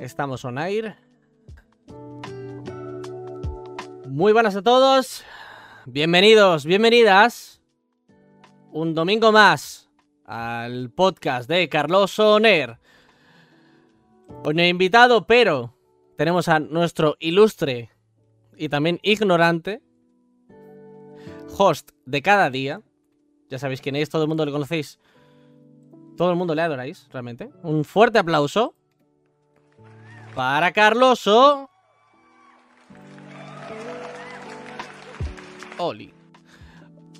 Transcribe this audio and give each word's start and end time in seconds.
Estamos 0.00 0.46
on 0.46 0.56
air. 0.56 0.96
Muy 4.08 4.32
buenas 4.32 4.56
a 4.56 4.62
todos. 4.62 5.22
Bienvenidos, 5.84 6.64
bienvenidas. 6.64 7.60
Un 8.72 8.94
domingo 8.94 9.30
más 9.30 9.90
al 10.24 10.88
podcast 10.88 11.50
de 11.50 11.68
Carlos 11.68 12.12
Soner. 12.12 12.78
Hoy 14.42 14.54
no 14.54 14.62
he 14.62 14.68
invitado, 14.68 15.26
pero 15.26 15.76
tenemos 16.16 16.48
a 16.48 16.60
nuestro 16.60 17.16
ilustre 17.20 17.90
y 18.56 18.70
también 18.70 19.00
ignorante 19.02 19.82
host 21.58 21.90
de 22.06 22.22
cada 22.22 22.48
día. 22.48 22.80
Ya 23.50 23.58
sabéis 23.58 23.82
quién 23.82 23.96
es, 23.96 24.08
todo 24.08 24.22
el 24.22 24.28
mundo 24.28 24.46
le 24.46 24.52
conocéis. 24.52 24.98
Todo 26.16 26.30
el 26.30 26.36
mundo 26.36 26.54
le 26.54 26.62
adoráis, 26.62 27.06
realmente. 27.12 27.50
Un 27.62 27.84
fuerte 27.84 28.18
aplauso 28.18 28.74
para 30.40 30.72
Carloso. 30.72 31.68
Oli. 35.76 36.14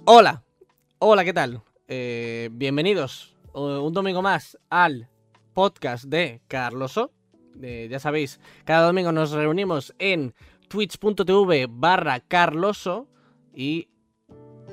Hola. 0.07 0.43
Hola, 1.01 1.23
¿qué 1.23 1.35
tal? 1.35 1.61
Eh, 1.87 2.49
bienvenidos 2.51 3.37
un 3.53 3.93
domingo 3.93 4.23
más 4.23 4.57
al 4.71 5.11
podcast 5.53 6.05
de 6.05 6.41
Carloso. 6.49 7.13
Eh, 7.61 7.89
ya 7.91 7.99
sabéis, 8.01 8.41
cada 8.65 8.87
domingo 8.87 9.13
nos 9.13 9.33
reunimos 9.33 9.95
en 9.99 10.35
twitch.tv 10.69 11.67
barra 11.69 12.21
Carloso 12.21 13.07
y 13.55 13.91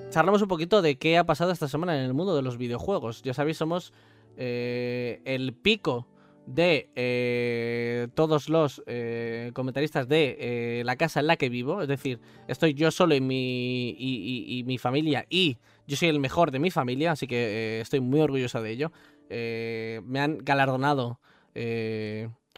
charlamos 0.09 0.42
un 0.42 0.48
poquito 0.48 0.82
de 0.82 0.98
qué 0.98 1.18
ha 1.18 1.26
pasado 1.26 1.52
esta 1.52 1.68
semana 1.68 1.98
en 1.98 2.06
el 2.06 2.14
mundo 2.14 2.34
de 2.34 2.44
los 2.44 2.58
videojuegos. 2.58 3.23
Ya 3.23 3.34
sabéis, 3.34 3.58
somos 3.58 3.92
eh, 4.38 5.22
el 5.26 5.54
pico 5.54 6.08
de 6.48 6.90
eh, 6.96 8.08
todos 8.16 8.50
los 8.50 8.82
eh, 8.88 9.52
comentaristas 9.54 10.08
de 10.08 10.82
la 10.84 10.96
casa 10.96 11.20
en 11.20 11.28
la 11.28 11.36
que 11.36 11.50
vivo. 11.50 11.81
Es 11.81 11.88
decir, 11.88 12.20
estoy 12.48 12.73
yo 12.73 12.90
solo 12.90 13.14
y 13.14 13.22
mi, 13.22 13.90
y, 13.90 14.64
mi 14.66 14.78
familia 14.80 15.25
y 15.30 15.58
yo 15.86 15.95
soy 15.95 16.09
el 16.09 16.20
mejor 16.20 16.52
de 16.52 16.59
mi 16.59 16.72
familia, 16.72 17.12
así 17.12 17.28
que 17.28 17.80
estoy 17.81 18.00
muy 18.00 18.22
orgulloso 18.22 18.62
de 18.62 18.72
ello. 18.72 18.92
me 19.30 20.20
han 20.20 20.40
galardonado 20.40 21.20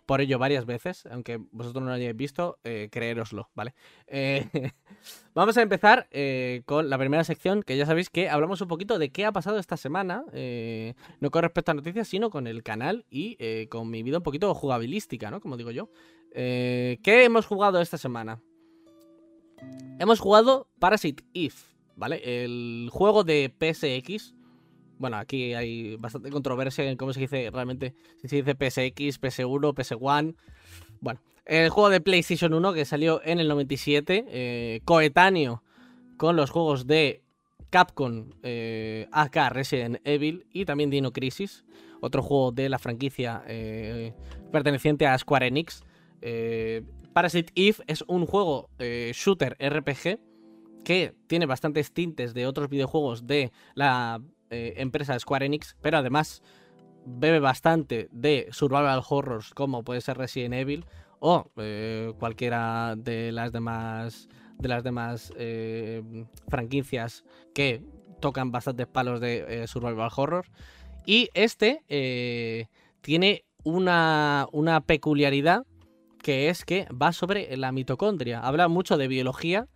por 0.10 0.22
ello 0.22 0.40
varias 0.40 0.66
veces, 0.66 1.06
aunque 1.12 1.38
vosotros 1.52 1.84
no 1.84 1.90
lo 1.90 1.96
hayáis 1.96 2.16
visto, 2.16 2.58
eh, 2.64 2.90
creéroslo, 2.92 3.52
¿vale? 3.54 3.76
Eh, 4.08 4.50
vamos 5.36 5.56
a 5.56 5.62
empezar 5.62 6.08
eh, 6.10 6.64
con 6.66 6.90
la 6.90 6.98
primera 6.98 7.24
sección, 7.24 7.62
que 7.62 7.78
ya 7.78 7.86
sabéis 7.86 8.10
que 8.10 8.28
hablamos 8.28 8.60
un 8.62 8.68
poquito 8.68 8.98
de 8.98 9.12
qué 9.12 9.28
ha 9.28 9.32
pasado 9.32 9.60
esta 9.60 9.78
semana, 9.78 10.26
no 11.20 11.30
con 11.30 11.44
respecto 11.44 11.70
a 11.70 11.76
noticias, 11.76 12.08
sino 12.08 12.32
con 12.32 12.48
el 12.48 12.64
canal 12.64 13.06
y 13.12 13.68
con 13.68 13.92
mi 13.92 14.02
vida 14.02 14.18
un 14.18 14.24
poquito 14.24 14.52
jugabilística, 14.56 15.30
¿no? 15.30 15.42
Como 15.42 15.58
digo 15.58 15.70
yo. 15.70 15.92
¿Qué 16.34 17.00
hemos 17.06 17.46
jugado 17.46 17.80
esta 17.80 18.00
semana? 18.00 18.42
Hemos 20.00 20.20
jugado 20.20 20.70
Parasite 20.80 21.23
Eve, 21.36 21.54
¿vale? 21.96 22.44
El 22.44 22.90
juego 22.92 23.23
de 23.23 23.54
PSX 23.60 24.34
bueno, 25.00 25.17
aquí 25.17 25.53
hay 25.53 25.95
bastante 25.95 26.30
controversia 26.30 26.83
en 26.83 26.97
cómo 26.97 27.14
se 27.14 27.22
dice 27.22 27.50
realmente, 27.52 27.95
si 28.22 28.28
se 28.28 28.44
dice 28.44 28.52
PSX, 28.52 29.19
PS1, 29.22 29.73
PS1. 29.73 30.36
Bueno, 31.00 31.22
el 31.45 31.69
juego 31.69 31.89
de 31.89 32.02
PlayStation 32.02 32.53
1 32.53 32.73
que 32.73 32.86
salió 32.86 33.22
en 33.23 33.39
el 33.39 33.47
97, 33.47 34.25
eh, 34.27 34.81
coetáneo 34.83 35.64
con 36.17 36.36
los 36.36 36.52
juegos 36.52 36.86
de 36.86 37.22
Capcom 37.70 38.25
eh, 38.44 39.08
AK 39.11 39.52
Resident 39.52 40.00
Evil 40.03 40.45
y 40.52 40.66
también 40.66 40.89
Dino 40.89 41.14
Crisis, 41.14 41.64
otro 42.02 42.22
juego 42.22 42.52
de 42.52 42.67
la 42.67 42.77
franquicia 42.77 43.42
eh, 43.47 44.14
perteneciente 44.52 45.08
a 45.08 45.17
Square 45.17 45.47
Enix. 45.47 45.83
Parasite 47.14 47.53
Eve 47.55 47.77
es 47.88 48.03
un 48.08 48.25
juego 48.25 48.70
shooter 48.77 49.55
RPG 49.59 50.20
que 50.83 51.14
tiene 51.27 51.45
bastantes 51.45 51.94
tintes 51.94 52.33
de 52.33 52.48
otros 52.48 52.70
videojuegos 52.70 53.26
de 53.26 53.52
la 53.76 54.21
eh, 54.49 54.73
empresa 54.77 55.17
Square 55.20 55.45
Enix, 55.45 55.76
pero 55.82 55.98
además 55.98 56.42
bebe 57.05 57.39
bastante 57.39 58.10
de 58.11 58.48
survival 58.52 59.02
horrors 59.08 59.54
como 59.54 59.83
puede 59.83 60.02
ser 60.02 60.17
Resident 60.17 60.54
Evil 60.54 60.86
o 61.20 61.49
eh, 61.58 62.14
cualquiera 62.20 62.95
de 62.98 63.32
las 63.32 63.52
demás 63.52 64.27
de 64.58 64.70
las 64.70 64.83
demás 64.83 65.32
eh, 65.38 66.04
franquicias 66.49 67.23
que 67.54 67.82
tocan 68.20 68.52
bastantes 68.52 68.88
palos 68.88 69.21
de 69.21 69.65
survival 69.67 70.11
horror. 70.14 70.45
Y 71.05 71.30
este 71.33 71.80
tiene 73.02 73.45
una, 73.64 74.48
una 74.52 74.82
peculiaridad 74.82 75.65
que 76.21 76.49
es 76.49 76.65
que 76.65 76.88
va 76.89 77.14
sobre 77.14 77.55
la 77.55 77.71
mitocondria. 77.71 78.42
Habla 78.42 78.67
mucho 78.67 78.98
de 78.98 79.08
biología 79.08 79.67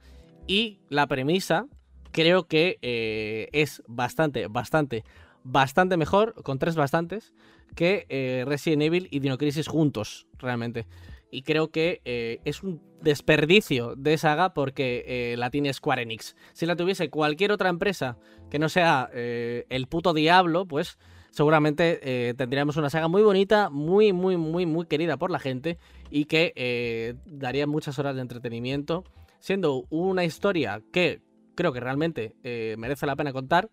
y 0.47 0.81
la 0.89 1.07
premisa 1.07 1.67
creo 2.13 2.47
que 2.47 2.77
eh, 2.81 3.49
es 3.51 3.83
bastante, 3.87 4.47
bastante, 4.47 5.03
bastante 5.43 5.97
mejor, 5.97 6.41
con 6.43 6.59
tres 6.59 6.75
bastantes, 6.75 7.33
que 7.75 8.05
eh, 8.07 8.45
Resident 8.47 8.83
Evil 8.83 9.09
y 9.11 9.19
Dino 9.19 9.37
Crisis 9.37 9.67
juntos, 9.67 10.27
realmente. 10.37 10.87
Y 11.31 11.41
creo 11.41 11.71
que 11.71 12.01
eh, 12.05 12.39
es 12.45 12.63
un 12.63 12.81
desperdicio 13.01 13.95
de 13.95 14.17
saga 14.17 14.53
porque 14.53 15.33
la 15.35 15.49
tiene 15.49 15.73
Square 15.73 16.03
Enix. 16.03 16.35
Si 16.53 16.67
la 16.67 16.75
tuviese 16.75 17.09
cualquier 17.09 17.51
otra 17.51 17.69
empresa 17.69 18.17
que 18.51 18.59
no 18.59 18.69
sea 18.69 19.09
el 19.13 19.87
puto 19.87 20.13
diablo, 20.13 20.65
pues 20.67 20.99
seguramente 21.31 22.33
tendríamos 22.37 22.77
una 22.77 22.91
saga 22.91 23.07
muy 23.09 23.23
bonita, 23.23 23.71
muy, 23.71 24.13
muy, 24.13 24.37
muy, 24.37 24.67
muy 24.67 24.85
querida 24.85 25.17
por 25.17 25.31
la 25.31 25.39
gente 25.39 25.79
y 26.11 26.25
que 26.25 27.17
daría 27.25 27.65
muchas 27.65 27.97
horas 27.97 28.15
de 28.15 28.21
entretenimiento, 28.21 29.03
siendo 29.39 29.85
una 29.89 30.23
historia 30.23 30.81
que 30.93 31.19
creo 31.55 31.73
que 31.73 31.79
realmente 31.79 32.35
eh, 32.43 32.75
merece 32.77 33.05
la 33.05 33.15
pena 33.15 33.33
contar 33.33 33.69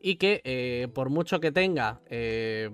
y 0.00 0.16
que 0.16 0.40
eh, 0.44 0.88
por 0.94 1.10
mucho 1.10 1.40
que 1.40 1.52
tenga 1.52 2.00
eh, 2.08 2.70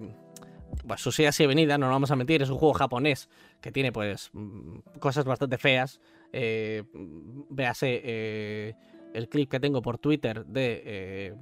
pues, 0.86 1.00
su 1.00 1.12
silla 1.12 1.30
así 1.30 1.46
venida, 1.46 1.78
no 1.78 1.86
lo 1.86 1.92
vamos 1.92 2.10
a 2.10 2.16
mentir, 2.16 2.42
es 2.42 2.50
un 2.50 2.58
juego 2.58 2.74
japonés 2.74 3.28
que 3.60 3.72
tiene 3.72 3.92
pues 3.92 4.30
mm, 4.32 4.78
cosas 4.98 5.24
bastante 5.24 5.58
feas. 5.58 6.00
véase 6.32 8.74
el 9.14 9.28
clip 9.28 9.50
que 9.50 9.60
tengo 9.60 9.80
por 9.80 9.98
Twitter 9.98 10.44
de 10.44 11.34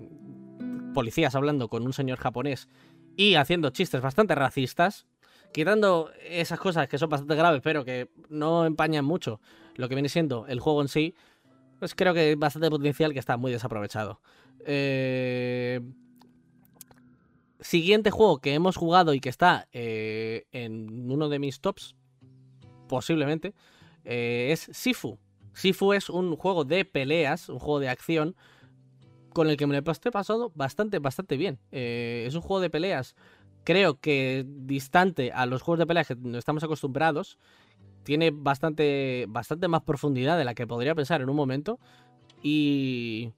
policías 0.92 1.34
hablando 1.34 1.68
con 1.68 1.84
un 1.84 1.92
señor 1.92 2.18
japonés 2.18 2.68
y 3.16 3.34
haciendo 3.34 3.70
chistes 3.70 4.00
bastante 4.00 4.34
racistas, 4.34 5.06
quitando 5.52 6.10
esas 6.28 6.58
cosas 6.58 6.88
que 6.88 6.98
son 6.98 7.08
bastante 7.08 7.34
graves, 7.34 7.60
pero 7.62 7.84
que 7.84 8.10
no 8.28 8.66
empañan 8.66 9.04
mucho 9.04 9.40
lo 9.74 9.88
que 9.88 9.94
viene 9.94 10.08
siendo 10.08 10.46
el 10.46 10.60
juego 10.60 10.82
en 10.82 10.88
sí, 10.88 11.14
pues 11.82 11.96
creo 11.96 12.14
que 12.14 12.20
hay 12.20 12.34
bastante 12.36 12.70
potencial 12.70 13.12
que 13.12 13.18
está 13.18 13.36
muy 13.36 13.50
desaprovechado. 13.50 14.20
Eh, 14.64 15.80
siguiente 17.58 18.12
juego 18.12 18.38
que 18.38 18.54
hemos 18.54 18.76
jugado 18.76 19.14
y 19.14 19.20
que 19.20 19.28
está 19.28 19.66
eh, 19.72 20.44
en 20.52 21.10
uno 21.10 21.28
de 21.28 21.40
mis 21.40 21.60
tops, 21.60 21.96
posiblemente, 22.88 23.52
eh, 24.04 24.50
es 24.52 24.68
Sifu. 24.72 25.18
Sifu 25.54 25.92
es 25.92 26.08
un 26.08 26.36
juego 26.36 26.64
de 26.64 26.84
peleas, 26.84 27.48
un 27.48 27.58
juego 27.58 27.80
de 27.80 27.88
acción, 27.88 28.36
con 29.30 29.50
el 29.50 29.56
que 29.56 29.66
me 29.66 29.74
lo 29.74 29.80
he 29.80 30.10
pasado 30.12 30.52
bastante, 30.54 31.00
bastante 31.00 31.36
bien. 31.36 31.58
es 31.72 32.32
un 32.36 32.42
juego 32.42 32.60
de 32.60 32.70
peleas, 32.70 33.16
creo 33.64 33.98
que 33.98 34.44
distante 34.46 35.32
a 35.32 35.46
los 35.46 35.62
juegos 35.62 35.80
de 35.80 35.86
peleas 35.86 36.06
que 36.06 36.16
estamos 36.38 36.62
acostumbrados 36.62 37.38
tiene 38.02 38.30
bastante, 38.32 39.26
bastante 39.28 39.68
más 39.68 39.82
profundidad 39.82 40.38
de 40.38 40.44
la 40.44 40.54
que 40.54 40.66
podría 40.66 40.94
pensar 40.94 41.20
en 41.20 41.28
un 41.28 41.36
momento. 41.36 41.78
Y, 42.42 43.32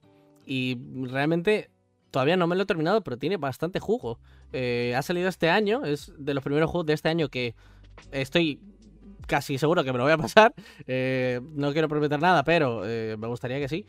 y 0.45 0.77
realmente 1.03 1.69
todavía 2.15 2.37
no 2.37 2.47
me 2.47 2.55
lo 2.55 2.63
he 2.63 2.65
terminado, 2.65 3.03
pero 3.03 3.17
tiene 3.17 3.35
bastante 3.35 3.81
jugo. 3.81 4.19
Eh, 4.53 4.93
ha 4.95 5.01
salido 5.01 5.27
este 5.27 5.49
año, 5.49 5.83
es 5.83 6.13
de 6.17 6.33
los 6.33 6.43
primeros 6.45 6.69
juegos 6.69 6.85
de 6.85 6.93
este 6.93 7.09
año 7.09 7.27
que 7.27 7.55
estoy 8.11 8.61
casi 9.27 9.57
seguro 9.57 9.83
que 9.83 9.91
me 9.91 9.97
lo 9.97 10.05
voy 10.05 10.13
a 10.13 10.17
pasar. 10.17 10.53
Eh, 10.87 11.41
no 11.55 11.73
quiero 11.73 11.89
prometer 11.89 12.21
nada, 12.21 12.43
pero 12.43 12.83
eh, 12.85 13.17
me 13.17 13.27
gustaría 13.27 13.59
que 13.59 13.67
sí. 13.67 13.85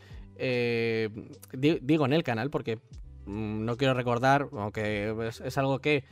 digo 1.52 2.06
en 2.06 2.12
el 2.12 2.24
canal 2.24 2.50
porque 2.50 2.78
mm, 3.26 3.64
no 3.64 3.76
quiero 3.76 3.94
recordar, 3.94 4.48
aunque 4.52 5.14
es 5.44 5.58
algo 5.58 5.78
que 5.78 6.02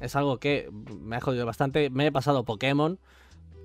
es 0.00 0.16
algo 0.16 0.38
que 0.38 0.68
me 1.00 1.16
ha 1.16 1.20
jodido 1.20 1.46
bastante. 1.46 1.90
Me 1.90 2.06
he 2.06 2.12
pasado 2.12 2.44
Pokémon, 2.44 2.98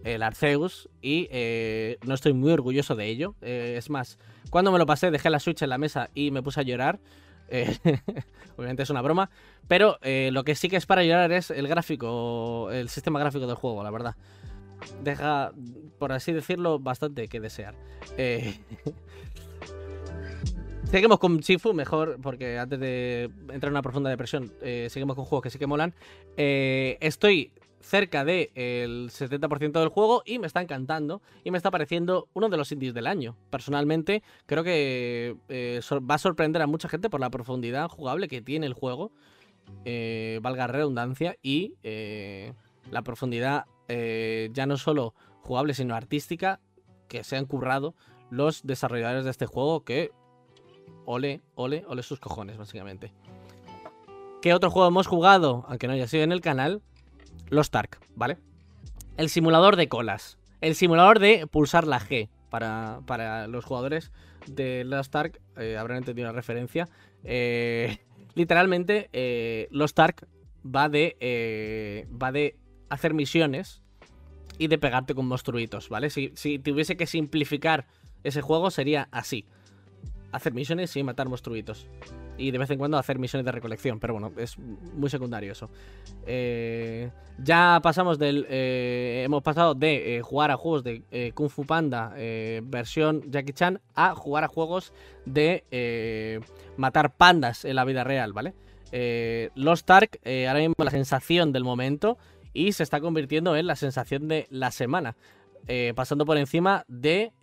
el 0.04 0.24
Arceus, 0.24 0.90
y 1.02 1.28
eh, 1.32 1.98
no 2.06 2.14
estoy 2.14 2.34
muy 2.34 2.52
orgulloso 2.52 2.96
de 2.96 3.08
ello. 3.08 3.36
Eh, 3.42 3.76
es 3.78 3.90
más, 3.90 4.18
cuando 4.50 4.72
me 4.72 4.80
lo 4.80 4.86
pasé, 4.86 5.12
dejé 5.12 5.30
la 5.30 5.40
Switch 5.40 5.62
en 5.62 5.70
la 5.70 5.78
mesa 5.78 6.10
y 6.14 6.32
me 6.32 6.42
puse 6.42 6.60
a 6.60 6.64
llorar. 6.64 7.00
Eh, 7.50 7.78
obviamente 8.58 8.84
es 8.84 8.90
una 8.90 9.02
broma. 9.02 9.30
Pero 9.68 9.98
lo 10.02 10.44
que 10.44 10.56
sí 10.56 10.70
que 10.70 10.78
es 10.78 10.86
para 10.86 11.04
llorar 11.04 11.32
es 11.32 11.52
el 11.52 11.68
gráfico, 11.68 12.72
el 12.72 12.90
sistema 12.90 13.20
gráfico 13.20 13.46
del 13.46 13.56
juego, 13.56 13.84
la 13.84 13.92
verdad. 13.92 14.16
Deja, 15.04 15.52
por 16.00 16.12
así 16.12 16.32
decirlo, 16.32 16.80
bastante 16.80 17.28
que 17.28 17.40
desear. 17.40 17.76
Seguimos 20.90 21.20
con 21.20 21.38
Shifu, 21.38 21.72
mejor, 21.76 22.18
porque 22.20 22.58
antes 22.58 22.80
de 22.80 23.26
entrar 23.50 23.66
en 23.66 23.74
una 23.74 23.84
profunda 23.84 24.10
depresión, 24.10 24.52
eh, 24.64 24.88
seguimos 24.90 25.16
con 25.16 25.26
juegos 25.26 25.44
que 25.44 25.52
sí 25.52 25.60
que 25.60 25.68
molan. 25.68 25.94
Eh, 26.36 26.98
estoy 27.00 27.52
cerca 27.80 28.26
del 28.26 29.12
70% 29.12 29.80
del 29.80 29.90
juego 29.90 30.24
y 30.26 30.40
me 30.40 30.48
está 30.48 30.64
encantando 30.64 31.22
y 31.44 31.52
me 31.52 31.58
está 31.58 31.70
pareciendo 31.70 32.28
uno 32.34 32.50
de 32.50 32.58
los 32.58 32.72
indies 32.72 32.96
del 32.96 33.06
año. 33.06 33.38
Personalmente 33.52 34.24
creo 34.48 34.64
que 34.64 35.36
eh, 35.50 35.80
va 36.10 36.16
a 36.16 36.18
sorprender 36.18 36.64
a 36.64 36.68
mucha 36.68 36.90
gente 36.90 37.12
por 37.12 37.20
la 37.20 37.30
profundidad 37.30 37.88
jugable 37.88 38.28
que 38.28 38.42
tiene 38.42 38.66
el 38.66 38.74
juego, 38.74 39.12
valga 40.42 40.66
redundancia, 40.66 41.38
y 41.44 41.76
la 42.90 43.04
profundidad 43.04 43.66
ya 43.88 44.66
no 44.66 44.76
solo 44.78 45.14
jugable 45.44 45.76
sino 45.76 45.94
artística 45.94 46.60
que 47.08 47.24
se 47.24 47.38
han 47.38 47.46
currado 47.46 47.94
los 48.32 48.64
desarrolladores 48.66 49.24
de 49.26 49.32
este 49.32 49.46
juego 49.46 49.84
que 49.84 50.12
ole, 51.12 51.42
ole, 51.56 51.84
ole 51.88 52.04
sus 52.04 52.20
cojones 52.20 52.58
básicamente. 52.58 53.12
¿Qué 54.44 54.54
otro 54.54 54.70
juego 54.70 54.88
hemos 54.88 55.08
jugado? 55.08 55.66
Aunque 55.68 55.88
no 55.88 55.94
haya 55.94 56.08
sido 56.08 56.24
en 56.24 56.32
el 56.32 56.40
canal. 56.40 56.84
Los 57.50 57.74
Ark, 57.74 58.00
¿vale? 58.16 58.38
El 59.18 59.30
simulador 59.30 59.76
de 59.76 59.90
colas. 59.90 60.38
El 60.62 60.76
simulador 60.76 61.18
de 61.18 61.48
pulsar 61.48 61.88
la 61.88 62.00
G. 62.00 62.30
Para, 62.52 63.48
los 63.48 63.66
jugadores 63.66 64.12
de 64.46 64.84
Lost 64.84 65.16
Ark 65.16 65.40
eh, 65.58 65.78
habrán 65.78 65.98
entendido 65.98 66.28
la 66.28 66.34
referencia. 66.34 66.88
Eh, 67.24 67.98
literalmente, 68.36 69.10
eh, 69.12 69.68
Lost 69.72 69.98
Ark 70.00 70.28
va 70.64 70.90
de, 70.90 71.18
eh, 71.20 72.08
va 72.12 72.32
de 72.32 72.56
hacer 72.90 73.16
misiones 73.16 73.82
y 74.60 74.68
de 74.68 74.78
pegarte 74.78 75.16
con 75.16 75.28
monstruitos, 75.28 75.90
¿vale? 75.90 76.12
Si, 76.12 76.32
si 76.36 76.60
tuviese 76.60 76.98
que 76.98 77.08
simplificar 77.08 77.88
ese 78.24 78.42
juego 78.42 78.70
sería 78.70 79.08
así. 79.12 79.46
Hacer 80.32 80.54
misiones 80.54 80.96
y 80.96 81.04
matar 81.04 81.28
monstruitos 81.28 81.88
y 82.40 82.52
de 82.52 82.58
vez 82.58 82.70
en 82.72 82.80
cuando 82.80 82.98
hacer 82.98 83.20
misiones 83.20 83.46
de 83.46 83.52
recolección, 83.52 84.00
pero 84.00 84.14
bueno, 84.14 84.32
es 84.38 84.58
muy 84.58 85.10
secundario 85.10 85.52
eso. 85.52 85.70
Eh, 86.26 87.12
ya 87.38 87.80
pasamos 87.84 88.18
del. 88.18 88.48
Eh, 88.50 89.24
hemos 89.26 89.44
pasado 89.44 89.76
de 89.76 90.18
eh, 90.18 90.22
jugar 90.22 90.50
a 90.50 90.58
juegos 90.58 90.84
de 90.84 91.32
Kung 91.36 91.50
Fu 91.50 91.66
Panda 91.66 92.14
versión 92.64 93.30
Jackie 93.30 93.54
Chan 93.54 93.82
a 93.94 94.16
jugar 94.16 94.46
a 94.46 94.48
juegos 94.48 94.94
de 95.26 96.42
matar 96.78 97.16
pandas 97.16 97.66
en 97.66 97.76
la 97.76 97.86
vida 97.86 98.04
real, 98.04 98.34
¿vale? 98.34 98.54
Lost 99.56 99.90
Ark, 99.92 100.20
ahora 100.26 100.60
mismo 100.60 100.76
la 100.78 100.92
sensación 100.92 101.52
del 101.52 101.64
momento 101.64 102.18
y 102.54 102.72
se 102.72 102.84
está 102.84 103.02
convirtiendo 103.02 103.56
en 103.56 103.68
la 103.68 103.76
sensación 103.76 104.28
de 104.28 104.48
la 104.50 104.72
semana. 104.72 105.16
pasando 105.96 106.26
por 106.26 106.38
encima 106.38 106.86
de 106.88 107.34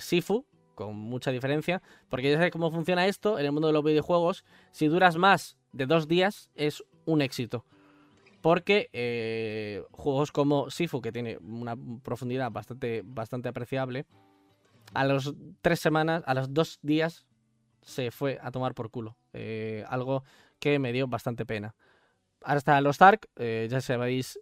Sifu, 0.00 0.44
con 0.74 0.96
mucha 0.96 1.30
diferencia, 1.30 1.82
porque 2.08 2.30
ya 2.30 2.36
sabes 2.36 2.52
cómo 2.52 2.70
funciona 2.70 3.06
esto 3.06 3.38
en 3.38 3.46
el 3.46 3.52
mundo 3.52 3.68
de 3.68 3.72
los 3.72 3.84
videojuegos. 3.84 4.44
Si 4.72 4.88
duras 4.88 5.16
más 5.16 5.56
de 5.72 5.86
dos 5.86 6.08
días, 6.08 6.50
es 6.54 6.84
un 7.04 7.22
éxito. 7.22 7.64
Porque 8.40 8.90
eh, 8.92 9.82
juegos 9.90 10.30
como 10.30 10.70
Sifu, 10.70 11.00
que 11.00 11.12
tiene 11.12 11.38
una 11.38 11.76
profundidad 12.02 12.50
bastante, 12.50 13.02
bastante 13.04 13.48
apreciable, 13.48 14.04
a 14.92 15.04
los 15.04 15.34
tres 15.62 15.80
semanas, 15.80 16.22
a 16.26 16.34
los 16.34 16.52
dos 16.52 16.78
días, 16.82 17.26
se 17.80 18.10
fue 18.10 18.38
a 18.42 18.50
tomar 18.50 18.74
por 18.74 18.90
culo. 18.90 19.16
Eh, 19.32 19.84
algo 19.88 20.24
que 20.58 20.78
me 20.78 20.92
dio 20.92 21.08
bastante 21.08 21.46
pena. 21.46 21.74
Ahora 22.42 22.58
está 22.58 22.80
los 22.82 23.00
Ark, 23.00 23.30
eh, 23.36 23.66
ya 23.70 23.80
sabéis 23.80 24.38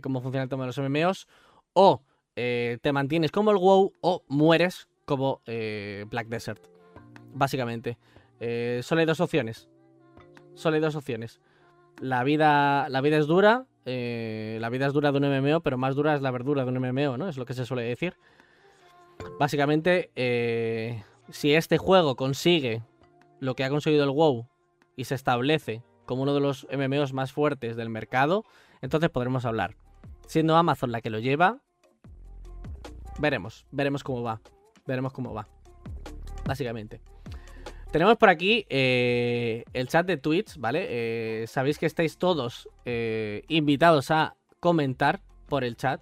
cómo 0.00 0.20
funciona 0.20 0.44
el 0.44 0.48
tema 0.48 0.62
de 0.62 0.68
los 0.68 0.78
MMOs. 0.78 1.26
O 1.72 2.02
te 2.34 2.92
mantienes 2.92 3.32
como 3.32 3.50
el 3.50 3.58
WoW 3.58 3.92
o 4.00 4.24
mueres 4.28 4.88
como 5.10 5.42
eh, 5.44 6.04
Black 6.08 6.28
Desert. 6.28 6.62
Básicamente. 7.34 7.98
Eh, 8.38 8.78
solo 8.84 9.00
hay 9.00 9.06
dos 9.06 9.18
opciones. 9.18 9.68
Solo 10.54 10.76
hay 10.76 10.80
dos 10.80 10.94
opciones. 10.94 11.40
La 12.00 12.22
vida, 12.22 12.88
la 12.88 13.00
vida 13.00 13.16
es 13.18 13.26
dura. 13.26 13.66
Eh, 13.86 14.58
la 14.60 14.68
vida 14.68 14.86
es 14.86 14.92
dura 14.92 15.10
de 15.10 15.18
un 15.18 15.24
MMO, 15.24 15.62
pero 15.62 15.76
más 15.78 15.96
dura 15.96 16.14
es 16.14 16.22
la 16.22 16.30
verdura 16.30 16.64
de 16.64 16.70
un 16.70 16.78
MMO, 16.78 17.18
¿no? 17.18 17.28
Es 17.28 17.38
lo 17.38 17.44
que 17.44 17.54
se 17.54 17.66
suele 17.66 17.82
decir. 17.82 18.14
Básicamente, 19.40 20.12
si 21.30 21.54
este 21.54 21.76
juego 21.76 22.14
consigue 22.14 22.84
lo 23.40 23.56
que 23.56 23.64
ha 23.64 23.68
conseguido 23.68 24.04
el 24.04 24.10
WoW 24.10 24.46
y 24.94 25.06
se 25.06 25.16
establece 25.16 25.82
como 26.06 26.22
uno 26.22 26.34
de 26.34 26.40
los 26.40 26.68
MMOs 26.70 27.12
más 27.12 27.32
fuertes 27.32 27.74
del 27.74 27.90
mercado, 27.90 28.44
entonces 28.80 29.10
podremos 29.10 29.44
hablar. 29.44 29.74
Siendo 30.28 30.56
Amazon 30.56 30.92
la 30.92 31.00
que 31.00 31.10
lo 31.10 31.18
lleva, 31.18 31.58
veremos, 33.18 33.66
veremos 33.72 34.04
cómo 34.04 34.22
va. 34.22 34.40
Veremos 34.90 35.12
cómo 35.12 35.32
va. 35.32 35.46
Básicamente. 36.44 37.00
Tenemos 37.92 38.16
por 38.16 38.28
aquí 38.28 38.66
eh, 38.68 39.62
el 39.72 39.86
chat 39.86 40.04
de 40.04 40.16
Twitch, 40.16 40.58
¿vale? 40.58 40.86
Eh, 40.88 41.46
sabéis 41.46 41.78
que 41.78 41.86
estáis 41.86 42.18
todos 42.18 42.68
eh, 42.84 43.44
invitados 43.46 44.10
a 44.10 44.34
comentar 44.58 45.20
por 45.48 45.62
el 45.62 45.76
chat. 45.76 46.00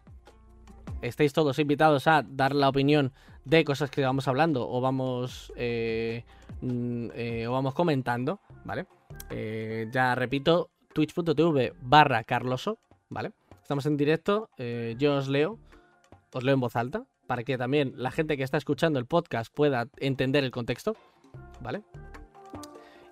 Estáis 1.03 1.35
todos 1.35 1.59
invitados 1.59 2.07
a 2.07 2.25
dar 2.27 2.55
la 2.55 2.71
opinión 2.71 3.13
de 3.45 3.63
cosas 3.63 3.91
que 3.91 4.01
vamos 4.01 4.27
hablando 4.27 4.67
o 4.67 4.81
vamos, 4.81 5.53
mm, 6.63 7.09
o 7.47 7.53
vamos 7.53 7.75
comentando, 7.75 8.41
¿vale? 8.65 8.87
ya 9.93 10.15
repito, 10.15 10.71
twitch.tv 10.95 11.75
barra 11.83 12.25
carloso, 12.25 12.79
¿vale? 13.11 13.33
Estamos 13.61 13.85
en 13.85 13.99
directo, 13.99 14.49
yo 14.97 15.17
os 15.17 15.29
leo, 15.29 15.59
os 16.33 16.43
leo 16.43 16.55
en 16.55 16.61
voz 16.61 16.75
alta, 16.75 17.07
para 17.29 17.45
que 17.45 17.59
también 17.59 17.93
la 17.95 18.11
gente 18.11 18.39
que 18.39 18.43
está 18.43 18.57
escuchando 18.57 18.99
el 18.99 19.05
podcast 19.05 19.55
pueda 19.55 19.87
entender 19.99 20.43
el 20.45 20.51
contexto, 20.51 20.97
¿vale? 21.61 21.83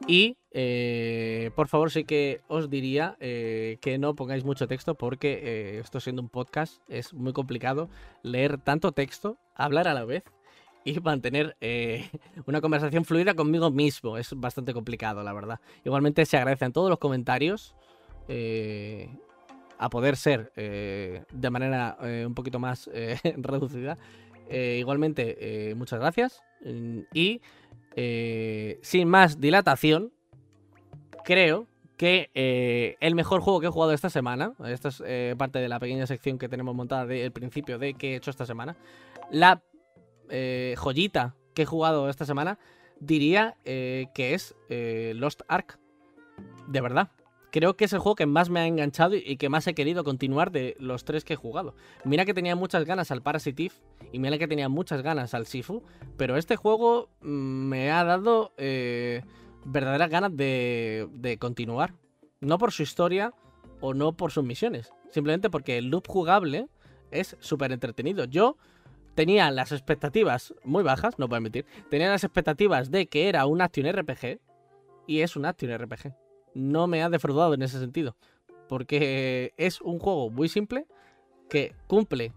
Y 0.08 0.38
eh, 0.52 1.50
por 1.54 1.68
favor 1.68 1.90
sí 1.90 2.04
que 2.04 2.40
os 2.48 2.70
diría 2.70 3.16
eh, 3.20 3.76
que 3.82 3.98
no 3.98 4.14
pongáis 4.14 4.42
mucho 4.42 4.66
texto 4.66 4.94
porque 4.94 5.40
eh, 5.42 5.78
esto 5.80 6.00
siendo 6.00 6.22
un 6.22 6.30
podcast 6.30 6.80
es 6.88 7.12
muy 7.12 7.34
complicado 7.34 7.90
leer 8.22 8.56
tanto 8.56 8.92
texto, 8.92 9.36
hablar 9.54 9.86
a 9.86 9.92
la 9.92 10.06
vez 10.06 10.24
y 10.82 10.98
mantener 11.00 11.54
una 12.46 12.62
conversación 12.62 13.04
fluida 13.04 13.34
conmigo 13.34 13.70
mismo. 13.70 14.16
Es 14.16 14.32
bastante 14.34 14.72
complicado, 14.72 15.22
la 15.24 15.34
verdad. 15.34 15.60
Igualmente 15.84 16.24
se 16.24 16.38
agradecen 16.38 16.72
todos 16.72 16.88
los 16.88 16.98
comentarios 16.98 17.74
a 19.78 19.90
poder 19.90 20.16
ser 20.16 20.52
eh, 20.56 21.24
de 21.32 21.50
manera 21.50 21.96
eh, 22.02 22.24
un 22.26 22.34
poquito 22.34 22.58
más 22.58 22.88
eh, 22.92 23.18
reducida. 23.36 23.98
igualmente, 24.50 25.74
muchas 25.76 25.98
gracias. 25.98 26.42
Y 27.12 27.40
sin 28.82 29.08
más 29.08 29.40
dilatación, 29.40 30.12
creo 31.24 31.66
que 31.96 32.96
el 33.00 33.14
mejor 33.14 33.40
juego 33.40 33.60
que 33.60 33.66
he 33.66 33.70
jugado 33.70 33.92
esta 33.92 34.10
semana, 34.10 34.52
esta 34.66 34.88
es 34.88 35.36
parte 35.36 35.58
de 35.58 35.68
la 35.68 35.80
pequeña 35.80 36.06
sección 36.06 36.38
que 36.38 36.48
tenemos 36.48 36.74
montada 36.74 37.06
del 37.06 37.32
principio 37.32 37.78
de 37.78 37.94
qué 37.94 38.12
he 38.12 38.16
hecho 38.16 38.30
esta 38.30 38.46
semana, 38.46 38.76
la 39.30 39.62
joyita 40.76 41.34
que 41.54 41.62
he 41.62 41.66
jugado 41.66 42.08
esta 42.08 42.24
semana, 42.24 42.58
diría 43.00 43.56
que 43.64 44.34
es 44.34 44.54
Lost 44.68 45.42
Ark. 45.48 45.78
De 46.68 46.80
verdad 46.80 47.10
creo 47.56 47.74
que 47.74 47.86
es 47.86 47.92
el 47.94 48.00
juego 48.00 48.16
que 48.16 48.26
más 48.26 48.50
me 48.50 48.60
ha 48.60 48.66
enganchado 48.66 49.14
y 49.14 49.38
que 49.38 49.48
más 49.48 49.66
he 49.66 49.72
querido 49.72 50.04
continuar 50.04 50.52
de 50.52 50.76
los 50.78 51.06
tres 51.06 51.24
que 51.24 51.32
he 51.32 51.36
jugado. 51.36 51.74
Mira 52.04 52.26
que 52.26 52.34
tenía 52.34 52.54
muchas 52.54 52.84
ganas 52.84 53.10
al 53.10 53.22
Parasitive 53.22 53.74
y 54.12 54.18
mira 54.18 54.36
que 54.36 54.46
tenía 54.46 54.68
muchas 54.68 55.00
ganas 55.00 55.32
al 55.32 55.46
Sifu, 55.46 55.82
pero 56.18 56.36
este 56.36 56.56
juego 56.56 57.08
mm, 57.22 57.28
me 57.28 57.90
ha 57.90 58.04
dado 58.04 58.52
eh, 58.58 59.22
verdaderas 59.64 60.10
ganas 60.10 60.36
de, 60.36 61.08
de 61.12 61.38
continuar. 61.38 61.94
No 62.40 62.58
por 62.58 62.72
su 62.72 62.82
historia 62.82 63.32
o 63.80 63.94
no 63.94 64.12
por 64.12 64.32
sus 64.32 64.44
misiones, 64.44 64.92
simplemente 65.10 65.48
porque 65.48 65.78
el 65.78 65.86
loop 65.86 66.08
jugable 66.08 66.68
es 67.10 67.38
súper 67.40 67.72
entretenido. 67.72 68.26
Yo 68.26 68.58
tenía 69.14 69.50
las 69.50 69.72
expectativas 69.72 70.52
muy 70.62 70.82
bajas, 70.82 71.18
no 71.18 71.26
puedo 71.26 71.38
admitir, 71.38 71.64
tenía 71.88 72.10
las 72.10 72.22
expectativas 72.22 72.90
de 72.90 73.06
que 73.06 73.30
era 73.30 73.46
un 73.46 73.62
Action 73.62 73.90
RPG 73.90 74.40
y 75.06 75.20
es 75.20 75.36
un 75.36 75.46
Action 75.46 75.74
RPG 75.74 76.25
no 76.56 76.86
me 76.86 77.02
ha 77.02 77.10
defraudado 77.10 77.54
en 77.54 77.62
ese 77.62 77.78
sentido. 77.78 78.16
Porque 78.68 79.54
es 79.56 79.80
un 79.80 79.98
juego 79.98 80.30
muy 80.30 80.48
simple 80.48 80.86
que 81.48 81.74
cumple 81.86 82.32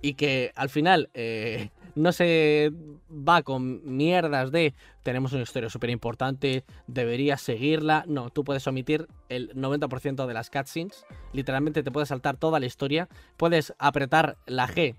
y 0.00 0.14
que 0.14 0.52
al 0.56 0.68
final 0.68 1.10
eh, 1.14 1.70
no 1.94 2.10
se 2.10 2.72
va 3.08 3.42
con 3.42 3.96
mierdas 3.96 4.50
de 4.50 4.74
tenemos 5.04 5.32
una 5.32 5.42
historia 5.42 5.70
súper 5.70 5.90
importante, 5.90 6.64
deberías 6.88 7.40
seguirla. 7.40 8.04
No, 8.08 8.30
tú 8.30 8.42
puedes 8.42 8.66
omitir 8.66 9.06
el 9.28 9.54
90% 9.54 10.26
de 10.26 10.34
las 10.34 10.50
cutscenes. 10.50 11.04
Literalmente 11.32 11.82
te 11.82 11.92
puedes 11.92 12.08
saltar 12.08 12.36
toda 12.36 12.58
la 12.58 12.66
historia. 12.66 13.08
Puedes 13.36 13.74
apretar 13.78 14.38
la 14.46 14.66
G 14.66 14.96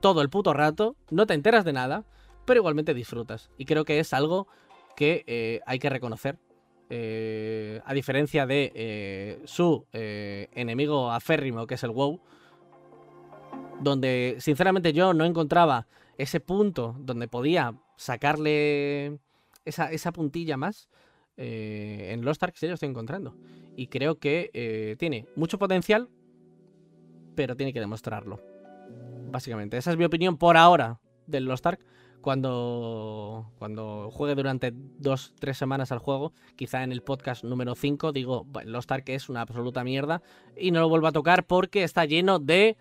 todo 0.00 0.22
el 0.22 0.30
puto 0.30 0.52
rato, 0.52 0.96
no 1.10 1.26
te 1.26 1.34
enteras 1.34 1.64
de 1.64 1.72
nada, 1.72 2.04
pero 2.44 2.60
igualmente 2.60 2.94
disfrutas. 2.94 3.50
Y 3.58 3.64
creo 3.64 3.84
que 3.84 3.98
es 3.98 4.12
algo 4.12 4.46
que 4.96 5.24
eh, 5.26 5.60
hay 5.66 5.78
que 5.78 5.90
reconocer 5.90 6.38
eh, 6.90 7.82
a 7.84 7.92
diferencia 7.92 8.46
de 8.46 8.72
eh, 8.74 9.42
su 9.44 9.86
eh, 9.92 10.48
enemigo 10.54 11.10
aférrimo, 11.10 11.66
que 11.66 11.74
es 11.74 11.82
el 11.82 11.90
WoW, 11.90 12.20
donde 13.80 14.36
sinceramente 14.40 14.92
yo 14.92 15.12
no 15.12 15.24
encontraba 15.24 15.86
ese 16.16 16.40
punto 16.40 16.96
donde 16.98 17.28
podía 17.28 17.74
sacarle 17.96 19.18
esa, 19.64 20.12
puntilla 20.12 20.56
más. 20.56 20.88
en 21.36 22.24
Lost 22.24 22.42
Ark 22.42 22.54
sí 22.56 22.66
lo 22.66 22.74
estoy 22.74 22.88
encontrando. 22.88 23.36
Y 23.76 23.86
creo 23.88 24.18
que 24.18 24.96
tiene 24.98 25.26
mucho 25.36 25.58
potencial, 25.58 26.08
pero 27.36 27.54
tiene 27.54 27.72
que 27.72 27.80
demostrarlo. 27.80 28.40
Básicamente, 29.30 29.76
esa 29.76 29.92
es 29.92 29.96
mi 29.98 30.04
opinión 30.04 30.38
por 30.38 30.56
ahora 30.56 31.00
del 31.26 31.44
Lost 31.44 31.66
Ark. 31.66 31.80
Cuando, 32.20 33.50
cuando 33.58 34.10
juegue 34.10 34.34
durante 34.34 34.72
dos, 34.74 35.32
tres 35.38 35.56
semanas 35.56 35.92
al 35.92 35.98
juego, 35.98 36.32
quizá 36.56 36.82
en 36.82 36.92
el 36.92 37.02
podcast 37.02 37.44
número 37.44 37.74
5 37.74 38.12
digo, 38.12 38.46
Lost 38.64 38.90
Ark 38.90 39.04
es 39.08 39.28
una 39.28 39.42
absoluta 39.42 39.84
mierda 39.84 40.20
y 40.56 40.72
no 40.72 40.80
lo 40.80 40.88
vuelvo 40.88 41.06
a 41.06 41.12
tocar 41.12 41.46
porque 41.46 41.84
está 41.84 42.04
lleno 42.04 42.38
de, 42.38 42.76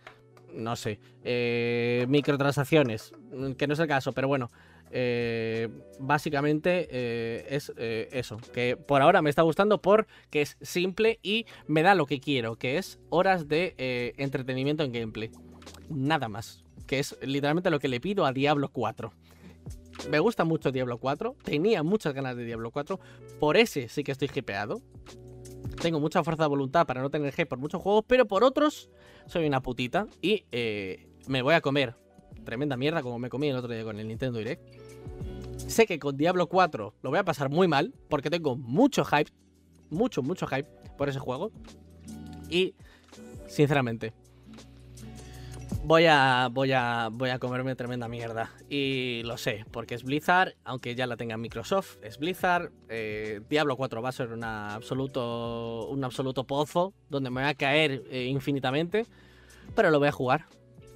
no 0.54 0.76
sé, 0.76 1.00
eh, 1.24 2.06
microtransacciones, 2.10 3.14
que 3.58 3.68
no 3.68 3.74
es 3.74 3.80
el 3.80 3.88
caso, 3.88 4.12
pero 4.12 4.28
bueno, 4.28 4.50
eh, 4.90 5.70
básicamente 6.00 6.88
eh, 6.90 7.46
es 7.50 7.72
eso, 7.78 8.38
que 8.54 8.76
por 8.76 9.02
ahora 9.02 9.22
me 9.22 9.30
está 9.30 9.44
gustando 9.44 9.82
porque 9.82 10.42
es 10.42 10.58
simple 10.62 11.20
y 11.22 11.46
me 11.68 11.84
da 11.84 11.94
lo 11.94 12.08
que 12.08 12.20
quiero, 12.20 12.56
que 12.56 12.78
es 12.78 13.00
horas 13.10 13.48
de 13.48 14.14
entretenimiento 14.18 14.84
en 14.84 14.92
gameplay. 14.92 15.30
Nada 15.90 16.28
más, 16.28 16.64
que 16.88 17.00
es 17.00 17.18
literalmente 17.22 17.70
lo 17.70 17.80
que 17.80 17.88
le 17.88 18.00
pido 18.00 18.26
a 18.26 18.34
Diablo 18.34 18.70
4. 18.70 19.14
Me 20.10 20.20
gusta 20.20 20.46
mucho 20.46 20.72
Diablo 20.72 20.98
4, 21.00 21.36
tenía 21.44 21.84
muchas 21.84 22.14
ganas 22.14 22.38
de 22.38 22.46
Diablo 22.46 22.72
4, 22.72 23.00
por 23.40 23.58
ese 23.58 23.90
sí 23.90 24.04
que 24.04 24.12
estoy 24.12 24.30
hipeado. 24.34 24.82
Tengo 25.82 26.00
mucha 26.00 26.24
fuerza 26.24 26.44
de 26.44 26.50
voluntad 26.50 26.88
para 26.88 27.02
no 27.02 27.10
tener 27.10 27.34
G 27.34 27.46
por 27.48 27.58
muchos 27.60 27.82
juegos, 27.82 28.06
pero 28.08 28.26
por 28.26 28.44
otros 28.44 28.90
soy 29.28 29.46
una 29.46 29.62
putita 29.62 30.08
y 30.22 30.46
eh, 30.52 31.08
me 31.28 31.42
voy 31.42 31.54
a 31.56 31.62
comer 31.62 31.96
tremenda 32.46 32.78
mierda 32.78 33.04
como 33.04 33.20
me 33.20 33.30
comí 33.30 33.50
el 33.50 33.58
otro 33.58 33.74
día 33.74 33.84
con 33.84 34.00
el 34.00 34.08
Nintendo 34.08 34.40
Direct. 34.40 34.62
Sé 35.58 35.86
que 35.86 36.00
con 36.00 36.16
Diablo 36.16 36.48
4 36.48 36.94
lo 37.02 37.10
voy 37.10 37.20
a 37.20 37.26
pasar 37.26 37.50
muy 37.50 37.68
mal 37.68 37.94
porque 38.10 38.30
tengo 38.30 38.56
mucho 38.56 39.04
hype, 39.04 39.32
mucho, 39.90 40.24
mucho 40.24 40.48
hype 40.48 40.68
por 40.98 41.10
ese 41.10 41.20
juego. 41.20 41.52
Y, 42.50 42.76
sinceramente, 43.48 44.14
voy 45.88 46.06
a, 46.06 46.50
voy 46.52 46.74
a, 46.74 47.08
voy 47.14 47.30
a 47.30 47.40
comerme 47.40 47.74
tremenda 47.76 48.10
mierda. 48.10 48.52
Y 48.70 49.22
lo 49.24 49.38
sé, 49.38 49.66
porque 49.72 49.96
es 49.96 50.04
Blizzard, 50.04 50.56
aunque 50.66 50.96
ya 50.96 51.08
la 51.08 51.16
tenga 51.16 51.38
Microsoft, 51.38 51.98
es 52.02 52.18
Blizzard. 52.18 52.72
Eh, 52.90 53.40
Diablo 53.50 53.78
4 53.78 54.02
va 54.02 54.10
a 54.10 54.12
ser 54.12 54.34
una 54.34 54.76
absoluto, 54.76 55.88
un 55.88 56.04
absoluto 56.04 56.44
pozo 56.44 56.94
donde 57.10 57.30
me 57.30 57.42
voy 57.42 57.50
a 57.50 57.56
caer 57.56 58.04
eh, 58.12 58.26
infinitamente. 58.26 59.06
Pero 59.76 59.90
lo 59.90 60.00
voy 60.00 60.10
a 60.10 60.12
jugar 60.12 60.46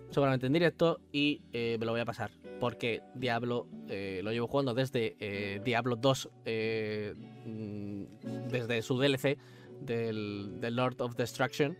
seguramente 0.10 0.48
en 0.48 0.54
directo 0.54 1.00
y 1.14 1.42
eh, 1.54 1.78
me 1.80 1.86
lo 1.86 1.94
voy 1.94 2.02
a 2.02 2.06
pasar. 2.06 2.32
Porque 2.60 3.02
Diablo 3.16 3.68
lo 3.88 4.32
llevo 4.32 4.48
jugando 4.48 4.74
desde 4.74 5.62
Diablo 5.64 5.96
2, 5.96 6.30
eh, 6.46 7.16
mm, 7.46 8.04
desde 8.50 8.82
su 8.82 9.00
DLC 9.00 9.38
del, 9.80 10.60
del 10.60 10.76
Lord 10.76 11.02
of 11.02 11.16
Destruction. 11.16 11.78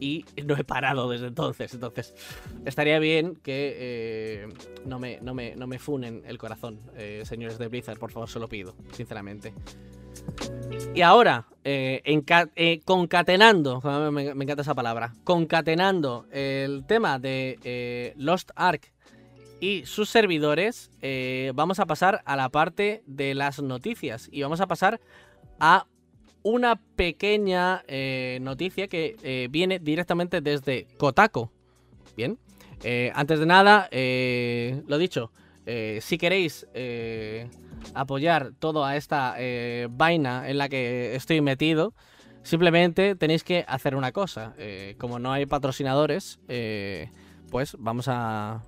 Y 0.00 0.24
no 0.44 0.56
he 0.56 0.64
parado 0.64 1.08
desde 1.08 1.28
entonces. 1.28 1.72
Entonces, 1.74 2.14
estaría 2.64 2.98
bien 2.98 3.36
que 3.36 3.74
eh, 3.78 4.48
no, 4.86 4.98
me, 4.98 5.20
no, 5.20 5.34
me, 5.34 5.56
no 5.56 5.66
me 5.66 5.78
funen 5.78 6.22
el 6.26 6.38
corazón, 6.38 6.80
eh, 6.96 7.22
señores 7.24 7.58
de 7.58 7.68
Blizzard, 7.68 7.98
por 7.98 8.10
favor, 8.10 8.28
se 8.28 8.38
lo 8.38 8.48
pido, 8.48 8.74
sinceramente. 8.92 9.54
Y 10.94 11.02
ahora, 11.02 11.46
eh, 11.64 12.02
eh, 12.04 12.80
concatenando, 12.84 13.80
me, 14.12 14.28
encanta 14.28 14.62
esa 14.62 14.74
palabra, 14.74 15.14
concatenando 15.24 16.26
el 16.30 16.84
tema 16.86 17.18
de 17.18 18.14
Lost 18.16 18.50
Ark 18.54 18.92
y 19.60 19.84
sus 19.86 20.08
servidores, 20.08 20.90
vamos 21.54 21.80
a 21.80 21.86
pasar 21.86 22.22
a 22.24 22.36
la 22.36 22.48
parte 22.48 23.02
de 23.06 23.34
las 23.34 23.60
noticias 23.60 24.28
y 24.30 24.42
vamos 24.42 24.60
a 24.60 24.66
pasar 24.66 25.00
a 25.58 25.86
una 26.44 26.76
pequeña 26.76 27.82
eh, 27.88 28.38
noticia 28.40 28.86
que 28.86 29.16
eh, 29.24 29.48
viene 29.50 29.80
directamente 29.80 30.40
desde 30.40 30.86
Kotaku. 30.98 31.50
Bien, 32.16 32.38
Eh, 32.86 33.10
antes 33.14 33.38
de 33.40 33.46
nada, 33.46 33.88
lo 34.86 34.98
dicho, 34.98 35.32
si 36.00 36.18
queréis 36.18 36.66
apoyar 37.94 38.52
toda 38.58 38.94
esta 38.96 39.36
vaina 39.88 40.48
en 40.50 40.58
la 40.58 40.68
que 40.68 41.14
estoy 41.14 41.40
metido, 41.40 41.94
simplemente 42.42 43.14
tenéis 43.14 43.42
que 43.42 43.64
hacer 43.66 43.96
una 43.96 44.12
cosa. 44.12 44.54
Como 44.98 45.18
no 45.18 45.32
hay 45.32 45.46
patrocinadores, 45.46 46.40
pues 47.50 47.76
vamos 47.78 48.06
a... 48.08 48.62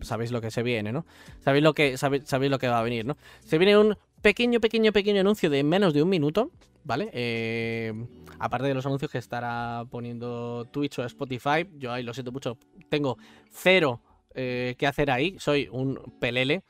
sabéis 0.00 0.30
lo 0.32 0.40
que 0.40 0.50
se 0.50 0.62
viene, 0.62 0.92
¿no? 0.92 1.04
Sabéis 1.40 1.62
lo 1.64 1.74
que, 1.74 1.98
sabe- 1.98 2.22
sabéis 2.24 2.50
lo 2.50 2.58
que 2.58 2.68
va 2.68 2.78
a 2.78 2.82
venir, 2.82 3.04
¿no? 3.04 3.18
Se 3.44 3.58
viene 3.58 3.76
un 3.76 3.98
pequeño, 4.22 4.60
pequeño, 4.60 4.92
pequeño 4.92 5.20
anuncio 5.20 5.50
de 5.50 5.64
menos 5.64 5.92
de 5.92 6.02
un 6.02 6.08
minuto, 6.08 6.50
¿vale? 6.84 7.10
Eh, 7.12 7.92
aparte 8.38 8.68
de 8.68 8.74
los 8.74 8.86
anuncios 8.86 9.10
que 9.10 9.18
estará 9.18 9.84
poniendo 9.90 10.66
Twitch 10.70 11.00
o 11.00 11.04
Spotify, 11.04 11.68
yo 11.76 11.92
ahí 11.92 12.02
lo 12.02 12.14
siento 12.14 12.32
mucho, 12.32 12.56
tengo 12.88 13.18
cero 13.50 14.00
eh, 14.34 14.76
que 14.78 14.86
hacer 14.86 15.10
ahí, 15.10 15.36
soy 15.38 15.68
un 15.70 16.00
pelele 16.20 16.62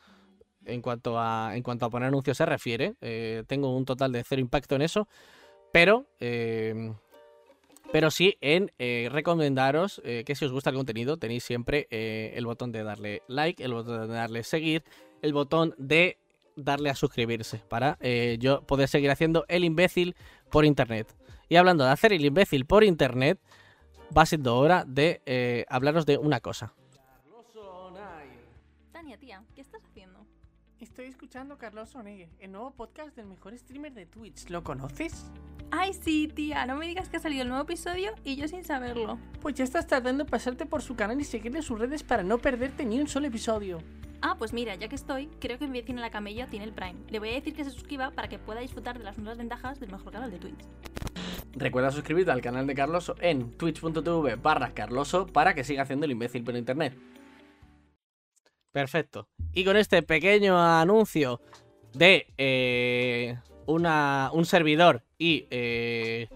en 0.64 0.80
cuanto 0.80 1.18
a, 1.18 1.52
en 1.54 1.62
cuanto 1.62 1.87
a 1.87 1.90
poner 1.90 2.09
anuncios 2.09 2.37
se 2.37 2.47
refiere, 2.47 2.94
eh, 3.00 3.44
tengo 3.47 3.76
un 3.76 3.85
total 3.85 4.12
de 4.12 4.25
cero 4.25 4.40
impacto 4.40 4.75
en 4.75 4.82
eso, 4.82 5.06
pero... 5.73 6.06
eh, 6.18 6.92
pero 7.90 8.11
sí 8.11 8.38
en 8.40 8.71
recomendaros 8.78 10.00
que 10.02 10.35
si 10.35 10.47
os 10.47 10.52
gusta 10.52 10.71
el 10.71 10.76
contenido 10.76 11.18
tenéis 11.18 11.44
siempre 11.44 11.88
el 11.90 12.47
botón 12.47 12.73
de 12.73 12.85
darle 12.85 13.21
like, 13.28 13.62
el 13.62 13.75
botón 13.75 14.09
de 14.09 14.14
darle 14.14 14.44
seguir, 14.44 14.82
el 15.21 15.35
botón 15.35 15.75
de 15.76 16.16
darle 16.56 16.90
a 16.90 16.94
suscribirse 16.94 17.59
para 17.68 17.99
eh, 18.00 18.37
yo 18.40 18.62
poder 18.62 18.88
seguir 18.88 19.11
haciendo 19.11 19.44
el 19.49 19.64
imbécil 19.64 20.16
por 20.50 20.64
internet. 20.64 21.14
Y 21.49 21.56
hablando 21.56 21.85
de 21.85 21.90
hacer 21.90 22.12
el 22.12 22.25
imbécil 22.25 22.64
por 22.66 22.85
internet, 22.85 23.38
va 24.16 24.26
siendo 24.26 24.56
hora 24.56 24.85
de 24.87 25.23
eh, 25.26 25.64
hablaros 25.68 26.06
de 26.06 26.18
una 26.18 26.40
cosa. 26.40 26.75
Tania, 28.92 29.18
tía, 29.18 29.42
¿qué 29.54 29.61
estás 29.61 29.82
haciendo? 29.85 30.26
Estoy 30.78 31.06
escuchando 31.06 31.59
Carlos 31.59 31.94
Onegue, 31.94 32.28
el 32.40 32.52
nuevo 32.52 32.73
podcast 32.73 33.14
del 33.16 33.26
mejor 33.26 33.56
streamer 33.56 33.92
de 33.92 34.06
Twitch. 34.06 34.49
¿Lo 34.50 34.62
conoces? 34.64 35.30
Ay, 35.71 35.94
sí, 35.94 36.28
tía, 36.28 36.66
no 36.66 36.76
me 36.76 36.87
digas 36.87 37.09
que 37.09 37.16
ha 37.16 37.21
salido 37.21 37.42
el 37.42 37.49
nuevo 37.49 37.64
episodio 37.64 38.12
y 38.25 38.37
yo 38.37 38.47
sin 38.49 38.64
saberlo. 38.64 39.18
Pues 39.40 39.54
ya 39.54 39.64
estás 39.64 39.87
tardando 39.87 40.25
en 40.25 40.28
pasarte 40.28 40.66
por 40.66 40.82
su 40.82 40.97
canal 40.97 41.21
y 41.21 41.25
seguirle 41.25 41.62
sus 41.62 41.78
redes 41.78 42.02
para 42.02 42.23
no 42.23 42.38
perderte 42.38 42.85
ni 42.85 43.00
un 43.00 43.09
solo 43.09 43.28
episodio. 43.28 43.78
Ah, 44.25 44.37
pues 44.38 44.52
mira, 44.52 44.76
ya 44.76 44.88
que 44.88 44.95
estoy, 44.95 45.26
creo 45.41 45.59
que 45.59 45.67
mi 45.67 45.81
vecina 45.81 46.00
la 46.00 46.11
camella 46.11 46.47
tiene 46.47 46.64
el 46.64 46.73
Prime. 46.73 46.95
Le 47.11 47.19
voy 47.19 47.31
a 47.31 47.33
decir 47.33 47.55
que 47.57 47.64
se 47.64 47.73
suscriba 47.73 48.12
para 48.12 48.29
que 48.29 48.38
pueda 48.38 48.61
disfrutar 48.61 48.97
de 48.97 49.02
las 49.02 49.19
nuevas 49.19 49.37
ventajas 49.37 49.81
del 49.81 49.91
mejor 49.91 50.12
canal 50.12 50.31
de 50.31 50.38
Twitch. 50.38 50.61
Recuerda 51.55 51.91
suscribirte 51.91 52.31
al 52.31 52.41
canal 52.41 52.64
de 52.69 52.75
Carloso 52.75 53.17
en 53.21 53.50
twitch.tv 53.50 54.37
barra 54.37 54.73
Carloso 54.75 55.26
para 55.26 55.55
que 55.55 55.64
siga 55.64 55.83
haciendo 55.83 56.07
el 56.07 56.12
imbécil 56.12 56.45
por 56.45 56.57
internet. 56.57 56.97
Perfecto. 58.71 59.29
Y 59.52 59.64
con 59.64 59.76
este 59.76 60.02
pequeño 60.02 60.57
anuncio 60.57 61.41
de 61.93 62.33
eh, 62.38 63.37
una, 63.67 64.31
un 64.33 64.45
servidor 64.45 65.02
y 65.19 65.49
eh, 65.50 66.29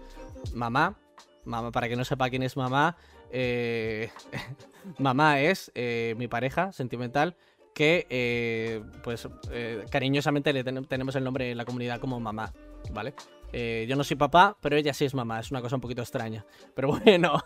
mamá, 0.53 0.99
mamá, 1.45 1.71
para 1.71 1.87
que 1.87 1.95
no 1.95 2.03
sepa 2.03 2.29
quién 2.29 2.43
es 2.43 2.57
mamá, 2.57 2.97
eh, 3.31 4.09
mamá 4.97 5.39
es 5.39 5.71
eh, 5.73 6.15
mi 6.17 6.27
pareja 6.27 6.73
sentimental 6.73 7.35
que 7.77 8.07
eh, 8.09 8.81
pues 9.03 9.27
eh, 9.51 9.85
cariñosamente 9.91 10.51
le 10.51 10.63
ten- 10.63 10.85
tenemos 10.85 11.15
el 11.15 11.23
nombre 11.23 11.51
en 11.51 11.57
la 11.57 11.63
comunidad 11.63 11.99
como 11.99 12.19
mamá, 12.19 12.51
¿vale? 12.91 13.13
Eh, 13.53 13.85
yo 13.87 13.95
no 13.95 14.03
soy 14.03 14.17
papá, 14.17 14.57
pero 14.61 14.77
ella 14.77 14.95
sí 14.95 15.05
es 15.05 15.13
mamá. 15.13 15.39
Es 15.39 15.51
una 15.51 15.61
cosa 15.61 15.75
un 15.75 15.81
poquito 15.81 16.01
extraña. 16.01 16.43
Pero 16.73 16.87
bueno, 17.05 17.39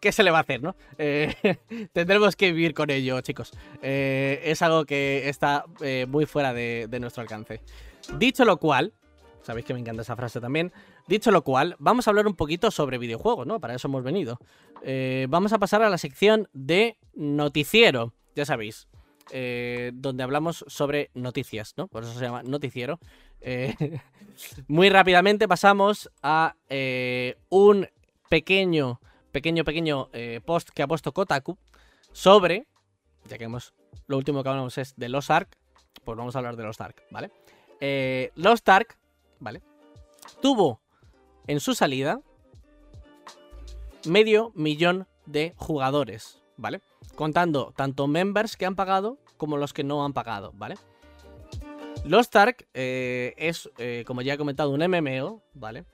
¿qué 0.00 0.10
se 0.10 0.24
le 0.24 0.32
va 0.32 0.38
a 0.38 0.40
hacer, 0.40 0.60
no? 0.60 0.74
Tendremos 1.92 2.34
que 2.34 2.50
vivir 2.50 2.74
con 2.74 2.90
ello, 2.90 3.20
chicos. 3.20 3.52
Es 3.80 4.60
algo 4.60 4.86
que 4.86 5.28
está 5.28 5.64
muy 6.08 6.26
fuera 6.26 6.52
de, 6.52 6.88
nuestro 7.00 7.22
alcance. 7.22 7.60
Dicho 8.18 8.44
lo 8.44 8.56
cual, 8.56 8.92
sabéis 9.42 9.66
que 9.66 9.72
me 9.72 9.78
encanta 9.78 10.02
esa 10.02 10.16
frase 10.16 10.40
también. 10.40 10.72
Dicho 11.06 11.30
lo 11.30 11.42
cual, 11.44 11.76
vamos 11.78 12.08
a 12.08 12.10
hablar 12.10 12.26
un 12.26 12.34
poquito 12.34 12.72
sobre 12.72 12.98
videojuegos, 12.98 13.46
¿no? 13.46 13.60
Para 13.60 13.76
eso 13.76 13.86
hemos 13.86 14.02
venido. 14.02 14.40
Vamos 15.28 15.52
a 15.52 15.60
pasar 15.60 15.80
a 15.82 15.88
la 15.90 15.98
sección 15.98 16.48
de 16.52 16.96
noticiero, 17.14 18.12
ya 18.34 18.44
sabéis. 18.44 18.88
Eh, 19.30 19.90
donde 19.94 20.22
hablamos 20.22 20.64
sobre 20.68 21.10
noticias, 21.14 21.74
¿no? 21.76 21.88
Por 21.88 22.04
eso 22.04 22.14
se 22.14 22.24
llama 22.24 22.42
noticiero. 22.42 22.98
Eh, 23.40 23.74
muy 24.68 24.88
rápidamente 24.88 25.48
pasamos 25.48 26.10
a 26.22 26.56
eh, 26.68 27.36
un 27.48 27.88
pequeño, 28.28 29.00
pequeño, 29.32 29.64
pequeño 29.64 30.08
post 30.44 30.70
que 30.70 30.82
ha 30.82 30.86
puesto 30.86 31.12
Kotaku 31.12 31.58
sobre, 32.12 32.66
ya 33.28 33.38
que 33.38 33.44
hemos, 33.44 33.74
lo 34.06 34.16
último 34.16 34.42
que 34.42 34.48
hablamos 34.48 34.78
es 34.78 34.94
de 34.96 35.08
Lost 35.08 35.30
Ark, 35.30 35.56
pues 36.04 36.16
vamos 36.16 36.34
a 36.34 36.38
hablar 36.38 36.56
de 36.56 36.62
Lost 36.64 36.80
Ark, 36.80 37.02
¿vale? 37.10 37.30
Lost 38.36 38.68
Ark, 38.68 38.96
¿vale? 39.40 39.62
Tuvo 40.40 40.80
en 41.46 41.60
su 41.60 41.74
salida 41.74 42.20
medio 44.06 44.52
millón 44.54 45.06
de 45.26 45.52
jugadores, 45.56 46.40
¿vale? 46.56 46.82
Contando 47.14 47.72
tanto 47.76 48.06
members 48.06 48.56
que 48.56 48.66
han 48.66 48.76
pagado 48.76 49.18
como 49.36 49.56
los 49.56 49.72
que 49.72 49.84
no 49.84 50.04
han 50.04 50.12
pagado, 50.12 50.52
¿vale? 50.54 50.76
Lost 52.04 52.36
Ark 52.36 52.68
eh, 52.74 53.34
es, 53.36 53.68
eh, 53.78 54.04
como 54.06 54.22
ya 54.22 54.34
he 54.34 54.38
comentado, 54.38 54.70
un 54.70 54.80
MMO, 54.80 55.42
¿vale? 55.54 55.84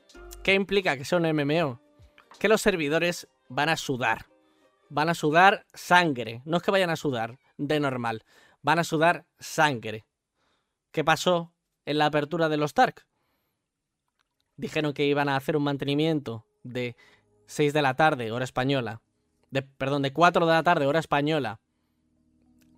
¿Qué 0.42 0.54
implica 0.54 0.96
que 0.96 1.04
sea 1.04 1.18
un 1.18 1.30
MMO? 1.30 1.80
Que 2.38 2.48
los 2.48 2.60
servidores 2.60 3.28
van 3.48 3.68
a 3.68 3.76
sudar, 3.76 4.26
van 4.90 5.08
a 5.08 5.14
sudar 5.14 5.64
sangre. 5.72 6.42
No 6.44 6.58
es 6.58 6.62
que 6.62 6.70
vayan 6.70 6.90
a 6.90 6.96
sudar 6.96 7.38
de 7.56 7.80
normal, 7.80 8.24
van 8.62 8.78
a 8.78 8.84
sudar 8.84 9.24
sangre. 9.38 10.04
¿Qué 10.90 11.04
pasó 11.04 11.52
en 11.86 11.98
la 11.98 12.06
apertura 12.06 12.48
de 12.48 12.58
los 12.58 12.74
Tark? 12.74 13.06
Dijeron 14.56 14.92
que 14.92 15.06
iban 15.06 15.28
a 15.28 15.36
hacer 15.36 15.56
un 15.56 15.64
mantenimiento 15.64 16.44
de 16.62 16.94
6 17.46 17.72
de 17.72 17.82
la 17.82 17.94
tarde, 17.94 18.32
hora 18.32 18.44
española. 18.44 19.00
De, 19.52 19.62
perdón, 19.62 20.02
de 20.02 20.12
4 20.12 20.46
de 20.46 20.52
la 20.52 20.62
tarde, 20.64 20.86
hora 20.86 20.98
española. 20.98 21.60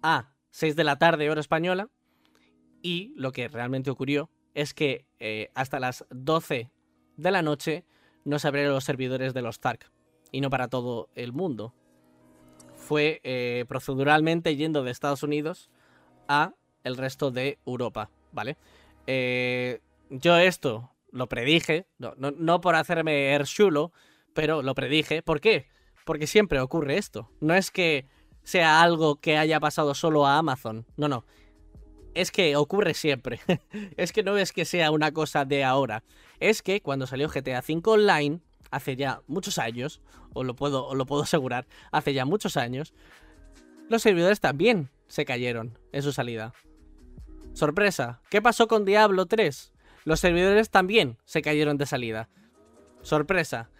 A 0.03 0.35
6 0.51 0.77
de 0.77 0.85
la 0.85 0.99
tarde, 0.99 1.31
hora 1.31 1.41
española. 1.41 1.89
Y 2.83 3.15
lo 3.17 3.33
que 3.33 3.49
realmente 3.49 3.91
ocurrió 3.91 4.29
es 4.53 4.75
que 4.75 5.07
eh, 5.19 5.51
hasta 5.55 5.81
las 5.81 6.05
12 6.11 6.71
de 7.17 7.31
la 7.31 7.43
noche 7.43 7.87
no 8.25 8.39
se 8.39 8.49
abrieron 8.49 8.75
los 8.75 8.85
servidores 8.85 9.33
de 9.33 9.43
los 9.43 9.61
Tark. 9.61 9.91
Y 10.33 10.41
no 10.41 10.51
para 10.51 10.69
todo 10.69 11.09
el 11.15 11.33
mundo. 11.33 11.73
Fue 12.75 13.21
eh, 13.23 13.65
proceduralmente 13.69 14.57
yendo 14.57 14.83
de 14.83 14.91
Estados 14.91 15.23
Unidos 15.23 15.71
a 16.29 16.55
el 16.83 16.97
resto 16.97 17.31
de 17.31 17.59
Europa, 17.65 18.11
¿vale? 18.33 18.57
Eh, 19.07 19.81
yo 20.11 20.37
esto 20.37 20.91
lo 21.13 21.29
predije, 21.29 21.87
no, 21.99 22.15
no, 22.17 22.33
no 22.33 22.61
por 22.61 22.75
hacerme 22.75 23.33
er 23.33 23.45
chulo, 23.45 23.93
pero 24.35 24.61
lo 24.63 24.75
predije. 24.75 25.23
¿Por 25.23 25.41
qué? 25.41 25.69
Porque 26.05 26.27
siempre 26.27 26.61
ocurre 26.61 26.99
esto. 26.99 27.31
No 27.41 27.55
es 27.55 27.71
que 27.71 28.07
sea 28.43 28.83
algo 28.83 29.17
que 29.17 29.39
haya 29.39 29.59
pasado 29.59 29.95
solo 29.95 30.27
a 30.27 30.39
Amazon. 30.39 30.87
No, 30.97 31.09
no. 31.09 31.25
Es 32.15 32.31
que 32.31 32.57
ocurre 32.57 32.95
siempre. 32.95 33.41
es 33.97 34.13
que 34.13 34.23
no 34.23 34.37
es 34.37 34.53
que 34.53 34.65
sea 34.65 34.91
una 34.91 35.13
cosa 35.13 35.45
de 35.45 35.65
ahora. 35.65 36.05
Es 36.41 36.63
que 36.63 36.81
cuando 36.81 37.07
salió 37.07 37.29
GTA 37.29 37.63
V 37.67 37.83
Online, 37.85 38.41
hace 38.71 38.97
ya 38.97 39.23
muchos 39.27 39.59
años, 39.59 40.01
os 40.35 40.45
lo 40.45 40.55
puedo, 40.55 40.95
lo 40.95 41.07
puedo 41.07 41.23
asegurar, 41.25 41.67
hace 41.91 42.13
ya 42.13 42.25
muchos 42.25 42.57
años, 42.57 42.95
los 43.89 44.03
servidores 44.03 44.41
también 44.41 44.91
se 45.09 45.25
cayeron 45.25 45.79
en 45.93 46.03
su 46.03 46.13
salida. 46.13 46.53
Sorpresa, 47.53 48.21
¿qué 48.31 48.43
pasó 48.43 48.67
con 48.67 48.85
Diablo 48.85 49.27
3? 49.27 49.73
Los 50.05 50.21
servidores 50.21 50.71
también 50.71 51.19
se 51.25 51.41
cayeron 51.41 51.79
de 51.79 51.87
salida. 51.87 52.29
Sorpresa, 53.03 53.71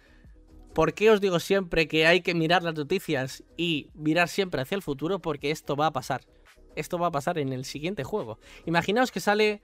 ¿Por 0.75 0.93
qué 0.93 1.09
os 1.09 1.21
digo 1.21 1.39
siempre 1.39 1.87
que 1.87 2.05
hay 2.05 2.19
que 2.19 2.33
mirar 2.33 2.61
las 2.61 2.75
noticias 2.75 3.45
y 3.55 3.87
mirar 3.93 4.27
siempre 4.27 4.61
hacia 4.61 4.75
el 4.75 4.81
futuro? 4.81 5.19
Porque 5.19 5.49
esto 5.49 5.77
va 5.77 5.85
a 5.85 5.93
pasar. 5.93 6.25
Esto 6.75 6.99
va 6.99 7.07
a 7.07 7.11
pasar 7.11 7.37
en 7.37 7.53
el 7.53 7.63
siguiente 7.63 8.03
juego. 8.03 8.39
Imaginaos 8.65 9.09
que 9.09 9.21
sale, 9.21 9.61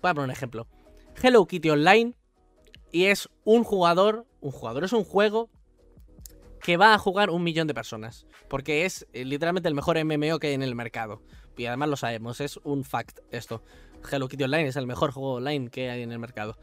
voy 0.00 0.12
a 0.12 0.14
poner 0.14 0.26
un 0.26 0.30
ejemplo, 0.30 0.68
Hello 1.20 1.44
Kitty 1.46 1.68
Online 1.68 2.14
y 2.92 3.06
es 3.06 3.28
un 3.42 3.64
jugador, 3.64 4.24
un 4.40 4.52
jugador 4.52 4.84
es 4.84 4.92
un 4.92 5.02
juego 5.02 5.50
que 6.60 6.76
va 6.76 6.94
a 6.94 6.98
jugar 6.98 7.30
un 7.30 7.42
millón 7.42 7.66
de 7.66 7.74
personas. 7.74 8.28
Porque 8.48 8.84
es 8.84 9.08
eh, 9.12 9.24
literalmente 9.24 9.68
el 9.68 9.74
mejor 9.74 9.96
MMO 10.04 10.38
que 10.38 10.46
hay 10.46 10.54
en 10.54 10.62
el 10.62 10.76
mercado. 10.76 11.22
Y 11.56 11.66
además 11.66 11.88
lo 11.88 11.96
sabemos, 11.96 12.40
es 12.40 12.58
un 12.58 12.84
fact 12.84 13.18
esto. 13.32 13.64
Hello 14.10 14.28
Kitty 14.28 14.44
Online 14.44 14.68
es 14.68 14.76
el 14.76 14.86
mejor 14.86 15.12
juego 15.12 15.34
online 15.34 15.68
que 15.70 15.90
hay 15.90 16.02
en 16.02 16.12
el 16.12 16.18
mercado 16.18 16.56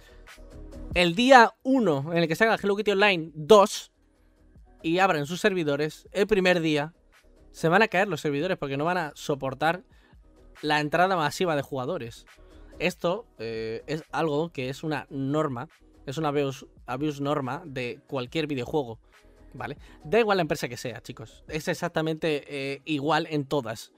el 0.94 1.16
día 1.16 1.54
1 1.64 2.14
en 2.14 2.18
el 2.18 2.28
que 2.28 2.36
salga 2.36 2.58
Hello 2.62 2.76
Kitty 2.76 2.92
Online 2.92 3.32
2 3.36 3.92
y 4.82 5.00
abran 5.00 5.26
sus 5.26 5.40
servidores, 5.40 6.08
el 6.12 6.28
primer 6.28 6.62
día 6.62 6.94
se 7.52 7.68
van 7.70 7.82
a 7.82 7.88
caer 7.88 8.08
los 8.08 8.22
servidores 8.22 8.58
porque 8.58 8.78
no 8.78 8.86
van 8.86 8.98
a 8.98 9.12
soportar 9.16 9.84
la 10.62 10.80
entrada 10.80 11.16
masiva 11.16 11.56
de 11.56 11.62
jugadores. 11.62 12.26
Esto 12.80 13.28
eh, 13.38 13.84
es 13.88 14.04
algo 14.12 14.52
que 14.52 14.70
es 14.70 14.84
una 14.84 15.06
norma, 15.10 15.68
es 16.06 16.18
una 16.18 16.30
abuse, 16.30 17.22
norma 17.22 17.62
de 17.66 18.00
cualquier 18.08 18.48
videojuego, 18.48 19.00
¿vale? 19.54 19.78
Da 20.04 20.20
igual 20.20 20.38
la 20.38 20.44
empresa 20.44 20.70
que 20.70 20.78
sea, 20.78 21.02
chicos. 21.02 21.44
Es 21.50 21.68
exactamente 21.68 22.44
eh, 22.48 22.82
igual 22.86 23.28
en 23.30 23.46
todas. 23.46 23.92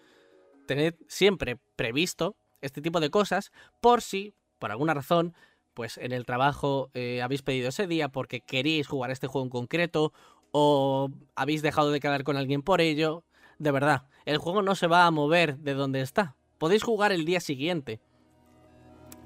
Tened 0.65 0.95
siempre 1.07 1.57
previsto 1.75 2.35
este 2.61 2.81
tipo 2.81 2.99
de 2.99 3.09
cosas 3.09 3.51
por 3.79 4.01
si, 4.01 4.33
por 4.59 4.71
alguna 4.71 4.93
razón, 4.93 5.33
pues 5.73 5.97
en 5.97 6.11
el 6.11 6.25
trabajo 6.25 6.89
eh, 6.93 7.21
habéis 7.21 7.41
pedido 7.41 7.69
ese 7.69 7.87
día 7.87 8.09
porque 8.09 8.41
queréis 8.41 8.87
jugar 8.87 9.11
este 9.11 9.27
juego 9.27 9.45
en 9.45 9.49
concreto 9.49 10.13
o 10.51 11.09
habéis 11.35 11.61
dejado 11.61 11.91
de 11.91 11.99
quedar 11.99 12.23
con 12.23 12.37
alguien 12.37 12.61
por 12.61 12.81
ello. 12.81 13.23
De 13.57 13.71
verdad, 13.71 14.07
el 14.25 14.37
juego 14.37 14.61
no 14.61 14.75
se 14.75 14.87
va 14.87 15.05
a 15.05 15.11
mover 15.11 15.57
de 15.59 15.73
donde 15.73 16.01
está. 16.01 16.35
Podéis 16.57 16.83
jugar 16.83 17.11
el 17.11 17.25
día 17.25 17.39
siguiente. 17.39 18.01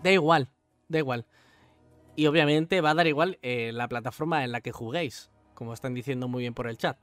Da 0.04 0.12
igual, 0.12 0.50
da 0.88 1.00
igual. 1.00 1.26
Y 2.16 2.28
obviamente 2.28 2.80
va 2.82 2.92
a 2.92 2.96
dar 2.96 3.08
igual 3.08 3.40
eh, 3.42 3.72
la 3.74 3.88
plataforma 3.88 4.44
en 4.44 4.52
la 4.52 4.62
que 4.62 4.72
juguéis, 4.72 5.32
como 5.54 5.74
están 5.74 5.94
diciendo 5.94 6.28
muy 6.28 6.44
bien 6.44 6.54
por 6.54 6.68
el 6.68 6.78
chat. 6.78 6.98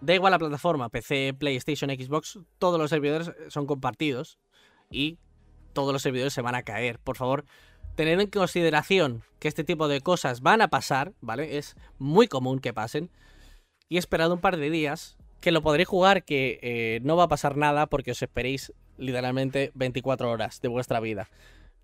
Da 0.00 0.14
igual 0.14 0.30
la 0.30 0.38
plataforma, 0.38 0.88
PC, 0.88 1.34
PlayStation, 1.38 1.90
Xbox, 1.90 2.38
todos 2.58 2.78
los 2.78 2.90
servidores 2.90 3.32
son 3.48 3.66
compartidos 3.66 4.38
y 4.90 5.18
todos 5.72 5.92
los 5.92 6.02
servidores 6.02 6.32
se 6.32 6.42
van 6.42 6.54
a 6.54 6.62
caer. 6.62 6.98
Por 6.98 7.16
favor, 7.16 7.44
tener 7.94 8.20
en 8.20 8.28
consideración 8.28 9.22
que 9.38 9.48
este 9.48 9.64
tipo 9.64 9.88
de 9.88 10.00
cosas 10.00 10.40
van 10.40 10.62
a 10.62 10.68
pasar, 10.68 11.12
¿vale? 11.20 11.58
Es 11.58 11.76
muy 11.98 12.28
común 12.28 12.60
que 12.60 12.72
pasen. 12.72 13.10
Y 13.88 13.98
esperado 13.98 14.34
un 14.34 14.40
par 14.40 14.56
de 14.56 14.70
días, 14.70 15.16
que 15.40 15.52
lo 15.52 15.62
podréis 15.62 15.88
jugar, 15.88 16.24
que 16.24 16.58
eh, 16.62 17.00
no 17.02 17.16
va 17.16 17.24
a 17.24 17.28
pasar 17.28 17.56
nada 17.56 17.86
porque 17.86 18.12
os 18.12 18.22
esperéis 18.22 18.72
literalmente 18.96 19.72
24 19.74 20.30
horas 20.30 20.60
de 20.60 20.68
vuestra 20.68 21.00
vida. 21.00 21.28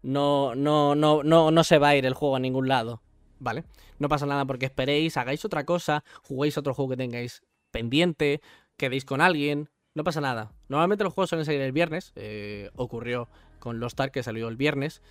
No, 0.03 0.55
no, 0.55 0.95
no, 0.95 1.23
no, 1.23 1.51
no 1.51 1.65
se 1.65 1.79
va 1.79 1.89
a 1.89 1.97
ir 1.97 2.07
el 2.07 2.15
juego 2.15 2.37
a 2.37 2.41
ningún 2.41 2.69
lado, 2.69 3.03
¿vale? 3.41 3.65
No 3.99 4.09
pasa 4.09 4.27
nada 4.27 4.45
porque 4.45 4.67
esperéis, 4.67 5.17
hagáis 5.17 5.45
otra 5.45 5.65
cosa, 5.65 6.05
juguéis 6.23 6.57
otro 6.57 6.73
juego 6.73 6.91
que 6.91 6.97
tengáis 6.97 7.43
pendiente, 7.73 8.41
quedéis 8.77 9.05
con 9.05 9.21
alguien, 9.21 9.69
no 9.95 10.05
pasa 10.05 10.21
nada. 10.21 10.53
Normalmente 10.69 11.05
los 11.05 11.13
juegos 11.13 11.31
suelen 11.31 11.45
salir 11.45 11.61
el 11.61 11.73
viernes, 11.73 12.13
eh, 12.15 12.71
ocurrió 12.77 13.29
con 13.59 13.81
los 13.81 13.95
Tark 13.95 14.13
que 14.13 14.23
salió 14.23 14.49
el 14.49 14.57
viernes, 14.57 15.03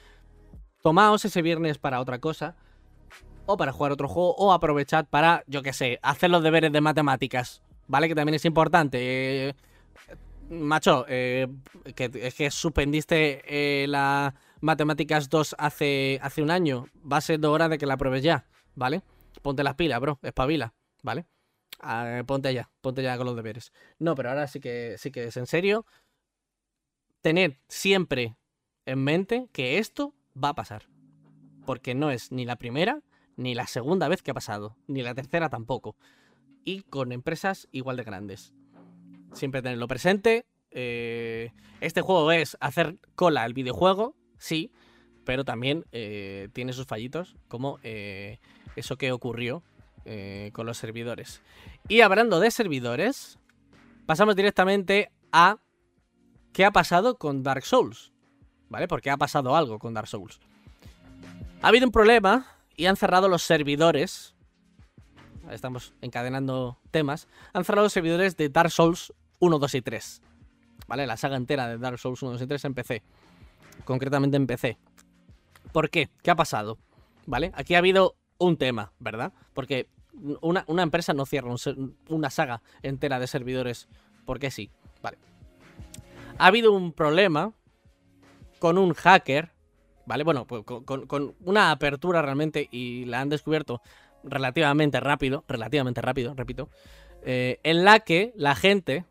tomaos 0.82 1.26
ese 1.26 1.42
viernes 1.42 1.78
para 1.78 2.00
otra 2.00 2.20
cosa, 2.20 2.56
o 3.46 3.58
para 3.58 3.72
jugar 3.72 3.92
otro 3.92 4.08
juego, 4.08 4.36
o 4.36 4.52
aprovechad 4.52 5.06
para, 5.10 5.44
yo 5.48 5.64
qué 5.64 5.74
sé, 5.74 6.00
hacer 6.02 6.30
los 6.30 6.44
deberes 6.44 6.72
de 6.72 6.82
matemáticas, 6.82 7.62
¿vale? 7.88 8.08
Que 8.08 8.16
también 8.16 8.36
es 8.36 8.46
importante. 8.46 9.50
Eh, 9.50 9.56
macho, 10.50 11.06
eh, 11.08 11.48
que, 11.96 12.12
es 12.14 12.36
que 12.36 12.52
suspendiste 12.52 13.42
eh, 13.48 13.88
la 13.88 14.36
matemáticas 14.62 15.30
2 15.30 15.56
hace, 15.58 16.20
hace 16.22 16.42
un 16.42 16.52
año, 16.52 16.88
va 17.10 17.18
a 17.18 17.22
ser 17.22 17.46
hora 17.46 17.70
de 17.70 17.78
que 17.78 17.86
la 17.86 17.94
apruebes 17.94 18.24
ya, 18.24 18.46
¿vale? 18.76 19.02
Ponte 19.42 19.64
las 19.64 19.76
pilas, 19.76 20.00
bro, 20.00 20.20
espabila, 20.24 20.74
¿vale? 21.04 21.26
Ah, 21.80 22.24
ponte 22.26 22.54
ya, 22.54 22.70
ponte 22.82 23.04
ya 23.04 23.18
con 23.18 23.28
los 23.28 23.36
deberes. 23.36 23.72
No, 24.00 24.16
pero 24.16 24.30
ahora 24.30 24.48
sí 24.48 24.60
que, 24.60 24.96
sí 24.98 25.12
que 25.12 25.26
es 25.26 25.38
en 25.38 25.46
serio. 25.46 25.86
Tened 27.22 27.56
siempre 27.68 28.38
en 28.86 29.04
mente 29.04 29.48
que 29.52 29.78
esto 29.78 30.14
va 30.42 30.50
a 30.50 30.56
pasar. 30.56 30.88
Porque 31.66 31.96
no 31.96 32.12
es 32.12 32.32
ni 32.32 32.46
la 32.46 32.58
primera 32.58 33.02
ni 33.38 33.54
la 33.54 33.68
segunda 33.68 34.08
vez 34.10 34.22
que 34.22 34.32
ha 34.32 34.34
pasado, 34.34 34.76
ni 34.88 35.02
la 35.02 35.16
tercera 35.16 35.50
tampoco. 35.50 35.96
Y 36.66 36.82
con 36.82 37.12
empresas 37.12 37.70
igual 37.72 37.96
de 37.96 38.04
grandes. 38.04 38.54
Siempre 39.32 39.62
tenerlo 39.62 39.88
presente. 39.88 40.46
Eh, 40.72 41.52
este 41.80 42.02
juego 42.02 42.32
es 42.32 42.58
hacer 42.60 42.98
cola 43.16 43.44
al 43.44 43.54
videojuego, 43.54 44.16
sí, 44.38 44.72
pero 45.24 45.46
también 45.46 45.86
eh, 45.92 46.50
tiene 46.54 46.74
sus 46.74 46.88
fallitos, 46.88 47.38
como 47.48 47.80
eh, 47.84 48.40
eso 48.76 48.98
que 48.98 49.12
ocurrió 49.12 49.64
con 50.54 50.66
los 50.66 50.78
servidores. 50.78 51.42
Y 51.90 52.00
hablando 52.00 52.40
de 52.40 52.50
servidores, 52.50 53.40
pasamos 54.06 54.38
directamente 54.38 55.12
a 55.34 55.60
qué 56.58 56.66
ha 56.66 56.72
pasado 56.72 57.20
con 57.20 57.44
Dark 57.44 57.64
Souls. 57.64 58.12
¿vale? 58.68 58.88
Porque 58.88 59.12
ha 59.12 59.18
pasado 59.18 59.56
algo 59.56 59.78
con 59.78 59.94
Dark 59.94 60.08
Souls. 60.08 60.40
Ha 61.62 61.68
habido 61.68 61.86
un 61.86 61.92
problema 61.92 62.48
y 62.76 62.88
han 62.88 62.98
cerrado 62.98 63.30
los 63.30 63.44
servidores. 63.44 64.34
Estamos 65.52 65.94
encadenando 66.02 66.80
temas. 66.90 67.28
Han 67.54 67.64
cerrado 67.64 67.86
los 67.86 67.94
servidores 67.94 68.38
de 68.38 68.50
Dark 68.50 68.72
Souls 68.72 69.14
1, 69.38 69.60
2 69.60 69.76
y 69.76 69.82
3. 69.84 70.22
¿Vale? 70.88 71.06
La 71.06 71.16
saga 71.16 71.38
entera 71.38 71.68
de 71.68 71.78
Dark 71.78 72.00
Souls 72.00 72.24
1, 72.24 72.32
2 72.32 72.42
y 72.42 72.48
3 72.48 72.66
en 72.66 72.74
PC. 72.74 73.04
Concretamente 73.86 74.38
en 74.38 74.48
PC. 74.48 74.80
¿Por 75.72 75.92
qué? 75.92 76.10
¿Qué 76.24 76.32
ha 76.32 76.36
pasado? 76.36 76.80
¿Vale? 77.28 77.52
Aquí 77.54 77.76
ha 77.76 77.78
habido 77.78 78.16
un 78.40 78.58
tema, 78.58 78.94
¿verdad? 78.98 79.32
Porque 79.54 79.90
una, 80.42 80.66
empresa 80.82 81.14
no 81.14 81.28
cierra 81.28 81.54
una 82.10 82.32
saga 82.32 82.64
entera 82.82 83.20
de 83.20 83.28
servidores 83.28 83.88
porque 84.26 84.50
sí. 84.50 84.72
Vale. 85.04 85.20
Ha 86.40 86.48
habido 86.48 86.72
un 86.72 86.94
problema 86.94 87.54
con 88.60 88.78
un 88.78 88.94
hacker, 88.94 89.52
¿vale? 90.06 90.24
Bueno, 90.24 90.46
pues 90.46 90.64
con, 90.64 91.36
una 91.44 91.72
apertura 91.72 92.22
realmente 92.22 92.68
y 92.72 93.06
la 93.06 93.22
han 93.22 93.30
descubierto 93.30 93.82
relativamente 94.24 95.00
rápido, 95.00 95.44
relativamente 95.48 96.02
rápido, 96.02 96.34
repito, 96.36 96.70
eh, 97.24 97.60
en 97.64 97.84
la 97.84 98.00
que 98.02 98.34
la 98.36 98.56
gente 98.56 99.06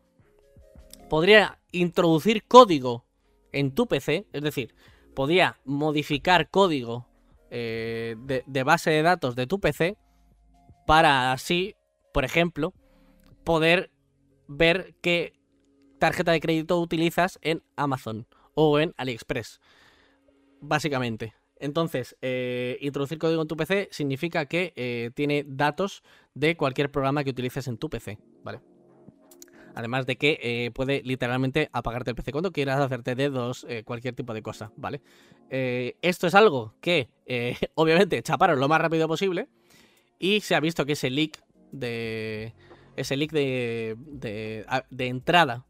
podría 1.09 1.59
introducir 1.71 2.43
código 2.45 3.05
en 3.51 3.71
tu 3.71 3.87
PC, 3.87 4.27
es 4.31 4.41
decir, 4.41 4.73
podía 5.13 5.59
modificar 5.65 6.49
código 6.49 7.07
eh, 7.49 8.15
de, 8.19 8.43
de, 8.45 8.63
base 8.63 8.91
de 8.91 9.01
datos 9.01 9.35
de 9.35 9.47
tu 9.47 9.59
PC 9.59 9.97
para 10.85 11.31
así, 11.31 11.75
por 12.13 12.23
ejemplo, 12.23 12.73
poder 13.43 13.91
ver 14.47 14.95
qué 15.01 15.36
tarjeta 15.99 16.31
de 16.31 16.39
crédito 16.39 16.79
utilizas 16.79 17.39
en 17.41 17.63
Amazon 17.75 18.27
o 18.53 18.79
en 18.79 18.93
AliExpress. 18.97 19.59
Básicamente. 20.61 21.33
Entonces, 21.59 22.15
eh, 22.21 22.77
introducir 22.81 23.17
código 23.17 23.41
en 23.41 23.47
tu 23.47 23.57
PC 23.57 23.89
significa 23.91 24.45
que 24.45 24.73
eh, 24.75 25.11
tiene 25.15 25.43
datos 25.47 26.03
de 26.33 26.55
cualquier 26.55 26.91
programa 26.91 27.23
que 27.23 27.31
utilices 27.31 27.67
en 27.67 27.77
tu 27.77 27.89
PC, 27.89 28.19
¿vale? 28.43 28.61
Además 29.73 30.05
de 30.05 30.17
que 30.17 30.39
eh, 30.41 30.71
puede 30.71 31.01
literalmente 31.03 31.69
apagarte 31.71 32.11
el 32.11 32.15
PC 32.15 32.31
cuando 32.31 32.51
quieras, 32.51 32.79
hacerte 32.79 33.15
dedos, 33.15 33.65
cualquier 33.85 34.15
tipo 34.15 34.33
de 34.33 34.41
cosa, 34.41 34.71
¿vale? 34.75 35.01
esto 35.49 36.27
es 36.27 36.35
algo 36.35 36.73
que, 36.81 37.09
obviamente, 37.75 38.21
chaparon 38.23 38.59
lo 38.59 38.67
más 38.67 38.81
rápido 38.81 39.07
posible 39.07 39.47
y 40.19 40.41
se 40.41 40.55
ha 40.55 40.59
visto 40.59 40.85
que 40.85 40.93
ese 40.93 41.09
leak 41.09 41.39
de... 41.71 42.53
Ese 42.95 43.15
leak 43.15 43.31
de, 43.31 43.95
de, 43.99 44.65
de 44.89 45.07
entrada 45.07 45.66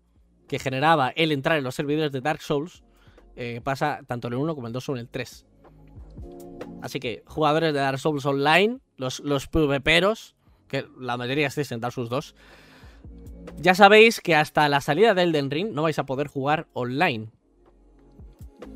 que 0.47 0.59
generaba 0.59 1.09
el 1.09 1.31
entrar 1.31 1.57
en 1.57 1.63
los 1.63 1.75
servidores 1.75 2.11
de 2.11 2.21
Dark 2.21 2.41
Souls 2.41 2.83
pasa 3.63 3.99
tanto 4.07 4.27
en 4.27 4.33
el 4.33 4.39
1 4.39 4.55
como 4.55 4.67
en 4.67 4.69
el 4.69 4.73
2 4.73 4.89
o 4.89 4.93
en 4.93 4.99
el 4.99 5.09
3. 5.09 5.45
Así 6.81 6.99
que 6.99 7.23
jugadores 7.25 7.73
de 7.73 7.79
Dark 7.79 7.99
Souls 7.99 8.25
Online, 8.25 8.79
los, 8.97 9.19
los 9.19 9.47
PvPeros, 9.47 10.35
que 10.67 10.85
la 10.99 11.17
mayoría 11.17 11.47
estáis 11.47 11.71
en 11.71 11.79
Dark 11.79 11.93
Souls 11.93 12.09
2, 12.09 12.35
ya 13.55 13.73
sabéis 13.73 14.21
que 14.21 14.35
hasta 14.35 14.67
la 14.69 14.81
salida 14.81 15.13
de 15.13 15.23
Elden 15.23 15.49
Ring 15.49 15.71
no 15.71 15.83
vais 15.83 15.97
a 15.99 16.05
poder 16.05 16.27
jugar 16.27 16.67
online. 16.73 17.29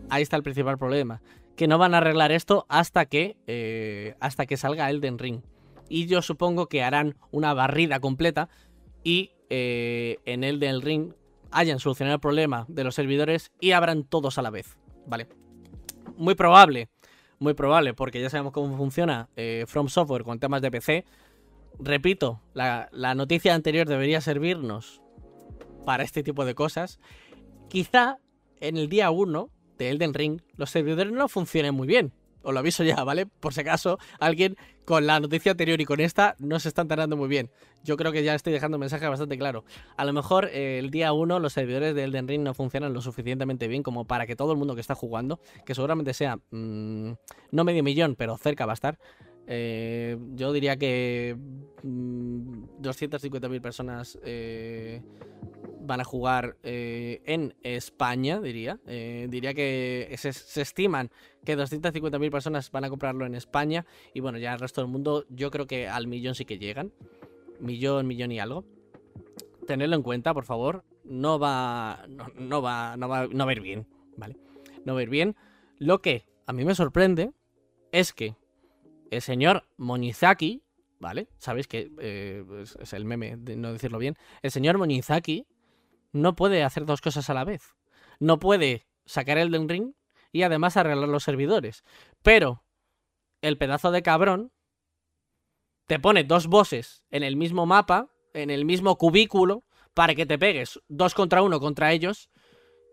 Ahí 0.09 0.23
está 0.23 0.37
el 0.37 0.43
principal 0.43 0.77
problema. 0.77 1.21
Que 1.55 1.67
no 1.67 1.77
van 1.77 1.93
a 1.93 1.97
arreglar 1.97 2.31
esto 2.31 2.65
hasta 2.69 3.05
que, 3.05 3.37
eh, 3.47 4.15
hasta 4.19 4.45
que 4.45 4.57
salga 4.57 4.89
Elden 4.89 5.19
Ring. 5.19 5.41
Y 5.89 6.07
yo 6.07 6.21
supongo 6.21 6.67
que 6.67 6.83
harán 6.83 7.15
una 7.31 7.53
barrida 7.53 7.99
completa 7.99 8.49
y 9.03 9.31
eh, 9.49 10.17
en 10.25 10.43
Elden 10.43 10.81
Ring 10.81 11.13
hayan 11.51 11.79
solucionado 11.79 12.15
el 12.15 12.21
problema 12.21 12.65
de 12.67 12.83
los 12.83 12.95
servidores 12.95 13.51
y 13.59 13.71
abran 13.71 14.03
todos 14.03 14.37
a 14.37 14.41
la 14.41 14.49
vez. 14.49 14.77
Vale. 15.05 15.27
Muy 16.17 16.35
probable 16.35 16.89
muy 17.41 17.55
probable, 17.55 17.95
porque 17.95 18.21
ya 18.21 18.29
sabemos 18.29 18.53
cómo 18.53 18.77
funciona 18.77 19.27
eh, 19.35 19.65
From 19.67 19.89
Software 19.89 20.23
con 20.23 20.39
temas 20.39 20.61
de 20.61 20.69
PC. 20.69 21.05
Repito, 21.79 22.39
la, 22.53 22.87
noticia 23.15 23.55
anterior 23.55 23.87
debería 23.87 24.21
servirnos 24.21 25.01
para 25.83 26.03
este 26.03 26.21
tipo 26.21 26.45
de 26.45 26.53
cosas. 26.53 26.99
Quizá 27.67 28.19
en 28.59 28.77
el 28.77 28.89
día 28.89 29.09
1 29.09 29.49
de 29.79 29.89
Elden 29.89 30.13
Ring 30.13 30.41
los 30.55 30.69
servidores 30.69 31.11
no 31.11 31.27
funcionen 31.27 31.73
muy 31.73 31.87
bien. 31.87 32.13
Os 32.43 32.53
lo 32.53 32.59
aviso 32.59 32.83
ya, 32.83 33.03
¿vale? 33.03 33.25
Por 33.25 33.53
si 33.53 33.61
acaso 33.61 33.97
alguien 34.19 34.57
con 34.85 35.05
la 35.05 35.19
noticia 35.19 35.51
anterior 35.51 35.79
y 35.79 35.85
con 35.85 35.99
esta 35.99 36.35
no 36.39 36.59
se 36.59 36.67
están 36.67 36.87
tardando 36.87 37.17
muy 37.17 37.29
bien. 37.29 37.49
Yo 37.83 37.97
creo 37.97 38.11
que 38.11 38.23
ya 38.23 38.35
estoy 38.35 38.53
dejando 38.53 38.77
un 38.77 38.81
mensaje 38.81 39.07
bastante 39.07 39.37
claro. 39.37 39.63
A 39.97 40.05
lo 40.05 40.13
mejor 40.13 40.49
eh, 40.51 40.79
el 40.79 40.89
día 40.91 41.13
1 41.13 41.39
los 41.39 41.53
servidores 41.53 41.95
de 41.95 42.03
Elden 42.03 42.27
Ring 42.27 42.43
no 42.43 42.53
funcionan 42.53 42.93
lo 42.93 43.01
suficientemente 43.01 43.67
bien 43.67 43.83
como 43.83 44.05
para 44.05 44.25
que 44.25 44.35
todo 44.35 44.51
el 44.51 44.57
mundo 44.57 44.75
que 44.75 44.81
está 44.81 44.95
jugando, 44.95 45.39
que 45.65 45.75
seguramente 45.75 46.13
sea 46.13 46.37
mm, 46.51 47.11
no 47.51 47.63
medio 47.63 47.83
millón, 47.83 48.15
pero 48.15 48.37
cerca 48.37 48.65
va 48.65 48.73
a 48.73 48.75
estar, 48.75 48.97
eh, 49.47 50.17
yo 50.33 50.53
diría 50.53 50.77
que 50.77 51.35
250.000 51.83 53.59
mm, 53.59 53.61
personas 53.61 54.19
eh, 54.23 55.01
van 55.81 56.01
a 56.01 56.03
jugar 56.03 56.57
eh, 56.63 57.21
en 57.25 57.55
España, 57.63 58.39
diría. 58.39 58.79
Eh, 58.87 59.27
diría 59.29 59.53
que 59.53 60.13
se, 60.17 60.29
estiman 60.61 61.09
que 61.43 61.57
250.000 61.57 62.31
personas 62.31 62.71
van 62.71 62.85
a 62.85 62.89
comprarlo 62.89 63.25
en 63.25 63.35
España. 63.35 63.85
Y 64.13 64.19
bueno, 64.19 64.37
ya 64.37 64.53
el 64.53 64.59
resto 64.59 64.81
del 64.81 64.89
mundo, 64.89 65.25
yo 65.29 65.51
creo 65.51 65.67
que 65.67 65.87
al 65.87 66.07
millón 66.07 66.35
sí 66.35 66.45
que 66.45 66.57
llegan. 66.57 66.91
Millón, 67.59 68.07
millón 68.07 68.31
y 68.31 68.39
algo. 68.39 68.65
Tenedlo 69.67 69.95
en 69.95 70.03
cuenta, 70.03 70.33
por 70.33 70.45
favor. 70.45 70.83
No 71.03 71.39
va. 71.39 72.05
No, 72.07 72.61
va. 72.61 72.95
No 72.97 73.09
va, 73.09 73.27
no 73.27 73.45
va 73.45 73.51
a 73.51 73.53
ir 73.53 73.61
bien. 73.61 73.87
¿Vale? 74.17 74.37
No 74.85 74.93
va 74.93 74.99
a 74.99 75.03
ir 75.03 75.09
bien. 75.09 75.35
Lo 75.77 76.01
que 76.01 76.25
a 76.45 76.53
mí 76.53 76.63
me 76.63 76.75
sorprende 76.75 77.31
es 77.91 78.13
que 78.13 78.35
el 79.09 79.21
señor 79.21 79.65
Monizaki, 79.77 80.63
¿vale? 80.99 81.27
Sabéis 81.37 81.67
que 81.67 81.91
eh, 81.99 82.43
es 82.79 82.93
el 82.93 83.05
meme 83.05 83.35
de 83.37 83.55
no 83.55 83.73
decirlo 83.73 83.97
bien. 83.97 84.15
El 84.41 84.51
señor 84.51 84.77
Monizaki 84.77 85.45
no 86.11 86.35
puede 86.35 86.63
hacer 86.63 86.85
dos 86.85 87.01
cosas 87.01 87.29
a 87.29 87.33
la 87.33 87.43
vez. 87.43 87.75
No 88.19 88.39
puede 88.39 88.87
sacar 89.05 89.37
el 89.37 89.51
del 89.51 89.67
ring 89.67 89.93
y 90.31 90.43
además 90.43 90.77
arreglar 90.77 91.09
los 91.09 91.23
servidores. 91.23 91.83
Pero 92.21 92.63
el 93.41 93.57
pedazo 93.57 93.91
de 93.91 94.03
cabrón 94.03 94.51
te 95.87 95.99
pone 95.99 96.23
dos 96.23 96.47
bosses 96.47 97.03
en 97.09 97.23
el 97.23 97.35
mismo 97.35 97.65
mapa, 97.65 98.11
en 98.33 98.49
el 98.49 98.65
mismo 98.65 98.97
cubículo, 98.97 99.65
para 99.93 100.15
que 100.15 100.25
te 100.25 100.39
pegues 100.39 100.79
dos 100.87 101.13
contra 101.13 101.41
uno 101.41 101.59
contra 101.59 101.91
ellos 101.91 102.29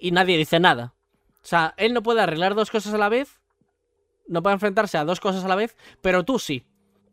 y 0.01 0.11
nadie 0.11 0.37
dice 0.37 0.59
nada. 0.59 0.95
O 1.43 1.47
sea, 1.47 1.75
él 1.77 1.95
no 1.95 2.03
puede 2.03 2.21
arreglar 2.21 2.55
dos 2.55 2.71
cosas 2.71 2.93
a 2.95 2.99
la 2.99 3.09
vez, 3.09 3.41
no 4.27 4.43
puede 4.43 4.55
enfrentarse 4.55 4.99
a 4.99 5.05
dos 5.05 5.21
cosas 5.21 5.45
a 5.45 5.49
la 5.49 5.55
vez, 5.55 5.77
pero 6.03 6.25
tú 6.25 6.39
sí. 6.39 6.65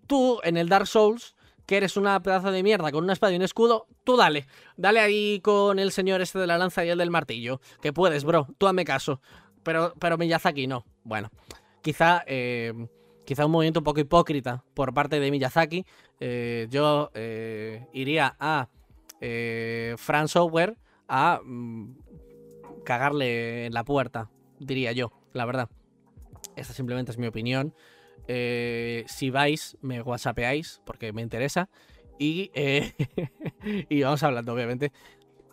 Tú 0.08 0.39
en 0.44 0.58
el 0.58 0.70
Dark 0.70 0.88
Souls 0.88 1.35
que 1.65 1.78
eres 1.78 1.97
una 1.97 2.21
pedazo 2.21 2.51
de 2.51 2.63
mierda 2.63 2.91
con 2.91 3.04
una 3.04 3.13
espada 3.13 3.34
y 3.34 3.36
un 3.36 3.41
escudo, 3.41 3.88
tú 4.04 4.17
dale. 4.17 4.47
Dale 4.78 4.99
ahí 4.99 5.39
con 5.41 5.80
el 5.80 5.91
señor 5.91 6.21
este 6.21 6.39
de 6.39 6.47
la 6.47 6.58
lanza 6.58 6.86
y 6.86 6.89
el 6.89 6.97
del 6.97 7.10
martillo. 7.10 7.60
Que 7.82 7.93
puedes, 7.93 8.23
bro. 8.23 8.47
Tú 8.58 8.67
hazme 8.67 8.86
caso. 8.86 9.21
Pero, 9.63 9.93
pero 9.99 10.17
Miyazaki 10.17 10.67
no. 10.67 10.86
Bueno, 11.04 11.32
quizá, 11.82 12.23
eh, 12.28 12.73
quizá 13.25 13.45
un 13.45 13.51
movimiento 13.51 13.80
un 13.80 13.84
poco 13.84 13.99
hipócrita 13.99 14.63
por 14.73 14.93
parte 14.93 15.19
de 15.19 15.32
Miyazaki. 15.32 15.86
Eh, 16.19 16.67
yo 16.69 17.12
eh, 17.13 17.88
iría 17.93 18.36
a 18.39 18.69
Fran 19.97 20.28
Software 20.28 20.78
a 21.08 21.39
mm, 21.43 21.95
cagarle 22.84 23.65
en 23.65 23.73
la 23.73 23.84
puerta, 23.84 24.30
diría 24.60 24.91
yo, 24.91 25.12
la 25.34 25.45
verdad. 25.45 25.69
Esta 26.56 26.73
simplemente 26.73 27.12
es 27.12 27.17
mi 27.17 27.28
opinión. 27.28 27.73
Eh, 28.28 29.04
si 29.08 29.30
vais, 29.30 29.78
me 29.82 30.02
whatsappeáis 30.02 30.82
porque 30.86 31.14
me 31.14 31.22
interesa. 31.22 31.70
Y, 32.18 32.52
eh, 32.54 32.94
y 33.90 34.02
vamos 34.02 34.24
hablando, 34.24 34.54
obviamente. 34.54 34.92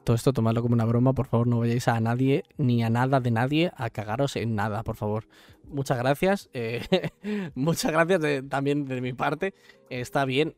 Todo 0.04 0.16
esto 0.16 0.32
tomadlo 0.32 0.62
como 0.62 0.74
una 0.74 0.84
broma, 0.84 1.12
por 1.12 1.26
favor, 1.26 1.46
no 1.46 1.60
vayáis 1.60 1.86
a 1.86 2.00
nadie 2.00 2.44
ni 2.56 2.82
a 2.82 2.90
nada 2.90 3.20
de 3.20 3.30
nadie 3.30 3.70
a 3.76 3.88
cagaros 3.88 4.34
en 4.36 4.56
nada, 4.56 4.82
por 4.82 4.96
favor. 4.96 5.28
Muchas 5.68 5.96
gracias. 5.98 6.50
Eh, 6.54 6.82
muchas 7.54 7.92
gracias 7.92 8.20
también 8.48 8.84
de 8.86 9.00
mi 9.00 9.12
parte. 9.12 9.54
está 9.90 10.24
bien 10.24 10.56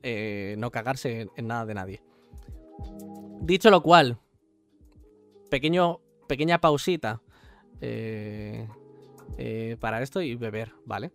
no 0.58 0.70
cagarse 0.70 1.28
en, 1.36 1.46
nada 1.46 1.66
de 1.66 1.74
nadie. 1.74 2.02
Dicho 3.42 3.70
lo 3.70 3.82
cual, 3.82 4.18
pequeño, 5.50 6.00
pequeña 6.26 6.58
pausita 6.58 7.20
para 9.78 10.02
esto 10.02 10.22
y 10.22 10.36
beber, 10.36 10.72
¿vale? 10.86 11.12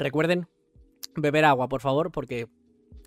Recuerden 0.00 0.48
beber 1.14 1.44
agua, 1.44 1.68
por 1.68 1.82
favor, 1.82 2.10
porque 2.10 2.48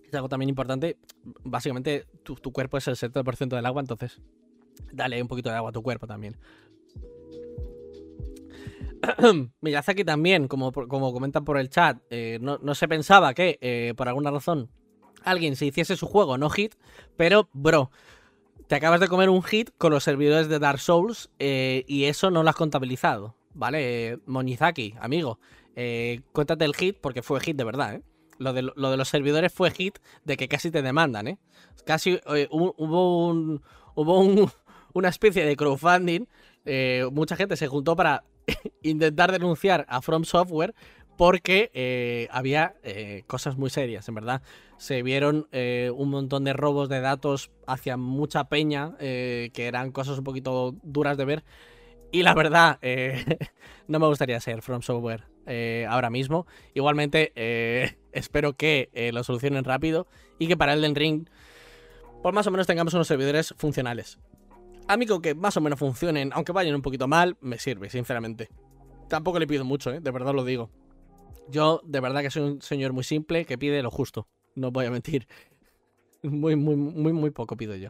es 0.08 0.14
algo 0.14 0.30
también 0.30 0.50
importante. 0.50 0.98
Básicamente, 1.44 2.06
tu, 2.22 2.36
cuerpo 2.52 2.78
es 2.78 2.88
el 2.88 2.96
70% 2.96 3.56
del 3.56 3.66
agua, 3.66 3.82
entonces 3.82 4.22
dale 4.92 5.20
un 5.20 5.28
poquito 5.28 5.50
de 5.50 5.56
agua 5.56 5.72
a 5.72 5.74
tu 5.74 5.82
cuerpo 5.82 6.06
también. 6.06 6.38
Miyazaki 9.62 10.06
también, 10.06 10.48
como, 10.48 10.72
como 10.72 11.12
comentan 11.12 11.44
por 11.44 11.58
el 11.58 11.68
chat, 11.70 11.98
eh, 12.12 12.38
no, 12.40 12.76
se 12.76 12.88
pensaba 12.88 13.34
que 13.34 13.58
eh, 13.60 13.96
por 13.98 14.08
alguna 14.08 14.30
razón 14.30 14.70
alguien 15.24 15.56
se 15.56 15.66
hiciese 15.66 15.96
su 15.96 16.06
juego 16.06 16.38
no 16.38 16.52
hit, 16.52 16.76
pero 17.18 17.50
bro, 17.54 17.90
te 18.68 18.76
acabas 18.76 19.00
de 19.00 19.08
comer 19.08 19.32
un 19.32 19.42
hit 19.42 19.72
con 19.80 19.92
los 19.92 20.04
servidores 20.04 20.48
de 20.48 20.60
Dark 20.60 20.80
Souls 20.80 21.32
eh, 21.40 21.86
y 21.88 22.04
eso 22.04 22.30
no 22.30 22.44
lo 22.44 22.50
has 22.52 22.56
contabilizado, 22.56 23.36
¿vale? 23.56 24.20
Monizaki, 24.28 24.94
amigo, 25.00 25.40
eh, 25.76 26.22
cuéntate 26.32 26.66
el 26.66 26.76
hit 26.76 26.98
porque 27.02 27.22
fue 27.22 27.40
hit 27.40 27.56
de 27.56 27.64
verdad, 27.64 27.96
¿eh? 27.96 28.02
Lo 28.40 28.54
de, 28.54 28.64
lo 28.64 28.92
de 28.92 28.98
los 28.98 29.08
servidores 29.10 29.54
fue 29.54 29.72
hit 29.72 30.00
de 30.26 30.38
que 30.38 30.48
casi 30.48 30.72
te 30.72 30.82
demandan, 30.82 31.28
¿eh? 31.28 31.38
Casi 31.86 32.20
hubo, 32.50 33.28
un, 33.28 33.62
una 34.94 35.10
especie 35.10 35.46
de 35.46 35.56
crowdfunding. 35.56 36.28
Mucha 37.12 37.36
gente 37.36 37.56
se 37.58 37.68
juntó 37.68 37.96
para 37.96 38.24
intentar 38.82 39.32
denunciar 39.32 39.86
a 39.88 40.02
From 40.02 40.26
Software 40.26 40.74
porque 41.18 42.28
había 42.32 42.76
cosas 43.28 43.56
muy 43.58 43.70
serias, 43.70 44.08
en 44.10 44.16
verdad. 44.16 44.42
Se 44.78 45.04
vieron 45.04 45.48
un 45.52 46.10
montón 46.10 46.44
de 46.44 46.54
robos 46.54 46.90
de 46.90 47.02
datos 47.02 47.52
hacia 47.68 47.98
mucha 47.98 48.46
peña, 48.46 48.98
que 48.98 49.52
eran 49.56 49.92
cosas 49.92 50.18
un 50.18 50.24
poquito 50.24 50.76
duras 50.82 51.18
de 51.18 51.26
ver. 51.26 51.44
Y 52.14 52.24
la 52.24 52.34
verdad, 52.34 52.80
no 53.90 54.00
me 54.00 54.08
gustaría 54.08 54.40
ser 54.40 54.62
From 54.62 54.82
Software. 54.82 55.34
Eh, 55.46 55.86
ahora 55.90 56.10
mismo. 56.10 56.46
Igualmente, 56.74 57.32
eh, 57.36 57.98
espero 58.12 58.54
que 58.54 58.90
eh, 58.94 59.12
lo 59.12 59.24
solucionen 59.24 59.64
rápido 59.64 60.08
y 60.40 60.48
que 60.48 60.58
para 60.58 60.74
Elden 60.74 60.96
Ring, 60.96 61.28
por 62.22 62.34
más 62.34 62.48
o 62.48 62.52
menos 62.52 62.68
tengamos 62.68 62.94
unos 62.94 63.08
servidores 63.08 63.54
funcionales. 63.58 64.20
A 64.88 64.98
mí 64.98 65.06
con 65.06 65.22
que 65.22 65.34
más 65.36 65.56
o 65.58 65.62
menos 65.62 65.80
funcionen, 65.80 66.32
aunque 66.34 66.52
vayan 66.52 66.76
un 66.76 66.82
poquito 66.82 67.08
mal, 67.08 67.38
me 67.42 67.58
sirve, 67.58 67.90
sinceramente. 67.90 68.50
Tampoco 69.08 69.40
le 69.40 69.48
pido 69.48 69.64
mucho, 69.64 69.92
de 69.92 70.12
verdad 70.12 70.34
lo 70.34 70.44
digo. 70.44 70.70
Yo, 71.50 71.82
de 71.84 72.00
verdad 72.00 72.22
que 72.22 72.32
soy 72.32 72.44
un 72.44 72.62
señor 72.62 72.94
muy 72.94 73.04
simple 73.04 73.46
que 73.46 73.58
pide 73.58 73.82
lo 73.84 73.92
justo. 73.92 74.28
No 74.56 74.72
voy 74.72 74.86
a 74.86 74.92
mentir. 74.92 75.28
Muy, 76.26 76.56
muy, 76.56 76.78
muy, 76.78 77.12
muy 77.12 77.32
poco 77.32 77.58
pido 77.58 77.76
yo. 77.76 77.90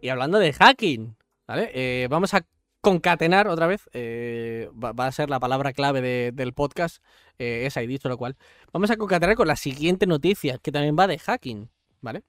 Y 0.00 0.08
hablando 0.08 0.40
de 0.40 0.52
hacking, 0.52 1.14
¿vale? 1.46 1.70
Eh, 1.72 2.08
vamos 2.10 2.34
a 2.34 2.44
concatenar 2.80 3.48
otra 3.48 3.66
vez. 3.66 3.88
eh, 3.92 4.68
va, 4.72 5.06
a 5.06 5.12
ser 5.12 5.30
la 5.30 5.40
palabra 5.40 5.72
clave 5.72 6.00
de- 6.00 6.32
del 6.32 6.52
podcast. 6.52 7.02
eh, 7.38 7.64
esa, 7.66 7.82
y 7.82 7.86
dicho 7.86 8.08
lo 8.08 8.18
cual. 8.18 8.36
Vamos 8.72 8.90
a 8.90 8.96
concatenar 8.98 9.34
con 9.36 9.48
la 9.48 9.56
siguiente 9.56 10.06
noticia, 10.06 10.58
que 10.58 10.70
también 10.72 10.94
va 10.98 11.06
de 11.06 11.18
hacking, 11.18 11.70
¿vale? 12.02 12.22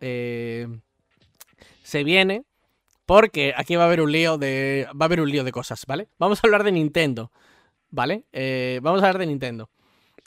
Eh, 0.00 0.66
se 1.82 2.04
viene. 2.04 2.44
Porque 3.06 3.54
aquí 3.56 3.76
va 3.76 3.84
a 3.84 3.86
haber 3.86 4.00
un 4.00 4.10
lío 4.12 4.36
de. 4.38 4.88
Va 4.90 5.04
a 5.04 5.06
haber 5.06 5.20
un 5.20 5.30
lío 5.30 5.44
de 5.44 5.52
cosas, 5.52 5.84
¿vale? 5.86 6.08
Vamos 6.18 6.40
a 6.42 6.46
hablar 6.46 6.64
de 6.64 6.72
Nintendo. 6.72 7.30
¿Vale? 7.90 8.24
Eh, 8.32 8.80
vamos 8.82 9.00
a 9.02 9.06
hablar 9.06 9.18
de 9.20 9.26
Nintendo. 9.26 9.70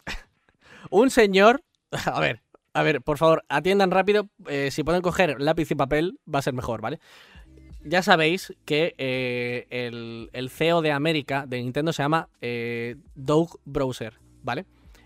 un 0.90 1.10
señor. 1.10 1.64
A 2.06 2.20
ver, 2.20 2.42
a 2.74 2.84
ver, 2.84 3.02
por 3.02 3.18
favor, 3.18 3.44
atiendan 3.50 3.90
rápido. 3.92 4.30
eh, 4.48 4.70
si 4.72 4.84
pueden 4.84 5.02
coger 5.02 5.42
lápiz 5.42 5.72
y 5.72 5.76
papel, 5.76 6.20
va 6.34 6.40
a 6.40 6.42
ser 6.44 6.54
mejor, 6.54 6.82
¿vale? 6.82 7.00
Ya 7.84 8.04
sabéis 8.04 8.54
que 8.66 8.94
eh, 8.98 9.68
el, 10.34 10.50
CEO 10.50 10.82
de 10.82 10.92
América 10.92 11.46
de 11.48 11.62
Nintendo 11.62 11.94
se 11.94 12.04
llama 12.04 12.28
eh, 12.42 12.98
Doug 13.16 13.60
Browser, 13.64 14.16
¿vale? 14.44 14.66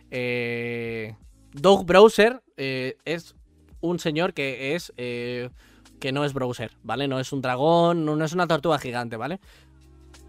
Eh, 0.09 1.15
Doug 1.51 1.85
Browser 1.85 2.41
eh, 2.57 2.97
es 3.05 3.35
un 3.81 3.99
señor 3.99 4.33
que 4.33 4.75
es. 4.75 4.91
que 4.95 6.11
no 6.11 6.25
es 6.25 6.33
Browser, 6.33 6.71
¿vale? 6.83 7.07
No 7.07 7.19
es 7.19 7.31
un 7.31 7.41
dragón, 7.41 8.05
no, 8.05 8.15
no 8.15 8.25
es 8.25 8.33
una 8.33 8.47
tortuga 8.47 8.79
gigante, 8.79 9.17
¿vale? 9.17 9.39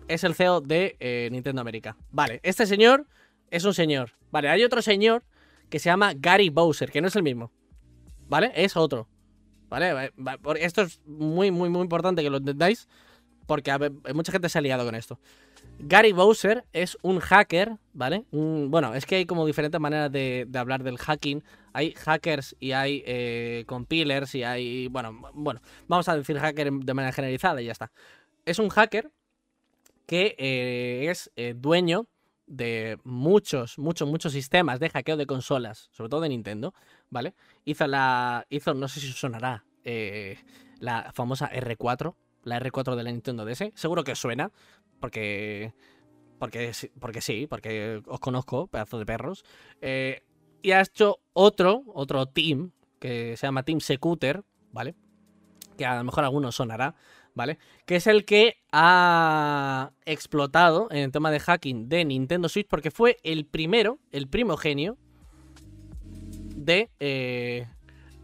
Es 0.07 0.23
el 0.23 0.35
CEO 0.35 0.61
de 0.61 1.29
Nintendo 1.33 1.63
América. 1.63 1.97
Vale, 2.13 2.41
este 2.43 2.67
señor 2.67 3.07
es 3.51 3.65
un 3.65 3.73
señor. 3.73 4.13
Vale, 4.31 4.51
hay 4.51 4.65
otro 4.65 4.83
señor 4.83 5.25
que 5.71 5.79
se 5.79 5.89
llama 5.89 6.13
Gary 6.15 6.51
Bowser, 6.51 6.91
que 6.91 7.01
no 7.01 7.09
es 7.09 7.17
el 7.17 7.23
mismo. 7.23 7.51
¿Vale? 8.29 8.53
Es 8.55 8.77
otro. 8.77 9.09
¿Vale? 9.75 10.13
Esto 10.61 10.83
es 10.83 11.01
muy, 11.05 11.51
muy, 11.51 11.69
muy 11.69 11.83
importante 11.83 12.23
que 12.23 12.31
lo 12.31 12.37
entendáis. 12.37 12.89
Porque 13.47 13.73
mucha 14.15 14.33
gente 14.33 14.49
se 14.49 14.57
ha 14.57 14.63
liado 14.63 14.85
con 14.87 14.95
esto. 14.95 15.19
Gary 15.81 16.13
Bowser 16.13 16.65
es 16.73 16.97
un 17.03 17.19
hacker, 17.19 17.77
¿vale? 17.93 18.25
Bueno, 18.31 18.95
es 18.95 19.05
que 19.05 19.17
hay 19.17 19.27
como 19.27 19.45
diferentes 19.45 19.79
maneras 19.81 20.11
de, 20.11 20.49
hablar 20.55 20.83
del 20.83 20.97
hacking. 20.97 21.43
Hay 21.73 21.93
hackers 21.93 22.57
y 22.61 22.73
hay 22.73 23.03
eh, 23.05 23.65
compilers 23.67 24.35
y 24.35 24.45
hay. 24.45 24.89
Bueno, 24.89 25.31
bueno, 25.35 25.61
vamos 25.89 26.09
a 26.09 26.17
decir 26.17 26.39
hacker 26.39 26.73
de 26.73 26.95
manera 26.95 27.13
generalizada 27.13 27.61
y 27.61 27.67
ya 27.67 27.73
está. 27.73 27.91
Es 28.47 28.59
un 28.59 28.69
hacker 28.69 29.11
que 30.07 30.37
eh, 30.39 31.11
es 31.11 31.31
eh, 31.37 31.55
dueño 31.57 32.07
de 32.47 32.99
muchos, 33.05 33.79
muchos, 33.79 34.09
muchos 34.09 34.33
sistemas 34.33 34.81
de 34.81 34.91
hackeo 34.91 35.17
de 35.17 35.27
consolas, 35.27 35.89
sobre 35.93 36.11
todo 36.11 36.21
de 36.21 36.29
Nintendo, 36.29 36.75
¿vale? 37.11 37.35
Hizo 37.65 37.87
la. 37.87 38.47
Hizo, 38.51 38.75
no 38.75 38.89
sé 38.89 39.01
si 39.01 39.13
sonará, 39.13 39.65
eh, 39.85 40.39
la 40.81 41.13
famosa 41.13 41.51
R4, 41.51 42.15
la 42.43 42.61
R4 42.61 42.97
de 42.97 43.03
la 43.03 43.11
Nintendo 43.11 43.45
DS. 43.45 43.73
Seguro 43.75 44.05
que 44.05 44.15
suena, 44.15 44.51
porque. 45.01 45.73
Porque, 46.39 46.73
porque 47.01 47.21
sí, 47.21 47.47
porque 47.47 48.03
os 48.07 48.21
conozco, 48.21 48.67
pedazo 48.67 48.99
de 48.99 49.07
perros. 49.07 49.45
Eh, 49.81 50.23
y 50.63 50.73
ha 50.73 50.81
hecho 50.81 51.21
otro, 51.33 51.83
otro 51.87 52.27
team, 52.27 52.73
que 52.99 53.37
se 53.37 53.47
llama 53.47 53.63
Team 53.63 53.81
Secuter, 53.81 54.43
¿vale? 54.73 54.95
Que 55.79 55.87
a 55.87 55.97
lo 55.97 56.05
mejor 56.05 56.25
a 56.25 56.27
algunos 56.27 56.57
sonará, 56.57 56.97
¿vale? 57.35 57.59
Que 57.87 57.97
es 57.97 58.07
el 58.07 58.25
que 58.25 58.57
ha 58.73 59.93
explotado 60.07 60.89
en 60.91 60.99
el 60.99 61.13
tema 61.13 61.31
de 61.31 61.41
hacking 61.41 61.89
de 61.89 62.05
Nintendo 62.05 62.49
Switch, 62.49 62.67
porque 62.69 62.91
fue 62.91 63.19
el 63.23 63.47
primero, 63.47 63.99
el 64.11 64.29
primogenio 64.29 64.99
de, 66.65 66.91
eh, 67.01 67.67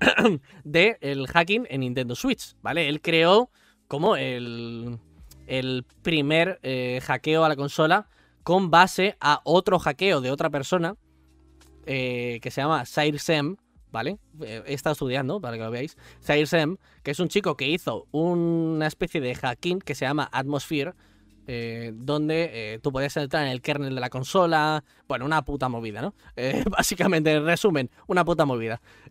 de 0.64 0.96
el 1.00 1.26
hacking 1.26 1.66
en 1.68 1.80
Nintendo 1.80 2.14
Switch, 2.14 2.54
¿vale? 2.62 2.88
Él 2.88 3.00
creó 3.00 3.50
como 3.88 4.16
el, 4.16 4.98
el 5.46 5.84
primer 6.02 6.58
eh, 6.62 7.00
hackeo 7.02 7.44
a 7.44 7.48
la 7.48 7.56
consola 7.56 8.08
con 8.42 8.70
base 8.70 9.16
a 9.20 9.40
otro 9.44 9.78
hackeo 9.78 10.20
de 10.20 10.30
otra 10.30 10.50
persona 10.50 10.96
eh, 11.86 12.38
que 12.42 12.50
se 12.50 12.60
llama 12.60 12.84
SairSem, 12.86 13.56
¿vale? 13.90 14.18
He 14.40 14.72
estado 14.72 14.92
estudiando 14.92 15.40
para 15.40 15.56
que 15.56 15.64
lo 15.64 15.70
veáis. 15.70 15.96
SairSem, 16.20 16.76
que 17.02 17.10
es 17.10 17.20
un 17.20 17.28
chico 17.28 17.56
que 17.56 17.68
hizo 17.68 18.06
una 18.12 18.86
especie 18.86 19.20
de 19.20 19.34
hacking 19.34 19.80
que 19.80 19.94
se 19.94 20.04
llama 20.04 20.28
Atmosphere, 20.32 20.94
eh, 21.52 21.90
donde 21.96 22.48
eh, 22.52 22.78
tú 22.78 22.92
podías 22.92 23.16
entrar 23.16 23.44
en 23.44 23.50
el 23.50 23.60
kernel 23.60 23.92
de 23.92 24.00
la 24.00 24.08
consola. 24.08 24.84
Bueno, 25.08 25.24
una 25.24 25.44
puta 25.44 25.68
movida, 25.68 26.00
¿no? 26.00 26.14
Eh, 26.36 26.62
básicamente, 26.70 27.32
en 27.32 27.44
resumen, 27.44 27.90
una 28.06 28.24
puta 28.24 28.44
movida. 28.44 28.80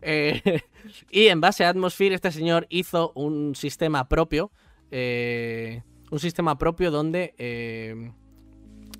Y 1.10 1.26
en 1.26 1.42
base 1.42 1.66
a 1.66 1.68
Atmosphere, 1.68 2.14
este 2.14 2.32
señor 2.32 2.66
hizo 2.70 3.12
un 3.14 3.54
sistema 3.54 4.08
propio. 4.08 4.50
un 4.90 6.18
sistema 6.18 6.56
propio 6.56 6.90
donde 6.90 7.34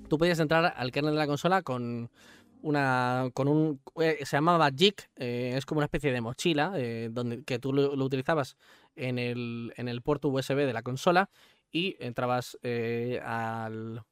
tú 0.07 0.19
podías 0.19 0.39
entrar 0.39 0.75
al 0.77 0.91
kernel 0.91 1.13
de 1.13 1.19
la 1.19 1.25
consola 1.25 1.63
con 1.63 2.11
una 2.61 3.31
con 3.33 3.47
un 3.47 3.81
se 3.95 4.37
llamaba 4.37 4.69
Jig 4.69 4.93
es 5.15 5.65
como 5.65 5.79
una 5.79 5.85
especie 5.85 6.11
de 6.11 6.21
mochila 6.21 6.73
donde 7.09 7.43
que 7.43 7.57
tú 7.57 7.73
lo, 7.73 7.95
lo 7.95 8.05
utilizabas 8.05 8.55
en 8.95 9.17
el, 9.17 9.73
en 9.77 9.87
el 9.87 10.01
puerto 10.01 10.29
USB 10.29 10.57
de 10.57 10.73
la 10.73 10.83
consola 10.83 11.29
y 11.71 11.95
entrabas 11.99 12.57
eh, 12.63 13.21
al, 13.23 14.03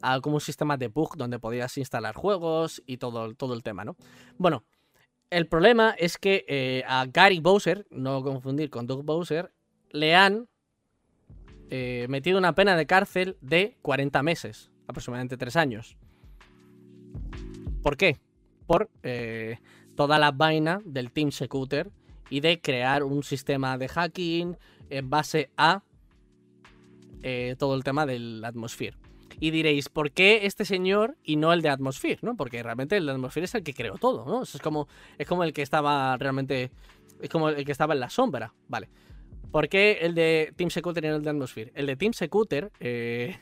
a 0.00 0.20
como 0.20 0.36
un 0.36 0.40
sistema 0.40 0.76
de 0.76 0.88
bug 0.88 1.16
donde 1.16 1.38
podías 1.38 1.76
instalar 1.78 2.14
juegos 2.14 2.82
y 2.86 2.96
todo, 2.96 3.34
todo 3.34 3.54
el 3.54 3.62
tema, 3.62 3.84
¿no? 3.84 3.96
Bueno, 4.38 4.64
el 5.30 5.46
problema 5.46 5.94
es 5.98 6.18
que 6.18 6.44
eh, 6.48 6.84
a 6.86 7.06
Gary 7.06 7.40
Bowser, 7.40 7.86
no 7.90 8.22
confundir 8.22 8.70
con 8.70 8.86
Doug 8.86 9.04
Bowser, 9.04 9.52
le 9.90 10.14
han 10.14 10.48
eh, 11.70 12.06
metido 12.08 12.38
una 12.38 12.54
pena 12.54 12.76
de 12.76 12.86
cárcel 12.86 13.36
de 13.40 13.76
40 13.82 14.22
meses, 14.22 14.70
aproximadamente 14.86 15.36
3 15.36 15.56
años. 15.56 15.96
¿Por 17.82 17.96
qué? 17.96 18.18
Por 18.66 18.90
toda 19.96 20.18
la 20.18 20.30
vaina 20.30 20.80
del 20.84 21.10
Team 21.10 21.32
Secuter 21.32 21.90
y 22.30 22.40
de 22.40 22.60
crear 22.60 23.02
un 23.02 23.22
sistema 23.22 23.76
de 23.76 23.88
hacking 23.88 24.56
en 24.88 25.10
base 25.10 25.50
a 25.56 25.82
eh, 27.22 27.56
todo 27.58 27.74
el 27.74 27.84
tema 27.84 28.06
del 28.06 28.44
Atmosphere. 28.44 28.96
Y 29.40 29.50
diréis, 29.50 29.88
¿por 29.88 30.12
qué 30.12 30.46
este 30.46 30.64
señor 30.64 31.16
y 31.24 31.36
no 31.36 31.52
el 31.52 31.62
de 31.62 31.68
Atmosphere? 31.70 32.18
¿no? 32.22 32.36
Porque 32.36 32.62
realmente 32.62 32.96
el 32.96 33.06
de 33.06 33.12
Atmosphere 33.12 33.44
es 33.44 33.54
el 33.54 33.62
que 33.62 33.74
creó 33.74 33.96
todo, 33.96 34.24
¿no? 34.24 34.42
Es 34.42 34.58
como, 34.62 34.88
es 35.18 35.26
como 35.26 35.42
el 35.44 35.52
que 35.52 35.62
estaba 35.62 36.16
realmente. 36.16 36.70
Es 37.20 37.28
como 37.28 37.48
el 37.48 37.64
que 37.64 37.72
estaba 37.72 37.94
en 37.94 38.00
la 38.00 38.10
sombra. 38.10 38.54
Vale. 38.68 38.88
¿Por 39.50 39.68
qué 39.68 39.98
el 40.02 40.14
de 40.14 40.52
Team 40.56 40.70
Secuter 40.70 41.04
y 41.04 41.08
no 41.08 41.16
el 41.16 41.22
de 41.22 41.30
Atmosphere? 41.30 41.72
El 41.74 41.86
de 41.86 41.96
Team 41.96 42.12
Secuter 42.12 42.72
eh, 42.80 43.38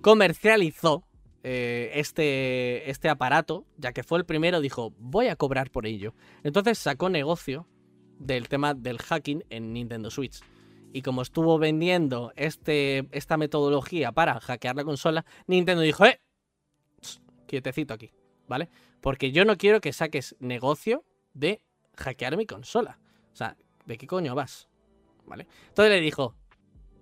comercializó 0.00 1.04
eh, 1.42 1.92
este, 1.94 2.90
este 2.90 3.08
aparato, 3.08 3.64
ya 3.76 3.92
que 3.92 4.02
fue 4.02 4.18
el 4.18 4.26
primero, 4.26 4.60
dijo, 4.60 4.92
voy 4.98 5.28
a 5.28 5.36
cobrar 5.36 5.70
por 5.70 5.86
ello. 5.86 6.14
Entonces 6.42 6.78
sacó 6.78 7.08
negocio 7.08 7.66
del 8.18 8.48
tema 8.48 8.74
del 8.74 8.98
hacking 8.98 9.44
en 9.48 9.72
Nintendo 9.72 10.10
Switch. 10.10 10.40
Y 10.92 11.02
como 11.02 11.22
estuvo 11.22 11.58
vendiendo 11.58 12.32
este, 12.36 13.08
esta 13.12 13.36
metodología 13.36 14.12
para 14.12 14.40
hackear 14.40 14.76
la 14.76 14.84
consola, 14.84 15.24
Nintendo 15.46 15.82
dijo, 15.82 16.06
eh, 16.06 16.20
quietecito 17.46 17.94
aquí, 17.94 18.10
¿vale? 18.46 18.68
Porque 19.00 19.32
yo 19.32 19.44
no 19.44 19.56
quiero 19.56 19.80
que 19.80 19.92
saques 19.92 20.36
negocio 20.40 21.04
de 21.34 21.60
hackear 21.96 22.36
mi 22.36 22.46
consola. 22.46 22.98
O 23.32 23.36
sea, 23.36 23.56
¿de 23.86 23.98
qué 23.98 24.06
coño 24.06 24.34
vas? 24.34 24.68
¿Vale? 25.26 25.46
Entonces 25.68 25.92
le 25.92 26.00
dijo, 26.00 26.34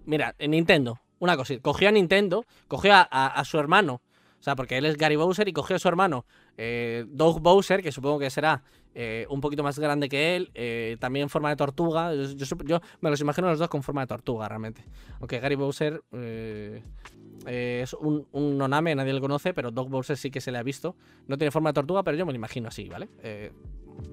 mira, 0.04 0.34
en 0.38 0.50
Nintendo, 0.50 1.00
una 1.18 1.36
cosita, 1.36 1.62
cogió 1.62 1.88
a 1.88 1.92
Nintendo, 1.92 2.44
cogió 2.68 2.92
a 2.94 3.42
su 3.44 3.58
hermano, 3.58 4.02
o 4.38 4.42
sea, 4.42 4.54
porque 4.54 4.78
él 4.78 4.84
es 4.84 4.96
Gary 4.96 5.16
Bowser 5.16 5.48
y 5.48 5.52
cogió 5.52 5.76
a 5.76 5.78
su 5.78 5.88
hermano, 5.88 6.24
eh, 6.56 7.04
Doug 7.08 7.40
Bowser, 7.40 7.82
que 7.82 7.90
supongo 7.90 8.18
que 8.18 8.30
será 8.30 8.62
eh, 8.94 9.26
un 9.28 9.40
poquito 9.40 9.62
más 9.62 9.78
grande 9.78 10.08
que 10.08 10.36
él, 10.36 10.50
eh, 10.54 10.96
también 11.00 11.24
en 11.24 11.28
forma 11.30 11.48
de 11.50 11.56
tortuga. 11.56 12.12
Yo, 12.14 12.80
me 13.00 13.10
los 13.10 13.20
imagino 13.20 13.48
los 13.48 13.58
dos 13.58 13.68
con 13.68 13.82
forma 13.82 14.02
de 14.02 14.06
tortuga, 14.08 14.48
realmente. 14.48 14.84
Aunque 15.20 15.40
Gary 15.40 15.54
Bowser 15.54 16.02
es 17.46 17.94
un, 17.94 18.26
un 18.32 18.58
noname, 18.58 18.94
nadie 18.94 19.12
lo 19.12 19.20
conoce, 19.20 19.54
pero 19.54 19.70
Doug 19.70 19.88
Bowser 19.88 20.16
sí 20.16 20.30
que 20.30 20.40
se 20.40 20.52
le 20.52 20.58
ha 20.58 20.62
visto. 20.62 20.96
No 21.26 21.38
tiene 21.38 21.50
forma 21.50 21.70
de 21.70 21.74
tortuga, 21.74 22.02
pero 22.02 22.16
yo 22.16 22.26
me 22.26 22.32
lo 22.32 22.36
imagino 22.36 22.68
así, 22.68 22.88
¿vale? 22.88 23.08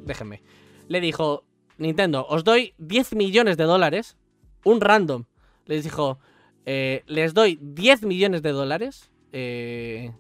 Déjenme. 0.06 0.42
Le 0.88 1.02
dijo, 1.02 1.44
Nintendo, 1.78 2.26
os 2.28 2.44
doy 2.44 2.74
10 2.78 3.16
millones 3.16 3.58
de 3.58 3.66
dólares, 3.66 4.18
un 4.64 4.82
random. 4.82 5.26
Les 5.66 5.84
dijo, 5.84 6.20
les 6.66 7.34
doy 7.34 7.60
10 7.62 8.04
millones 8.04 8.42
de 8.42 8.52
dólares. 8.52 9.12
Eh, 9.34 10.12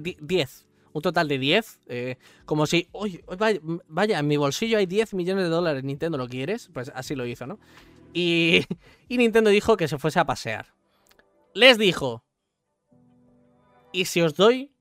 di- 0.00 0.16
10. 0.20 0.66
Un 0.92 1.02
total 1.02 1.28
de 1.28 1.38
10. 1.38 1.80
eh, 1.86 2.16
como 2.44 2.66
si, 2.66 2.88
vaya, 3.88 4.18
en 4.18 4.26
mi 4.26 4.36
bolsillo 4.36 4.78
hay 4.78 4.86
10 4.86 5.14
millones 5.14 5.44
de 5.44 5.50
dólares. 5.50 5.84
Nintendo, 5.84 6.18
¿lo 6.18 6.28
quieres? 6.28 6.70
Pues 6.72 6.90
así 6.94 7.14
lo 7.14 7.26
hizo, 7.26 7.46
¿no? 7.46 7.58
Y, 8.12 8.64
y 9.08 9.18
Nintendo 9.18 9.50
dijo 9.50 9.76
que 9.76 9.88
se 9.88 9.98
fuese 9.98 10.18
a 10.20 10.24
pasear. 10.24 10.72
Les 11.52 11.78
dijo, 11.78 12.24
¿y 13.92 14.06
si 14.06 14.20
os 14.22 14.34
doy, 14.34 14.72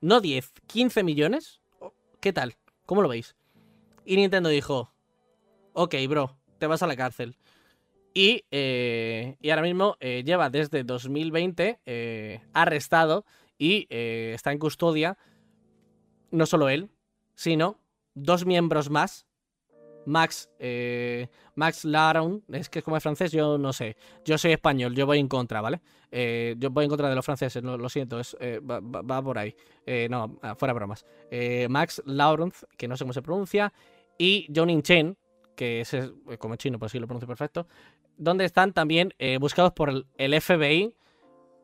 no 0.00 0.20
10, 0.20 0.52
15 0.66 1.02
millones? 1.02 1.60
¿Qué 2.20 2.32
tal? 2.32 2.54
¿Cómo 2.86 3.02
lo 3.02 3.08
veis? 3.08 3.34
Y 4.04 4.16
Nintendo 4.16 4.48
dijo, 4.48 4.92
ok, 5.72 5.94
bro, 6.08 6.38
te 6.58 6.66
vas 6.66 6.82
a 6.82 6.86
la 6.86 6.96
cárcel. 6.96 7.36
Y, 8.14 8.44
eh, 8.50 9.36
y 9.40 9.50
ahora 9.50 9.62
mismo 9.62 9.96
eh, 10.00 10.22
lleva 10.24 10.50
desde 10.50 10.84
2020 10.84 11.80
eh, 11.86 12.40
arrestado 12.52 13.24
y 13.58 13.86
está 13.90 14.50
en 14.50 14.58
custodia, 14.58 15.16
no 16.32 16.46
solo 16.46 16.68
él, 16.68 16.90
sino 17.34 17.78
dos 18.14 18.44
miembros 18.44 18.90
más. 18.90 19.26
Max, 20.04 20.50
Max 21.54 21.84
Laron, 21.84 22.42
es 22.50 22.68
que 22.68 22.82
como 22.82 22.96
es 22.96 23.04
francés, 23.04 23.30
yo 23.30 23.56
no 23.56 23.72
sé. 23.72 23.96
Yo 24.24 24.36
soy 24.36 24.50
español, 24.50 24.96
yo 24.96 25.06
voy 25.06 25.20
en 25.20 25.28
contra, 25.28 25.60
¿vale? 25.60 25.80
Yo 26.10 26.70
voy 26.70 26.86
en 26.86 26.88
contra 26.88 27.08
de 27.08 27.14
los 27.14 27.24
franceses, 27.24 27.62
no, 27.62 27.78
lo 27.78 27.88
siento, 27.88 28.18
es, 28.18 28.36
va, 28.40 29.22
por 29.22 29.38
ahí. 29.38 29.54
No, 30.10 30.40
ah, 30.42 30.56
fuera 30.56 30.74
bromas. 30.74 31.06
Max 31.68 32.02
Lawrence, 32.04 32.66
que 32.76 32.88
no 32.88 32.96
sé 32.96 33.04
cómo 33.04 33.12
se 33.12 33.22
pronuncia, 33.22 33.72
y 34.18 34.48
Jonin 34.52 34.82
Chen, 34.82 35.16
que 35.54 35.82
es, 35.82 35.94
es 35.94 36.10
como 36.38 36.56
chino, 36.56 36.80
pues 36.80 36.90
sí 36.90 36.98
lo 36.98 37.06
pronuncio 37.06 37.28
perfecto, 37.28 37.68
donde 38.22 38.44
están 38.44 38.72
también 38.72 39.14
eh, 39.18 39.38
buscados 39.38 39.72
por 39.72 39.90
el, 39.90 40.40
FBI 40.40 40.94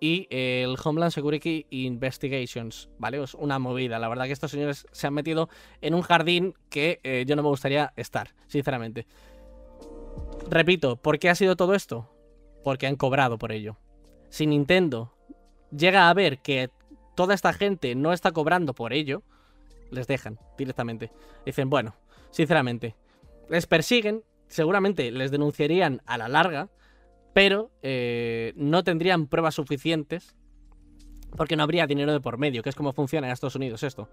y 0.01 0.27
el 0.31 0.77
Homeland 0.83 1.13
Security 1.13 1.67
Investigations, 1.71 2.89
¿vale? 2.99 3.23
Es 3.23 3.35
una 3.35 3.59
movida. 3.59 3.99
La 3.99 4.09
verdad 4.09 4.27
que 4.27 4.33
estos 4.33 4.51
señores 4.51 4.87
se 4.91 5.07
han 5.07 5.15
metido 5.15 5.49
en 5.81 5.95
un 5.95 6.03
jardín 6.03 6.55
que 6.69 7.01
eh, 7.05 7.25
yo 7.27 7.37
no 7.37 7.43
me 7.43 7.49
gustaría 7.49 7.93
estar, 7.97 8.35
sinceramente. 8.49 9.07
Repito, 10.49 10.97
¿por 10.97 11.19
qué 11.19 11.31
ha 11.31 11.35
sido 11.37 11.55
todo 11.55 11.75
esto? 11.75 12.11
Porque 12.65 12.87
han 12.87 12.97
cobrado 12.97 13.39
por 13.39 13.53
ello. 13.53 13.77
Si 14.29 14.47
Nintendo 14.47 15.15
llega 15.71 16.11
a 16.11 16.15
ver 16.15 16.41
que 16.41 16.71
toda 17.15 17.35
esta 17.35 17.53
gente 17.53 17.95
no 17.95 18.13
está 18.13 18.33
cobrando 18.33 18.75
por 18.75 18.93
ello, 18.93 19.23
les 19.91 20.09
dejan 20.09 20.41
directamente. 20.57 21.13
Dicen, 21.47 21.71
bueno, 21.71 21.95
sinceramente, 22.31 22.97
les 23.49 23.67
persiguen, 23.67 24.25
seguramente 24.49 25.11
les 25.11 25.31
denunciarían 25.31 26.03
a 26.07 26.19
la 26.19 26.29
larga, 26.29 26.69
pero 27.33 27.71
eh, 27.83 28.53
no 28.57 28.83
tendrían 28.85 29.27
pruebas 29.27 29.55
suficientes 29.55 30.35
porque 31.37 31.57
no 31.57 31.63
habría 31.63 31.87
dinero 31.87 32.13
de 32.13 32.21
por 32.21 32.39
medio, 32.39 32.63
que 32.63 32.71
es 32.71 32.75
como 32.75 32.93
funciona 32.93 33.27
en 33.27 33.33
Estados 33.33 33.55
Unidos 33.55 33.83
esto. 33.83 34.09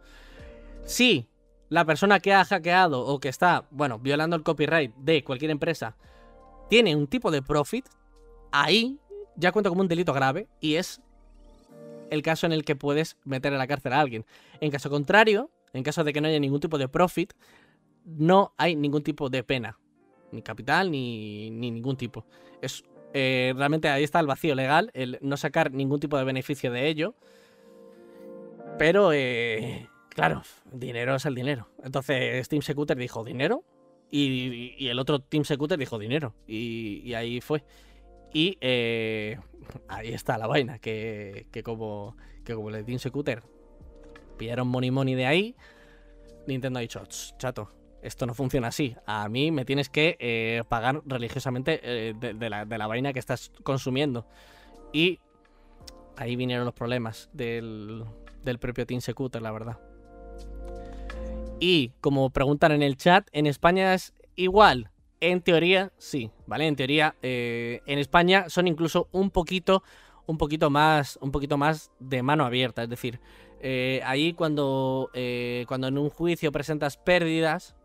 Si 0.84 1.28
la 1.70 1.86
persona 1.86 2.20
que 2.20 2.34
ha 2.34 2.46
hackeado 2.46 3.06
o 3.06 3.20
que 3.20 3.30
está, 3.30 3.66
bueno, 3.72 4.00
violando 4.00 4.36
el 4.36 4.44
copyright 4.44 4.94
de 4.96 5.24
cualquier 5.24 5.52
empresa 5.52 5.96
tiene 6.70 6.96
un 6.96 7.08
tipo 7.08 7.32
de 7.32 7.42
profit, 7.42 7.86
ahí 8.52 9.00
ya 9.36 9.52
cuenta 9.52 9.70
como 9.70 9.82
un 9.82 9.88
delito 9.88 10.14
grave 10.14 10.48
y 10.60 10.76
es 10.76 11.02
el 12.10 12.22
caso 12.22 12.46
en 12.46 12.52
el 12.52 12.64
que 12.64 12.76
puedes 12.76 13.18
meter 13.24 13.54
a 13.54 13.58
la 13.58 13.68
cárcel 13.68 13.94
a 13.94 14.00
alguien. 14.00 14.26
En 14.60 14.72
caso 14.72 14.90
contrario, 14.90 15.50
en 15.74 15.84
caso 15.84 16.04
de 16.04 16.14
que 16.14 16.22
no 16.22 16.28
haya 16.28 16.40
ningún 16.40 16.60
tipo 16.60 16.78
de 16.78 16.88
profit, 16.88 17.34
no 18.06 18.54
hay 18.58 18.76
ningún 18.76 19.04
tipo 19.04 19.30
de 19.30 19.44
pena. 19.44 19.80
Ni 20.32 20.42
capital, 20.42 20.92
ni, 20.92 21.50
ni 21.52 21.72
ningún 21.72 21.98
tipo. 21.98 22.26
Es, 22.62 22.84
eh, 23.14 23.54
realmente 23.56 23.88
ahí 23.88 24.04
está 24.04 24.20
el 24.20 24.28
vacío 24.28 24.56
legal, 24.56 24.92
el 24.94 25.18
no 25.22 25.38
sacar 25.38 25.72
ningún 25.72 26.02
tipo 26.02 26.18
de 26.18 26.26
beneficio 26.26 26.70
de 26.70 26.90
ello. 26.90 27.16
Pero, 28.78 29.14
eh, 29.14 29.88
claro, 30.10 30.44
dinero 30.72 31.16
es 31.16 31.26
el 31.26 31.34
dinero. 31.34 31.70
Entonces 31.82 32.48
Team 32.50 32.62
Secuter 32.62 32.98
dijo 32.98 33.24
dinero 33.24 33.64
y, 34.12 34.86
el 34.88 35.00
otro 35.00 35.20
Team 35.20 35.46
Secuter 35.46 35.80
dijo 35.80 35.98
dinero. 35.98 36.36
Y, 36.46 37.14
ahí 37.14 37.40
fue. 37.40 37.64
Y 38.34 38.58
eh, 38.60 39.40
ahí 39.88 40.10
está 40.10 40.38
la 40.38 40.48
vaina, 40.48 40.80
que, 40.80 41.48
que 41.54 41.64
como, 41.64 42.18
que 42.44 42.54
como 42.54 42.70
el 42.70 42.84
Team 42.84 43.00
Secuter 43.00 43.44
pillaron 44.38 44.68
money 44.68 44.92
money 44.92 45.16
de 45.16 45.26
ahí, 45.26 45.56
Nintendo 46.48 46.80
ha 46.80 46.82
dicho, 46.82 47.02
"Ch, 47.06 47.34
chato, 47.38 47.72
esto 48.06 48.26
no 48.26 48.34
funciona 48.34 48.68
así. 48.68 48.96
A 49.06 49.28
mí 49.30 49.52
me 49.52 49.66
tienes 49.66 49.90
que 49.90 50.16
eh, 50.20 50.64
pagar 50.70 51.02
religiosamente 51.06 51.80
eh, 51.84 52.14
de, 52.14 52.50
la, 52.50 52.88
vaina 52.88 53.14
que 53.14 53.20
estás 53.20 53.52
consumiendo. 53.64 54.28
Y 54.94 55.20
ahí 56.16 56.36
vinieron 56.36 56.66
los 56.66 56.74
problemas 56.74 57.30
del, 57.34 58.06
propio 58.60 58.86
Team 58.86 59.02
Secuter, 59.02 59.42
la 59.42 59.52
verdad. 59.52 59.80
Y 61.60 61.92
como 62.00 62.30
preguntan 62.30 62.72
en 62.74 62.84
el 62.84 62.96
chat, 62.96 63.28
en 63.32 63.48
España 63.48 63.94
es 63.94 64.14
igual. 64.36 64.92
En 65.22 65.42
teoría, 65.42 65.92
sí, 65.98 66.30
¿vale? 66.46 66.68
En 66.68 66.76
teoría, 66.76 67.16
eh, 67.24 67.82
en 67.88 67.98
España 67.98 68.50
son 68.50 68.68
incluso 68.68 69.08
un 69.12 69.32
poquito, 69.32 69.82
un 70.28 70.38
poquito 70.38 70.70
más, 70.70 71.18
un 71.22 71.32
poquito 71.32 71.58
más 71.58 71.92
de 72.00 72.22
mano 72.22 72.46
abierta. 72.46 72.84
Es 72.84 72.90
decir, 72.90 73.20
eh, 73.62 74.02
ahí 74.06 74.34
cuando, 74.34 75.10
cuando 75.68 75.88
en 75.88 75.98
un 75.98 76.10
juicio 76.10 76.52
presentas 76.52 76.98
pérdidas, 76.98 77.76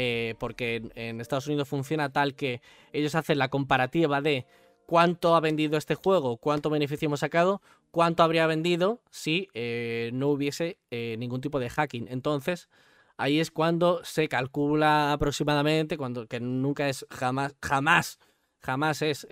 eh, 0.00 0.36
porque 0.38 0.88
en, 0.94 1.20
Estados 1.20 1.48
Unidos 1.48 1.66
funciona 1.66 2.12
tal 2.12 2.36
que 2.36 2.62
ellos 2.92 3.16
hacen 3.16 3.36
la 3.36 3.48
comparativa 3.48 4.20
de 4.20 4.46
cuánto 4.86 5.34
ha 5.34 5.40
vendido 5.40 5.76
este 5.76 5.96
juego, 5.96 6.36
cuánto 6.36 6.70
beneficio 6.70 7.06
hemos 7.06 7.18
sacado, 7.18 7.60
cuánto 7.90 8.22
habría 8.22 8.46
vendido 8.46 9.02
si 9.10 9.48
eh, 9.54 10.10
no 10.12 10.28
hubiese 10.28 10.78
eh, 10.92 11.16
ningún 11.18 11.40
tipo 11.40 11.58
de 11.58 11.68
hacking. 11.68 12.06
Entonces, 12.10 12.68
ahí 13.16 13.40
es 13.40 13.50
cuando 13.50 14.04
se 14.04 14.28
calcula 14.28 15.12
aproximadamente, 15.12 15.96
cuando 15.98 16.28
que 16.28 16.38
nunca 16.38 16.88
es 16.88 17.04
jamás, 17.10 17.56
jamás, 17.60 18.20
jamás 18.60 19.02
es 19.02 19.26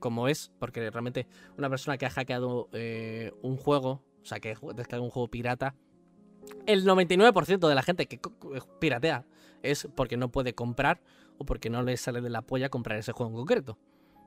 como 0.00 0.28
es, 0.28 0.52
porque 0.58 0.90
realmente 0.90 1.28
una 1.56 1.70
persona 1.70 1.96
que 1.96 2.04
ha 2.04 2.10
hackeado 2.10 2.68
un 3.40 3.56
juego, 3.56 4.04
o 4.22 4.26
sea, 4.26 4.38
que 4.38 4.50
ha 4.50 4.72
descargado 4.74 5.02
un 5.02 5.10
juego 5.10 5.28
pirata, 5.28 5.76
el 6.66 6.84
99% 6.84 7.68
de 7.68 7.74
la 7.74 7.82
gente 7.82 8.04
que 8.04 8.20
piratea 8.80 9.24
es 9.62 9.88
porque 9.94 10.16
no 10.16 10.30
puede 10.30 10.54
comprar 10.54 11.00
o 11.38 11.44
porque 11.44 11.70
no 11.70 11.82
le 11.82 11.96
sale 11.96 12.20
de 12.20 12.30
la 12.30 12.42
polla 12.42 12.68
comprar 12.68 12.98
ese 12.98 13.12
juego 13.12 13.30
en 13.30 13.36
concreto. 13.36 13.78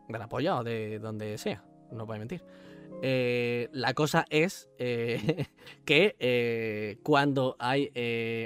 De 0.09 0.19
la 0.19 0.27
polla 0.27 0.57
o 0.57 0.63
de 0.63 0.99
donde 0.99 1.37
sea, 1.37 1.63
no 1.91 2.05
voy 2.05 2.19
mentir. 2.19 2.43
Eh, 3.01 3.69
la 3.71 3.93
cosa 3.93 4.25
es 4.29 4.69
eh, 4.77 5.47
que 5.85 6.15
eh, 6.19 6.97
cuando 7.03 7.55
hay 7.59 7.91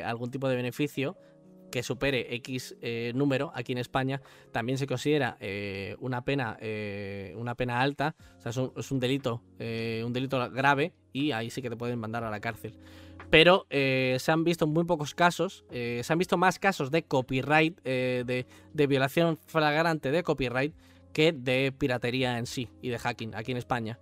algún 0.04 0.32
tipo 0.32 0.48
de 0.50 0.56
beneficio 0.56 1.18
que 1.72 1.84
supere 1.84 2.34
X 2.36 2.76
número 3.14 3.52
aquí 3.54 3.74
en 3.74 3.78
España, 3.78 4.22
también 4.52 4.78
se 4.78 4.88
considera 4.88 5.38
una 6.00 6.24
pena 6.24 6.58
una 7.36 7.56
pena 7.56 7.82
alta, 7.82 8.16
o 8.38 8.42
sea, 8.42 8.52
es 8.52 8.58
un, 8.58 8.72
es 8.78 8.90
un 8.90 9.00
delito 9.00 9.44
un 9.60 10.14
delito 10.14 10.50
grave 10.50 10.94
y 11.12 11.34
ahí 11.34 11.50
sí 11.50 11.62
que 11.62 11.70
te 11.70 11.76
pueden 11.76 12.00
mandar 12.00 12.24
a 12.24 12.32
la 12.32 12.40
cárcel. 12.40 12.74
Pero 13.30 13.66
eh, 13.70 14.18
se 14.20 14.32
han 14.32 14.44
visto 14.44 14.68
muy 14.68 14.86
pocos 14.86 15.14
casos, 15.14 15.66
eh, 15.70 16.02
se 16.04 16.14
han 16.14 16.20
visto 16.20 16.38
más 16.38 16.60
casos 16.60 16.92
de 16.92 17.04
copyright, 17.04 17.80
eh, 17.84 18.24
de, 18.74 18.88
violación 18.88 19.38
flagrante 19.38 20.12
de 20.12 20.24
copyright 20.24 20.74
que 21.12 21.34
de 21.34 21.74
piratería 21.78 22.38
en 22.38 22.46
sí 22.46 22.70
y 22.82 22.90
de 22.90 22.98
hacking 23.00 23.36
aquí 23.36 23.52
en 23.52 23.58
España. 23.58 24.00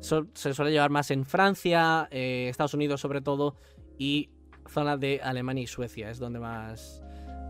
Se 0.00 0.54
suele 0.54 0.72
llevar 0.72 0.90
más 0.90 1.10
en 1.10 1.24
Francia, 1.24 2.08
Estados 2.10 2.74
Unidos 2.74 3.00
sobre 3.00 3.20
todo 3.20 3.56
y 3.98 4.30
zona 4.68 4.96
de 4.96 5.20
Alemania 5.22 5.64
y 5.64 5.66
Suecia 5.66 6.10
es 6.10 6.18
donde 6.18 6.38
más 6.38 7.02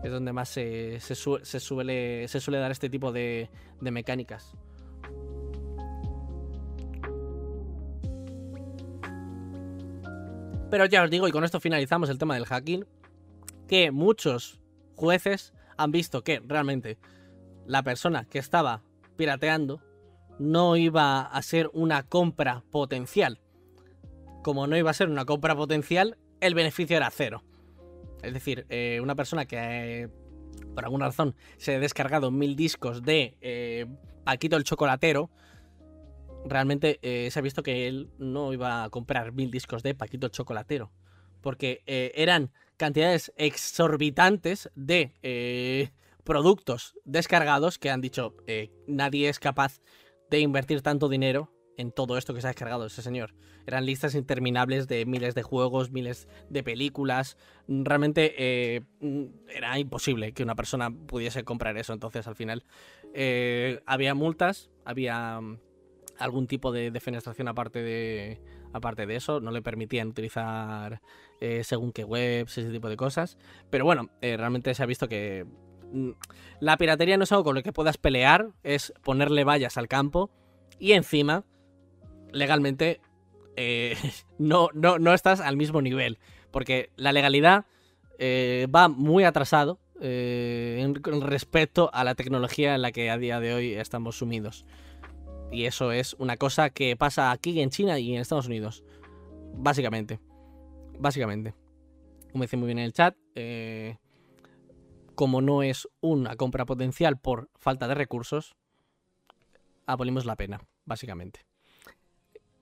es 0.03 0.11
donde 0.11 0.33
más 0.33 0.49
se, 0.49 0.99
se 0.99 1.13
su- 1.15 1.39
suele 1.43 2.27
se 2.27 2.39
suele 2.39 2.59
dar 2.59 2.71
este 2.71 2.89
tipo 2.89 3.11
de, 3.11 3.49
de 3.79 3.91
mecánicas. 3.91 4.55
Pero 10.71 10.85
ya 10.85 11.03
os 11.03 11.09
digo, 11.09 11.27
y 11.27 11.31
con 11.31 11.43
esto 11.43 11.59
finalizamos 11.59 12.09
el 12.09 12.17
tema 12.17 12.35
del 12.35 12.45
hacking, 12.45 12.85
que 13.67 13.91
muchos 13.91 14.61
jueces 14.95 15.53
han 15.75 15.91
visto 15.91 16.23
que 16.23 16.41
realmente 16.47 16.97
la 17.67 17.83
persona 17.83 18.23
que 18.23 18.39
estaba 18.39 18.81
pirateando 19.17 19.81
no 20.39 20.77
iba 20.77 21.23
a 21.23 21.41
ser 21.41 21.69
una 21.73 22.03
compra 22.03 22.63
potencial. 22.71 23.41
Como 24.43 24.65
no 24.65 24.77
iba 24.77 24.89
a 24.89 24.93
ser 24.93 25.09
una 25.09 25.25
compra 25.25 25.57
potencial, 25.57 26.17
el 26.39 26.55
beneficio 26.55 26.95
era 26.95 27.11
cero. 27.11 27.43
Es 28.23 28.33
decir, 28.33 28.65
eh, 28.69 28.99
una 29.03 29.15
persona 29.15 29.45
que 29.45 30.09
por 30.73 30.85
alguna 30.85 31.07
razón 31.07 31.35
se 31.57 31.75
ha 31.75 31.79
descargado 31.79 32.31
mil 32.31 32.55
discos 32.55 33.03
de 33.03 33.35
eh, 33.41 33.87
Paquito 34.23 34.55
el 34.55 34.63
Chocolatero, 34.63 35.29
realmente 36.45 36.99
eh, 37.01 37.29
se 37.31 37.39
ha 37.39 37.41
visto 37.41 37.63
que 37.63 37.87
él 37.87 38.09
no 38.17 38.53
iba 38.53 38.83
a 38.83 38.89
comprar 38.89 39.31
mil 39.31 39.51
discos 39.51 39.83
de 39.83 39.95
Paquito 39.95 40.29
Chocolatero. 40.29 40.91
Porque 41.41 41.81
eh, 41.87 42.11
eran 42.15 42.51
cantidades 42.77 43.31
exorbitantes 43.35 44.69
de 44.75 45.13
eh, 45.23 45.91
productos 46.23 46.95
descargados 47.03 47.77
que 47.77 47.89
han 47.89 48.01
dicho 48.01 48.35
nadie 48.87 49.29
es 49.29 49.39
capaz 49.39 49.81
de 50.29 50.39
invertir 50.39 50.81
tanto 50.81 51.09
dinero 51.09 51.51
en 51.77 51.91
todo 51.91 52.17
esto 52.17 52.33
que 52.33 52.41
se 52.41 52.47
ha 52.47 52.51
descargado 52.51 52.85
ese 52.85 53.01
señor. 53.01 53.33
Eran 53.65 53.85
listas 53.85 54.13
interminables 54.13 54.87
de 54.87 55.05
miles 55.05 55.33
de 55.35 55.43
juegos, 55.43 55.91
miles 55.91 56.27
de 56.49 56.63
películas. 56.63 57.37
Realmente 57.67 58.83
era 59.47 59.79
imposible 59.79 60.33
que 60.33 60.43
una 60.43 60.55
persona 60.55 60.91
pudiese 60.91 61.43
comprar 61.43 61.77
eso. 61.77 61.93
Entonces, 61.93 62.27
al 62.27 62.35
final, 62.35 62.63
eh, 63.13 63.81
había 63.85 64.13
multas, 64.13 64.69
había 64.85 65.39
algún 66.21 66.47
tipo 66.47 66.71
de 66.71 66.91
defenestración 66.91 67.47
aparte 67.47 67.81
de, 67.81 68.39
Aparte 68.73 69.05
de 69.05 69.15
eso, 69.15 69.41
no 69.41 69.51
le 69.51 69.61
permitían 69.61 70.09
utilizar 70.09 71.01
eh, 71.41 71.63
según 71.63 71.91
qué 71.91 72.03
webs, 72.03 72.57
ese 72.57 72.71
tipo 72.71 72.89
de 72.89 72.95
cosas. 72.95 73.37
Pero 73.69 73.85
bueno, 73.85 74.09
eh, 74.21 74.37
realmente 74.37 74.73
se 74.73 74.83
ha 74.83 74.85
visto 74.85 75.09
que 75.09 75.45
mm, 75.91 76.11
la 76.61 76.77
piratería 76.77 77.17
no 77.17 77.25
es 77.25 77.31
algo 77.31 77.43
con 77.43 77.55
lo 77.55 77.63
que 77.63 77.73
puedas 77.73 77.97
pelear, 77.97 78.49
es 78.63 78.93
ponerle 79.03 79.43
vallas 79.43 79.77
al 79.77 79.87
campo 79.87 80.31
y 80.79 80.93
encima, 80.93 81.43
legalmente, 82.31 83.01
eh, 83.57 83.97
no, 84.37 84.69
no, 84.73 84.99
no 84.99 85.13
estás 85.13 85.41
al 85.41 85.57
mismo 85.57 85.81
nivel. 85.81 86.19
Porque 86.51 86.91
la 86.95 87.11
legalidad 87.11 87.65
va 88.69 88.87
muy 88.87 89.23
atrasado 89.23 89.79
eh, 90.03 90.77
en, 90.79 91.21
respecto 91.21 91.91
a 91.93 92.03
la 92.03 92.15
tecnología 92.15 92.73
en 92.73 92.81
la 92.81 92.91
que 92.91 93.11
a 93.11 93.19
día 93.19 93.39
de 93.39 93.53
hoy 93.53 93.73
estamos 93.73 94.17
sumidos. 94.17 94.65
Y 95.51 95.65
eso 95.65 95.91
es 95.91 96.13
una 96.13 96.37
cosa 96.37 96.69
que 96.69 96.95
pasa 96.95 97.31
aquí 97.31 97.61
en 97.61 97.69
China 97.69 97.99
y 97.99 98.15
en 98.15 98.21
Estados 98.21 98.47
Unidos. 98.47 98.83
Básicamente. 99.53 100.19
Básicamente. 100.97 101.53
Como 102.31 102.45
dice 102.45 102.55
muy 102.55 102.67
bien 102.67 102.79
en 102.79 102.85
el 102.85 102.93
chat, 102.93 103.17
eh, 103.35 103.97
como 105.15 105.41
no 105.41 105.61
es 105.61 105.89
una 105.99 106.37
compra 106.37 106.65
potencial 106.65 107.19
por 107.19 107.49
falta 107.59 107.89
de 107.89 107.95
recursos, 107.95 108.55
abolimos 109.85 110.25
la 110.25 110.37
pena, 110.37 110.61
básicamente. 110.85 111.41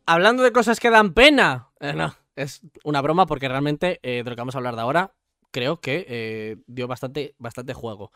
Hablando 0.07 0.41
de 0.41 0.51
cosas 0.51 0.79
que 0.79 0.89
dan 0.89 1.13
pena. 1.13 1.69
eh, 1.79 1.93
no, 1.93 2.15
es 2.35 2.61
una 2.83 3.01
broma 3.01 3.27
porque 3.27 3.47
realmente 3.47 3.99
eh, 4.01 4.23
de 4.23 4.29
lo 4.31 4.35
que 4.35 4.41
vamos 4.41 4.55
a 4.55 4.57
hablar 4.57 4.75
de 4.75 4.81
ahora 4.81 5.13
creo 5.51 5.77
que 5.79 6.57
dio 6.65 6.87
bastante, 6.87 7.35
bastante 7.37 7.75
juego. 7.75 8.11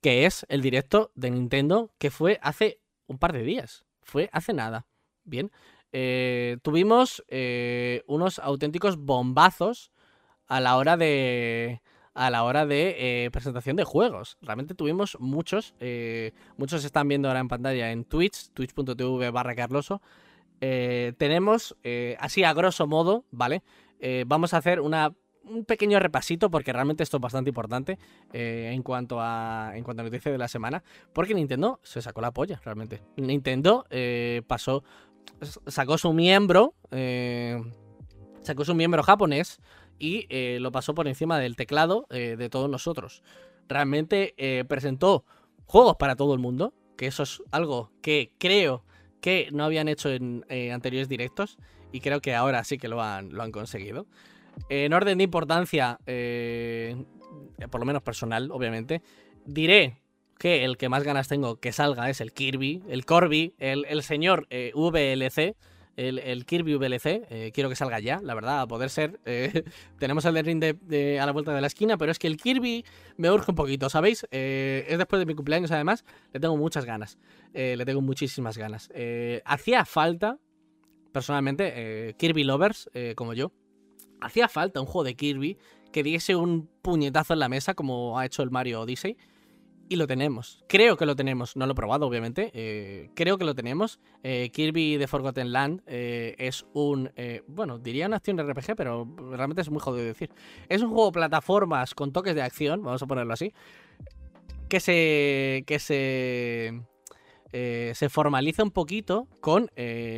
Que 0.00 0.24
es 0.24 0.46
el 0.48 0.62
directo 0.62 1.10
de 1.14 1.30
Nintendo 1.30 1.90
que 1.98 2.10
fue 2.10 2.38
hace 2.42 2.80
un 3.08 3.18
par 3.18 3.32
de 3.32 3.42
días. 3.42 3.84
Fue 4.02 4.30
hace 4.32 4.52
nada. 4.52 4.86
Bien. 5.24 5.50
Eh, 5.92 6.58
tuvimos 6.62 7.24
eh, 7.28 8.02
unos 8.06 8.38
auténticos 8.38 8.96
bombazos 8.96 9.90
a 10.46 10.60
la 10.60 10.76
hora 10.76 10.96
de. 10.96 11.82
A 12.14 12.30
la 12.30 12.42
hora 12.42 12.66
de 12.66 12.96
eh, 13.24 13.30
presentación 13.30 13.76
de 13.76 13.84
juegos. 13.84 14.38
Realmente 14.42 14.74
tuvimos 14.74 15.16
muchos. 15.20 15.74
muchos 16.56 16.84
están 16.84 17.06
viendo 17.06 17.28
ahora 17.28 17.40
en 17.40 17.48
pantalla 17.48 17.92
en 17.92 18.04
Twitch, 18.04 18.50
twitch.tv 18.54 19.30
barra 19.30 19.54
Carloso. 19.54 20.02
Tenemos, 20.58 21.76
así 22.18 22.42
a 22.42 22.52
grosso 22.54 22.88
modo, 22.88 23.24
¿vale? 23.30 23.62
Vamos 24.26 24.52
a 24.52 24.56
hacer 24.56 24.80
una, 24.80 25.14
un 25.44 25.64
pequeño 25.64 25.98
repasito 25.98 26.50
porque 26.50 26.72
realmente 26.72 27.02
esto 27.02 27.16
es 27.16 27.20
bastante 27.20 27.50
importante 27.50 27.98
eh, 28.32 28.70
en 28.72 28.82
cuanto 28.82 29.20
a 29.20 29.72
en 29.74 29.82
cuanto 29.84 30.02
a 30.02 30.04
noticias 30.04 30.32
de 30.32 30.38
la 30.38 30.48
semana. 30.48 30.82
Porque 31.12 31.34
Nintendo 31.34 31.80
se 31.82 32.02
sacó 32.02 32.20
la 32.20 32.32
polla, 32.32 32.60
realmente. 32.64 33.02
Nintendo 33.16 33.86
eh, 33.90 34.42
pasó, 34.46 34.84
sacó 35.66 35.98
su 35.98 36.12
miembro, 36.12 36.74
eh, 36.90 37.60
sacó 38.42 38.64
su 38.64 38.74
miembro 38.74 39.02
japonés 39.02 39.60
y 39.98 40.26
eh, 40.28 40.58
lo 40.60 40.72
pasó 40.72 40.94
por 40.94 41.08
encima 41.08 41.38
del 41.38 41.56
teclado 41.56 42.06
eh, 42.10 42.36
de 42.38 42.48
todos 42.48 42.70
nosotros. 42.70 43.22
Realmente 43.68 44.34
presentó 44.66 45.26
juegos 45.66 45.96
para 45.98 46.16
todo 46.16 46.32
el 46.32 46.40
mundo, 46.40 46.72
que 46.96 47.06
eso 47.06 47.24
es 47.24 47.42
algo 47.50 47.92
que 48.00 48.32
creo 48.38 48.82
que 49.20 49.48
no 49.52 49.64
habían 49.64 49.88
hecho 49.88 50.08
en 50.08 50.42
anteriores 50.72 51.06
directos 51.06 51.58
y 51.92 52.00
creo 52.00 52.22
que 52.22 52.34
ahora 52.34 52.64
sí 52.64 52.78
que 52.78 52.88
lo 52.88 53.02
han, 53.02 53.34
lo 53.34 53.42
han 53.42 53.52
conseguido. 53.52 54.06
En 54.68 54.92
orden 54.92 55.18
de 55.18 55.24
importancia, 55.24 55.98
eh, 56.06 56.96
por 57.70 57.80
lo 57.80 57.86
menos 57.86 58.02
personal, 58.02 58.50
obviamente, 58.50 59.02
diré 59.44 59.96
que 60.38 60.64
el 60.64 60.76
que 60.76 60.88
más 60.88 61.02
ganas 61.02 61.28
tengo 61.28 61.56
que 61.56 61.72
salga 61.72 62.08
es 62.08 62.20
el 62.20 62.32
Kirby, 62.32 62.82
el 62.88 63.04
Corby, 63.04 63.54
el, 63.58 64.02
señor 64.02 64.46
eh, 64.50 64.72
VLC, 64.74 65.56
el, 65.96 66.46
Kirby 66.46 66.76
VLC. 66.76 67.26
eh, 67.28 67.50
quiero 67.52 67.68
que 67.68 67.74
salga 67.74 67.98
ya, 67.98 68.20
la 68.22 68.34
verdad, 68.34 68.60
a 68.60 68.66
poder 68.68 68.88
ser. 68.88 69.18
eh, 69.24 69.64
tenemos 69.98 70.24
el 70.24 70.34
de 70.34 70.42
ring 70.42 70.60
de, 70.60 71.18
a 71.20 71.26
la 71.26 71.32
vuelta 71.32 71.52
de 71.52 71.60
la 71.60 71.66
esquina, 71.66 71.98
pero 71.98 72.12
es 72.12 72.20
que 72.20 72.28
el 72.28 72.36
Kirby 72.36 72.84
me 73.16 73.30
urge 73.30 73.50
un 73.50 73.56
poquito, 73.56 73.90
¿sabéis? 73.90 74.26
Es 74.30 74.96
después 74.96 75.18
de 75.18 75.26
mi 75.26 75.34
cumpleaños, 75.34 75.72
además, 75.72 76.04
le 76.32 76.38
tengo 76.38 76.56
muchas 76.56 76.84
ganas. 76.84 77.18
Le 77.52 77.84
tengo 77.84 78.00
muchísimas 78.00 78.56
ganas. 78.56 78.90
Hacía 79.44 79.84
falta, 79.84 80.38
personalmente, 81.12 82.14
Kirby 82.16 82.44
Lovers, 82.44 82.88
como 83.16 83.34
yo, 83.34 83.50
hacía 84.20 84.48
falta 84.48 84.80
un 84.80 84.86
juego 84.86 85.04
de 85.04 85.14
Kirby 85.14 85.58
que 85.92 86.02
diese 86.02 86.36
un 86.36 86.68
puñetazo 86.82 87.32
en 87.32 87.38
la 87.40 87.48
mesa 87.48 87.74
como 87.74 88.18
ha 88.18 88.26
hecho 88.26 88.42
el 88.42 88.50
Mario 88.50 88.80
Odyssey. 88.82 89.16
Y 89.90 89.96
lo 89.96 90.06
tenemos. 90.06 90.62
Creo 90.68 90.98
que 90.98 91.06
lo 91.06 91.16
tenemos. 91.16 91.56
No 91.56 91.64
lo 91.64 91.72
he 91.72 91.74
probado, 91.74 92.06
obviamente. 92.06 92.50
eh, 92.52 93.08
creo 93.14 93.38
que 93.38 93.46
lo 93.46 93.54
tenemos. 93.54 94.00
Eh, 94.22 94.50
Kirby 94.52 94.98
The 94.98 95.06
Forgotten 95.06 95.50
Land 95.50 95.80
eh, 95.86 96.34
es 96.36 96.66
un... 96.74 97.10
bueno, 97.46 97.78
diría 97.78 98.06
una 98.06 98.16
acción 98.16 98.38
RPG, 98.38 98.76
pero 98.76 99.08
realmente 99.30 99.62
es 99.62 99.70
muy 99.70 99.80
jodido 99.80 100.02
de 100.02 100.08
decir. 100.08 100.30
Es 100.68 100.82
un 100.82 100.90
juego 100.90 101.06
de 101.06 101.12
plataformas 101.12 101.94
con 101.94 102.12
toques 102.12 102.34
de 102.34 102.42
acción, 102.42 102.82
vamos 102.82 103.02
a 103.02 103.06
ponerlo 103.06 103.32
así. 103.32 103.54
Que 104.68 104.78
se... 104.80 105.64
Que 105.66 105.78
se... 105.78 106.82
se 107.50 108.08
formaliza 108.10 108.62
un 108.62 108.72
poquito 108.72 109.26
con 109.40 109.70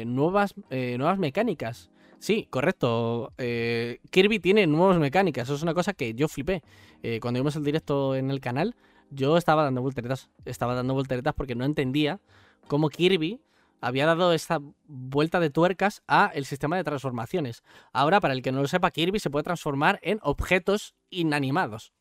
nuevas, 0.05 0.53
nuevas 0.69 1.19
mecánicas. 1.21 1.93
Sí, 2.21 2.47
correcto. 2.51 3.33
eh, 3.39 3.99
Kirby 4.11 4.39
tiene 4.41 4.67
nuevas 4.67 4.99
mecánicas. 4.99 5.45
Eso 5.45 5.55
es 5.55 5.63
una 5.63 5.73
cosa 5.75 5.95
que 5.95 6.13
yo 6.15 6.29
flipé. 6.29 6.63
Eh, 7.03 7.19
cuando 7.19 7.41
vimos 7.41 7.57
el 7.57 7.65
directo 7.65 8.15
en 8.15 8.31
el 8.31 8.41
canal, 8.41 8.77
yo 9.11 9.39
estaba 9.39 9.65
dando 9.65 9.81
volteretas. 9.81 10.29
Estaba 10.45 10.75
dando 10.75 10.93
volteretas 10.93 11.33
porque 11.35 11.55
no 11.55 11.65
entendía 11.65 12.21
cómo 12.69 12.91
Kirby 12.91 13.41
había 13.81 14.05
dado 14.05 14.35
esta 14.35 14.61
vuelta 14.87 15.41
de 15.41 15.49
tuercas 15.49 16.03
a 16.07 16.31
el 16.35 16.45
sistema 16.45 16.77
de 16.77 16.85
transformaciones. 16.85 17.63
Ahora, 17.91 18.21
para 18.21 18.35
el 18.35 18.43
que 18.43 18.53
no 18.53 18.61
lo 18.61 18.69
sepa, 18.69 18.91
Kirby 18.91 19.19
se 19.19 19.31
puede 19.31 19.45
transformar 19.45 19.99
en 20.03 20.19
objetos 20.23 20.95
inanimados. 21.09 21.95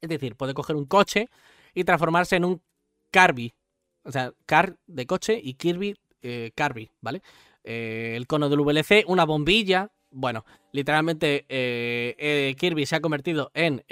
Es 0.00 0.08
decir, 0.08 0.34
puede 0.36 0.54
coger 0.54 0.76
un 0.76 0.86
coche 0.86 1.28
y 1.74 1.84
transformarse 1.84 2.36
en 2.36 2.46
un 2.46 2.62
Kirby. 3.10 3.54
O 4.02 4.12
sea, 4.12 4.32
car 4.46 4.78
de 4.86 5.06
coche 5.06 5.38
y 5.42 5.54
Kirby, 5.54 5.98
eh, 6.22 6.52
Kirby, 6.54 6.90
¿vale? 7.02 7.22
Eh, 7.66 8.14
el 8.16 8.26
cono 8.26 8.48
del 8.48 8.60
VLC, 8.60 9.04
una 9.08 9.24
bombilla. 9.24 9.90
Bueno, 10.10 10.44
literalmente 10.72 11.44
eh, 11.48 12.14
eh, 12.18 12.54
Kirby 12.56 12.86
se 12.86 12.96
ha 12.96 13.00
convertido 13.00 13.50
en 13.54 13.82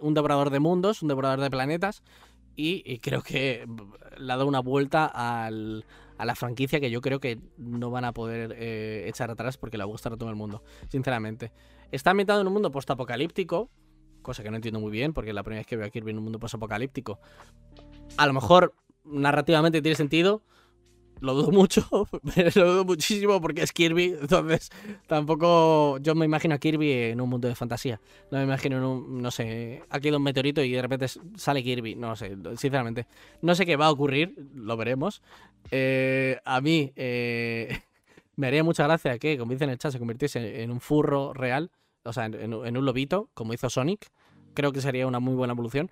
un 0.00 0.14
devorador 0.14 0.50
de 0.50 0.58
mundos, 0.58 1.02
un 1.02 1.08
devorador 1.08 1.40
de 1.40 1.50
planetas. 1.50 2.02
Y, 2.56 2.98
creo 2.98 3.22
que 3.22 3.66
le 4.18 4.32
ha 4.32 4.36
dado 4.36 4.46
una 4.48 4.60
vuelta 4.60 5.06
al- 5.06 5.86
a 6.18 6.24
la 6.26 6.34
franquicia 6.34 6.80
que 6.80 6.90
yo 6.90 7.00
creo 7.00 7.18
que 7.20 7.38
no 7.56 7.90
van 7.90 8.04
a 8.04 8.12
poder 8.12 8.52
echar 9.06 9.30
atrás 9.30 9.56
porque 9.56 9.78
le 9.78 9.84
va 9.84 9.88
a 9.88 9.92
gustar 9.92 10.12
a 10.12 10.16
todo 10.16 10.28
el 10.28 10.36
mundo, 10.36 10.62
sinceramente. 10.88 11.52
Está 11.90 12.10
ambientado 12.10 12.40
en 12.42 12.48
un 12.48 12.52
mundo 12.52 12.70
postapocalíptico, 12.70 13.70
cosa 14.20 14.42
que 14.42 14.50
no 14.50 14.56
entiendo 14.56 14.80
muy 14.80 14.90
bien 14.90 15.12
porque 15.14 15.30
es 15.30 15.34
la 15.34 15.42
primera 15.42 15.60
vez 15.60 15.66
que 15.66 15.76
veo 15.76 15.86
a 15.86 15.90
Kirby 15.90 16.10
en 16.10 16.18
un 16.18 16.24
mundo 16.24 16.38
postapocalíptico. 16.38 17.18
A 18.18 18.26
lo 18.26 18.32
mejor 18.34 18.74
narrativamente 19.04 19.80
tiene 19.80 19.96
sentido, 19.96 20.42
lo 21.20 21.34
dudo 21.34 21.50
mucho, 21.50 21.86
lo 22.54 22.72
dudo 22.72 22.84
muchísimo 22.84 23.40
porque 23.40 23.62
es 23.62 23.72
Kirby, 23.72 24.16
entonces 24.20 24.70
tampoco 25.06 25.98
yo 25.98 26.14
me 26.14 26.24
imagino 26.24 26.54
a 26.54 26.58
Kirby 26.58 26.92
en 26.92 27.20
un 27.20 27.28
mundo 27.28 27.48
de 27.48 27.54
fantasía. 27.54 28.00
No 28.30 28.38
me 28.38 28.44
imagino 28.44 28.78
en 28.78 28.84
un, 28.84 29.22
no 29.22 29.30
sé, 29.30 29.82
ha 29.90 30.00
caído 30.00 30.18
un 30.18 30.22
meteorito 30.22 30.62
y 30.62 30.72
de 30.72 30.82
repente 30.82 31.06
sale 31.36 31.62
Kirby, 31.62 31.94
no 31.94 32.16
sé, 32.16 32.36
sinceramente. 32.56 33.06
No 33.42 33.54
sé 33.54 33.66
qué 33.66 33.76
va 33.76 33.86
a 33.86 33.90
ocurrir, 33.90 34.34
lo 34.54 34.76
veremos. 34.76 35.22
Eh, 35.70 36.38
a 36.44 36.60
mí 36.60 36.92
eh, 36.96 37.80
me 38.36 38.46
haría 38.46 38.64
mucha 38.64 38.84
gracia 38.84 39.18
que, 39.18 39.38
como 39.38 39.52
dice 39.52 39.64
en 39.64 39.70
el 39.70 39.78
chat, 39.78 39.92
se 39.92 39.98
convirtiese 39.98 40.62
en 40.62 40.70
un 40.70 40.80
furro 40.80 41.32
real, 41.34 41.70
o 42.04 42.12
sea, 42.12 42.26
en 42.26 42.54
un 42.54 42.84
lobito, 42.84 43.28
como 43.34 43.52
hizo 43.52 43.68
Sonic. 43.68 44.10
Creo 44.54 44.72
que 44.72 44.80
sería 44.80 45.06
una 45.06 45.20
muy 45.20 45.34
buena 45.34 45.52
evolución. 45.52 45.90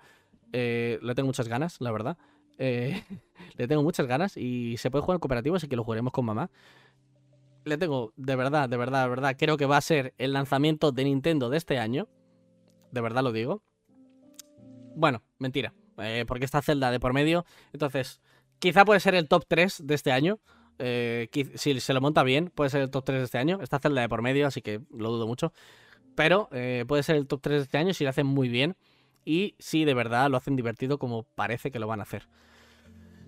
Eh, 0.51 0.99
le 1.01 1.15
tengo 1.15 1.27
muchas 1.27 1.47
ganas, 1.47 1.77
la 1.79 1.91
verdad. 1.91 2.17
Eh, 2.59 3.01
le 3.57 3.67
tengo 3.67 3.81
muchas 3.81 4.05
ganas 4.05 4.37
y 4.37 4.77
se 4.77 4.91
puede 4.91 5.01
jugar 5.01 5.15
en 5.15 5.19
cooperativo, 5.21 5.55
así 5.55 5.67
que 5.67 5.75
lo 5.75 5.83
jugaremos 5.83 6.13
con 6.13 6.25
mamá. 6.25 6.51
Le 7.65 7.77
tengo, 7.77 8.13
de 8.15 8.35
verdad, 8.35 8.69
de 8.69 8.77
verdad, 8.77 9.03
de 9.03 9.09
verdad, 9.09 9.35
creo 9.37 9.57
que 9.57 9.65
va 9.65 9.77
a 9.77 9.81
ser 9.81 10.13
el 10.17 10.33
lanzamiento 10.33 10.91
de 10.91 11.05
Nintendo 11.05 11.49
de 11.49 11.57
este 11.57 11.79
año. 11.79 12.07
De 12.91 13.01
verdad 13.01 13.23
lo 13.23 13.31
digo. 13.31 13.63
Bueno, 14.95 15.23
mentira, 15.39 15.73
eh, 15.97 16.25
porque 16.27 16.45
está 16.45 16.61
Zelda 16.61 16.91
de 16.91 16.99
por 16.99 17.13
medio. 17.13 17.45
Entonces, 17.73 18.21
quizá 18.59 18.85
puede 18.85 18.99
ser 18.99 19.15
el 19.15 19.27
top 19.27 19.45
3 19.47 19.85
de 19.85 19.95
este 19.95 20.11
año. 20.11 20.39
Eh, 20.79 21.29
si 21.55 21.79
se 21.79 21.93
lo 21.93 22.01
monta 22.01 22.23
bien, 22.23 22.51
puede 22.53 22.69
ser 22.69 22.81
el 22.81 22.89
top 22.89 23.05
3 23.05 23.19
de 23.19 23.25
este 23.25 23.37
año. 23.37 23.59
Está 23.61 23.79
Zelda 23.79 24.01
de 24.01 24.09
por 24.09 24.21
medio, 24.21 24.47
así 24.47 24.61
que 24.61 24.81
lo 24.91 25.11
dudo 25.11 25.27
mucho. 25.27 25.53
Pero 26.15 26.49
puede 26.87 27.03
ser 27.03 27.15
el 27.15 27.27
top 27.27 27.41
3 27.41 27.57
de 27.57 27.63
este 27.63 27.77
año 27.77 27.93
si 27.93 28.03
lo 28.03 28.09
hacen 28.09 28.25
muy 28.25 28.49
bien. 28.49 28.75
Y 29.23 29.55
si 29.59 29.85
de 29.85 29.93
verdad 29.93 30.29
lo 30.29 30.37
hacen 30.37 30.55
divertido 30.55 30.97
como 30.97 31.23
parece 31.23 31.71
que 31.71 31.79
lo 31.79 31.87
van 31.87 31.99
a 31.99 32.03
hacer. 32.03 32.27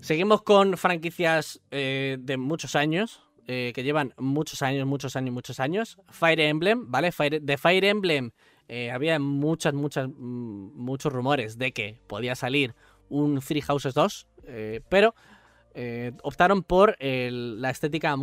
Seguimos 0.01 0.41
con 0.41 0.77
franquicias 0.77 1.61
eh, 1.71 2.17
de 2.19 2.37
muchos 2.37 2.75
años. 2.75 3.23
eh, 3.47 3.71
que 3.73 3.83
llevan 3.83 4.13
muchos 4.17 4.61
años, 4.61 4.85
muchos 4.87 5.15
años, 5.15 5.33
muchos 5.33 5.59
años. 5.59 5.97
Fire 6.09 6.39
Emblem, 6.39 6.89
¿vale? 6.89 7.11
Fire, 7.11 7.41
de 7.41 7.57
Fire 7.57 7.83
Emblem 7.83 8.31
eh, 8.67 8.91
había 8.91 9.19
muchas, 9.19 9.73
muchas, 9.73 10.07
mm, 10.07 10.71
muchos 10.75 11.11
rumores 11.11 11.57
de 11.57 11.71
que 11.73 11.99
podía 12.07 12.35
salir 12.35 12.75
un 13.09 13.39
Three 13.41 13.61
Houses 13.61 13.93
2. 13.93 14.27
eh, 14.45 14.81
pero 14.89 15.13
optaron 16.23 16.63
por 16.63 16.95
la 16.99 17.69
estética 17.69 18.15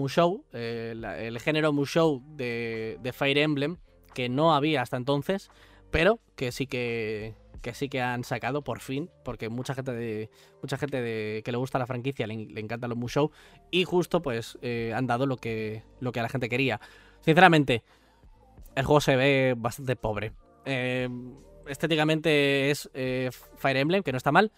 la- 0.52 1.18
el 1.18 1.38
género 1.40 1.72
Musou 1.72 2.22
de, 2.36 2.98
de 3.02 3.12
Fire 3.12 3.38
Emblem, 3.38 3.76
que 4.14 4.28
no 4.28 4.54
había 4.54 4.82
hasta 4.82 4.96
entonces, 4.96 5.50
pero 5.90 6.20
que 6.36 6.52
sí 6.52 6.66
que, 6.66 7.34
que 7.61 7.74
sí 7.74 7.88
que 7.88 8.00
han 8.00 8.24
sacado 8.24 8.62
por 8.62 8.80
fin, 8.80 9.11
porque 9.24 9.48
mucha 9.48 9.74
gente 9.74 9.92
de 9.92 10.30
mucha 10.62 10.76
gente 10.76 11.00
de, 11.00 11.42
que 11.44 11.52
le 11.52 11.59
gusta 11.59 11.78
la 11.78 11.86
franquicia 11.86 12.26
le, 12.26 12.34
encantan 12.61 12.90
los 12.90 12.98
Musou 12.98 13.30
y 13.70 13.84
justo 13.84 14.22
pues 14.22 14.59
eh, 14.62 14.92
han 14.94 15.06
dado 15.06 15.26
lo 15.26 15.36
que 15.36 15.82
lo 16.00 16.12
que 16.12 16.22
la 16.22 16.28
gente 16.28 16.48
quería. 16.48 16.80
Sinceramente, 17.20 17.82
el 18.74 18.84
juego 18.84 19.00
se 19.00 19.16
ve 19.16 19.54
bastante 19.56 19.96
pobre. 19.96 20.32
Eh, 20.64 21.09
estéticamente 21.66 22.70
es 22.70 22.90
eh, 22.94 23.30
Fire 23.56 23.76
Emblem, 23.76 24.02
que 24.02 24.12
no 24.12 24.18
está 24.18 24.32
mal, 24.32 24.52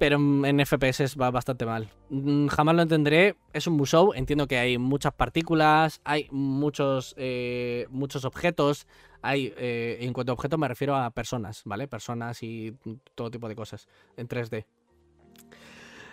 pero 0.00 0.16
en 0.16 0.58
FPS 0.60 1.14
va 1.20 1.30
bastante 1.30 1.66
mal. 1.66 1.90
Mm, 2.08 2.46
Jamás 2.48 2.74
lo 2.74 2.80
entenderé. 2.82 3.36
Es 3.52 3.66
un 3.66 3.74
Musou. 3.74 4.14
Entiendo 4.14 4.46
que 4.46 4.58
hay 4.58 4.78
muchas 4.78 5.12
partículas, 5.12 6.00
hay 6.04 6.26
muchos, 6.30 7.14
eh, 7.18 7.86
muchos 7.90 8.24
objetos. 8.24 8.86
Hay, 9.20 9.52
eh, 9.58 9.98
en 10.00 10.14
cuanto 10.14 10.32
a 10.32 10.34
objetos 10.34 10.58
me 10.58 10.66
refiero 10.68 10.96
a 10.96 11.10
personas, 11.10 11.60
¿vale? 11.66 11.86
Personas 11.86 12.42
y 12.42 12.74
todo 13.14 13.30
tipo 13.30 13.46
de 13.46 13.54
cosas 13.54 13.88
en 14.16 14.26
3D. 14.26 14.64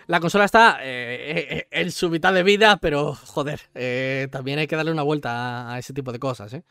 La 0.06 0.20
consola 0.20 0.44
está 0.44 0.78
eh, 0.82 1.66
en 1.70 1.90
su 1.90 2.10
mitad 2.10 2.34
de 2.34 2.42
vida, 2.42 2.76
pero 2.76 3.14
joder, 3.14 3.60
también 4.30 4.58
hay 4.58 4.66
que 4.66 4.76
darle 4.76 4.92
una 4.92 5.02
vuelta 5.02 5.30
a, 5.70 5.74
a 5.74 5.78
ese 5.78 5.94
tipo 5.94 6.12
de 6.12 6.18
cosas, 6.18 6.52
¿eh? 6.52 6.62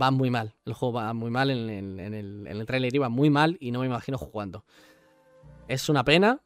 Va 0.00 0.10
muy 0.10 0.28
mal. 0.30 0.54
El 0.66 0.72
juego 0.74 0.94
va 0.94 1.12
muy 1.14 1.30
mal, 1.30 1.50
en, 1.50 1.70
en- 1.70 2.00
en 2.00 2.14
el, 2.14 2.46
en 2.48 2.56
el 2.56 2.66
trailer 2.66 2.92
iba 2.94 3.08
muy 3.08 3.30
mal 3.30 3.56
y 3.60 3.70
no 3.70 3.78
me 3.80 3.86
imagino 3.86 4.18
jugando. 4.18 4.64
Es 5.68 5.88
una 5.88 6.04
pena, 6.04 6.40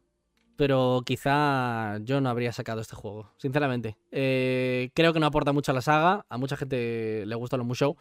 pero 0.59 1.03
quizá 1.07 1.99
yo 1.99 2.21
no 2.21 2.29
habría 2.31 2.51
sacado 2.51 2.81
este 2.81 2.97
juego, 2.97 3.31
sinceramente. 3.37 3.97
Eh, 4.11 4.91
creo 4.93 5.13
que 5.13 5.21
no 5.21 5.27
aporta 5.27 5.53
mucho 5.53 5.71
a 5.71 5.75
la 5.75 5.83
saga, 5.83 6.27
a 6.29 6.37
mucha 6.37 6.57
gente 6.57 7.25
le 7.25 7.35
gusta 7.37 7.57
los 7.57 7.65
Musou, 7.65 7.97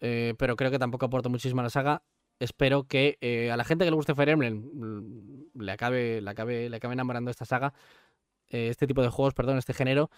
eh, 0.00 0.34
pero 0.36 0.56
creo 0.56 0.72
que 0.72 0.80
tampoco 0.80 1.06
aporta 1.06 1.28
muchísimo 1.28 1.60
a 1.60 1.64
la 1.64 1.70
saga. 1.70 2.02
Espero 2.40 2.88
que 2.88 3.18
eh, 3.20 3.52
a 3.52 3.56
la 3.56 3.62
gente 3.62 3.84
que 3.84 3.90
le 3.92 3.94
guste 3.94 4.16
Fire 4.16 4.30
Emblem 4.30 4.68
mm, 4.74 5.60
le 5.62 5.70
acabe, 5.70 6.20
le 6.20 6.28
acabe, 6.28 6.68
le 6.68 6.76
acabe 6.76 6.94
enamorando 6.94 7.30
esta 7.30 7.44
saga, 7.44 7.72
este 8.48 8.88
tipo 8.88 9.00
de 9.02 9.08
juegos, 9.08 9.32
perdón, 9.32 9.58
este 9.58 9.72
género. 9.72 10.10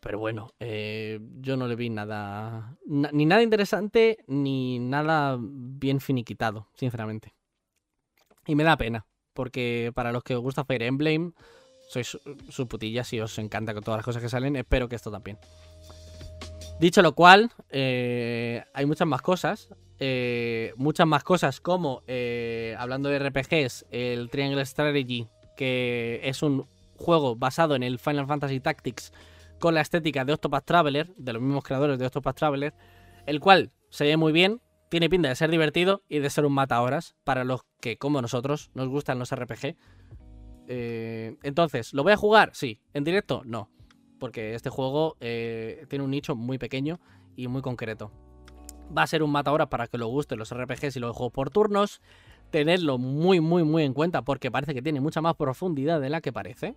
Pero 0.00 0.18
bueno, 0.18 0.48
yo 0.58 1.56
no 1.58 1.68
le 1.68 1.76
vi 1.76 1.90
nada, 1.90 2.78
na- 2.86 3.10
ni 3.12 3.26
nada 3.26 3.42
interesante, 3.42 4.16
ni 4.28 4.78
nada 4.78 5.36
bien 5.38 6.00
finiquitado, 6.00 6.68
sinceramente. 6.74 7.34
Y 8.46 8.54
me 8.54 8.64
da 8.64 8.78
pena, 8.78 9.04
porque 9.36 9.92
para 9.94 10.10
los 10.10 10.24
que 10.24 10.34
os 10.34 10.42
gusta 10.42 10.64
Fire 10.64 10.82
Emblem, 10.82 11.32
sois 11.88 12.08
su- 12.08 12.20
sus 12.48 12.66
putillas 12.66 13.12
y 13.12 13.20
os 13.20 13.38
encanta 13.38 13.72
con 13.74 13.84
todas 13.84 13.98
las 13.98 14.04
cosas 14.04 14.20
que 14.20 14.28
salen. 14.28 14.56
Espero 14.56 14.88
que 14.88 14.96
esto 14.96 15.12
también. 15.12 15.38
Dicho 16.80 17.00
lo 17.02 17.14
cual, 17.14 17.50
eh, 17.70 18.64
hay 18.74 18.86
muchas 18.86 19.06
más 19.06 19.22
cosas. 19.22 19.68
eh, 19.98 20.74
muchas 20.76 21.06
más 21.06 21.24
cosas 21.24 21.58
como, 21.62 22.02
eh, 22.06 22.74
hablando 22.78 23.08
de 23.08 23.16
RPGs, 23.18 23.86
el 23.90 24.28
Triangle 24.28 24.66
Strategy, 24.66 25.26
que 25.56 26.20
es 26.22 26.42
un 26.42 26.66
juego 26.98 27.34
basado 27.34 27.74
en 27.76 27.82
el 27.82 27.98
Final 27.98 28.26
Fantasy 28.26 28.60
Tactics 28.60 29.10
con 29.58 29.72
la 29.72 29.80
estética 29.80 30.26
de 30.26 30.34
Octopath 30.34 30.66
Traveler, 30.66 31.14
de 31.16 31.32
los 31.32 31.40
mismos 31.40 31.64
creadores 31.64 31.98
de 31.98 32.04
Octopath 32.04 32.36
Traveler, 32.36 32.74
el 33.24 33.40
cual 33.40 33.70
se 33.88 34.04
ve 34.04 34.18
muy 34.18 34.32
bien, 34.32 34.60
tiene 34.88 35.10
pinta 35.10 35.28
de 35.28 35.34
ser 35.34 35.50
divertido 35.50 36.02
y 36.08 36.20
de 36.20 36.30
ser 36.30 36.44
un 36.46 36.52
mata 36.52 36.80
horas 36.80 37.16
para 37.24 37.44
los 37.44 37.62
que, 37.80 37.98
como 37.98 38.22
nosotros, 38.22 38.70
nos 38.74 38.88
gustan 38.88 39.18
los 39.18 39.34
RPG. 39.34 39.76
Eh, 40.68 41.36
entonces, 41.42 41.92
¿lo 41.92 42.02
voy 42.02 42.12
a 42.12 42.16
jugar? 42.16 42.50
Sí. 42.54 42.80
¿En 42.94 43.04
directo? 43.04 43.42
No. 43.44 43.70
Porque 44.18 44.54
este 44.54 44.70
juego 44.70 45.16
eh, 45.20 45.86
tiene 45.88 46.04
un 46.04 46.10
nicho 46.10 46.34
muy 46.34 46.58
pequeño 46.58 47.00
y 47.36 47.48
muy 47.48 47.62
concreto. 47.62 48.12
Va 48.96 49.02
a 49.02 49.06
ser 49.06 49.22
un 49.22 49.30
mata 49.30 49.52
horas 49.52 49.68
para 49.68 49.88
que 49.88 49.98
lo 49.98 50.06
gusten 50.08 50.38
los 50.38 50.54
RPGs 50.54 50.96
y 50.96 51.00
los 51.00 51.16
juegos 51.16 51.32
por 51.32 51.50
turnos. 51.50 52.00
Tenerlo 52.50 52.98
muy, 52.98 53.40
muy, 53.40 53.64
muy 53.64 53.82
en 53.82 53.92
cuenta 53.92 54.22
porque 54.22 54.52
parece 54.52 54.72
que 54.72 54.82
tiene 54.82 55.00
mucha 55.00 55.20
más 55.20 55.34
profundidad 55.34 56.00
de 56.00 56.10
la 56.10 56.20
que 56.20 56.32
parece. 56.32 56.76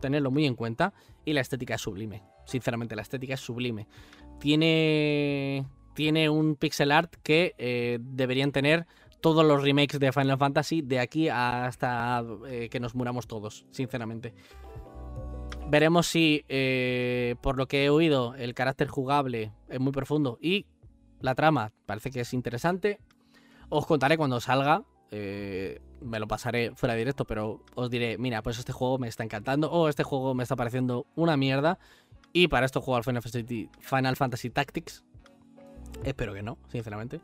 Tenerlo 0.00 0.30
muy 0.30 0.46
en 0.46 0.54
cuenta. 0.54 0.94
Y 1.24 1.34
la 1.34 1.42
estética 1.42 1.74
es 1.74 1.82
sublime. 1.82 2.22
Sinceramente, 2.46 2.96
la 2.96 3.02
estética 3.02 3.34
es 3.34 3.40
sublime. 3.40 3.86
Tiene, 4.38 5.66
tiene 5.94 6.28
un 6.28 6.56
pixel 6.56 6.92
art 6.92 7.14
que 7.22 7.54
eh, 7.58 7.98
deberían 8.00 8.52
tener 8.52 8.86
todos 9.20 9.44
los 9.44 9.62
remakes 9.62 10.00
de 10.00 10.12
Final 10.12 10.38
Fantasy 10.38 10.82
de 10.82 10.98
aquí 10.98 11.28
hasta 11.28 12.24
eh, 12.48 12.68
que 12.70 12.80
nos 12.80 12.94
muramos 12.94 13.26
todos, 13.26 13.66
sinceramente. 13.70 14.32
Veremos 15.68 16.06
si, 16.06 16.44
eh, 16.48 17.36
por 17.42 17.56
lo 17.56 17.68
que 17.68 17.84
he 17.84 17.90
oído, 17.90 18.34
el 18.34 18.54
carácter 18.54 18.88
jugable 18.88 19.52
es 19.68 19.78
muy 19.78 19.92
profundo 19.92 20.38
y 20.40 20.66
la 21.20 21.34
trama 21.34 21.72
parece 21.86 22.10
que 22.10 22.20
es 22.20 22.32
interesante. 22.32 22.98
Os 23.68 23.86
contaré 23.86 24.16
cuando 24.16 24.40
salga. 24.40 24.84
me 25.10 26.18
lo 26.18 26.26
pasaré 26.26 26.72
fuera 26.74 26.94
de 26.94 27.00
directo, 27.00 27.24
pero 27.26 27.62
os 27.74 27.90
diré, 27.90 28.16
mira, 28.16 28.42
pues 28.42 28.58
este 28.58 28.72
juego 28.72 28.98
me 28.98 29.08
está 29.08 29.22
encantando 29.22 29.70
o 29.70 29.88
este 29.88 30.02
juego 30.02 30.34
me 30.34 30.42
está 30.42 30.56
pareciendo 30.56 31.06
una 31.14 31.36
mierda. 31.36 31.78
Y 32.32 32.48
para 32.48 32.64
esto 32.64 32.80
juego 32.80 32.96
al 32.96 33.04
Final 33.04 34.16
Fantasy 34.16 34.50
Tactics. 34.50 35.04
Espero 36.04 36.32
que 36.32 36.42
no, 36.42 36.58
sinceramente. 36.68 37.20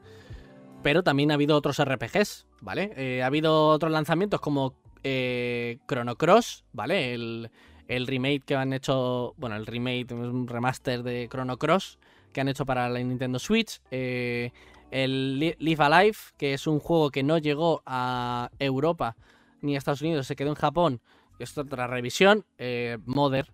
Pero 0.82 1.02
también 1.02 1.30
ha 1.30 1.34
habido 1.34 1.56
otros 1.56 1.78
RPGs, 1.82 2.46
¿vale? 2.60 2.92
Eh, 2.96 3.22
ha 3.22 3.26
habido 3.26 3.68
otros 3.68 3.90
lanzamientos 3.90 4.40
como 4.40 4.74
eh, 5.02 5.78
Chrono 5.88 6.16
Cross, 6.16 6.64
¿vale? 6.72 7.14
El, 7.14 7.50
remake 7.88 8.42
que 8.44 8.54
han 8.56 8.72
hecho, 8.72 9.34
bueno, 9.36 9.56
el 9.56 9.66
remake, 9.66 10.12
un 10.12 10.46
remaster 10.46 11.02
de 11.02 11.28
Chrono 11.30 11.56
Cross 11.56 11.98
que 12.32 12.40
han 12.40 12.48
hecho 12.48 12.66
para 12.66 12.88
la 12.88 12.98
Nintendo 12.98 13.38
Switch. 13.38 13.80
eh, 13.90 14.52
el 14.92 15.40
Li- 15.40 15.56
Live 15.58 15.82
Alive, 15.82 16.16
que 16.36 16.54
es 16.54 16.66
un 16.68 16.78
juego 16.78 17.10
que 17.10 17.24
no 17.24 17.38
llegó 17.38 17.82
a 17.86 18.50
Europa 18.60 19.16
ni 19.62 19.74
a 19.74 19.78
Estados 19.78 20.02
Unidos, 20.02 20.26
se 20.28 20.36
quedó 20.36 20.50
en 20.50 20.54
Japón. 20.54 21.00
Es 21.40 21.58
otra 21.58 21.86
revisión. 21.88 22.44
Eh, 22.58 22.98
Mother 23.04 23.50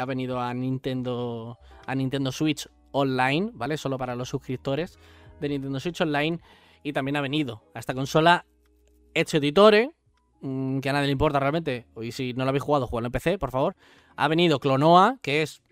ha 0.00 0.04
venido 0.06 0.40
a 0.40 0.54
Nintendo, 0.54 1.58
a 1.86 1.94
Nintendo 1.94 2.30
Switch 2.32 2.68
Online, 2.96 3.50
¿vale? 3.54 3.76
Solo 3.76 3.98
para 3.98 4.14
los 4.14 4.28
suscriptores 4.28 4.98
de 5.40 5.48
Nintendo 5.48 5.80
Switch 5.80 6.00
Online. 6.00 6.40
Y 6.82 6.92
también 6.92 7.16
ha 7.16 7.20
venido 7.20 7.62
a 7.74 7.78
esta 7.78 7.94
consola 7.94 8.46
Hecho 9.14 9.38
Editore, 9.38 9.90
mm, 10.40 10.80
que 10.80 10.90
a 10.90 10.92
nadie 10.92 11.06
le 11.06 11.12
importa 11.12 11.40
realmente. 11.40 11.86
Y 12.00 12.12
si 12.12 12.32
no 12.34 12.44
lo 12.44 12.50
habéis 12.50 12.62
jugado, 12.62 12.86
jugadlo 12.86 13.06
en 13.06 13.12
PC, 13.12 13.38
por 13.38 13.50
favor. 13.50 13.76
Ha 14.16 14.28
venido 14.28 14.60
Clonoa, 14.60 15.18
que 15.22 15.42
es 15.42 15.62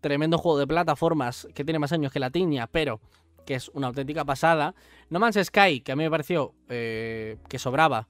tremendo 0.00 0.38
juego 0.38 0.58
de 0.58 0.66
plataformas 0.66 1.48
que 1.54 1.64
tiene 1.64 1.78
más 1.78 1.92
años 1.92 2.12
que 2.12 2.20
la 2.20 2.30
Tiña, 2.30 2.66
pero 2.66 3.00
que 3.44 3.54
es 3.54 3.68
una 3.74 3.88
auténtica 3.88 4.24
pasada. 4.24 4.74
No 5.08 5.18
Man's 5.18 5.38
Sky, 5.42 5.80
que 5.80 5.92
a 5.92 5.96
mí 5.96 6.04
me 6.04 6.10
pareció 6.10 6.54
eh, 6.68 7.36
que 7.48 7.58
sobraba. 7.58 8.08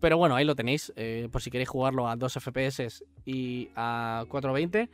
Pero 0.00 0.16
bueno, 0.16 0.36
ahí 0.36 0.44
lo 0.44 0.54
tenéis, 0.54 0.92
eh, 0.96 1.28
por 1.30 1.42
si 1.42 1.50
queréis 1.50 1.68
jugarlo 1.68 2.08
a 2.08 2.16
2 2.16 2.38
FPS 2.40 3.04
y 3.24 3.70
a 3.74 4.24
420. 4.28 4.90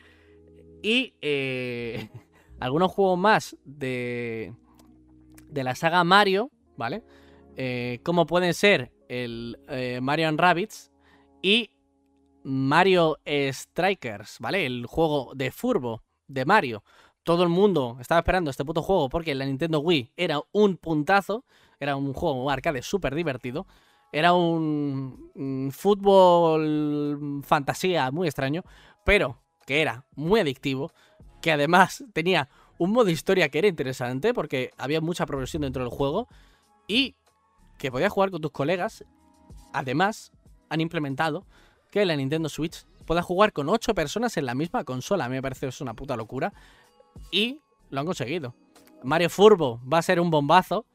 Y 0.82 1.14
eh, 1.20 2.08
algunos 2.64 2.92
juegos 2.92 3.18
más 3.18 3.56
de, 3.66 4.54
de 5.50 5.64
la 5.64 5.74
saga 5.74 6.02
Mario, 6.02 6.50
¿vale? 6.78 7.04
Eh, 7.56 8.00
como 8.02 8.24
pueden 8.24 8.54
ser 8.54 8.90
el 9.06 9.58
eh, 9.68 10.00
Mario 10.00 10.28
and 10.28 10.40
Rabbids 10.40 10.90
y 11.42 11.70
Mario 12.42 13.18
Strikers, 13.26 14.38
¿vale? 14.40 14.64
El 14.64 14.86
juego 14.86 15.32
de 15.34 15.50
Furbo 15.50 16.04
de 16.26 16.46
Mario. 16.46 16.82
Todo 17.22 17.42
el 17.42 17.50
mundo 17.50 17.98
estaba 18.00 18.20
esperando 18.20 18.50
este 18.50 18.64
puto 18.64 18.82
juego 18.82 19.10
porque 19.10 19.34
la 19.34 19.44
Nintendo 19.44 19.80
Wii 19.80 20.12
era 20.16 20.40
un 20.52 20.78
puntazo. 20.78 21.44
Era 21.78 21.96
un 21.96 22.14
juego 22.14 22.48
arcade 22.48 22.80
súper 22.80 23.14
divertido. 23.14 23.66
Era 24.10 24.32
un 24.32 25.70
fútbol 25.70 27.42
fantasía 27.44 28.10
muy 28.10 28.26
extraño, 28.26 28.62
pero 29.04 29.38
que 29.66 29.82
era 29.82 30.06
muy 30.14 30.40
adictivo. 30.40 30.92
Que 31.44 31.52
además 31.52 32.02
tenía 32.14 32.48
un 32.78 32.92
modo 32.92 33.10
historia 33.10 33.50
que 33.50 33.58
era 33.58 33.68
interesante 33.68 34.32
porque 34.32 34.70
había 34.78 35.02
mucha 35.02 35.26
progresión 35.26 35.60
dentro 35.60 35.84
del 35.84 35.92
juego. 35.92 36.26
Y 36.88 37.16
que 37.76 37.92
podías 37.92 38.10
jugar 38.10 38.30
con 38.30 38.40
tus 38.40 38.50
colegas. 38.50 39.04
Además, 39.74 40.32
han 40.70 40.80
implementado 40.80 41.44
que 41.90 42.06
la 42.06 42.16
Nintendo 42.16 42.48
Switch 42.48 42.86
pueda 43.04 43.20
jugar 43.20 43.52
con 43.52 43.68
8 43.68 43.94
personas 43.94 44.38
en 44.38 44.46
la 44.46 44.54
misma 44.54 44.84
consola. 44.84 45.26
A 45.26 45.28
mí 45.28 45.34
me 45.34 45.42
parece 45.42 45.66
eso 45.66 45.84
una 45.84 45.92
puta 45.92 46.16
locura. 46.16 46.54
Y 47.30 47.60
lo 47.90 48.00
han 48.00 48.06
conseguido. 48.06 48.54
Mario 49.02 49.28
Furbo 49.28 49.82
va 49.86 49.98
a 49.98 50.02
ser 50.02 50.20
un 50.20 50.30
bombazo. 50.30 50.86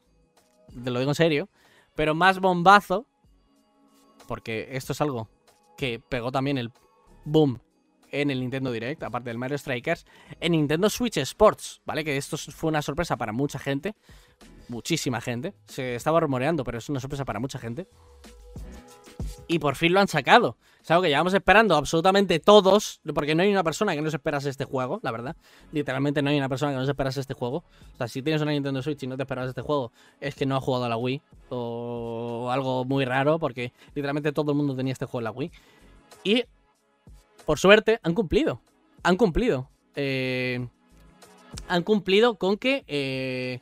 Te 0.82 0.90
lo 0.90 0.98
digo 0.98 1.12
en 1.12 1.14
serio. 1.14 1.48
Pero 1.94 2.16
más 2.16 2.40
bombazo. 2.40 3.06
Porque 4.26 4.70
esto 4.72 4.94
es 4.94 5.00
algo 5.00 5.28
que 5.76 6.00
pegó 6.00 6.32
también 6.32 6.58
el 6.58 6.72
boom 7.24 7.60
en 8.10 8.30
el 8.30 8.40
Nintendo 8.40 8.72
Direct, 8.72 9.02
aparte 9.02 9.30
del 9.30 9.38
Mario 9.38 9.58
Strikers, 9.58 10.06
en 10.40 10.52
Nintendo 10.52 10.90
Switch 10.90 11.16
Sports, 11.18 11.80
¿vale? 11.84 12.04
Que 12.04 12.16
esto 12.16 12.36
fue 12.36 12.68
una 12.68 12.82
sorpresa 12.82 13.16
para 13.16 13.32
mucha 13.32 13.58
gente. 13.58 13.94
Muchísima 14.68 15.20
gente. 15.20 15.54
Se 15.66 15.96
estaba 15.96 16.20
rumoreando, 16.20 16.64
pero 16.64 16.78
es 16.78 16.88
una 16.88 17.00
sorpresa 17.00 17.24
para 17.24 17.40
mucha 17.40 17.58
gente. 17.58 17.88
Y 19.48 19.58
por 19.58 19.74
fin 19.74 19.92
lo 19.92 20.00
han 20.00 20.08
sacado. 20.08 20.56
Es 20.82 20.90
algo 20.90 21.02
que 21.02 21.08
llevamos 21.08 21.34
esperando 21.34 21.76
absolutamente 21.76 22.38
todos, 22.38 23.00
porque 23.14 23.34
no 23.34 23.42
hay 23.42 23.50
una 23.50 23.64
persona 23.64 23.94
que 23.94 24.00
no 24.00 24.08
se 24.08 24.16
esperase 24.16 24.48
este 24.48 24.64
juego, 24.64 25.00
la 25.02 25.10
verdad. 25.10 25.36
Literalmente 25.72 26.22
no 26.22 26.30
hay 26.30 26.38
una 26.38 26.48
persona 26.48 26.72
que 26.72 26.78
no 26.78 26.84
se 26.84 26.92
esperase 26.92 27.20
este 27.20 27.34
juego. 27.34 27.64
O 27.94 27.96
sea, 27.98 28.08
si 28.08 28.22
tienes 28.22 28.40
una 28.40 28.52
Nintendo 28.52 28.80
Switch 28.80 29.02
y 29.02 29.06
no 29.06 29.16
te 29.16 29.24
esperas 29.24 29.48
este 29.48 29.60
juego, 29.60 29.92
es 30.20 30.34
que 30.34 30.46
no 30.46 30.56
has 30.56 30.62
jugado 30.62 30.84
a 30.84 30.88
la 30.88 30.96
Wii 30.96 31.20
o 31.50 32.48
algo 32.50 32.84
muy 32.84 33.04
raro, 33.04 33.38
porque 33.38 33.72
literalmente 33.94 34.32
todo 34.32 34.52
el 34.52 34.56
mundo 34.56 34.74
tenía 34.74 34.92
este 34.92 35.04
juego 35.04 35.20
en 35.20 35.24
la 35.24 35.30
Wii. 35.32 35.50
Y, 36.24 36.44
por 37.50 37.58
suerte, 37.58 37.98
han 38.04 38.14
cumplido. 38.14 38.60
Han 39.02 39.16
cumplido. 39.16 39.68
Eh, 39.96 40.68
han 41.66 41.82
cumplido 41.82 42.36
con 42.36 42.56
que 42.56 42.84
eh, 42.86 43.58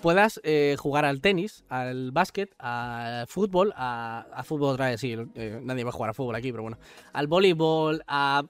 puedas 0.00 0.40
eh, 0.42 0.76
jugar 0.78 1.04
al 1.04 1.20
tenis, 1.20 1.66
al 1.68 2.12
básquet, 2.12 2.54
al 2.58 3.26
fútbol, 3.26 3.74
a, 3.76 4.42
fútbol 4.46 4.70
otra 4.70 4.86
vez, 4.86 5.02
sí, 5.02 5.16
nadie 5.60 5.84
va 5.84 5.90
a 5.90 5.92
jugar 5.92 6.08
a 6.08 6.14
fútbol 6.14 6.34
aquí, 6.34 6.50
pero 6.50 6.62
bueno, 6.62 6.78
al 7.12 7.26
voleibol, 7.26 8.02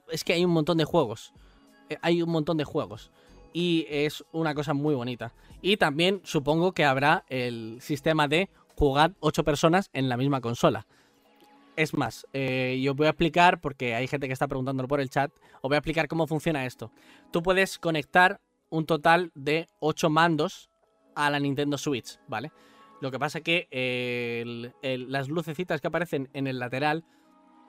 es 0.09 0.23
que 0.23 0.31
hay 0.31 0.45
un 0.45 0.51
montón 0.51 0.77
de 0.77 0.85
juegos, 0.85 1.33
hay 2.01 2.21
un 2.21 2.29
montón 2.29 2.55
de 2.55 2.63
juegos 2.63 3.11
y 3.51 3.85
es 3.89 4.23
una 4.31 4.55
cosa 4.55 4.73
muy 4.73 4.95
bonita. 4.95 5.33
Y 5.61 5.75
también 5.75 6.21
supongo 6.23 6.71
que 6.71 6.85
habrá 6.85 7.25
el 7.27 7.79
sistema 7.81 8.29
de 8.29 8.49
jugar 8.77 9.15
8 9.19 9.43
personas 9.43 9.89
en 9.91 10.07
la 10.07 10.15
misma 10.15 10.39
consola. 10.39 10.87
Es 11.75 11.93
más, 11.93 12.25
yo 12.33 12.95
voy 12.95 13.07
a 13.07 13.09
explicar, 13.09 13.59
porque 13.59 13.95
hay 13.95 14.07
gente 14.07 14.27
que 14.27 14.33
está 14.33 14.47
preguntándolo 14.47 14.87
por 14.87 15.01
el 15.01 15.09
chat, 15.09 15.31
os 15.61 15.69
voy 15.69 15.75
a 15.75 15.79
explicar 15.79 16.07
cómo 16.07 16.25
funciona 16.25 16.65
esto. 16.65 16.91
Tú 17.31 17.43
puedes 17.43 17.77
conectar 17.79 18.39
un 18.69 18.85
total 18.85 19.31
de 19.35 19.67
8 19.79 20.09
mandos 20.09 20.69
a 21.15 21.29
la 21.29 21.39
Nintendo 21.39 21.77
Switch, 21.77 22.19
¿vale? 22.27 22.51
Lo 23.01 23.11
que 23.11 23.19
pasa 23.19 23.39
es 23.39 23.43
que 23.43 24.73
las 25.09 25.27
lucecitas 25.27 25.81
que 25.81 25.87
aparecen 25.87 26.29
en 26.33 26.47
el 26.47 26.59
lateral 26.59 27.03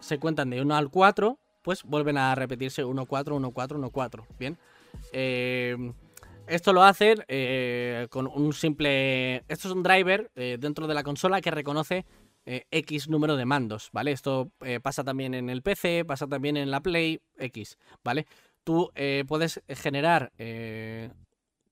se 0.00 0.18
cuentan 0.18 0.50
de 0.50 0.60
1 0.60 0.76
al 0.76 0.90
4, 0.90 1.38
pues 1.62 1.82
vuelven 1.82 2.16
a 2.16 2.34
repetirse 2.34 2.84
1, 2.84 3.06
4, 3.06 3.36
1, 3.36 3.50
4, 3.50 3.78
1, 3.78 3.90
4. 3.90 4.26
Bien. 4.38 4.56
Eh, 5.12 5.76
esto 6.46 6.72
lo 6.72 6.82
hacen 6.84 7.24
eh, 7.26 8.06
con 8.10 8.28
un 8.28 8.52
simple. 8.52 9.38
Esto 9.48 9.68
es 9.68 9.74
un 9.74 9.82
driver 9.82 10.30
eh, 10.36 10.58
dentro 10.60 10.86
de 10.86 10.94
la 10.94 11.02
consola 11.02 11.40
que 11.40 11.50
reconoce 11.50 12.06
X 12.46 13.08
número 13.08 13.36
de 13.36 13.44
mandos, 13.44 13.90
¿vale? 13.92 14.12
Esto 14.12 14.52
pasa 14.82 15.02
también 15.02 15.34
en 15.34 15.50
el 15.50 15.62
PC, 15.62 16.04
pasa 16.04 16.28
también 16.28 16.56
en 16.56 16.70
la 16.70 16.80
Play 16.80 17.20
X, 17.38 17.76
¿vale? 18.04 18.26
Tú 18.62 18.92
puedes 19.26 19.60
generar 19.68 20.32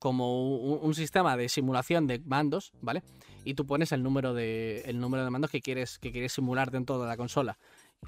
como 0.05 0.59
un, 0.59 0.95
sistema 0.95 1.35
de 1.35 1.49
simulación 1.49 2.07
de 2.07 2.19
mandos, 2.19 2.73
¿vale? 2.83 3.03
Y 3.43 3.55
tú 3.55 3.65
pones 3.65 3.91
el 3.91 4.03
número 4.03 4.35
de, 4.35 4.83
el 4.85 5.01
número 5.01 5.25
de 5.25 5.31
mandos 5.31 5.51
que 5.51 5.63
quieres, 5.63 5.99
que 5.99 6.13
quieres 6.13 6.31
simular 6.33 6.71
dentro 6.71 7.01
de 7.01 7.07
la 7.07 7.17
consola. 7.17 7.57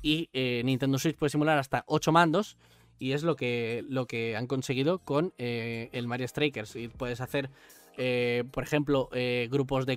Y 0.03 0.29
eh, 0.35 0.61
Nintendo 0.62 0.99
Switch 0.99 1.17
puede 1.17 1.31
simular 1.31 1.57
hasta 1.57 1.85
8 1.87 2.12
mandos. 2.12 2.59
Y 2.99 3.12
es 3.12 3.23
lo 3.23 3.35
que, 3.35 3.83
lo 3.89 4.07
que 4.07 4.37
han 4.37 4.47
conseguido 4.47 4.99
con 4.99 5.33
eh, 5.39 5.89
el 5.93 6.07
Mario 6.07 6.29
Strikers. 6.29 6.77
Y 6.77 6.89
puedes 6.89 7.23
hacer, 7.23 7.49
eh, 7.97 8.45
por 8.51 8.62
ejemplo, 8.62 9.09
grupos 9.49 9.87
de 9.87 9.97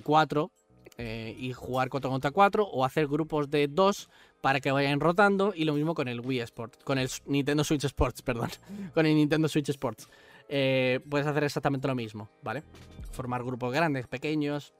4 1.00 1.40
y 1.40 1.52
jugar 1.52 1.88
4 1.88 2.10
contra 2.10 2.30
4. 2.30 2.64
O 2.64 2.84
hacer 2.84 3.06
grupos 3.06 3.50
de 3.50 3.68
2 3.68 4.08
para 4.40 4.60
que 4.60 4.70
vayan 4.70 5.00
rotando. 5.00 5.52
Y 5.54 5.64
lo 5.64 5.74
mismo 5.74 5.94
con 5.94 6.08
el 6.08 6.20
Wii 6.20 6.40
Sports. 6.40 6.78
Con 6.84 6.98
el 6.98 7.08
Nintendo 7.26 7.64
Switch 7.64 7.84
Sports, 7.84 8.22
perdón. 8.24 8.50
con 8.94 9.06
el 9.06 9.14
Nintendo 9.14 9.48
Switch 9.48 9.68
Sports. 9.70 10.08
Eh, 10.48 11.00
puedes 11.08 11.26
hacer 11.26 11.44
exactamente 11.44 11.86
lo 11.86 11.94
mismo, 11.94 12.28
¿vale? 12.42 12.64
Formar 13.12 13.44
grupos 13.44 13.72
grandes, 13.72 14.08
pequeños, 14.08 14.74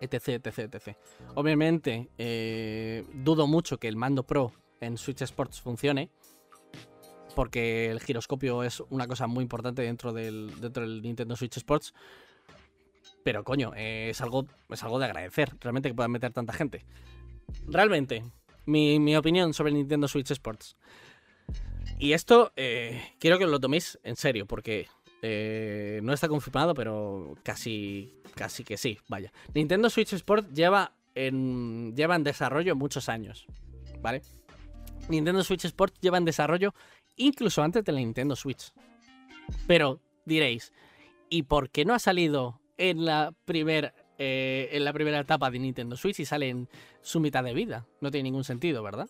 etc, 0.00 0.44
etc, 0.44 0.74
etc. 0.74 0.96
Obviamente, 1.34 2.10
eh, 2.18 3.04
dudo 3.14 3.46
mucho 3.46 3.78
que 3.78 3.88
el 3.88 3.96
mando 3.96 4.24
Pro 4.24 4.52
en 4.80 4.98
Switch 4.98 5.22
Sports 5.22 5.60
funcione, 5.62 6.10
porque 7.34 7.90
el 7.90 8.00
giroscopio 8.00 8.62
es 8.62 8.82
una 8.90 9.06
cosa 9.06 9.26
muy 9.26 9.42
importante 9.42 9.80
dentro 9.82 10.12
del, 10.12 10.52
dentro 10.60 10.82
del 10.82 11.00
Nintendo 11.00 11.34
Switch 11.34 11.56
Sports. 11.56 11.94
Pero 13.24 13.44
coño, 13.44 13.72
es, 13.76 14.20
algo, 14.20 14.46
es 14.68 14.82
algo 14.82 14.98
de 14.98 15.04
agradecer, 15.06 15.50
realmente 15.60 15.88
que 15.88 15.94
puedan 15.94 16.10
meter 16.10 16.32
tanta 16.32 16.52
gente. 16.52 16.84
Realmente, 17.66 18.24
mi, 18.66 18.98
mi 18.98 19.16
opinión 19.16 19.52
sobre 19.52 19.72
Nintendo 19.72 20.08
Switch 20.08 20.30
Sports. 20.30 20.76
Y 21.98 22.14
esto 22.14 22.52
eh, 22.56 23.14
quiero 23.18 23.38
que 23.38 23.46
lo 23.46 23.60
toméis 23.60 23.98
en 24.02 24.16
serio, 24.16 24.46
porque 24.46 24.88
eh, 25.22 26.00
no 26.02 26.12
está 26.14 26.28
confirmado, 26.28 26.72
pero 26.74 27.36
casi, 27.42 28.14
casi 28.34 28.64
que 28.64 28.76
sí, 28.76 28.98
vaya. 29.08 29.32
Nintendo 29.54 29.90
Switch 29.90 30.14
Sport 30.14 30.50
lleva 30.52 30.94
en, 31.14 31.94
lleva 31.94 32.16
en 32.16 32.24
desarrollo 32.24 32.74
muchos 32.74 33.08
años, 33.08 33.46
¿vale? 34.00 34.22
Nintendo 35.08 35.44
Switch 35.44 35.66
Sport 35.66 35.94
lleva 36.00 36.16
en 36.16 36.24
desarrollo 36.24 36.74
incluso 37.16 37.62
antes 37.62 37.84
de 37.84 37.92
la 37.92 37.98
Nintendo 37.98 38.34
Switch. 38.34 38.72
Pero 39.66 40.00
diréis, 40.24 40.72
¿y 41.28 41.42
por 41.42 41.70
qué 41.70 41.84
no 41.84 41.92
ha 41.92 41.98
salido 41.98 42.59
en 42.80 43.04
la, 43.04 43.34
primer, 43.44 43.92
eh, 44.18 44.70
en 44.72 44.84
la 44.84 44.92
primera 44.92 45.20
etapa 45.20 45.50
de 45.50 45.58
Nintendo 45.58 45.96
Switch 45.96 46.18
y 46.20 46.24
sale 46.24 46.48
en 46.48 46.68
su 47.02 47.20
mitad 47.20 47.44
de 47.44 47.52
vida? 47.52 47.86
No 48.00 48.10
tiene 48.10 48.24
ningún 48.24 48.44
sentido, 48.44 48.82
¿verdad? 48.82 49.08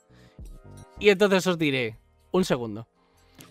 Y 0.98 1.08
entonces 1.08 1.46
os 1.46 1.56
diré, 1.56 1.98
un 2.32 2.44
segundo. 2.44 2.88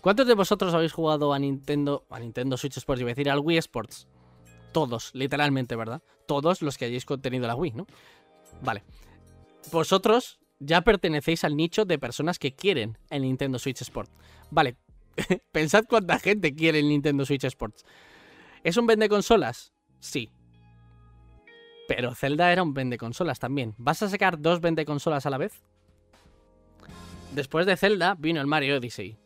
¿Cuántos 0.02 0.26
de 0.26 0.34
vosotros 0.34 0.74
habéis 0.74 0.92
jugado 0.92 1.32
a 1.32 1.38
Nintendo, 1.38 2.04
a 2.10 2.20
Nintendo 2.20 2.56
Switch 2.56 2.76
Sports? 2.76 3.00
Iba 3.00 3.08
a 3.08 3.14
decir 3.14 3.30
al 3.30 3.40
Wii 3.40 3.58
Sports. 3.58 4.06
Todos, 4.72 5.10
literalmente, 5.14 5.74
¿verdad? 5.74 6.02
Todos 6.26 6.62
los 6.62 6.78
que 6.78 6.84
hayáis 6.84 7.04
contenido 7.04 7.46
la 7.46 7.56
Wii, 7.56 7.72
¿no? 7.72 7.86
Vale. 8.62 8.84
Vosotros 9.72 10.38
ya 10.58 10.82
pertenecéis 10.82 11.44
al 11.44 11.56
nicho 11.56 11.86
de 11.86 11.98
personas 11.98 12.38
que 12.38 12.54
quieren 12.54 12.98
el 13.08 13.22
Nintendo 13.22 13.58
Switch 13.58 13.80
Sports. 13.80 14.12
Vale. 14.50 14.76
Pensad 15.52 15.84
cuánta 15.88 16.18
gente 16.18 16.54
quiere 16.54 16.78
el 16.78 16.88
Nintendo 16.88 17.24
Switch 17.24 17.44
Sports. 17.44 17.84
¿Es 18.62 18.76
un 18.76 18.86
vende 18.86 19.08
consolas? 19.08 19.72
Sí. 20.00 20.30
Pero 21.86 22.14
Zelda 22.14 22.52
era 22.52 22.62
un 22.62 22.74
vende 22.74 22.98
consolas 22.98 23.38
también. 23.38 23.74
¿Vas 23.78 24.02
a 24.02 24.08
sacar 24.08 24.40
dos 24.40 24.60
vende 24.60 24.84
consolas 24.84 25.26
a 25.26 25.30
la 25.30 25.38
vez? 25.38 25.60
Después 27.32 27.66
de 27.66 27.76
Zelda 27.76 28.16
vino 28.18 28.40
el 28.40 28.46
Mario 28.46 28.78
Odyssey. 28.78 29.16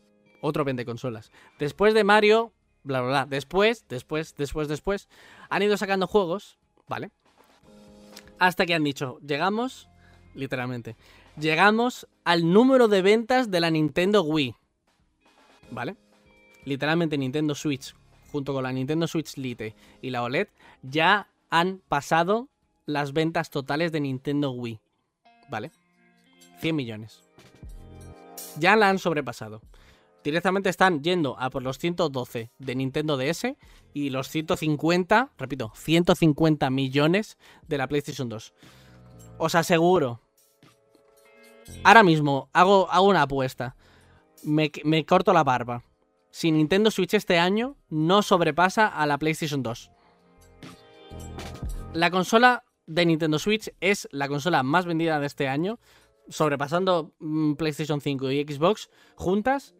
Otro 0.40 0.64
vende 0.64 0.84
consolas. 0.84 1.30
Después 1.58 1.94
de 1.94 2.04
Mario, 2.04 2.52
bla, 2.82 3.00
bla, 3.00 3.08
bla. 3.08 3.26
Después, 3.26 3.86
después, 3.88 4.34
después, 4.36 4.68
después. 4.68 5.08
Han 5.48 5.62
ido 5.62 5.76
sacando 5.76 6.06
juegos, 6.06 6.58
¿vale? 6.86 7.10
Hasta 8.38 8.66
que 8.66 8.74
han 8.74 8.84
dicho, 8.84 9.18
llegamos, 9.26 9.88
literalmente, 10.34 10.96
llegamos 11.38 12.06
al 12.24 12.52
número 12.52 12.88
de 12.88 13.00
ventas 13.00 13.50
de 13.50 13.60
la 13.60 13.70
Nintendo 13.70 14.22
Wii. 14.22 14.54
¿Vale? 15.70 15.96
Literalmente 16.64 17.16
Nintendo 17.16 17.54
Switch, 17.54 17.94
junto 18.34 18.52
con 18.52 18.64
la 18.64 18.72
Nintendo 18.72 19.06
Switch 19.06 19.36
Lite 19.36 19.76
y 20.02 20.10
la 20.10 20.24
OLED, 20.24 20.48
ya 20.82 21.28
han 21.50 21.80
pasado 21.88 22.48
las 22.84 23.12
ventas 23.12 23.50
totales 23.50 23.92
de 23.92 24.00
Nintendo 24.00 24.50
Wii. 24.50 24.80
¿Vale? 25.48 25.70
100 26.60 26.74
millones 26.74 27.24
ya 28.58 28.76
la 28.76 28.88
han 28.88 28.98
sobrepasado. 28.98 29.62
Directamente 30.22 30.70
están 30.70 31.02
yendo 31.02 31.38
a 31.38 31.50
por 31.50 31.62
los 31.62 31.78
112 31.78 32.50
de 32.58 32.74
Nintendo 32.74 33.16
DS 33.16 33.56
y 33.92 34.10
los 34.10 34.28
150, 34.30 35.30
repito, 35.36 35.72
150 35.76 36.70
millones 36.70 37.36
de 37.68 37.78
la 37.78 37.88
PlayStation 37.88 38.28
2. 38.28 38.54
Os 39.38 39.54
aseguro. 39.54 40.20
Ahora 41.82 42.02
mismo 42.02 42.48
hago, 42.52 42.90
hago 42.90 43.08
una 43.08 43.22
apuesta. 43.22 43.76
Me, 44.42 44.70
me 44.84 45.04
corto 45.04 45.32
la 45.32 45.44
barba. 45.44 45.82
Si 46.34 46.50
Nintendo 46.50 46.90
Switch 46.90 47.14
este 47.14 47.38
año 47.38 47.76
no 47.90 48.20
sobrepasa 48.20 48.88
a 48.88 49.06
la 49.06 49.18
PlayStation 49.18 49.62
2. 49.62 49.92
La 51.92 52.10
consola 52.10 52.64
de 52.86 53.06
Nintendo 53.06 53.38
Switch 53.38 53.72
es 53.80 54.08
la 54.10 54.26
consola 54.26 54.64
más 54.64 54.84
vendida 54.84 55.20
de 55.20 55.28
este 55.28 55.46
año 55.46 55.78
sobrepasando 56.28 57.14
mm, 57.20 57.52
PlayStation 57.52 58.00
5 58.00 58.32
y 58.32 58.42
Xbox 58.42 58.90
juntas 59.14 59.76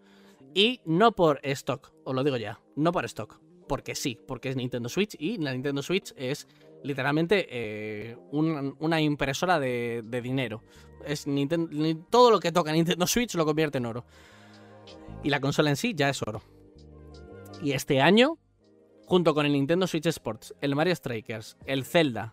y 0.55 0.81
no 0.85 1.11
por 1.11 1.41
stock, 1.43 1.93
os 2.05 2.15
lo 2.15 2.23
digo 2.23 2.37
ya, 2.37 2.61
no 2.77 2.93
por 2.93 3.05
stock, 3.07 3.41
porque 3.67 3.97
sí, 3.97 4.17
porque 4.25 4.51
es 4.51 4.55
Nintendo 4.55 4.89
Switch 4.89 5.17
y 5.19 5.39
la 5.39 5.53
Nintendo 5.53 5.83
Switch 5.83 6.15
es 6.17 6.47
literalmente 6.85 7.49
eh, 7.51 8.17
una 8.31 9.01
impresora 9.01 9.59
de, 9.59 10.05
dinero. 10.23 10.63
Es 11.05 11.27
todo 12.11 12.31
lo 12.31 12.39
que 12.39 12.53
toca 12.53 12.71
Nintendo 12.71 13.09
Switch 13.09 13.35
lo 13.35 13.45
convierte 13.45 13.79
en 13.79 13.87
oro. 13.87 14.05
Y 15.23 15.31
la 15.31 15.41
consola 15.41 15.71
en 15.71 15.77
sí 15.77 15.95
ya 15.95 16.09
es 16.09 16.23
oro. 16.23 16.43
Y 17.63 17.73
este 17.73 18.01
año, 18.01 18.39
junto 19.07 19.35
con 19.35 19.47
el 19.47 19.53
Nintendo 19.53 19.87
Switch 19.87 20.07
Sports, 20.07 20.55
el 20.61 20.75
Mario 20.75 20.95
Strikers, 20.95 21.57
el 21.65 21.85
Zelda 21.85 22.33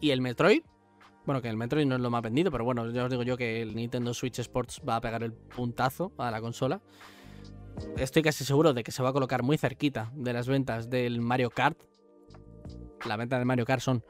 y 0.00 0.10
el 0.10 0.20
Metroid, 0.20 0.62
bueno, 1.26 1.42
que 1.42 1.48
el 1.48 1.56
Metroid 1.56 1.86
no 1.86 1.96
es 1.96 2.00
lo 2.00 2.10
más 2.10 2.22
vendido, 2.22 2.50
pero 2.50 2.64
bueno, 2.64 2.90
ya 2.90 3.04
os 3.04 3.10
digo 3.10 3.22
yo 3.22 3.36
que 3.36 3.60
el 3.62 3.74
Nintendo 3.76 4.14
Switch 4.14 4.38
Sports 4.38 4.80
va 4.88 4.96
a 4.96 5.00
pegar 5.00 5.22
el 5.22 5.32
puntazo 5.32 6.12
a 6.18 6.30
la 6.30 6.40
consola. 6.40 6.80
Estoy 7.96 8.22
casi 8.22 8.44
seguro 8.44 8.72
de 8.72 8.82
que 8.82 8.92
se 8.92 9.02
va 9.02 9.10
a 9.10 9.12
colocar 9.12 9.42
muy 9.42 9.58
cerquita 9.58 10.10
de 10.14 10.32
las 10.32 10.48
ventas 10.48 10.90
del 10.90 11.20
Mario 11.20 11.50
Kart. 11.50 11.78
La 13.06 13.16
venta 13.16 13.38
de 13.38 13.44
Mario 13.44 13.64
Kart 13.64 13.82
son 13.82 14.04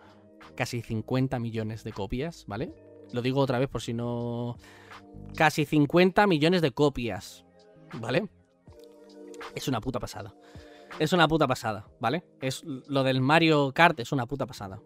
casi 0.54 0.82
50 0.82 1.38
millones 1.38 1.84
de 1.84 1.92
copias, 1.92 2.44
¿vale? 2.46 2.72
Lo 3.12 3.22
digo 3.22 3.40
otra 3.40 3.58
vez 3.58 3.68
por 3.68 3.82
si 3.82 3.92
no. 3.92 4.56
casi 5.36 5.64
50 5.64 6.26
millones 6.26 6.62
de 6.62 6.70
copias, 6.70 7.44
¿vale? 7.94 8.28
Es 9.54 9.68
una 9.68 9.80
puta 9.80 9.98
pasada. 10.00 10.34
Es 10.98 11.12
una 11.12 11.28
puta 11.28 11.46
pasada, 11.46 11.86
¿vale? 12.00 12.24
Es 12.40 12.62
lo 12.64 13.02
del 13.04 13.20
Mario 13.20 13.72
Kart 13.72 13.98
es 14.00 14.12
una 14.12 14.26
puta 14.26 14.46
pasada. 14.46 14.80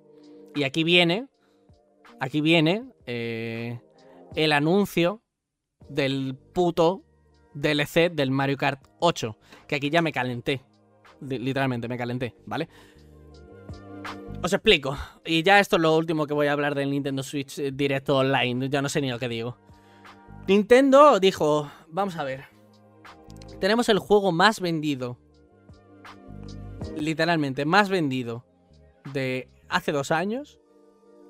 Y 0.54 0.62
aquí 0.64 0.84
viene, 0.84 1.26
aquí 2.20 2.40
viene 2.40 2.84
eh, 3.06 3.80
el 4.36 4.52
anuncio 4.52 5.22
del 5.88 6.36
puto 6.52 7.02
DLC 7.54 8.10
del 8.12 8.30
Mario 8.30 8.56
Kart 8.56 8.86
8, 9.00 9.36
que 9.66 9.76
aquí 9.76 9.90
ya 9.90 10.02
me 10.02 10.12
calenté, 10.12 10.62
Li- 11.20 11.38
literalmente 11.38 11.88
me 11.88 11.98
calenté, 11.98 12.34
¿vale? 12.46 12.68
Os 14.42 14.52
explico. 14.52 14.96
Y 15.24 15.42
ya 15.42 15.58
esto 15.58 15.76
es 15.76 15.82
lo 15.82 15.96
último 15.96 16.26
que 16.26 16.34
voy 16.34 16.46
a 16.48 16.52
hablar 16.52 16.74
del 16.74 16.90
Nintendo 16.90 17.22
Switch 17.22 17.58
eh, 17.58 17.70
Directo 17.72 18.16
Online. 18.18 18.68
Ya 18.68 18.82
no 18.82 18.88
sé 18.90 19.00
ni 19.00 19.10
lo 19.10 19.18
que 19.18 19.28
digo. 19.28 19.56
Nintendo 20.46 21.18
dijo, 21.18 21.70
vamos 21.88 22.16
a 22.16 22.24
ver. 22.24 22.44
Tenemos 23.60 23.88
el 23.88 23.98
juego 23.98 24.32
más 24.32 24.60
vendido. 24.60 25.18
Literalmente, 26.96 27.64
más 27.64 27.88
vendido 27.88 28.44
de 29.12 29.48
hace 29.68 29.92
dos 29.92 30.10
años. 30.10 30.60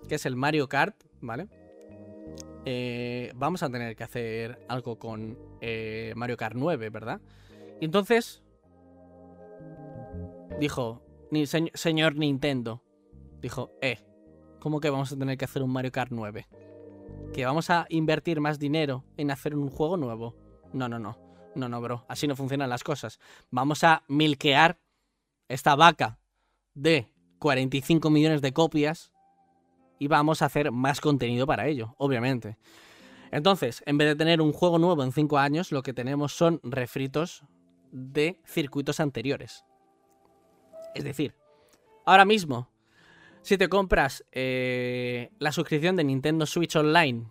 Que 0.08 0.16
es 0.16 0.26
el 0.26 0.36
Mario 0.36 0.68
Kart, 0.68 1.02
¿vale? 1.22 1.48
Eh, 2.66 3.32
vamos 3.36 3.62
a 3.62 3.70
tener 3.70 3.96
que 3.96 4.04
hacer 4.04 4.58
algo 4.68 4.98
con 4.98 5.38
eh, 5.62 6.12
Mario 6.16 6.36
Kart 6.36 6.54
9, 6.56 6.90
¿verdad? 6.90 7.20
Y 7.80 7.86
entonces 7.86 8.42
dijo, 10.60 11.02
"Ni- 11.30 11.44
señ- 11.44 11.70
señor 11.74 12.16
Nintendo, 12.16 12.82
dijo, 13.40 13.70
eh, 13.80 13.98
¿cómo 14.60 14.80
que 14.80 14.90
vamos 14.90 15.10
a 15.12 15.16
tener 15.16 15.38
que 15.38 15.46
hacer 15.46 15.62
un 15.62 15.70
Mario 15.72 15.90
Kart 15.92 16.10
9? 16.12 16.46
¿Que 17.32 17.46
vamos 17.46 17.70
a 17.70 17.86
invertir 17.88 18.40
más 18.40 18.58
dinero 18.58 19.04
en 19.16 19.30
hacer 19.30 19.56
un 19.56 19.70
juego 19.70 19.96
nuevo? 19.96 20.34
No, 20.74 20.86
no, 20.88 20.98
no. 20.98 21.16
No, 21.54 21.68
no, 21.68 21.80
bro. 21.80 22.04
Así 22.08 22.26
no 22.26 22.36
funcionan 22.36 22.68
las 22.68 22.82
cosas. 22.82 23.20
Vamos 23.50 23.84
a 23.84 24.02
milquear 24.08 24.78
esta 25.48 25.74
vaca 25.76 26.18
de 26.74 27.08
45 27.38 28.10
millones 28.10 28.42
de 28.42 28.52
copias 28.52 29.12
y 29.98 30.08
vamos 30.08 30.42
a 30.42 30.46
hacer 30.46 30.72
más 30.72 31.00
contenido 31.00 31.46
para 31.46 31.66
ello, 31.66 31.94
obviamente. 31.98 32.56
Entonces, 33.30 33.82
en 33.86 33.98
vez 33.98 34.08
de 34.08 34.16
tener 34.16 34.40
un 34.40 34.52
juego 34.52 34.78
nuevo 34.78 35.02
en 35.02 35.12
5 35.12 35.38
años, 35.38 35.72
lo 35.72 35.82
que 35.82 35.92
tenemos 35.92 36.32
son 36.32 36.60
refritos 36.62 37.44
de 37.90 38.40
circuitos 38.44 39.00
anteriores. 39.00 39.64
Es 40.94 41.04
decir, 41.04 41.34
ahora 42.04 42.24
mismo, 42.24 42.70
si 43.42 43.58
te 43.58 43.68
compras 43.68 44.24
eh, 44.32 45.30
la 45.38 45.52
suscripción 45.52 45.96
de 45.96 46.04
Nintendo 46.04 46.46
Switch 46.46 46.74
Online 46.76 47.26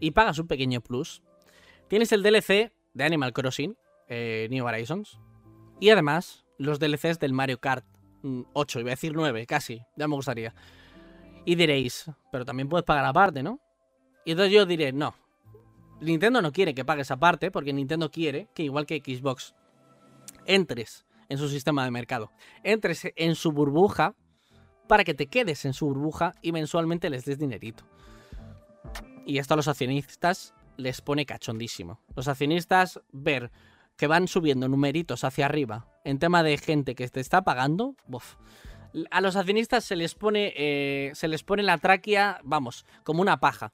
y 0.00 0.12
pagas 0.12 0.38
un 0.38 0.46
pequeño 0.46 0.80
plus, 0.80 1.22
tienes 1.88 2.12
el 2.12 2.22
DLC 2.22 2.72
de 2.98 3.04
Animal 3.04 3.32
Crossing, 3.32 3.76
eh, 4.08 4.48
New 4.50 4.66
Horizons, 4.66 5.18
y 5.80 5.90
además 5.90 6.44
los 6.58 6.78
DLCs 6.78 7.18
del 7.18 7.32
Mario 7.32 7.58
Kart 7.58 7.86
mm, 8.22 8.42
8, 8.52 8.80
iba 8.80 8.90
a 8.90 8.90
decir 8.90 9.12
9, 9.14 9.46
casi, 9.46 9.80
ya 9.96 10.08
me 10.08 10.16
gustaría. 10.16 10.54
Y 11.44 11.54
diréis, 11.54 12.10
pero 12.30 12.44
también 12.44 12.68
puedes 12.68 12.84
pagar 12.84 13.04
aparte, 13.04 13.42
¿no? 13.42 13.60
Y 14.26 14.32
entonces 14.32 14.52
yo 14.52 14.66
diré, 14.66 14.92
no. 14.92 15.14
Nintendo 16.00 16.42
no 16.42 16.52
quiere 16.52 16.74
que 16.74 16.84
pagues 16.84 17.10
aparte, 17.10 17.50
porque 17.50 17.72
Nintendo 17.72 18.10
quiere 18.10 18.48
que, 18.54 18.64
igual 18.64 18.84
que 18.84 18.98
Xbox, 18.98 19.54
entres 20.44 21.06
en 21.28 21.38
su 21.38 21.48
sistema 21.48 21.84
de 21.84 21.90
mercado. 21.90 22.30
Entres 22.62 23.08
en 23.16 23.34
su 23.34 23.52
burbuja 23.52 24.14
para 24.88 25.04
que 25.04 25.14
te 25.14 25.26
quedes 25.26 25.64
en 25.64 25.72
su 25.72 25.86
burbuja 25.86 26.34
y 26.42 26.52
mensualmente 26.52 27.10
les 27.10 27.24
des 27.24 27.38
dinerito. 27.38 27.84
Y 29.24 29.38
esto 29.38 29.54
a 29.54 29.56
los 29.56 29.68
accionistas 29.68 30.54
les 30.78 31.02
pone 31.02 31.26
cachondísimo. 31.26 32.00
Los 32.16 32.26
accionistas 32.28 33.00
ver 33.12 33.50
que 33.98 34.06
van 34.06 34.26
subiendo 34.28 34.66
numeritos 34.68 35.24
hacia 35.24 35.44
arriba 35.44 35.86
en 36.04 36.18
tema 36.18 36.42
de 36.42 36.56
gente 36.56 36.94
que 36.94 37.06
te 37.08 37.20
está 37.20 37.42
pagando, 37.42 37.94
buf. 38.06 38.36
A 39.10 39.20
los 39.20 39.36
accionistas 39.36 39.84
se 39.84 39.96
les 39.96 40.14
pone 40.14 40.54
eh, 40.56 41.10
se 41.14 41.28
les 41.28 41.42
pone 41.42 41.62
la 41.62 41.76
tráquea, 41.76 42.40
vamos, 42.42 42.86
como 43.04 43.20
una 43.20 43.38
paja. 43.38 43.72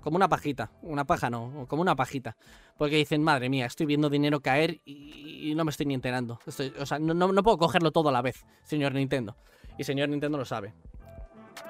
Como 0.00 0.16
una 0.16 0.28
pajita. 0.30 0.70
Una 0.80 1.04
paja 1.04 1.28
no, 1.28 1.66
como 1.68 1.82
una 1.82 1.94
pajita. 1.94 2.34
Porque 2.78 2.96
dicen, 2.96 3.22
madre 3.22 3.50
mía, 3.50 3.66
estoy 3.66 3.84
viendo 3.84 4.08
dinero 4.08 4.40
caer 4.40 4.80
y, 4.86 5.50
y 5.50 5.54
no 5.54 5.64
me 5.66 5.70
estoy 5.70 5.84
ni 5.84 5.92
enterando. 5.92 6.38
O 6.78 6.86
sea, 6.86 6.98
no- 6.98 7.12
no 7.12 7.42
puedo 7.42 7.58
cogerlo 7.58 7.90
todo 7.90 8.08
a 8.08 8.12
la 8.12 8.22
vez, 8.22 8.46
señor 8.62 8.94
Nintendo. 8.94 9.36
Y 9.76 9.84
señor 9.84 10.08
Nintendo 10.08 10.38
lo 10.38 10.46
sabe. 10.46 10.72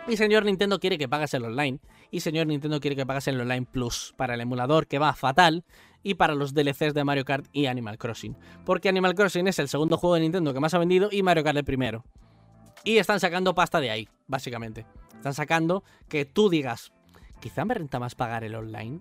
Y 0.07 0.17
señor 0.17 0.45
Nintendo 0.45 0.79
quiere 0.79 0.97
que 0.97 1.09
pagues 1.09 1.35
el 1.35 1.45
online. 1.45 1.81
Y 2.11 2.21
señor 2.21 2.47
Nintendo 2.47 2.81
quiere 2.81 2.97
que 2.97 3.07
pagues 3.07 3.29
el 3.29 3.41
online 3.41 3.67
plus 3.71 4.15
para 4.17 4.35
el 4.35 4.41
emulador, 4.41 4.87
que 4.87 4.99
va 4.99 5.13
fatal. 5.15 5.65
Y 6.03 6.15
para 6.15 6.35
los 6.35 6.55
DLCs 6.55 6.95
de 6.95 7.05
Mario 7.05 7.27
Kart 7.27 7.47
y 7.53 7.67
Animal 7.67 7.99
Crossing. 7.99 8.35
Porque 8.65 8.89
Animal 8.89 9.15
Crossing 9.15 9.47
es 9.49 9.59
el 9.59 9.69
segundo 9.69 9.99
juego 9.99 10.15
de 10.15 10.23
Nintendo 10.23 10.55
que 10.55 10.61
más 10.61 10.73
ha 10.73 10.79
vendido 10.79 11.11
y 11.13 11.23
Mario 11.23 11.45
Kart 11.45 11.59
el 11.59 11.65
primero. 11.65 12.05
Y 12.85 12.97
están 12.97 13.21
sacando 13.21 13.55
pasta 13.55 13.81
de 13.81 13.91
ahí, 13.91 14.09
básicamente. 14.27 14.87
Están 15.15 15.35
sacando 15.35 15.85
que 16.09 16.25
tú 16.25 16.49
digas, 16.49 16.93
quizá 17.41 17.67
me 17.67 17.75
renta 17.75 17.99
más 17.99 18.15
pagar 18.15 18.45
el 18.45 18.55
online 18.55 19.01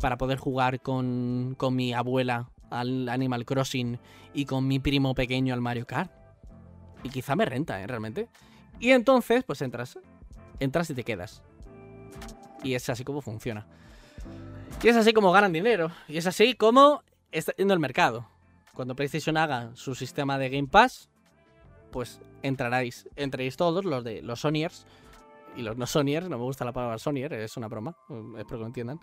para 0.00 0.18
poder 0.18 0.38
jugar 0.38 0.80
con, 0.80 1.54
con 1.56 1.76
mi 1.76 1.92
abuela 1.92 2.50
al 2.70 3.08
Animal 3.08 3.44
Crossing 3.44 4.00
y 4.34 4.44
con 4.44 4.66
mi 4.66 4.80
primo 4.80 5.14
pequeño 5.14 5.54
al 5.54 5.60
Mario 5.60 5.86
Kart. 5.86 6.10
Y 7.02 7.10
quizá 7.10 7.36
me 7.36 7.44
renta, 7.44 7.80
¿eh? 7.80 7.86
Realmente. 7.86 8.28
Y 8.78 8.90
entonces, 8.90 9.44
pues 9.44 9.62
entras. 9.62 9.98
Entras 10.58 10.90
y 10.90 10.94
te 10.94 11.04
quedas. 11.04 11.42
Y 12.62 12.74
es 12.74 12.88
así 12.88 13.04
como 13.04 13.20
funciona. 13.20 13.66
Y 14.82 14.88
es 14.88 14.96
así 14.96 15.12
como 15.12 15.32
ganan 15.32 15.52
dinero. 15.52 15.90
Y 16.08 16.18
es 16.18 16.26
así 16.26 16.54
como 16.54 17.02
está 17.32 17.52
yendo 17.56 17.74
el 17.74 17.80
mercado. 17.80 18.26
Cuando 18.74 18.94
PlayStation 18.94 19.36
haga 19.36 19.70
su 19.74 19.94
sistema 19.94 20.38
de 20.38 20.48
Game 20.48 20.68
Pass, 20.68 21.10
pues 21.90 22.20
entraréis, 22.42 23.08
entraréis 23.16 23.56
todos, 23.56 23.84
los 23.84 24.04
de 24.04 24.22
los 24.22 24.40
Sonyers 24.40 24.86
y 25.56 25.62
los 25.62 25.76
no 25.76 25.86
Sonyers, 25.86 26.28
no 26.28 26.38
me 26.38 26.44
gusta 26.44 26.64
la 26.64 26.72
palabra 26.72 26.98
Sonyer, 26.98 27.32
es 27.32 27.56
una 27.56 27.68
broma, 27.68 27.96
espero 28.38 28.58
que 28.58 28.60
lo 28.60 28.66
entiendan. 28.66 29.00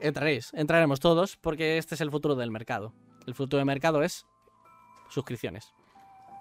Entraréis, 0.00 0.52
entraremos 0.54 1.00
todos 1.00 1.36
porque 1.36 1.78
este 1.78 1.94
es 1.94 2.00
el 2.00 2.10
futuro 2.10 2.34
del 2.34 2.50
mercado. 2.50 2.92
El 3.26 3.34
futuro 3.34 3.58
del 3.58 3.66
mercado 3.66 4.02
es 4.02 4.26
suscripciones. 5.08 5.72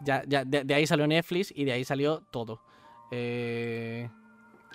Ya, 0.01 0.23
ya, 0.27 0.43
de, 0.43 0.63
de 0.63 0.73
ahí 0.73 0.87
salió 0.87 1.07
Netflix 1.07 1.53
y 1.55 1.63
de 1.63 1.71
ahí 1.71 1.85
salió 1.85 2.21
todo. 2.31 2.61
Eh, 3.11 4.09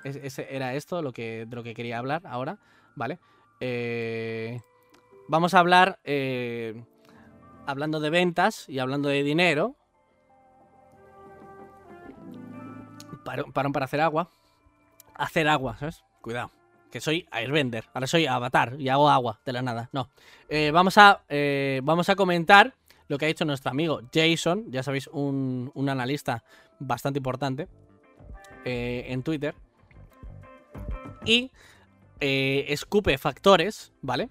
es- 0.04 0.16
ese 0.16 0.54
era 0.54 0.74
esto 0.74 1.02
lo 1.02 1.12
que, 1.12 1.46
de 1.46 1.56
lo 1.56 1.62
que 1.62 1.74
quería 1.74 1.98
hablar 1.98 2.22
ahora, 2.26 2.58
¿vale? 2.94 3.18
Eh, 3.60 4.60
vamos 5.28 5.54
a 5.54 5.58
hablar, 5.60 5.98
eh, 6.04 6.82
hablando 7.66 8.00
de 8.00 8.10
ventas 8.10 8.68
y 8.68 8.78
hablando 8.78 9.08
de 9.08 9.22
dinero. 9.22 9.74
Parón, 13.52 13.72
para 13.72 13.84
hacer 13.84 14.00
agua. 14.00 14.30
Hacer 15.14 15.48
agua, 15.48 15.76
¿sabes? 15.78 16.04
Cuidado. 16.20 16.50
Que 16.90 17.00
soy 17.00 17.26
Airbender. 17.30 17.84
Ahora 17.92 18.06
soy 18.06 18.26
Avatar 18.26 18.76
y 18.78 18.88
hago 18.88 19.10
agua 19.10 19.40
de 19.44 19.52
la 19.52 19.60
nada. 19.62 19.90
No. 19.92 20.08
Eh, 20.48 20.70
vamos, 20.72 20.96
a, 20.96 21.22
eh, 21.28 21.80
vamos 21.84 22.08
a 22.08 22.16
comentar 22.16 22.74
lo 23.08 23.18
que 23.18 23.26
ha 23.26 23.28
dicho 23.28 23.44
nuestro 23.44 23.70
amigo 23.70 24.00
Jason. 24.12 24.70
Ya 24.70 24.82
sabéis, 24.82 25.08
un, 25.08 25.70
un 25.74 25.88
analista 25.90 26.42
bastante 26.78 27.18
importante 27.18 27.68
en 28.64 29.22
Twitter. 29.22 29.54
Y 31.28 31.52
eh, 32.20 32.64
escupe 32.68 33.18
factores, 33.18 33.92
¿vale? 34.02 34.30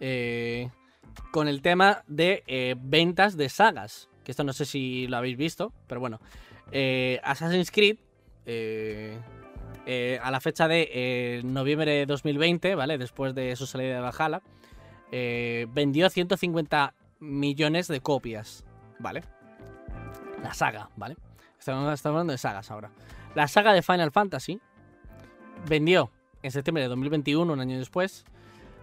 Eh, 0.00 0.68
con 1.30 1.48
el 1.48 1.62
tema 1.62 2.02
de 2.06 2.42
eh, 2.46 2.74
ventas 2.78 3.36
de 3.36 3.48
sagas. 3.48 4.08
Que 4.24 4.32
esto 4.32 4.44
no 4.44 4.52
sé 4.52 4.64
si 4.64 5.06
lo 5.06 5.16
habéis 5.16 5.36
visto, 5.36 5.72
pero 5.86 6.00
bueno. 6.00 6.20
Assassin's 7.22 7.70
Creed, 7.70 7.98
a 10.22 10.30
la 10.30 10.40
fecha 10.40 10.68
de 10.68 11.42
noviembre 11.44 11.92
de 11.92 12.06
2020, 12.06 12.74
¿vale? 12.74 12.98
Después 12.98 13.34
de 13.34 13.54
su 13.56 13.66
salida 13.66 13.96
de 13.96 14.00
eh, 15.14 15.66
vendió 15.70 16.08
150 16.08 16.94
millones 17.20 17.86
de 17.86 18.00
copias, 18.00 18.64
¿vale? 18.98 19.22
La 20.42 20.54
saga, 20.54 20.88
¿vale? 20.96 21.16
Estamos 21.58 22.04
hablando 22.06 22.32
de 22.32 22.38
sagas 22.38 22.70
ahora. 22.70 22.90
La 23.34 23.46
saga 23.46 23.74
de 23.74 23.82
Final 23.82 24.10
Fantasy 24.10 24.58
vendió 25.68 26.10
en 26.42 26.50
septiembre 26.50 26.82
de 26.82 26.88
2021, 26.88 27.52
un 27.52 27.60
año 27.60 27.78
después, 27.78 28.24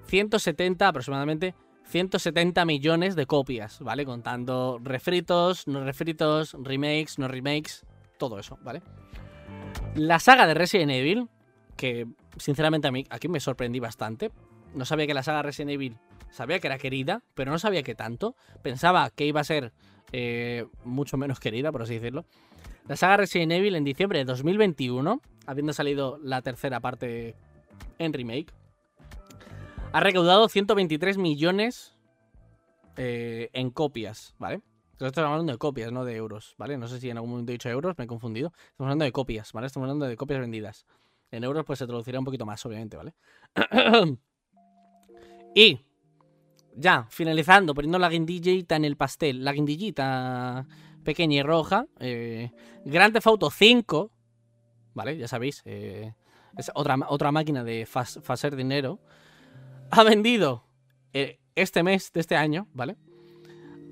170 0.07 0.87
aproximadamente 0.87 1.55
170 1.89 2.65
millones 2.65 3.15
de 3.15 3.25
copias, 3.25 3.79
¿vale? 3.79 4.05
Contando 4.05 4.79
refritos, 4.83 5.67
no 5.67 5.83
refritos, 5.83 6.55
remakes, 6.61 7.17
no 7.17 7.27
remakes, 7.27 7.83
todo 8.17 8.37
eso, 8.37 8.59
¿vale? 8.61 8.81
La 9.95 10.19
saga 10.19 10.45
de 10.45 10.53
Resident 10.53 10.91
Evil, 10.91 11.27
que 11.75 12.07
sinceramente 12.37 12.87
a 12.87 12.91
mí 12.91 13.05
aquí 13.09 13.27
me 13.27 13.39
sorprendí 13.39 13.79
bastante. 13.79 14.31
No 14.75 14.85
sabía 14.85 15.07
que 15.07 15.15
la 15.15 15.23
saga 15.23 15.41
Resident 15.41 15.71
Evil, 15.71 15.97
sabía 16.29 16.59
que 16.59 16.67
era 16.67 16.77
querida, 16.77 17.23
pero 17.33 17.51
no 17.51 17.57
sabía 17.57 17.81
que 17.81 17.95
tanto. 17.95 18.35
Pensaba 18.61 19.09
que 19.09 19.25
iba 19.25 19.41
a 19.41 19.43
ser 19.43 19.73
eh, 20.11 20.67
mucho 20.83 21.17
menos 21.17 21.39
querida, 21.39 21.71
por 21.71 21.81
así 21.81 21.95
decirlo. 21.95 22.25
La 22.87 22.97
saga 22.97 23.17
Resident 23.17 23.51
Evil 23.51 23.75
en 23.75 23.83
diciembre 23.83 24.19
de 24.19 24.25
2021, 24.25 25.21
habiendo 25.47 25.73
salido 25.73 26.19
la 26.21 26.43
tercera 26.43 26.79
parte 26.79 27.35
en 27.97 28.13
remake, 28.13 28.53
ha 29.91 29.99
recaudado 29.99 30.47
123 30.47 31.17
millones 31.17 31.95
eh, 32.97 33.49
en 33.53 33.71
copias, 33.71 34.35
¿vale? 34.37 34.61
Entonces 34.91 35.13
estamos 35.13 35.31
hablando 35.31 35.53
de 35.53 35.57
copias, 35.57 35.91
no 35.91 36.03
de 36.03 36.15
euros, 36.15 36.55
¿vale? 36.57 36.77
No 36.77 36.87
sé 36.87 36.99
si 36.99 37.09
en 37.09 37.17
algún 37.17 37.31
momento 37.31 37.51
he 37.51 37.53
dicho 37.53 37.69
euros, 37.69 37.97
me 37.97 38.03
he 38.03 38.07
confundido. 38.07 38.51
Estamos 38.71 38.87
hablando 38.87 39.05
de 39.05 39.11
copias, 39.11 39.53
¿vale? 39.53 39.67
Estamos 39.67 39.85
hablando 39.85 40.05
de 40.05 40.17
copias 40.17 40.41
vendidas. 40.41 40.85
En 41.31 41.43
euros, 41.43 41.63
pues 41.65 41.79
se 41.79 41.87
traducirá 41.87 42.19
un 42.19 42.25
poquito 42.25 42.45
más, 42.45 42.65
obviamente, 42.65 42.97
¿vale? 42.97 43.13
y 45.55 45.79
ya, 46.75 47.07
finalizando, 47.09 47.73
poniendo 47.73 47.97
la 47.97 48.09
guindillita 48.09 48.75
en 48.75 48.85
el 48.85 48.97
pastel, 48.97 49.43
la 49.43 49.53
guindillita 49.53 50.67
pequeña 51.03 51.37
y 51.37 51.43
roja. 51.43 51.85
Eh, 51.99 52.51
Grand 52.83 53.13
Theft 53.13 53.27
Auto 53.27 53.49
5, 53.49 54.11
¿vale? 54.93 55.17
Ya 55.17 55.27
sabéis, 55.27 55.61
eh, 55.65 56.13
es 56.57 56.71
otra, 56.75 56.97
otra 57.07 57.31
máquina 57.31 57.63
de 57.63 57.87
hacer 58.27 58.55
dinero. 58.55 58.99
Ha 59.91 60.03
vendido 60.03 60.65
eh, 61.13 61.39
este 61.55 61.83
mes 61.83 62.11
de 62.13 62.19
este 62.19 62.35
año, 62.35 62.67
¿vale? 62.73 62.97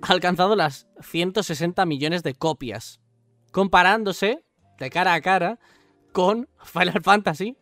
Ha 0.01 0.11
alcanzado 0.11 0.55
las 0.55 0.87
160 1.01 1.85
millones 1.85 2.23
de 2.23 2.35
copias. 2.35 3.01
Comparándose 3.51 4.43
de 4.77 4.89
cara 4.89 5.13
a 5.13 5.21
cara 5.21 5.59
con 6.11 6.47
Final 6.63 7.01
Fantasy 7.01 7.57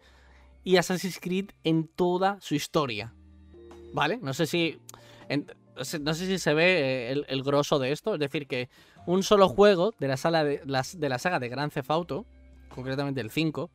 y 0.64 0.78
Assassin's 0.78 1.20
Creed 1.20 1.52
en 1.64 1.88
toda 1.88 2.40
su 2.42 2.56
historia. 2.56 3.14
¿Vale? 3.94 4.20
No 4.22 4.34
sé 4.34 4.46
si. 4.46 4.80
no 6.02 6.14
sé 6.14 6.26
si 6.26 6.38
se 6.38 6.54
ve 6.54 7.12
el, 7.12 7.26
el, 7.30 7.44
grosso 7.44 7.80
de 7.80 7.92
esto. 7.92 8.16
Es 8.16 8.20
decir, 8.20 8.48
que 8.48 8.70
un 9.06 9.24
solo 9.24 9.48
juego 9.48 9.94
de 10.00 10.08
la, 10.08 10.18
sala 10.18 10.44
de, 10.44 10.60
de 10.60 11.10
la 11.10 11.20
saga 11.20 11.40
de 11.40 11.50
Grand 11.50 11.72
Theft 11.72 11.92
Auto, 11.92 12.26
concretamente 12.70 13.22
el 13.22 13.32
5, 13.32 13.72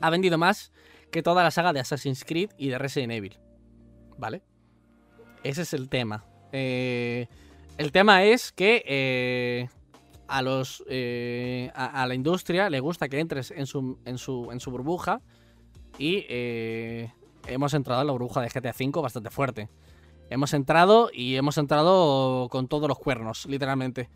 ha 0.00 0.10
vendido 0.10 0.38
más 0.38 0.72
que 1.10 1.22
toda 1.22 1.42
la 1.42 1.50
saga 1.50 1.72
de 1.72 1.80
Assassin's 1.80 2.24
Creed 2.24 2.50
y 2.58 2.68
de 2.68 2.78
Resident 2.78 3.12
Evil. 3.12 3.38
¿Vale? 4.18 4.42
Ese 5.42 5.62
es 5.62 5.72
el 5.72 5.88
tema. 5.88 6.24
Eh, 6.52 7.28
el 7.76 7.92
tema 7.92 8.24
es 8.24 8.52
que 8.52 8.82
eh, 8.86 9.68
a 10.26 10.42
los 10.42 10.84
eh, 10.88 11.70
a, 11.74 12.06
la 12.06 12.14
industria 12.14 12.68
le 12.70 12.80
gusta 12.80 13.08
que 13.08 13.20
entres 13.20 13.50
en 13.50 13.66
su, 13.66 13.98
en 14.04 14.18
su, 14.18 14.50
en 14.50 14.60
su 14.60 14.70
burbuja 14.70 15.20
y 15.98 16.26
hemos 17.46 17.74
entrado 17.74 18.00
en 18.02 18.06
la 18.06 18.12
burbuja 18.12 18.40
de 18.40 18.48
GTA 18.48 18.74
V 18.78 19.00
bastante 19.00 19.30
fuerte. 19.30 19.68
Hemos 20.30 20.52
entrado 20.52 21.10
y 21.12 21.36
hemos 21.36 21.56
entrado 21.56 22.48
con 22.50 22.68
todos 22.68 22.88
los 22.88 22.98
cuernos, 22.98 23.46
literalmente. 23.46 24.10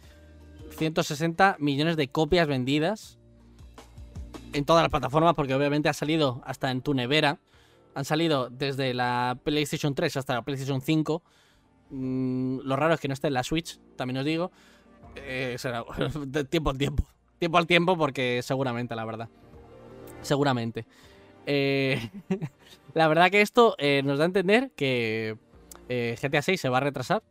160 0.77 1.57
millones 1.59 1.97
de 1.97 2.09
copias 2.09 2.47
vendidas 2.47 3.19
en 4.53 4.65
todas 4.65 4.83
las 4.83 4.91
plataformas, 4.91 5.35
porque 5.35 5.55
obviamente 5.55 5.89
ha 5.89 5.93
salido 5.93 6.43
hasta 6.45 6.71
en 6.71 6.83
tu 6.83 6.95
nevera. 6.95 7.39
Han 7.95 8.05
salido 8.05 8.49
desde 8.51 8.95
la 8.95 9.39
PlayStation 9.43 9.95
3 9.95 10.17
hasta 10.17 10.35
la 10.35 10.43
PlayStation 10.43 10.81
5. 10.81 11.23
Mm, 11.91 12.61
lo 12.65 12.77
raro 12.77 12.95
es 12.95 13.01
que 13.01 13.09
no 13.09 13.15
esté 13.15 13.29
en 13.29 13.35
la 13.35 13.43
Switch, 13.43 13.79
también 13.97 14.19
os 14.19 14.25
digo. 14.25 14.51
Eh, 15.17 15.57
será 15.59 15.85
tiempo 16.51 16.71
al 16.71 16.79
tiempo. 16.79 17.07
Tiempo 17.39 17.59
al 17.59 17.67
tiempo, 17.67 17.97
porque 17.97 18.41
seguramente, 18.43 18.95
la 18.95 19.05
verdad. 19.05 19.29
Seguramente. 20.23 20.87
Eh, 21.47 22.11
la 22.95 23.09
verdad 23.09 23.31
que 23.31 23.41
esto 23.41 23.75
eh, 23.79 24.03
nos 24.05 24.19
da 24.19 24.25
a 24.25 24.27
entender 24.27 24.71
que 24.77 25.37
GTA 25.89 26.41
6 26.41 26.59
se 26.59 26.69
va 26.71 26.79
a 26.79 26.81
retrasar 26.81 27.23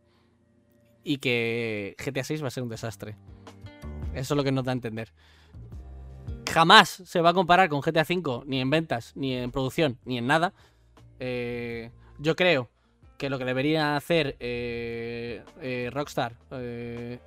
y 1.04 1.18
que 1.18 1.96
GTA 1.98 2.24
6 2.24 2.44
va 2.44 2.48
a 2.48 2.52
ser 2.52 2.62
un 2.62 2.70
desastre. 2.70 3.16
Eso 4.14 4.34
es 4.34 4.38
lo 4.38 4.44
que 4.44 4.52
nos 4.52 4.64
da 4.64 4.72
a 4.72 4.74
entender 4.74 5.12
jamás 6.52 7.02
se 7.06 7.22
va 7.22 7.30
a 7.30 7.34
comparar 7.34 7.70
con 7.70 7.82
GTA 7.82 8.06
V, 8.08 8.44
ni 8.46 8.60
en 8.60 8.70
ventas, 8.70 9.14
ni 9.16 9.36
en 9.36 9.52
producción, 9.52 9.98
ni 10.06 10.18
en 10.18 10.28
nada. 10.28 10.54
Eh, 11.20 11.90
yo 12.20 12.36
creo 12.36 12.70
que 13.18 13.30
lo 13.30 13.40
que 13.40 13.46
debería 13.46 13.96
hacer 13.96 14.36
eh, 14.40 15.44
eh, 15.62 15.90
Rockstar 15.92 16.36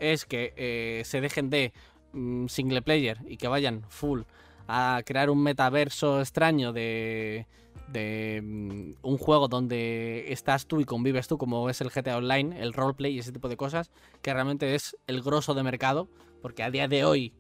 es 0.01 0.25
que 0.25 1.03
se 1.05 1.21
dejen 1.21 1.51
de 1.51 1.73
mm, 2.13 2.47
single 2.49 2.83
player 2.83 3.19
y 3.27 3.37
que 3.37 3.49
vayan 3.49 3.85
full 3.89 4.23
a 4.67 5.03
crear 5.05 5.31
un 5.31 5.43
metaverso 5.43 6.21
extraño 6.21 6.73
de, 6.73 7.47
de 7.89 8.41
mm, 8.43 8.95
un 9.03 9.19
juego 9.19 9.49
donde 9.49 10.33
estás 10.33 10.67
tú 10.67 10.81
y 10.81 10.85
convives 10.85 11.29
tú, 11.29 11.39
como 11.39 11.71
es 11.71 11.81
el 11.81 11.91
GTA 11.91 12.17
Online, 12.17 12.61
el 12.61 12.73
roleplay 12.73 13.15
y 13.15 13.19
ese 13.21 13.33
tipo 13.33 13.49
de 13.49 13.57
cosas, 13.57 13.91
que 14.23 14.33
realmente 14.33 14.75
es 14.75 14.97
el 15.07 15.23
grosso 15.23 15.55
de 15.55 15.63
mercado, 15.63 16.09
porque 16.43 16.63
a 16.63 16.71
día 16.71 16.89
de 16.89 17.05
hoy 17.05 17.33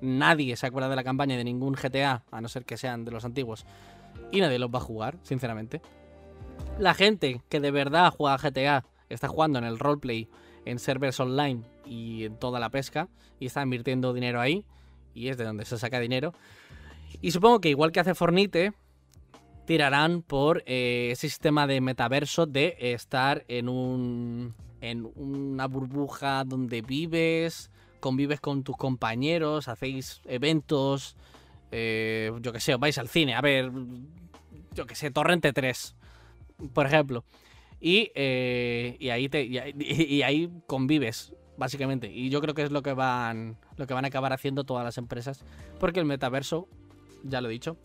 Nadie 0.00 0.56
se 0.56 0.66
acuerda 0.66 0.88
de 0.88 0.96
la 0.96 1.04
campaña 1.04 1.36
de 1.36 1.44
ningún 1.44 1.74
GTA, 1.74 2.22
a 2.30 2.40
no 2.40 2.48
ser 2.48 2.64
que 2.64 2.76
sean 2.76 3.04
de 3.04 3.10
los 3.10 3.24
antiguos. 3.24 3.66
Y 4.32 4.40
nadie 4.40 4.58
los 4.58 4.70
va 4.70 4.78
a 4.78 4.82
jugar, 4.82 5.18
sinceramente. 5.22 5.80
La 6.78 6.94
gente 6.94 7.40
que 7.48 7.60
de 7.60 7.70
verdad 7.70 8.12
juega 8.16 8.36
GTA 8.36 8.84
está 9.08 9.28
jugando 9.28 9.58
en 9.58 9.64
el 9.64 9.78
roleplay, 9.78 10.28
en 10.64 10.78
servers 10.78 11.18
online 11.20 11.62
y 11.86 12.24
en 12.24 12.36
toda 12.36 12.60
la 12.60 12.70
pesca, 12.70 13.08
y 13.40 13.46
está 13.46 13.62
invirtiendo 13.62 14.12
dinero 14.12 14.40
ahí, 14.40 14.64
y 15.14 15.28
es 15.28 15.36
de 15.36 15.44
donde 15.44 15.64
se 15.64 15.78
saca 15.78 15.98
dinero. 15.98 16.32
Y 17.20 17.30
supongo 17.30 17.60
que 17.60 17.70
igual 17.70 17.90
que 17.90 18.00
hace 18.00 18.14
Fornite, 18.14 18.72
tirarán 19.64 20.22
por 20.22 20.62
eh, 20.66 21.10
ese 21.12 21.28
sistema 21.28 21.66
de 21.66 21.80
metaverso 21.80 22.46
de 22.46 22.76
estar 22.78 23.44
en 23.48 23.68
un 23.68 24.54
en 24.80 25.10
una 25.16 25.66
burbuja 25.66 26.44
donde 26.44 26.82
vives, 26.82 27.70
convives 28.00 28.40
con 28.40 28.62
tus 28.62 28.76
compañeros, 28.76 29.68
hacéis 29.68 30.20
eventos, 30.26 31.16
eh, 31.70 32.32
yo 32.40 32.52
que 32.52 32.60
sé, 32.60 32.76
vais 32.76 32.96
al 32.98 33.08
cine, 33.08 33.34
a 33.34 33.40
ver, 33.40 33.70
yo 34.74 34.86
que 34.86 34.94
sé, 34.94 35.10
Torrente 35.10 35.52
3, 35.52 35.96
por 36.72 36.86
ejemplo. 36.86 37.24
Y, 37.80 38.10
eh, 38.14 38.96
ahí 39.12 39.28
te, 39.28 39.44
y, 39.78 40.22
ahí 40.22 40.50
convives, 40.66 41.34
básicamente. 41.56 42.10
Y 42.12 42.30
yo 42.30 42.40
creo 42.40 42.54
que 42.54 42.62
es 42.62 42.70
lo 42.70 42.82
que 42.82 42.92
van. 42.92 43.56
Lo 43.76 43.86
que 43.86 43.94
van 43.94 44.04
a 44.04 44.08
acabar 44.08 44.32
haciendo 44.32 44.64
todas 44.64 44.84
las 44.84 44.98
empresas. 44.98 45.44
Porque 45.78 46.00
el 46.00 46.06
metaverso, 46.06 46.68
ya 47.22 47.40
lo 47.40 47.48
he 47.48 47.52
dicho, 47.52 47.76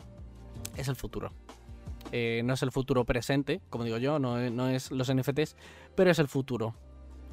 es 0.76 0.88
el 0.88 0.96
futuro. 0.96 1.32
Eh, 2.12 2.42
no 2.46 2.54
es 2.54 2.62
el 2.62 2.72
futuro 2.72 3.06
presente, 3.06 3.62
como 3.70 3.86
digo 3.86 3.98
yo, 3.98 4.20
no, 4.20 4.38
no 4.52 4.70
es 4.70 4.92
los 4.92 5.12
NFTs, 5.14 5.56
pero 5.96 6.12
es 6.12 6.20
el 6.20 6.28
futuro. 6.28 6.76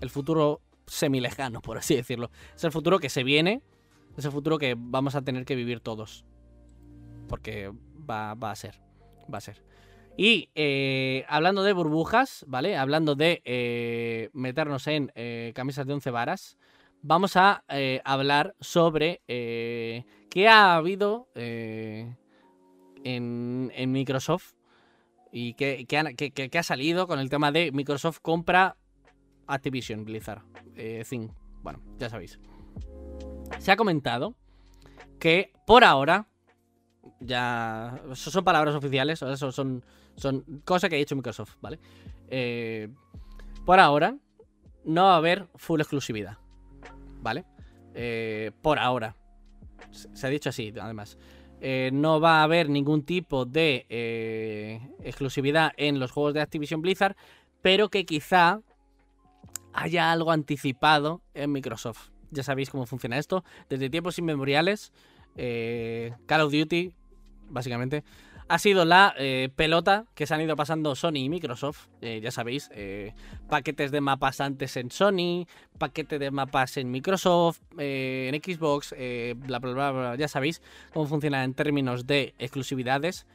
El 0.00 0.08
futuro 0.08 0.62
semilejano, 0.90 1.62
por 1.62 1.78
así 1.78 1.94
decirlo. 1.94 2.30
Es 2.54 2.64
el 2.64 2.72
futuro 2.72 2.98
que 2.98 3.08
se 3.08 3.22
viene, 3.24 3.62
es 4.16 4.24
el 4.24 4.32
futuro 4.32 4.58
que 4.58 4.74
vamos 4.76 5.14
a 5.14 5.22
tener 5.22 5.44
que 5.44 5.54
vivir 5.54 5.80
todos. 5.80 6.24
Porque 7.28 7.72
va, 8.08 8.32
a 8.32 8.56
ser, 8.56 8.80
va 9.32 9.38
a 9.38 9.40
ser. 9.40 9.62
Y 10.16 10.50
eh, 10.54 11.24
hablando 11.28 11.62
de 11.62 11.72
burbujas, 11.72 12.44
¿vale? 12.48 12.76
Hablando 12.76 13.14
de 13.14 13.40
eh, 13.44 14.30
meternos 14.32 14.86
en 14.88 15.12
eh, 15.14 15.52
camisas 15.54 15.86
de 15.86 15.94
11 15.94 16.10
varas, 16.10 16.58
vamos 17.02 17.36
a 17.36 17.64
hablar 18.04 18.54
sobre 18.60 19.22
qué 19.26 20.48
ha 20.48 20.74
habido 20.74 21.28
en, 21.34 22.18
en, 23.74 23.92
Microsoft 23.92 24.52
y 25.32 25.54
qué, 25.54 26.50
ha 26.58 26.62
salido 26.62 27.06
con 27.06 27.18
el 27.18 27.30
tema 27.30 27.52
de 27.52 27.72
Microsoft 27.72 28.18
compra 28.20 28.76
Activision 29.52 30.04
Blizzard. 30.04 30.42
Eh, 30.76 31.04
Bueno, 31.62 31.80
ya 31.98 32.08
sabéis. 32.08 32.38
Se 33.58 33.72
ha 33.72 33.76
comentado 33.76 34.34
que 35.18 35.52
por 35.66 35.84
ahora, 35.84 36.26
ya. 37.20 38.00
Son 38.14 38.44
palabras 38.44 38.74
oficiales, 38.74 39.22
eso 39.22 39.52
son, 39.52 39.84
son 40.16 40.62
cosas 40.64 40.88
que 40.88 40.96
ha 40.96 40.98
dicho 40.98 41.16
Microsoft, 41.16 41.56
¿vale? 41.60 41.78
Eh, 42.28 42.88
por 43.66 43.78
ahora, 43.78 44.16
no 44.84 45.04
va 45.04 45.14
a 45.14 45.18
haber 45.18 45.48
full 45.56 45.80
exclusividad, 45.80 46.38
¿vale? 47.20 47.44
Eh, 47.94 48.52
por 48.62 48.78
ahora. 48.78 49.16
Se 49.90 50.26
ha 50.26 50.30
dicho 50.30 50.48
así, 50.48 50.72
además. 50.80 51.18
Eh, 51.60 51.90
no 51.92 52.20
va 52.20 52.40
a 52.40 52.44
haber 52.44 52.70
ningún 52.70 53.04
tipo 53.04 53.44
de 53.44 54.80
exclusividad 55.02 55.72
en 55.76 55.98
los 55.98 56.10
juegos 56.12 56.32
de 56.32 56.40
Activision 56.40 56.80
Blizzard, 56.80 57.16
pero 57.60 57.90
que 57.90 58.06
quizá 58.06 58.62
haya 59.72 60.12
algo 60.12 60.32
anticipado 60.32 61.22
en 61.34 61.52
Microsoft. 61.52 62.10
Ya 62.30 62.42
sabéis 62.42 62.70
cómo 62.70 62.86
funciona 62.86 63.18
esto. 63.18 63.44
Desde 63.68 63.90
tiempos 63.90 64.18
inmemoriales, 64.18 64.92
eh, 65.36 66.12
Call 66.26 66.42
of 66.42 66.52
Duty, 66.52 66.92
básicamente, 67.48 68.04
ha 68.48 68.58
sido 68.58 68.84
la 68.84 69.14
eh, 69.16 69.48
pelota 69.54 70.06
que 70.14 70.26
se 70.26 70.34
han 70.34 70.40
ido 70.40 70.56
pasando 70.56 70.94
Sony 70.94 71.16
y 71.16 71.28
Microsoft. 71.28 71.88
Eh, 72.00 72.20
ya 72.22 72.30
sabéis, 72.30 72.70
paquetes 73.48 73.90
de 73.90 74.00
mapas 74.00 74.40
antes 74.40 74.76
en 74.76 74.90
Sony, 74.90 75.46
paquete 75.78 76.18
de 76.18 76.30
mapas 76.30 76.76
en 76.76 76.90
Microsoft, 76.90 77.60
en 77.78 78.34
Xbox, 78.42 78.94
bla, 79.36 79.58
bla, 79.58 79.72
bla, 79.72 79.90
bla. 79.92 80.16
Ya 80.16 80.28
sabéis 80.28 80.62
cómo 80.92 81.06
funciona 81.06 81.44
en 81.44 81.54
términos 81.54 82.06
de 82.06 82.34
exclusividades. 82.38 83.26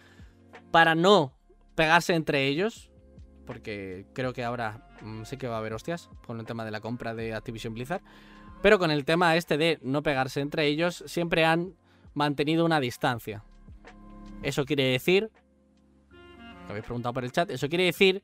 Para 0.72 0.96
no 0.96 1.34
pegarse 1.76 2.14
entre 2.14 2.48
ellos, 2.48 2.90
porque 3.46 4.06
creo 4.14 4.34
que 4.34 4.44
ahora 4.44 4.88
mm, 5.02 5.24
sí 5.24 5.38
que 5.38 5.48
va 5.48 5.56
a 5.56 5.60
haber 5.60 5.74
hostias 5.74 6.10
con 6.26 6.40
el 6.40 6.46
tema 6.46 6.66
de 6.66 6.72
la 6.72 6.82
compra 6.82 7.14
de 7.14 7.34
Activision 7.34 7.74
Blizzard. 7.74 8.02
Pero 8.62 8.80
con 8.80 8.92
el 8.92 9.06
tema 9.06 9.36
este 9.36 9.58
de 9.58 9.80
no 9.82 10.02
pegarse 10.02 10.42
entre 10.42 10.66
ellos, 10.66 11.04
siempre 11.08 11.46
han 11.46 11.76
mantenido 12.14 12.66
una 12.66 12.80
distancia. 12.80 13.44
Eso 14.42 14.66
quiere 14.66 14.84
decir 14.86 15.30
que 16.66 16.72
habéis 16.72 16.86
preguntado 16.86 17.14
por 17.14 17.24
el 17.24 17.32
chat. 17.32 17.50
Eso 17.52 17.70
quiere 17.70 17.86
decir 17.86 18.24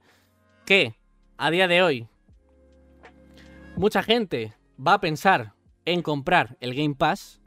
que 0.66 0.96
a 1.38 1.52
día 1.52 1.68
de 1.68 1.84
hoy 1.84 2.08
mucha 3.76 4.04
gente 4.04 4.54
va 4.86 4.94
a 4.94 5.02
pensar 5.02 5.54
en 5.86 6.02
comprar 6.02 6.58
el 6.60 6.74
Game 6.74 6.96
Pass 6.96 7.42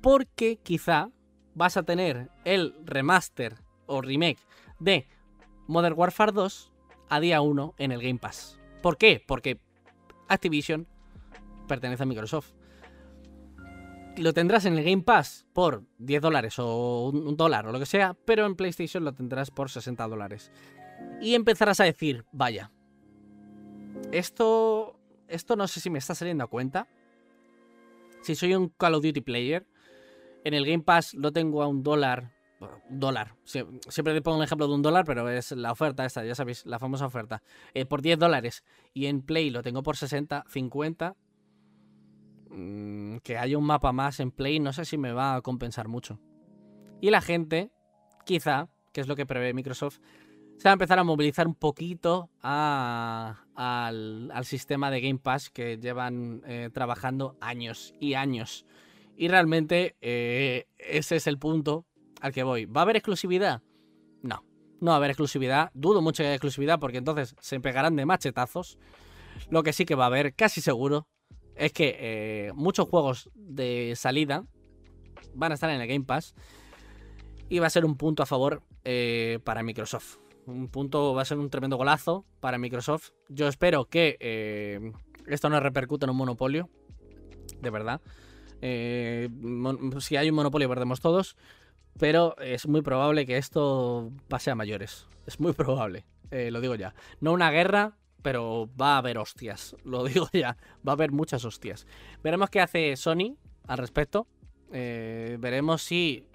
porque 0.00 0.58
quizá 0.62 1.10
vas 1.54 1.76
a 1.76 1.82
tener 1.82 2.30
el 2.44 2.74
remaster 2.84 3.56
o 3.86 4.00
remake 4.00 4.38
de 4.78 5.06
Modern 5.66 5.94
Warfare 5.96 6.32
2 6.32 6.71
a 7.12 7.20
día 7.20 7.42
1 7.42 7.74
en 7.76 7.92
el 7.92 8.00
Game 8.00 8.18
Pass. 8.18 8.58
¿Por 8.80 8.96
qué? 8.96 9.22
Porque 9.26 9.60
Activision 10.28 10.88
pertenece 11.68 12.04
a 12.04 12.06
Microsoft. 12.06 12.54
Lo 14.16 14.32
tendrás 14.32 14.64
en 14.64 14.78
el 14.78 14.84
Game 14.84 15.02
Pass 15.02 15.46
por 15.52 15.84
10 15.98 16.22
dólares 16.22 16.58
o 16.58 17.10
un 17.10 17.36
dólar 17.36 17.66
o 17.66 17.72
lo 17.72 17.78
que 17.78 17.84
sea, 17.84 18.16
pero 18.24 18.46
en 18.46 18.56
PlayStation 18.56 19.04
lo 19.04 19.12
tendrás 19.12 19.50
por 19.50 19.68
60 19.68 20.08
dólares. 20.08 20.50
Y 21.20 21.34
empezarás 21.34 21.80
a 21.80 21.84
decir, 21.84 22.24
vaya, 22.32 22.70
esto, 24.10 24.98
esto 25.28 25.54
no 25.54 25.68
sé 25.68 25.80
si 25.80 25.90
me 25.90 25.98
está 25.98 26.14
saliendo 26.14 26.44
a 26.44 26.46
cuenta. 26.46 26.88
Si 28.22 28.34
soy 28.34 28.54
un 28.54 28.70
Call 28.70 28.94
of 28.94 29.04
Duty 29.04 29.20
player, 29.20 29.66
en 30.44 30.54
el 30.54 30.64
Game 30.64 30.82
Pass 30.82 31.12
lo 31.12 31.30
tengo 31.30 31.62
a 31.62 31.66
un 31.66 31.82
dólar. 31.82 32.31
Dólar. 32.88 33.34
Siempre 33.44 34.14
te 34.14 34.22
pongo 34.22 34.38
un 34.38 34.44
ejemplo 34.44 34.68
de 34.68 34.74
un 34.74 34.82
dólar, 34.82 35.04
pero 35.04 35.28
es 35.28 35.52
la 35.52 35.72
oferta 35.72 36.04
esta, 36.04 36.24
ya 36.24 36.34
sabéis, 36.34 36.64
la 36.66 36.78
famosa 36.78 37.06
oferta. 37.06 37.42
Eh, 37.74 37.86
por 37.86 38.02
10 38.02 38.18
dólares. 38.18 38.64
Y 38.92 39.06
en 39.06 39.22
Play 39.22 39.50
lo 39.50 39.62
tengo 39.62 39.82
por 39.82 39.96
60, 39.96 40.44
50. 40.48 41.16
Mm, 42.50 43.16
que 43.18 43.38
haya 43.38 43.56
un 43.56 43.64
mapa 43.64 43.92
más 43.92 44.20
en 44.20 44.30
Play, 44.30 44.60
no 44.60 44.72
sé 44.72 44.84
si 44.84 44.98
me 44.98 45.12
va 45.12 45.36
a 45.36 45.40
compensar 45.40 45.88
mucho. 45.88 46.20
Y 47.00 47.10
la 47.10 47.20
gente, 47.20 47.70
quizá, 48.26 48.68
que 48.92 49.00
es 49.00 49.08
lo 49.08 49.16
que 49.16 49.26
prevé 49.26 49.54
Microsoft, 49.54 49.98
se 50.58 50.68
va 50.68 50.70
a 50.70 50.74
empezar 50.74 50.98
a 50.98 51.04
movilizar 51.04 51.48
un 51.48 51.54
poquito 51.54 52.30
al, 52.42 53.36
sistema 54.44 54.90
de 54.90 55.00
Game 55.00 55.18
Pass 55.18 55.50
que 55.50 55.78
llevan 55.78 56.42
eh, 56.46 56.70
trabajando 56.72 57.36
años 57.40 57.94
y 57.98 58.14
años. 58.14 58.66
Y 59.16 59.28
realmente 59.28 59.96
eh, 60.00 60.66
ese 60.78 61.16
es 61.16 61.26
el 61.26 61.38
punto 61.38 61.86
al 62.22 62.32
que 62.32 62.44
voy. 62.44 62.64
¿Va 62.64 62.80
a 62.80 62.84
haber 62.84 62.96
exclusividad? 62.96 63.62
No, 64.22 64.44
no 64.80 64.92
va 64.92 64.94
a 64.94 64.96
haber 64.96 65.10
exclusividad. 65.10 65.70
Dudo 65.74 66.00
mucho 66.00 66.22
que 66.22 66.28
haya 66.28 66.36
exclusividad 66.36 66.78
porque 66.78 66.98
entonces 66.98 67.34
se 67.40 67.60
pegarán 67.60 67.96
de 67.96 68.06
machetazos. 68.06 68.78
Lo 69.50 69.64
que 69.64 69.72
sí 69.72 69.84
que 69.84 69.96
va 69.96 70.04
a 70.04 70.06
haber, 70.06 70.34
casi 70.34 70.60
seguro, 70.60 71.08
es 71.56 71.72
que 71.72 71.96
eh, 71.98 72.52
muchos 72.54 72.88
juegos 72.88 73.28
de 73.34 73.94
salida 73.96 74.46
van 75.34 75.50
a 75.50 75.56
estar 75.56 75.68
en 75.68 75.80
el 75.80 75.88
Game 75.88 76.04
Pass. 76.04 76.34
Y 77.48 77.58
va 77.58 77.66
a 77.66 77.70
ser 77.70 77.84
un 77.84 77.96
punto 77.96 78.22
a 78.22 78.26
favor 78.26 78.62
eh, 78.84 79.40
para 79.44 79.64
Microsoft. 79.64 80.18
Un 80.46 80.68
punto, 80.68 81.14
va 81.14 81.22
a 81.22 81.24
ser 81.24 81.38
un 81.38 81.50
tremendo 81.50 81.76
golazo 81.76 82.24
para 82.40 82.56
Microsoft. 82.56 83.10
Yo 83.28 83.48
espero 83.48 83.86
que 83.86 84.92
esto 85.26 85.50
no 85.50 85.58
repercute 85.58 86.06
en 86.06 86.10
un 86.10 86.16
monopolio. 86.16 86.70
De 87.60 87.70
verdad. 87.70 88.00
Eh, 88.60 89.28
si 89.98 90.16
hay 90.16 90.30
un 90.30 90.36
monopolio 90.36 90.68
perdemos 90.68 91.00
todos, 91.00 91.36
pero 91.98 92.36
es 92.38 92.66
muy 92.66 92.82
probable 92.82 93.26
que 93.26 93.36
esto 93.36 94.10
pase 94.28 94.50
a 94.50 94.54
mayores. 94.54 95.06
Es 95.26 95.40
muy 95.40 95.52
probable, 95.52 96.04
eh, 96.30 96.50
lo 96.50 96.60
digo 96.60 96.74
ya. 96.74 96.94
No 97.20 97.32
una 97.32 97.50
guerra, 97.50 97.96
pero 98.22 98.68
va 98.80 98.94
a 98.94 98.98
haber 98.98 99.18
hostias, 99.18 99.76
lo 99.84 100.04
digo 100.04 100.28
ya. 100.32 100.56
Va 100.86 100.92
a 100.92 100.94
haber 100.94 101.12
muchas 101.12 101.44
hostias. 101.44 101.86
Veremos 102.22 102.50
qué 102.50 102.60
hace 102.60 102.96
Sony 102.96 103.36
al 103.66 103.78
respecto. 103.78 104.26
Eh, 104.72 105.36
veremos 105.40 105.82
si 105.82 106.26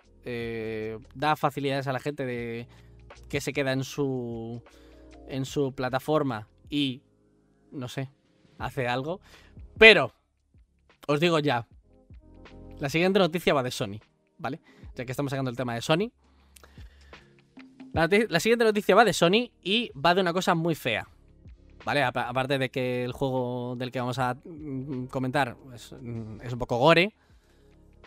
da 1.16 1.38
facilidades 1.38 1.88
a 1.88 1.94
la 1.94 2.02
gente 2.02 2.26
de 2.26 2.68
que 3.30 3.40
se 3.40 3.54
queda 3.54 3.72
en 3.72 3.86
su 3.86 4.62
en 5.28 5.46
su 5.46 5.74
plataforma 5.74 6.50
y 6.70 7.02
no 7.72 7.88
sé, 7.88 8.10
hace 8.58 8.88
algo. 8.88 9.22
Pero 9.78 10.14
os 11.08 11.20
digo 11.20 11.40
ya, 11.40 11.68
la 12.80 12.90
siguiente 12.90 13.20
noticia 13.20 13.54
va 13.54 13.64
de 13.64 13.72
Sony, 13.72 14.00
¿vale? 14.38 14.62
Ya 14.98 15.06
que 15.06 15.12
estamos 15.12 15.30
sacando 15.30 15.52
el 15.52 15.56
tema 15.56 15.76
de 15.76 15.82
Sony. 15.82 16.12
La, 17.94 18.40
siguiente 18.40 18.66
noticia 18.66 18.96
va 18.96 19.06
de 19.06 19.14
Sony 19.14 19.52
y 19.62 19.92
va 19.94 20.16
de 20.16 20.22
una 20.22 20.34
cosa 20.34 20.56
muy 20.56 20.74
fea. 20.74 21.08
¿Vale? 21.86 22.04
Aparte 22.04 22.58
de 22.58 22.70
que 22.70 23.04
el 23.04 23.12
juego 23.12 23.76
del 23.78 23.92
que 23.92 24.00
vamos 24.00 24.18
a 24.18 24.34
mm, 24.34 25.06
comentar 25.06 25.56
es, 25.74 25.94
mm, 26.02 26.42
es 26.42 26.52
un 26.52 26.60
poco 26.60 26.78
gore, 26.80 27.14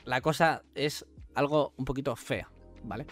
la 0.05 0.21
cosa 0.21 0.63
es 0.75 1.07
algo 1.35 1.73
un 1.77 1.85
poquito 1.85 2.15
fea, 2.17 2.51
¿vale? 2.83 3.07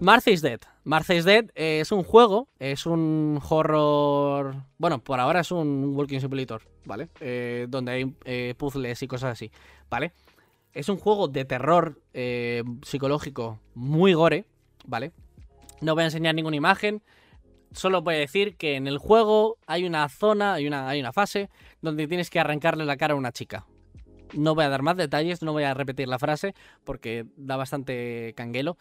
Martha 0.00 0.30
is 0.30 0.40
Dead. 0.40 0.60
Martha 0.84 1.14
is 1.14 1.24
Dead 1.24 1.50
es 1.56 1.90
un 1.90 2.04
juego, 2.04 2.48
es 2.60 2.86
un 2.86 3.40
horror. 3.48 4.54
Bueno, 4.78 5.02
por 5.02 5.18
ahora 5.18 5.40
es 5.40 5.50
un 5.50 5.92
walking 5.96 6.20
simulator, 6.20 6.62
¿vale? 6.84 7.08
Eh, 7.20 7.66
donde 7.68 7.92
hay 7.92 8.14
eh, 8.24 8.54
puzzles 8.56 9.02
y 9.02 9.08
cosas 9.08 9.32
así, 9.32 9.50
¿vale? 9.90 10.12
Es 10.78 10.88
un 10.88 10.96
juego 10.96 11.26
de 11.26 11.44
terror 11.44 12.00
eh, 12.14 12.62
psicológico 12.82 13.58
muy 13.74 14.12
gore, 14.12 14.44
¿vale? 14.86 15.10
No 15.80 15.94
voy 15.94 16.02
a 16.02 16.04
enseñar 16.04 16.36
ninguna 16.36 16.54
imagen. 16.54 17.02
Solo 17.72 18.00
voy 18.00 18.14
a 18.14 18.18
decir 18.18 18.56
que 18.56 18.76
en 18.76 18.86
el 18.86 18.98
juego 18.98 19.58
hay 19.66 19.84
una 19.84 20.08
zona, 20.08 20.54
hay 20.54 20.68
una, 20.68 20.88
hay 20.88 21.00
una 21.00 21.12
fase 21.12 21.50
donde 21.82 22.06
tienes 22.06 22.30
que 22.30 22.38
arrancarle 22.38 22.84
la 22.84 22.96
cara 22.96 23.14
a 23.14 23.16
una 23.16 23.32
chica. 23.32 23.66
No 24.34 24.54
voy 24.54 24.66
a 24.66 24.68
dar 24.68 24.82
más 24.82 24.96
detalles, 24.96 25.42
no 25.42 25.50
voy 25.50 25.64
a 25.64 25.74
repetir 25.74 26.06
la 26.06 26.20
frase 26.20 26.54
porque 26.84 27.26
da 27.36 27.56
bastante 27.56 28.32
canguelo. 28.36 28.76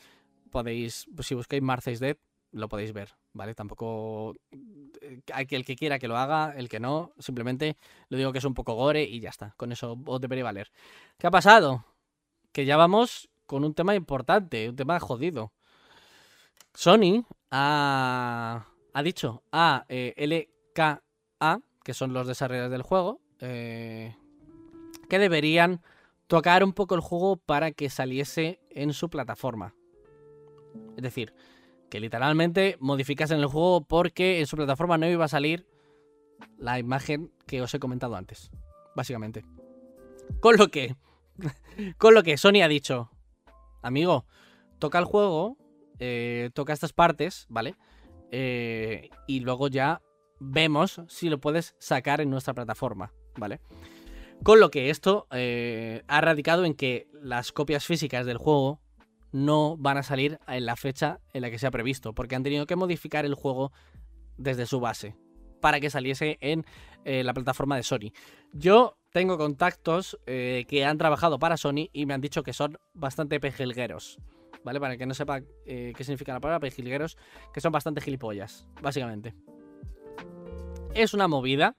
Podéis, 0.52 1.08
si 1.22 1.34
buscáis 1.34 1.64
Martha's 1.64 2.00
Dead, 2.00 2.18
lo 2.52 2.70
podéis 2.70 2.93
ver, 2.93 3.16
¿vale? 3.34 3.56
Tampoco 3.56 4.36
el 5.08 5.66
que 5.66 5.76
quiera 5.76 5.99
que 5.99 6.08
lo 6.08 6.18
haga, 6.18 6.53
el 6.58 6.70
que 6.70 6.80
no, 6.80 7.12
simplemente 7.20 7.78
lo 8.10 8.18
digo 8.18 8.32
que 8.32 8.39
es 8.39 8.45
un 8.45 8.53
poco 8.53 8.74
gore 8.74 9.03
y 9.03 9.20
ya 9.20 9.30
está, 9.30 9.53
con 9.58 9.72
eso 9.72 9.97
os 10.05 10.22
debería 10.22 10.43
valer. 10.43 10.72
¿Qué 11.18 11.28
ha 11.28 11.32
pasado? 11.32 11.86
Que 12.51 12.66
ya 12.66 12.78
vamos 12.78 13.30
con 13.45 13.64
un 13.64 13.74
tema 13.74 13.95
importante, 13.95 14.70
un 14.70 14.76
tema 14.76 14.99
jodido. 14.99 15.51
Sony 16.74 17.26
ha, 17.49 18.68
ha 18.93 19.03
dicho 19.03 19.43
a 19.51 19.86
eh, 19.89 20.14
LKA, 20.18 21.62
que 21.84 21.93
son 21.93 22.14
los 22.14 22.28
desarrolladores 22.28 22.72
del 22.72 22.82
juego, 22.82 23.22
eh, 23.39 24.16
que 25.10 25.20
deberían 25.20 25.82
tocar 26.28 26.64
un 26.64 26.74
poco 26.74 26.95
el 26.95 27.01
juego 27.01 27.38
para 27.38 27.72
que 27.72 27.89
saliese 27.89 28.60
en 28.70 28.93
su 28.93 29.10
plataforma. 29.10 29.74
Es 30.95 31.03
decir, 31.03 31.34
que 31.90 32.00
literalmente 32.00 32.78
modificas 32.80 33.32
en 33.32 33.40
el 33.40 33.46
juego 33.48 33.86
porque 33.86 34.40
en 34.40 34.48
su 34.48 34.56
plataforma 34.56 34.98
no 34.98 35.08
iba 35.08 35.26
a 35.26 35.30
salir 35.30 35.68
la 36.58 36.80
imagen 36.80 37.32
que 37.46 37.62
os 37.62 37.74
he 37.74 37.80
comentado 37.80 38.16
antes, 38.16 38.52
básicamente. 38.96 39.46
Con 40.40 40.58
lo 40.58 40.68
que, 40.70 40.96
con 41.98 42.14
lo 42.14 42.24
que 42.24 42.38
Sony 42.38 42.62
ha 42.64 42.68
dicho, 42.68 43.10
amigo, 43.82 44.26
toca 44.80 45.00
el 45.00 45.06
juego, 45.06 45.58
eh, 46.00 46.50
toca 46.54 46.74
estas 46.74 46.94
partes, 46.94 47.46
¿vale? 47.50 47.76
Eh, 48.32 49.10
y 49.26 49.40
luego 49.40 49.68
ya 49.68 50.02
vemos 50.40 51.02
si 51.08 51.30
lo 51.30 51.40
puedes 51.40 51.76
sacar 51.80 52.22
en 52.22 52.30
nuestra 52.30 52.54
plataforma, 52.54 53.14
¿vale? 53.38 53.60
Con 54.44 54.60
lo 54.60 54.70
que 54.70 54.90
esto 54.90 55.28
eh, 55.32 56.04
ha 56.08 56.22
radicado 56.22 56.66
en 56.66 56.76
que 56.76 57.08
las 57.14 57.52
copias 57.52 57.86
físicas 57.86 58.26
del 58.26 58.38
juego 58.38 58.82
no 59.32 59.78
van 59.78 59.97
a 59.97 60.03
salir 60.03 60.39
en 60.47 60.65
la 60.65 60.75
fecha 60.75 61.19
en 61.34 61.41
la 61.41 61.49
que 61.49 61.59
se 61.59 61.67
ha 61.67 61.71
previsto, 61.71 62.13
porque 62.13 62.36
han 62.36 62.43
tenido 62.43 62.65
que 62.65 62.75
modificar 62.75 63.25
el 63.25 63.36
juego 63.36 63.71
desde 64.38 64.65
su 64.65 64.80
base 64.80 65.15
para 65.59 65.80
que 65.80 65.89
saliese 65.89 66.38
en 66.41 66.65
eh, 67.03 67.23
la 67.23 67.34
plataforma 67.34 67.75
de 67.75 67.84
Sony. 67.84 68.11
Yo 68.53 68.97
tengo 69.11 69.38
contactos 69.38 70.19
eh, 70.25 70.65
que 70.67 70.86
han 70.86 70.97
trabajado 70.97 71.39
para 71.39 71.57
Sony 71.57 71.89
y 71.91 72.05
me 72.05 72.13
han 72.13 72.21
dicho 72.21 72.43
que 72.43 72.53
son 72.53 72.78
bastante 72.93 73.39
pejilgueros. 73.39 74.19
¿Vale? 74.63 74.80
Para 74.80 74.97
que 74.97 75.05
no 75.05 75.13
sepa 75.13 75.41
eh, 75.65 75.93
qué 75.95 76.03
significa 76.03 76.34
la 76.34 76.41
palabra 76.41 76.59
pejilgueros, 76.59 77.17
que 77.53 77.61
son 77.61 77.71
bastante 77.71 78.01
gilipollas, 78.01 78.67
básicamente. 78.82 79.34
Es 80.93 81.13
una 81.13 81.28
movida. 81.28 81.78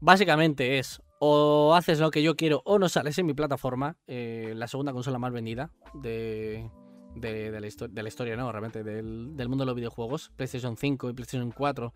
Básicamente 0.00 0.78
es 0.78 1.00
o 1.18 1.74
haces 1.74 2.00
lo 2.00 2.10
que 2.10 2.22
yo 2.22 2.36
quiero 2.36 2.62
o 2.64 2.78
no 2.78 2.88
sales 2.88 3.18
en 3.18 3.26
mi 3.26 3.34
plataforma, 3.34 3.96
eh, 4.06 4.52
la 4.54 4.68
segunda 4.68 4.92
consola 4.92 5.18
más 5.18 5.32
vendida 5.32 5.70
de, 5.94 6.70
de, 7.14 7.60
la, 7.60 8.08
historia, 8.08 8.36
¿no? 8.36 8.50
Realmente, 8.50 8.84
del, 8.84 9.36
del, 9.36 9.48
mundo 9.48 9.62
de 9.62 9.66
los 9.66 9.76
videojuegos. 9.76 10.30
PlayStation 10.36 10.76
5 10.76 11.10
y 11.10 11.12
PlayStation 11.12 11.50
4 11.50 11.92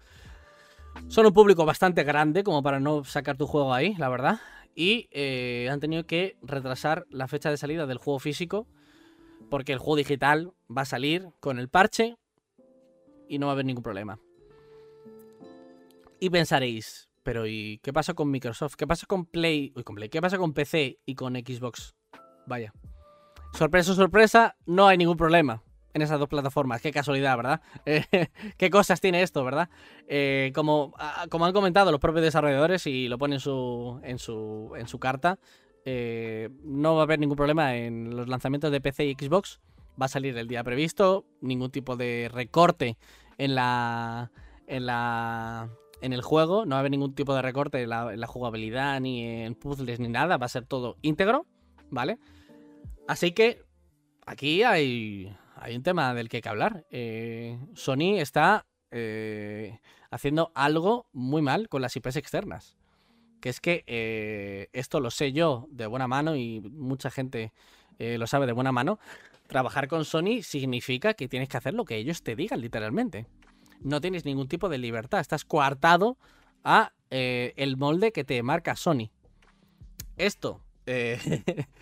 son 1.08 1.26
un 1.26 1.32
público 1.32 1.64
bastante 1.64 2.04
grande 2.04 2.44
como 2.44 2.62
para 2.62 2.80
no 2.80 3.04
sacar 3.04 3.36
tu 3.36 3.46
juego 3.46 3.74
ahí, 3.74 3.94
la 3.94 4.08
verdad. 4.08 4.40
Y 4.74 5.08
eh, 5.12 5.68
han 5.70 5.80
tenido 5.80 6.06
que 6.06 6.36
retrasar 6.42 7.06
la 7.10 7.28
fecha 7.28 7.50
de 7.50 7.56
salida 7.56 7.86
del 7.86 7.98
juego 7.98 8.18
físico 8.18 8.66
porque 9.50 9.72
el 9.72 9.78
juego 9.78 9.96
digital 9.96 10.52
va 10.74 10.82
a 10.82 10.86
salir 10.86 11.28
con 11.40 11.58
el 11.58 11.68
parche 11.68 12.16
y 13.28 13.38
no 13.38 13.46
va 13.46 13.52
a 13.52 13.54
haber 13.54 13.66
ningún 13.66 13.82
problema. 13.82 14.18
Y 16.20 16.30
pensaréis, 16.30 17.10
pero 17.22 17.46
¿y 17.46 17.78
qué 17.82 17.92
pasa 17.92 18.14
con 18.14 18.30
Microsoft? 18.30 18.74
¿Qué 18.76 18.86
pasa 18.86 19.06
con 19.06 19.26
Play? 19.26 19.72
Uy, 19.76 19.84
con 19.84 19.94
Play. 19.94 20.08
¿Qué 20.08 20.20
pasa 20.20 20.38
con 20.38 20.52
PC 20.52 20.98
y 21.06 21.14
con 21.14 21.34
Xbox? 21.34 21.94
Vaya. 22.46 22.72
Sorpresa, 23.52 23.94
sorpresa, 23.94 24.56
no 24.66 24.88
hay 24.88 24.96
ningún 24.96 25.16
problema. 25.16 25.62
en 25.94 26.00
esas 26.00 26.18
dos 26.18 26.28
plataformas. 26.28 26.80
Qué 26.80 26.90
casualidad, 26.90 27.36
¿verdad? 27.36 27.60
Qué 28.56 28.70
cosas 28.70 29.00
tiene 29.00 29.22
esto, 29.22 29.44
¿verdad? 29.44 29.68
Eh, 30.08 30.50
como, 30.54 30.94
ah, 30.98 31.26
como 31.30 31.44
han 31.44 31.52
comentado 31.52 31.90
los 31.90 32.00
propios 32.00 32.24
desarrolladores 32.24 32.86
y 32.86 33.08
lo 33.08 33.18
ponen 33.18 33.34
en 33.34 33.40
su, 33.40 34.00
en 34.02 34.18
su, 34.18 34.72
en 34.76 34.88
su 34.88 34.98
carta, 34.98 35.38
eh, 35.84 36.48
no 36.64 36.94
va 36.94 37.00
a 37.00 37.04
haber 37.04 37.18
ningún 37.18 37.36
problema 37.36 37.76
en 37.76 38.16
los 38.16 38.26
lanzamientos 38.28 38.72
de 38.72 38.80
PC 38.80 39.04
y 39.04 39.14
Xbox. 39.14 39.60
Va 40.00 40.06
a 40.06 40.08
salir 40.08 40.36
el 40.38 40.48
día 40.48 40.64
previsto, 40.64 41.26
ningún 41.42 41.70
tipo 41.70 41.96
de 41.96 42.30
recorte 42.32 42.96
en 43.36 43.54
la, 43.54 44.30
en 44.66 44.86
la, 44.86 45.68
en 46.02 46.12
el 46.12 46.20
juego, 46.20 46.66
no 46.66 46.70
va 46.70 46.76
a 46.76 46.80
haber 46.80 46.90
ningún 46.90 47.14
tipo 47.14 47.34
de 47.34 47.42
recorte 47.42 47.82
en 47.82 47.88
la, 47.88 48.26
jugabilidad, 48.26 49.00
ni 49.00 49.24
en 49.24 49.54
puzzles, 49.54 50.00
ni 50.00 50.08
nada, 50.08 50.36
va 50.36 50.46
a 50.46 50.48
ser 50.48 50.66
todo 50.66 50.96
íntegro, 51.00 51.46
¿vale? 51.90 52.18
Así 53.06 53.32
que 53.32 53.62
aquí 54.26 54.64
hay, 54.64 55.34
un 55.74 55.82
tema 55.84 56.12
del 56.12 56.28
que 56.28 56.38
hay 56.38 56.40
que 56.42 56.48
hablar. 56.48 56.84
Eh, 56.90 57.56
Sony 57.74 58.18
está 58.18 58.66
eh, 58.90 59.78
haciendo 60.10 60.50
algo 60.56 61.06
muy 61.12 61.40
mal 61.40 61.68
con 61.68 61.82
las 61.82 61.96
IPs 61.96 62.16
externas. 62.16 62.76
Que 63.40 63.48
es 63.48 63.60
que 63.60 63.84
eh, 63.86 64.68
esto 64.72 65.00
lo 65.00 65.10
sé 65.10 65.32
yo 65.32 65.66
de 65.70 65.86
buena 65.86 66.06
mano 66.06 66.36
y 66.36 66.60
mucha 66.60 67.10
gente 67.10 67.52
lo 67.98 68.26
sabe 68.26 68.46
de 68.46 68.52
buena 68.52 68.72
mano. 68.72 68.98
Trabajar 69.46 69.86
con 69.86 70.04
Sony 70.04 70.42
significa 70.42 71.14
que 71.14 71.28
tienes 71.28 71.48
que 71.48 71.56
hacer 71.56 71.74
lo 71.74 71.84
que 71.84 71.96
ellos 71.96 72.24
te 72.24 72.34
digan, 72.34 72.60
literalmente. 72.60 73.26
No 73.82 74.00
tienes 74.00 74.24
ningún 74.24 74.48
tipo 74.48 74.68
de 74.68 74.78
libertad. 74.78 75.20
Estás 75.20 75.44
coartado 75.44 76.16
a 76.64 76.92
eh, 77.10 77.52
el 77.56 77.76
molde 77.76 78.12
que 78.12 78.24
te 78.24 78.42
marca 78.42 78.76
Sony. 78.76 79.10
Esto 80.16 80.62
eh, 80.86 81.18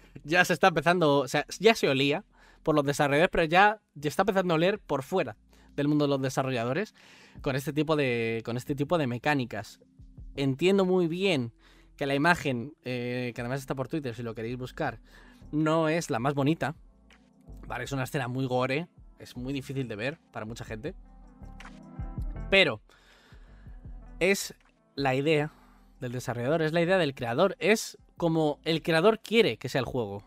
ya 0.25 0.45
se 0.45 0.53
está 0.53 0.69
empezando, 0.69 1.19
o 1.19 1.29
sea, 1.29 1.47
ya 1.59 1.75
se 1.75 1.89
olía 1.89 2.25
por 2.63 2.75
los 2.75 2.85
desarrolladores, 2.85 3.31
pero 3.31 3.45
ya, 3.45 3.81
ya 3.95 4.09
está 4.09 4.23
empezando 4.23 4.55
a 4.55 4.57
oler 4.57 4.79
por 4.79 5.03
fuera 5.03 5.37
del 5.77 5.89
mundo 5.89 6.05
de 6.05 6.11
los 6.11 6.21
desarrolladores 6.21 6.95
con 7.43 7.57
este 7.57 7.73
tipo 7.73 7.97
de, 7.97 8.43
con 8.45 8.57
este 8.57 8.75
tipo 8.75 8.99
de 8.99 9.07
mecánicas. 9.07 9.81
Entiendo 10.37 10.85
muy 10.85 11.07
bien 11.09 11.53
que 11.97 12.07
la 12.07 12.15
imagen, 12.15 12.75
eh, 12.85 13.33
que 13.35 13.41
además 13.41 13.61
está 13.61 13.75
por 13.75 13.89
Twitter 13.89 14.15
si 14.15 14.23
lo 14.23 14.35
queréis 14.35 14.57
buscar, 14.57 15.01
no 15.53 15.89
es 15.89 16.11
la 16.11 16.19
más 16.19 16.35
bonita. 16.35 16.75
Vale, 17.67 17.85
es 17.85 17.93
una 17.93 18.05
escena 18.05 18.29
muy 18.29 18.47
gore, 18.47 18.89
es 19.19 19.37
muy 19.37 19.53
difícil 19.53 19.87
de 19.89 19.97
ver 19.97 20.19
para 20.33 20.47
mucha 20.47 20.65
gente. 20.65 20.95
Pero 22.51 22.81
es 24.19 24.55
la 24.97 25.15
idea 25.15 25.53
del 26.01 26.13
desarrollador, 26.13 26.63
es 26.63 26.73
la 26.73 26.83
idea 26.83 26.99
del 26.99 27.15
creador, 27.15 27.57
es 27.59 27.97
como 28.17 28.59
el 28.65 28.83
creador 28.83 29.21
quiere 29.21 29.57
que 29.57 29.69
sea 29.69 29.79
el 29.79 29.85
juego. 29.87 30.23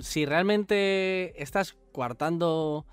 Si 0.00 0.24
realmente 0.24 1.40
estás 1.40 1.76
coartando 1.92 2.86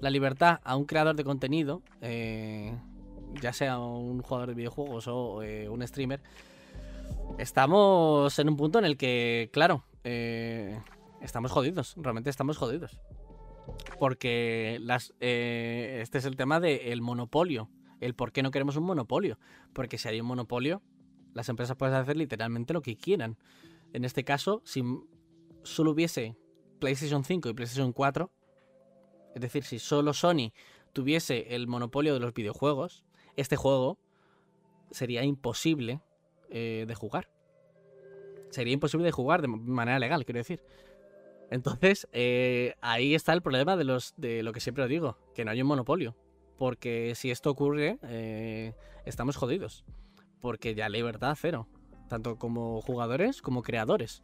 la 0.00 0.10
libertad 0.10 0.60
a 0.64 0.76
un 0.76 0.84
creador 0.84 1.14
de 1.14 1.24
contenido, 1.24 1.82
eh, 2.00 2.74
ya 3.40 3.52
sea 3.52 3.78
un 3.78 4.22
jugador 4.22 4.48
de 4.48 4.54
videojuegos 4.54 5.06
o 5.08 5.42
eh, 5.42 5.68
un 5.68 5.86
streamer, 5.86 6.20
estamos 7.38 8.38
en 8.38 8.48
un 8.48 8.56
punto 8.56 8.78
en 8.78 8.84
el 8.84 8.96
que, 8.96 9.50
claro, 9.52 9.84
eh, 10.04 10.80
estamos 11.20 11.52
jodidos, 11.52 11.94
realmente 11.98 12.30
estamos 12.30 12.56
jodidos. 12.56 13.00
Porque 13.98 14.78
las, 14.80 15.14
eh, 15.20 15.98
este 16.02 16.18
es 16.18 16.24
el 16.24 16.36
tema 16.36 16.60
del 16.60 17.02
monopolio. 17.02 17.70
El 18.00 18.14
por 18.14 18.32
qué 18.32 18.42
no 18.42 18.50
queremos 18.50 18.76
un 18.76 18.84
monopolio. 18.84 19.38
Porque 19.72 19.98
si 19.98 20.08
hay 20.08 20.20
un 20.20 20.26
monopolio, 20.26 20.82
las 21.34 21.48
empresas 21.48 21.76
pueden 21.76 21.94
hacer 21.94 22.16
literalmente 22.16 22.72
lo 22.72 22.82
que 22.82 22.96
quieran. 22.96 23.38
En 23.92 24.04
este 24.04 24.24
caso, 24.24 24.62
si 24.64 24.82
solo 25.62 25.92
hubiese 25.92 26.36
PlayStation 26.78 27.24
5 27.24 27.48
y 27.48 27.54
PlayStation 27.54 27.92
4, 27.92 28.30
es 29.34 29.40
decir, 29.40 29.64
si 29.64 29.78
solo 29.78 30.12
Sony 30.12 30.52
tuviese 30.92 31.54
el 31.54 31.66
monopolio 31.66 32.14
de 32.14 32.20
los 32.20 32.32
videojuegos, 32.32 33.04
este 33.36 33.56
juego 33.56 33.98
sería 34.90 35.24
imposible 35.24 36.00
eh, 36.50 36.84
de 36.86 36.94
jugar. 36.94 37.28
Sería 38.50 38.72
imposible 38.72 39.04
de 39.04 39.12
jugar 39.12 39.42
de 39.42 39.48
manera 39.48 39.98
legal, 39.98 40.24
quiero 40.24 40.38
decir. 40.38 40.62
Entonces, 41.50 42.08
eh, 42.12 42.74
ahí 42.80 43.14
está 43.14 43.32
el 43.32 43.42
problema 43.42 43.76
de, 43.76 43.84
los, 43.84 44.14
de 44.16 44.42
lo 44.42 44.52
que 44.52 44.60
siempre 44.60 44.84
os 44.84 44.90
digo, 44.90 45.18
que 45.34 45.44
no 45.44 45.50
hay 45.50 45.62
un 45.62 45.68
monopolio. 45.68 46.16
Porque 46.56 47.12
si 47.14 47.30
esto 47.30 47.50
ocurre, 47.50 47.98
eh, 48.02 48.74
estamos 49.04 49.36
jodidos. 49.36 49.84
Porque 50.40 50.74
ya 50.74 50.88
libertad 50.88 51.36
cero. 51.38 51.68
Tanto 52.08 52.36
como 52.38 52.80
jugadores 52.80 53.42
como 53.42 53.62
creadores. 53.62 54.22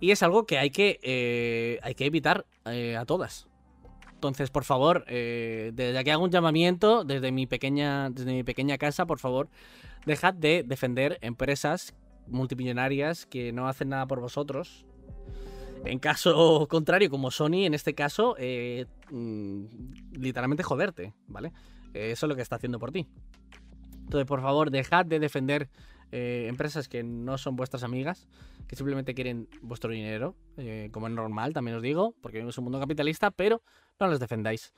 Y 0.00 0.10
es 0.10 0.22
algo 0.22 0.44
que 0.46 0.58
hay 0.58 0.70
que, 0.70 0.98
eh, 1.02 1.78
hay 1.82 1.94
que 1.94 2.06
evitar 2.06 2.46
a 2.64 3.04
todas. 3.06 3.48
Entonces, 4.14 4.50
por 4.50 4.64
favor, 4.64 5.04
desde 5.06 5.98
aquí 5.98 6.10
hago 6.10 6.22
un 6.22 6.30
llamamiento, 6.30 7.04
desde 7.04 7.32
mi 7.32 7.46
pequeña, 7.46 8.10
desde 8.10 8.32
mi 8.32 8.44
pequeña 8.44 8.78
casa, 8.78 9.04
por 9.06 9.18
favor, 9.18 9.48
dejad 10.06 10.34
de 10.34 10.64
defender 10.64 11.18
empresas 11.22 11.94
multimillonarias 12.28 13.26
que 13.26 13.52
no 13.52 13.68
hacen 13.68 13.88
nada 13.90 14.06
por 14.06 14.20
vosotros. 14.20 14.84
En 15.84 15.98
caso 15.98 16.66
contrario, 16.68 17.10
como 17.10 17.30
Sony, 17.30 17.64
en 17.66 17.74
este 17.74 17.94
caso, 17.94 18.36
eh, 18.38 18.86
mm, 19.10 19.64
literalmente 20.12 20.62
joderte, 20.62 21.14
¿vale? 21.26 21.52
Eso 21.94 22.26
es 22.26 22.28
lo 22.28 22.36
que 22.36 22.42
está 22.42 22.56
haciendo 22.56 22.78
por 22.78 22.92
ti. 22.92 23.06
Entonces, 24.04 24.26
por 24.26 24.40
favor, 24.40 24.70
dejad 24.70 25.06
de 25.06 25.18
defender 25.18 25.68
eh, 26.10 26.46
empresas 26.48 26.88
que 26.88 27.02
no 27.02 27.38
son 27.38 27.56
vuestras 27.56 27.82
amigas, 27.82 28.28
que 28.66 28.76
simplemente 28.76 29.14
quieren 29.14 29.48
vuestro 29.60 29.90
dinero, 29.90 30.36
eh, 30.56 30.88
como 30.92 31.06
es 31.06 31.12
normal, 31.12 31.52
también 31.52 31.76
os 31.76 31.82
digo, 31.82 32.14
porque 32.20 32.38
vivimos 32.38 32.58
un 32.58 32.64
mundo 32.64 32.80
capitalista, 32.80 33.30
pero 33.30 33.62
no 33.98 34.06
las 34.06 34.20
defendáis. 34.20 34.72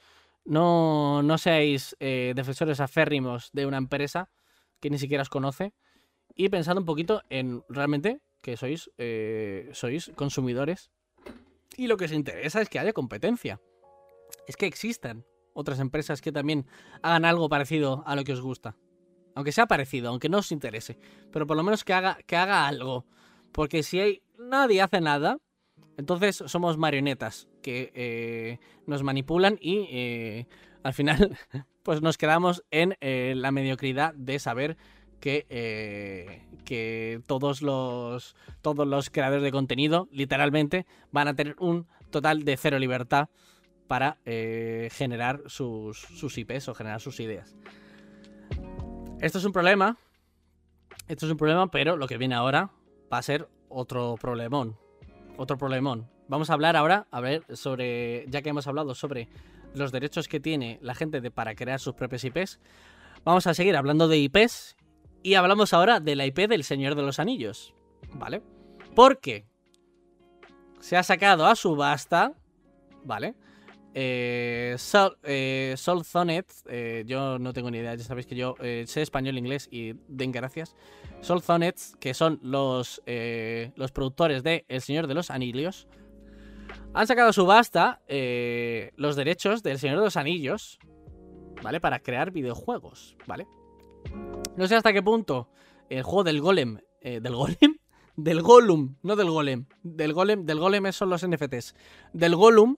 No, 0.45 1.23
no 1.23 1.39
seáis 1.39 1.97
defensores 1.99 2.79
aférrimos 2.79 3.49
de 3.55 3.65
una 3.65 3.79
empresa 3.79 4.29
que 4.79 4.91
ni 4.91 4.99
siquiera 4.99 5.23
os 5.23 5.31
conoce 5.31 5.73
y 6.35 6.51
pensad 6.51 6.77
un 6.77 6.85
poquito 6.85 7.23
en 7.31 7.63
realmente 7.71 8.21
que 8.43 8.59
sois, 8.59 8.91
sois 9.73 10.13
consumidores 10.15 10.91
y 11.77 11.87
lo 11.87 11.97
que 11.97 12.07
os 12.07 12.12
interesa 12.12 12.61
es 12.61 12.68
que 12.68 12.79
haya 12.79 12.93
competencia. 12.93 13.61
Es 14.47 14.57
que 14.57 14.66
existan 14.66 15.25
otras 15.53 15.81
empresas 15.81 16.20
que 16.20 16.33
también 16.33 16.66
hagan 17.03 17.25
algo 17.25 17.49
parecido 17.49 18.03
a 18.07 18.16
lo 18.16 18.25
que 18.25 18.33
os 18.33 18.41
gusta. 18.41 18.77
Aunque 19.35 19.53
sea 19.53 19.66
parecido, 19.66 20.11
aunque 20.11 20.29
no 20.29 20.39
os 20.39 20.53
interese. 20.53 20.99
Pero 21.33 21.47
por 21.47 21.57
lo 21.57 21.62
menos 21.62 21.85
que 21.85 21.93
haga, 21.93 22.18
que 22.27 22.37
haga 22.37 22.66
algo. 22.66 23.07
Porque 23.53 23.83
si 23.83 24.01
hay, 24.01 24.22
nadie 24.39 24.83
hace 24.83 25.01
nada, 25.01 25.39
entonces 25.97 26.43
somos 26.47 26.77
marionetas 26.77 27.49
que 27.62 27.93
eh, 27.95 28.59
nos 28.87 29.03
manipulan 29.03 29.59
y 29.61 29.87
eh, 29.91 30.47
al 30.83 30.93
final 30.93 31.37
pues 31.83 32.03
nos 32.03 32.18
quedamos 32.18 32.64
en 32.70 32.97
eh, 33.01 33.35
la 33.37 33.53
mediocridad 33.53 34.14
de 34.14 34.39
saber 34.39 34.77
que, 35.21 35.47
eh, 35.49 36.43
que 36.65 37.20
todos 37.27 37.62
los 37.62 38.36
todos 38.62 38.86
los 38.86 39.11
creadores 39.11 39.43
de 39.43 39.53
contenido 39.53 40.09
literalmente 40.11 40.86
van 41.12 41.28
a 41.28 41.35
tener 41.35 41.57
un 41.59 41.86
total 42.11 42.45
de 42.45 42.57
cero 42.57 42.78
libertad 42.78 43.28
para 43.86 44.19
eh, 44.24 44.89
generar 44.93 45.43
sus, 45.47 45.99
sus 45.99 46.39
IPs 46.39 46.69
o 46.69 46.74
generar 46.74 47.01
sus 47.01 47.20
ideas. 47.20 47.55
Esto 49.20 49.39
es 49.39 49.45
un 49.45 49.53
problema. 49.53 49.97
Esto 51.09 51.27
es 51.27 51.32
un 51.32 51.39
problema, 51.39 51.70
pero 51.70 51.97
lo 51.97 52.07
que 52.07 52.19
viene 52.19 52.35
ahora 52.35 52.70
va 53.12 53.19
a 53.19 53.23
ser 53.23 53.49
otro 53.69 54.16
problemón. 54.20 54.77
Otro 55.36 55.59
problemón. 55.59 56.09
Vamos 56.28 56.49
a 56.49 56.55
hablar 56.55 56.77
ahora, 56.77 57.07
a 57.11 57.20
ver, 57.20 57.45
sobre. 57.55 58.24
Ya 58.28 58.41
que 58.43 58.51
hemos 58.51 58.66
hablado 58.66 58.95
sobre 58.95 59.28
los 59.74 59.93
derechos 59.93 60.28
que 60.28 60.41
tiene 60.41 60.78
la 60.81 60.95
gente 60.95 61.31
para 61.31 61.55
crear 61.55 61.81
sus 61.81 61.95
propias 61.95 62.24
IPs. 62.24 62.61
Vamos 63.24 63.47
a 63.47 63.55
seguir 63.55 63.77
hablando 63.77 64.09
de 64.09 64.19
IPs. 64.19 64.77
Y 65.25 65.37
hablamos 65.37 65.73
ahora 65.73 66.01
de 66.01 66.17
la 66.17 66.27
IP 66.27 66.37
del 66.49 66.65
Señor 66.65 66.95
de 66.97 67.03
los 67.03 67.19
Anillos. 67.19 67.75
¿Vale? 68.13 68.43
Porque 68.95 69.47
se 70.81 70.99
ha 70.99 71.03
sacado 71.03 71.47
a 71.47 71.57
subasta. 71.57 72.35
¿Vale? 73.05 73.35
Eh, 73.95 74.75
Sol, 74.77 75.17
eh, 75.23 75.77
Zonet, 75.79 76.53
eh, 76.67 77.05
yo 77.07 77.39
no 77.39 77.55
tengo 77.55 77.71
ni 77.71 77.79
idea, 77.79 77.95
ya 77.95 78.05
sabéis 78.05 78.27
que 78.27 78.35
yo 78.35 78.57
eh, 78.61 78.85
sé 78.87 79.01
español, 79.01 79.39
inglés 79.39 79.67
y 79.71 79.95
den 80.09 80.31
gracias. 80.31 80.77
Sol 81.23 81.41
Zonet, 81.41 81.81
que 82.01 82.13
son 82.13 82.39
los, 82.43 83.01
los 83.77 83.93
productores 83.93 84.43
de 84.43 84.67
El 84.69 84.83
Señor 84.83 85.07
de 85.07 85.15
los 85.15 85.31
Anillos, 85.31 85.89
han 86.93 87.07
sacado 87.07 87.31
a 87.31 87.33
subasta 87.33 88.03
los 88.97 89.17
derechos 89.17 89.63
del 89.63 89.79
Señor 89.79 89.99
de 89.99 90.05
los 90.05 90.19
Anillos, 90.19 90.79
¿vale? 91.63 91.81
Para 91.81 92.01
crear 92.01 92.31
videojuegos, 92.31 93.17
¿vale? 93.27 93.47
No 94.56 94.66
sé 94.66 94.76
hasta 94.76 94.93
qué 94.93 95.02
punto 95.02 95.48
el 95.89 96.02
juego 96.02 96.24
del 96.24 96.40
Golem, 96.40 96.78
eh, 97.01 97.20
del 97.20 97.35
Golem, 97.35 97.78
del 98.16 98.43
Gollum, 98.43 98.97
no 99.02 99.16
del 99.16 99.31
Golem, 99.31 99.66
del 99.82 100.12
Golem, 100.12 100.47
del 100.47 100.59
Golem 100.59 100.93
son 100.93 101.10
los 101.10 101.26
NFTs, 101.26 101.74
del 102.12 102.36
Gollum 102.36 102.76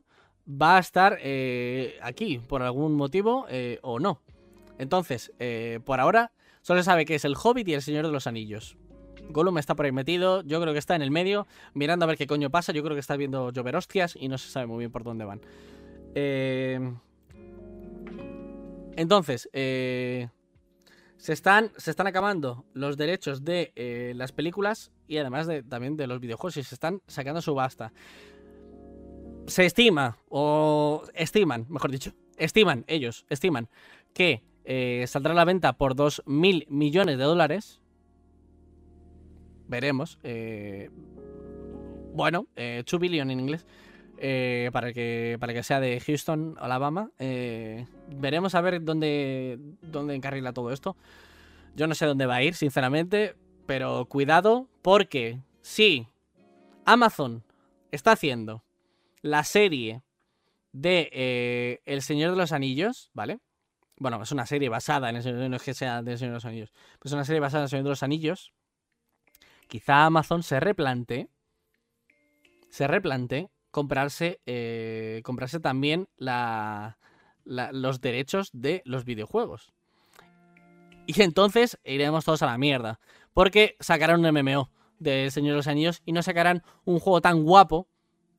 va 0.48 0.76
a 0.76 0.80
estar 0.80 1.18
eh, 1.20 1.98
aquí 2.02 2.38
por 2.38 2.62
algún 2.62 2.94
motivo 2.94 3.46
eh, 3.48 3.78
o 3.82 3.98
no. 3.98 4.22
Entonces, 4.78 5.32
eh, 5.38 5.80
por 5.84 6.00
ahora, 6.00 6.32
solo 6.62 6.80
se 6.80 6.84
sabe 6.84 7.04
que 7.04 7.14
es 7.14 7.24
el 7.24 7.34
Hobbit 7.42 7.68
y 7.68 7.74
el 7.74 7.82
Señor 7.82 8.06
de 8.06 8.12
los 8.12 8.26
Anillos. 8.26 8.76
Gollum 9.30 9.58
está 9.58 9.74
por 9.74 9.86
ahí 9.86 9.92
metido, 9.92 10.42
yo 10.42 10.60
creo 10.60 10.72
que 10.72 10.78
está 10.78 10.94
en 10.94 11.02
el 11.02 11.10
medio, 11.10 11.46
mirando 11.74 12.04
a 12.04 12.06
ver 12.06 12.16
qué 12.16 12.26
coño 12.26 12.50
pasa. 12.50 12.72
Yo 12.72 12.82
creo 12.82 12.94
que 12.94 13.00
está 13.00 13.16
viendo 13.16 13.50
llover 13.50 13.76
hostias 13.76 14.16
y 14.18 14.28
no 14.28 14.38
se 14.38 14.50
sabe 14.50 14.66
muy 14.66 14.78
bien 14.78 14.92
por 14.92 15.02
dónde 15.02 15.24
van. 15.24 15.40
Eh, 16.14 16.78
entonces, 18.96 19.48
eh, 19.52 20.28
se, 21.16 21.32
están, 21.32 21.72
se 21.76 21.90
están 21.90 22.06
acabando 22.06 22.64
los 22.72 22.96
derechos 22.96 23.44
de 23.44 23.72
eh, 23.76 24.12
las 24.16 24.32
películas 24.32 24.92
y 25.08 25.18
además 25.18 25.46
de, 25.46 25.62
también 25.62 25.96
de 25.96 26.06
los 26.06 26.20
videojuegos 26.20 26.56
y 26.56 26.62
se 26.62 26.74
están 26.74 27.02
sacando 27.06 27.40
subasta. 27.40 27.92
Se 29.46 29.64
estima, 29.64 30.18
o 30.28 31.02
estiman, 31.14 31.66
mejor 31.68 31.90
dicho, 31.90 32.12
estiman 32.36 32.84
ellos, 32.88 33.26
estiman 33.28 33.68
que 34.12 34.42
eh, 34.64 35.04
saldrá 35.06 35.32
a 35.32 35.36
la 35.36 35.44
venta 35.44 35.74
por 35.74 35.94
2 35.94 36.24
mil 36.26 36.66
millones 36.68 37.18
de 37.18 37.24
dólares. 37.24 37.80
Veremos. 39.68 40.18
eh, 40.22 40.90
bueno, 42.16 42.46
eh, 42.56 42.82
2 42.90 43.00
billion 43.00 43.30
en 43.30 43.40
inglés. 43.40 43.66
Eh, 44.18 44.70
para, 44.72 44.92
que, 44.92 45.36
para 45.40 45.52
que 45.52 45.62
sea 45.62 45.80
de 45.80 46.00
Houston, 46.00 46.56
Alabama. 46.58 47.10
Eh, 47.18 47.86
veremos 48.08 48.54
a 48.54 48.60
ver 48.60 48.82
dónde, 48.82 49.58
dónde 49.82 50.14
encarrila 50.14 50.52
todo 50.52 50.72
esto. 50.72 50.96
Yo 51.74 51.86
no 51.86 51.94
sé 51.94 52.06
dónde 52.06 52.26
va 52.26 52.36
a 52.36 52.42
ir, 52.42 52.54
sinceramente. 52.54 53.36
Pero 53.66 54.06
cuidado, 54.06 54.68
porque 54.82 55.40
si 55.60 56.08
Amazon 56.84 57.42
está 57.90 58.12
haciendo 58.12 58.64
la 59.22 59.42
serie 59.44 60.02
de 60.72 61.10
eh, 61.12 61.80
El 61.84 62.02
Señor 62.02 62.30
de 62.30 62.36
los 62.36 62.52
Anillos, 62.52 63.10
¿vale? 63.12 63.40
Bueno, 63.98 64.22
es 64.22 64.30
una 64.30 64.46
serie 64.46 64.68
basada 64.68 65.10
en 65.10 65.16
el 65.16 65.22
Señor, 65.22 65.48
no 65.50 65.56
es 65.56 65.62
que 65.62 65.74
sea 65.74 66.02
del 66.02 66.18
Señor 66.18 66.32
de 66.32 66.36
los 66.36 66.44
Anillos, 66.44 66.72
es 67.02 67.12
una 67.12 67.24
serie 67.24 67.40
basada 67.40 67.62
en 67.62 67.64
el 67.64 67.70
Señor 67.70 67.84
de 67.84 67.90
los 67.90 68.02
Anillos. 68.02 68.52
Quizá 69.68 70.04
Amazon 70.04 70.42
se 70.42 70.60
replante, 70.60 71.28
se 72.68 72.86
replante 72.86 73.50
comprarse, 73.76 74.40
eh, 74.46 75.20
comprarse 75.22 75.60
también 75.60 76.08
la, 76.16 76.96
los 77.44 78.00
derechos 78.00 78.48
de 78.54 78.80
los 78.86 79.04
videojuegos. 79.04 79.70
Y 81.06 81.20
entonces 81.20 81.78
iremos 81.84 82.24
todos 82.24 82.40
a 82.40 82.46
la 82.46 82.56
mierda. 82.56 83.00
Porque 83.34 83.76
sacarán 83.78 84.24
un 84.24 84.32
MMO 84.32 84.70
del 84.98 85.30
Señor 85.30 85.52
de 85.52 85.56
los 85.58 85.66
Anillos 85.66 86.00
y 86.06 86.12
no 86.12 86.22
sacarán 86.22 86.62
un 86.86 87.00
juego 87.00 87.20
tan 87.20 87.44
guapo, 87.44 87.86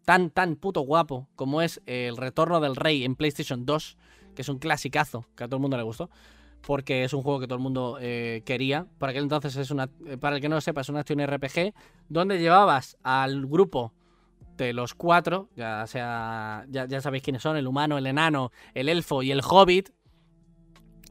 tan, 0.06 0.32
tan 0.32 0.56
puto 0.56 0.82
guapo, 0.82 1.30
como 1.36 1.62
es 1.62 1.84
El 1.86 2.18
Retorno 2.18 2.60
del 2.60 2.76
Rey 2.76 3.04
en 3.04 3.16
PlayStation 3.16 3.64
2, 3.64 3.96
que 4.34 4.42
es 4.42 4.50
un 4.50 4.58
clasicazo 4.58 5.28
que 5.36 5.44
a 5.44 5.48
todo 5.48 5.58
el 5.58 5.62
mundo 5.62 5.78
le 5.78 5.84
gustó. 5.84 6.10
Porque 6.66 7.04
es 7.04 7.14
un 7.14 7.22
juego 7.22 7.40
que 7.40 7.46
todo 7.46 7.58
el 7.58 7.64
mundo 7.64 8.00
eh, 8.02 8.42
quería. 8.44 8.88
Para 8.98 9.12
aquel 9.12 9.22
entonces 9.22 9.56
es 9.56 9.70
una. 9.70 9.88
eh, 10.08 10.18
Para 10.18 10.38
el 10.38 10.42
que 10.42 10.50
no 10.50 10.56
lo 10.56 10.62
sepa, 10.62 10.82
es 10.82 10.90
una 10.90 11.02
acción 11.02 11.20
RPG. 11.20 11.76
Donde 12.10 12.40
llevabas 12.40 12.98
al 13.04 13.46
grupo 13.46 13.94
de 14.58 14.74
los 14.74 14.94
cuatro. 14.94 15.50
Ya 15.56 15.86
sea. 15.88 16.66
Ya, 16.70 16.86
ya 16.86 17.02
sabéis 17.02 17.24
quiénes 17.24 17.42
son: 17.42 17.58
el 17.58 17.68
humano, 17.68 17.98
el 17.98 18.08
enano, 18.08 18.52
el 18.74 18.90
elfo 18.90 19.24
y 19.24 19.32
el 19.32 19.42
hobbit. 19.42 19.90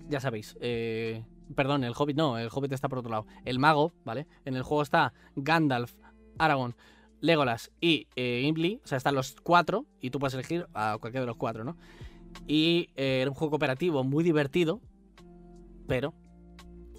Ya 0.09 0.20
sabéis. 0.20 0.56
eh, 0.60 1.24
perdón, 1.55 1.85
el 1.85 1.94
hobbit 1.97 2.16
no, 2.16 2.39
el 2.39 2.48
hobbit 2.52 2.73
está 2.73 2.89
por 2.89 2.98
otro 2.98 3.10
lado. 3.10 3.27
El 3.44 3.59
mago, 3.59 3.93
¿vale? 4.05 4.27
En 4.44 4.56
el 4.56 4.62
juego 4.62 4.82
está 4.82 5.12
Gandalf, 5.36 5.94
Aragorn, 6.39 6.77
Legolas 7.20 7.73
y 7.81 8.09
eh, 8.16 8.40
Gimli. 8.44 8.81
O 8.85 8.86
sea, 8.86 8.98
están 8.98 9.14
los 9.14 9.36
cuatro. 9.43 9.86
Y 10.01 10.10
tú 10.10 10.18
puedes 10.18 10.35
elegir 10.35 10.66
a 10.74 10.98
cualquiera 11.01 11.23
de 11.23 11.27
los 11.27 11.36
cuatro, 11.36 11.64
¿no? 11.64 11.77
Y 12.47 12.90
eh, 12.97 13.20
era 13.23 13.31
un 13.31 13.36
juego 13.36 13.51
cooperativo 13.51 14.05
muy 14.05 14.24
divertido. 14.24 14.81
Pero 15.86 16.14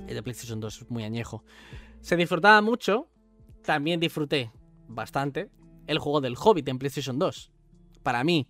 el 0.07 0.15
de 0.15 0.23
PlayStation 0.23 0.59
2 0.59 0.81
es 0.81 0.89
muy 0.89 1.03
añejo. 1.03 1.43
Se 2.01 2.15
disfrutaba 2.15 2.61
mucho. 2.61 3.09
También 3.63 3.99
disfruté 3.99 4.51
bastante 4.87 5.49
el 5.87 5.99
juego 5.99 6.21
del 6.21 6.35
Hobbit 6.37 6.67
en 6.67 6.79
PlayStation 6.79 7.17
2. 7.17 7.51
Para 8.03 8.23
mí, 8.23 8.47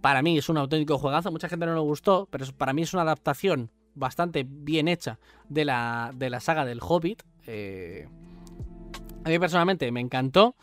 para 0.00 0.22
mí 0.22 0.38
es 0.38 0.48
un 0.48 0.56
auténtico 0.56 0.98
juegazo. 0.98 1.30
Mucha 1.30 1.48
gente 1.48 1.66
no 1.66 1.74
le 1.74 1.80
gustó, 1.80 2.28
pero 2.30 2.46
para 2.56 2.72
mí 2.72 2.82
es 2.82 2.94
una 2.94 3.02
adaptación 3.02 3.70
bastante 3.94 4.46
bien 4.48 4.88
hecha 4.88 5.18
de 5.48 5.64
la, 5.64 6.12
de 6.14 6.30
la 6.30 6.40
saga 6.40 6.64
del 6.64 6.80
Hobbit. 6.80 7.22
Eh, 7.46 8.08
a 9.24 9.28
mí 9.28 9.38
personalmente 9.38 9.90
me 9.90 10.00
encantó. 10.00 10.54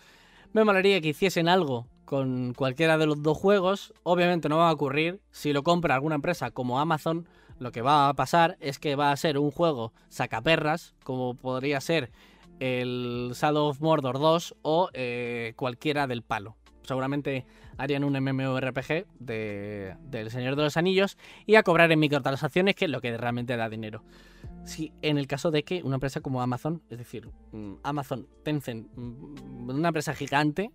Me 0.54 0.64
molaría 0.64 1.02
que 1.02 1.10
hiciesen 1.10 1.48
algo 1.48 1.88
con 2.06 2.54
cualquiera 2.54 2.98
de 2.98 3.08
los 3.08 3.22
dos 3.22 3.38
juegos. 3.38 3.94
Obviamente 4.04 4.50
no 4.50 4.58
va 4.58 4.70
a 4.70 4.74
ocurrir. 4.74 5.22
Si 5.32 5.52
lo 5.52 5.64
compra 5.64 5.96
alguna 5.96 6.16
empresa 6.16 6.52
como 6.52 6.80
Amazon, 6.80 7.28
lo 7.60 7.72
que 7.72 7.82
va 7.82 8.10
a 8.10 8.14
pasar 8.14 8.58
es 8.60 8.80
que 8.80 8.96
va 8.96 9.12
a 9.12 9.18
ser 9.18 9.38
un 9.38 9.52
juego 9.52 9.94
sacaperras, 10.10 10.96
como 11.04 11.36
podría 11.36 11.82
ser 11.82 12.12
el 12.60 13.32
Shadow 13.34 13.68
of 13.68 13.82
Mordor 13.82 14.20
2 14.20 14.56
o 14.62 14.90
eh, 14.94 15.54
cualquiera 15.56 16.08
del 16.08 16.22
palo. 16.22 16.56
Seguramente 16.84 17.46
harían 17.78 18.04
un 18.04 18.14
MMORPG 18.14 19.06
de, 19.20 19.96
del 20.04 20.30
Señor 20.32 20.56
de 20.56 20.64
los 20.64 20.78
Anillos 20.78 21.18
y 21.46 21.56
a 21.56 21.64
cobrar 21.64 21.92
en 21.92 22.00
microtransacciones, 22.00 22.76
que 22.76 22.86
es 22.86 22.92
lo 22.92 23.02
que 23.02 23.18
realmente 23.18 23.56
da 23.56 23.70
dinero. 23.70 24.04
Si 24.66 24.92
en 25.02 25.18
el 25.18 25.28
caso 25.28 25.52
de 25.52 25.64
que 25.64 25.82
una 25.84 25.96
empresa 25.96 26.22
como 26.22 26.42
Amazon, 26.42 26.82
es 26.90 26.98
decir, 26.98 27.30
mm, 27.52 27.76
Amazon, 27.84 28.28
Tencent, 28.44 28.88
mm, 28.96 29.70
una 29.70 29.88
empresa 29.90 30.14
gigante, 30.14 30.72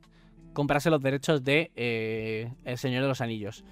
comprase 0.52 0.90
los 0.90 1.02
derechos 1.02 1.44
de 1.44 1.70
eh, 1.76 2.52
El 2.64 2.78
Señor 2.78 3.02
de 3.02 3.08
los 3.08 3.20
Anillos. 3.20 3.64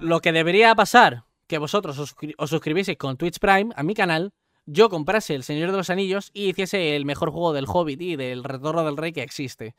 Lo 0.00 0.20
que 0.20 0.32
debería 0.32 0.74
pasar, 0.74 1.24
que 1.46 1.58
vosotros 1.58 1.98
os, 1.98 2.16
os 2.38 2.50
suscribieseis 2.50 2.98
con 2.98 3.16
Twitch 3.16 3.38
Prime 3.38 3.72
a 3.76 3.82
mi 3.82 3.94
canal, 3.94 4.32
yo 4.66 4.88
comprase 4.88 5.34
El 5.34 5.42
Señor 5.44 5.70
de 5.70 5.76
los 5.76 5.90
Anillos 5.90 6.30
y 6.34 6.48
hiciese 6.50 6.96
el 6.96 7.04
mejor 7.04 7.30
juego 7.30 7.52
del 7.52 7.66
Hobbit 7.68 8.00
y 8.00 8.16
del 8.16 8.44
Retorno 8.44 8.84
del 8.84 8.96
Rey 8.96 9.12
que 9.12 9.22
existe. 9.22 9.74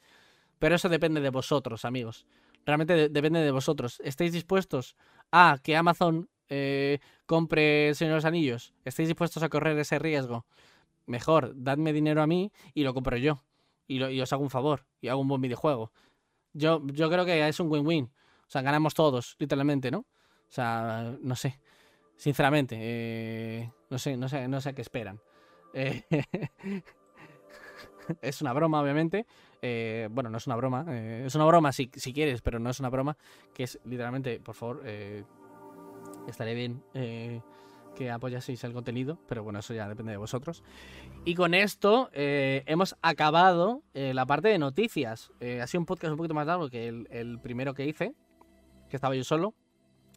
Pero 0.59 0.75
eso 0.75 0.89
depende 0.89 1.21
de 1.21 1.29
vosotros, 1.29 1.85
amigos. 1.85 2.25
Realmente 2.65 2.93
de- 2.95 3.09
depende 3.09 3.39
de 3.41 3.51
vosotros. 3.51 3.99
¿Estáis 4.03 4.33
dispuestos 4.33 4.95
a 5.31 5.59
que 5.63 5.75
Amazon 5.75 6.29
eh, 6.49 6.99
compre 7.25 7.89
El 7.89 7.95
Señor 7.95 8.13
de 8.13 8.17
los 8.17 8.25
Anillos? 8.25 8.73
¿Estáis 8.85 9.09
dispuestos 9.09 9.43
a 9.43 9.49
correr 9.49 9.77
ese 9.79 9.99
riesgo? 9.99 10.45
Mejor, 11.05 11.53
dadme 11.55 11.93
dinero 11.93 12.21
a 12.21 12.27
mí 12.27 12.51
y 12.73 12.83
lo 12.83 12.93
compro 12.93 13.17
yo. 13.17 13.43
Y, 13.87 14.03
y 14.03 14.21
os 14.21 14.31
hago 14.33 14.43
un 14.43 14.49
favor 14.49 14.85
y 15.01 15.09
hago 15.09 15.21
un 15.21 15.27
buen 15.27 15.41
videojuego. 15.41 15.91
Yo, 16.53 16.81
yo 16.87 17.09
creo 17.09 17.25
que 17.25 17.47
es 17.47 17.59
un 17.59 17.69
win-win. 17.69 18.05
O 18.47 18.51
sea, 18.51 18.61
ganamos 18.61 18.93
todos, 18.93 19.35
literalmente, 19.39 19.91
¿no? 19.91 19.99
O 19.99 20.51
sea, 20.51 21.15
no 21.21 21.35
sé. 21.35 21.59
Sinceramente, 22.15 22.77
eh, 22.79 23.71
no 23.89 23.97
sé, 23.97 24.15
no 24.17 24.29
sé, 24.29 24.47
no 24.47 24.61
sé 24.61 24.69
a 24.69 24.73
qué 24.73 24.81
esperan. 24.81 25.19
Eh, 25.73 26.03
es 28.21 28.41
una 28.41 28.53
broma, 28.53 28.81
obviamente. 28.81 29.25
Eh, 29.61 30.07
bueno, 30.11 30.29
no 30.29 30.37
es 30.37 30.47
una 30.47 30.55
broma. 30.55 30.85
eh, 30.89 31.23
es 31.25 31.35
una 31.35 31.45
broma 31.45 31.71
si, 31.71 31.89
si 31.95 32.13
quieres, 32.13 32.41
pero 32.41 32.59
no 32.59 32.69
es 32.69 32.79
una 32.79 32.89
broma. 32.89 33.17
Que 33.53 33.63
es 33.63 33.79
literalmente, 33.85 34.39
por 34.39 34.55
favor, 34.55 34.81
eh, 34.85 35.23
estaré 36.27 36.53
bien 36.53 36.83
que 37.95 38.09
apoyaseis 38.09 38.63
el 38.63 38.73
contenido. 38.73 39.19
Pero 39.27 39.43
bueno, 39.43 39.59
eso 39.59 39.73
ya 39.73 39.87
depende 39.87 40.11
de 40.11 40.17
vosotros. 40.17 40.63
Y 41.25 41.35
con 41.35 41.53
esto 41.53 42.09
eh, 42.13 42.63
hemos 42.65 42.95
acabado 43.01 43.83
la 43.93 44.25
parte 44.25 44.47
de 44.49 44.59
noticias. 44.59 45.31
Ha 45.61 45.67
sido 45.67 45.81
un 45.81 45.85
podcast 45.85 46.11
un 46.11 46.17
poquito 46.17 46.33
más 46.33 46.47
largo 46.47 46.69
que 46.69 46.87
el 46.87 47.39
primero 47.41 47.73
que 47.73 47.85
hice, 47.85 48.13
que 48.89 48.97
estaba 48.97 49.15
yo 49.15 49.23
solo. 49.23 49.53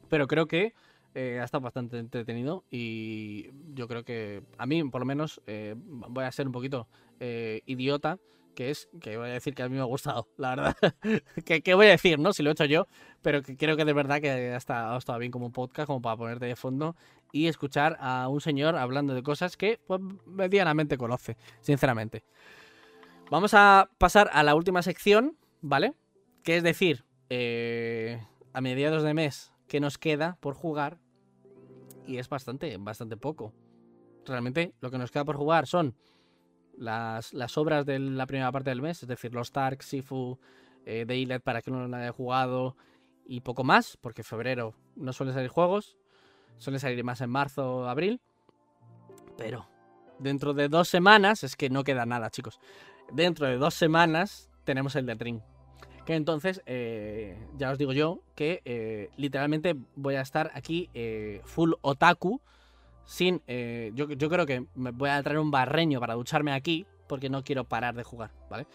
Pero 0.08 0.26
creo 0.26 0.46
que 0.46 0.72
eh, 1.18 1.40
ha 1.40 1.44
estado 1.44 1.62
bastante 1.62 1.98
entretenido 1.98 2.62
y 2.70 3.48
yo 3.72 3.88
creo 3.88 4.04
que 4.04 4.42
a 4.58 4.66
mí, 4.66 4.84
por 4.84 5.00
lo 5.00 5.06
menos, 5.06 5.40
eh, 5.46 5.74
voy 5.78 6.24
a 6.24 6.30
ser 6.30 6.46
un 6.46 6.52
poquito 6.52 6.88
eh, 7.20 7.62
idiota, 7.64 8.18
que 8.54 8.68
es 8.68 8.90
que 9.00 9.16
voy 9.16 9.30
a 9.30 9.32
decir 9.32 9.54
que 9.54 9.62
a 9.62 9.68
mí 9.70 9.76
me 9.76 9.80
ha 9.80 9.84
gustado, 9.84 10.28
la 10.36 10.50
verdad. 10.50 10.76
¿Qué, 11.64 11.74
voy 11.74 11.86
a 11.86 11.90
decir, 11.92 12.18
no? 12.18 12.34
Si 12.34 12.42
lo 12.42 12.50
he 12.50 12.52
hecho 12.52 12.66
yo, 12.66 12.86
pero 13.22 13.40
que 13.40 13.56
creo 13.56 13.78
que 13.78 13.86
de 13.86 13.94
verdad 13.94 14.20
que 14.20 14.28
ha 14.30 14.58
estado, 14.58 14.94
ha 14.94 14.98
estado 14.98 15.18
bien 15.18 15.32
como 15.32 15.50
podcast, 15.52 15.86
como 15.86 16.02
para 16.02 16.18
ponerte 16.18 16.44
de 16.44 16.54
fondo 16.54 16.96
y 17.32 17.46
escuchar 17.46 17.96
a 17.98 18.28
un 18.28 18.42
señor 18.42 18.76
hablando 18.76 19.14
de 19.14 19.22
cosas 19.22 19.56
que 19.56 19.80
pues, 19.86 20.02
medianamente 20.26 20.98
conoce, 20.98 21.38
sinceramente. 21.62 22.24
Vamos 23.30 23.54
a 23.54 23.88
pasar 23.96 24.28
a 24.34 24.42
la 24.42 24.54
última 24.54 24.82
sección, 24.82 25.38
¿vale? 25.62 25.94
Que 26.42 26.58
es 26.58 26.62
decir, 26.62 27.06
eh, 27.30 28.22
a 28.52 28.60
mediados 28.60 29.02
de 29.02 29.14
mes, 29.14 29.54
¿qué 29.66 29.80
nos 29.80 29.96
queda 29.96 30.36
por 30.42 30.54
jugar? 30.54 30.98
Y 32.06 32.18
es 32.18 32.28
bastante, 32.28 32.76
bastante 32.78 33.16
poco. 33.16 33.52
Realmente 34.24 34.74
lo 34.80 34.90
que 34.90 34.98
nos 34.98 35.10
queda 35.10 35.24
por 35.24 35.36
jugar 35.36 35.66
son 35.66 35.94
las, 36.76 37.32
las 37.32 37.56
obras 37.58 37.86
de 37.86 37.98
la 37.98 38.26
primera 38.26 38.52
parte 38.52 38.70
del 38.70 38.82
mes, 38.82 39.02
es 39.02 39.08
decir, 39.08 39.34
los 39.34 39.52
Tark, 39.52 39.82
Sifu, 39.82 40.38
eh, 40.84 41.04
Daylight 41.06 41.42
para 41.42 41.62
que 41.62 41.70
uno 41.70 41.88
no 41.88 41.96
haya 41.96 42.12
jugado 42.12 42.76
y 43.24 43.40
poco 43.40 43.64
más, 43.64 43.96
porque 44.00 44.22
febrero 44.22 44.74
no 44.94 45.12
suelen 45.12 45.34
salir 45.34 45.48
juegos, 45.48 45.96
suelen 46.58 46.80
salir 46.80 47.02
más 47.04 47.20
en 47.20 47.30
marzo 47.30 47.78
o 47.78 47.84
abril. 47.86 48.20
Pero 49.36 49.68
dentro 50.18 50.54
de 50.54 50.68
dos 50.68 50.88
semanas, 50.88 51.44
es 51.44 51.56
que 51.56 51.70
no 51.70 51.84
queda 51.84 52.06
nada, 52.06 52.30
chicos. 52.30 52.60
Dentro 53.12 53.46
de 53.46 53.58
dos 53.58 53.74
semanas 53.74 54.50
tenemos 54.64 54.96
el 54.96 55.06
de 55.06 55.14
Ring. 55.14 55.40
Que 56.06 56.14
entonces, 56.14 56.62
eh, 56.66 57.36
ya 57.58 57.72
os 57.72 57.78
digo 57.78 57.92
yo, 57.92 58.20
que 58.36 58.62
eh, 58.64 59.10
literalmente 59.16 59.74
voy 59.96 60.14
a 60.14 60.20
estar 60.20 60.52
aquí 60.54 60.88
eh, 60.94 61.42
full 61.44 61.72
otaku. 61.82 62.40
Sin. 63.04 63.40
yo, 63.46 64.10
yo 64.10 64.28
creo 64.28 64.46
que 64.46 64.66
me 64.74 64.90
voy 64.90 65.10
a 65.10 65.22
traer 65.22 65.38
un 65.38 65.50
barreño 65.50 66.00
para 66.00 66.14
ducharme 66.14 66.52
aquí. 66.52 66.86
Porque 67.08 67.28
no 67.28 67.44
quiero 67.44 67.64
parar 67.64 67.94
de 67.94 68.02
jugar, 68.02 68.32
¿vale? 68.50 68.66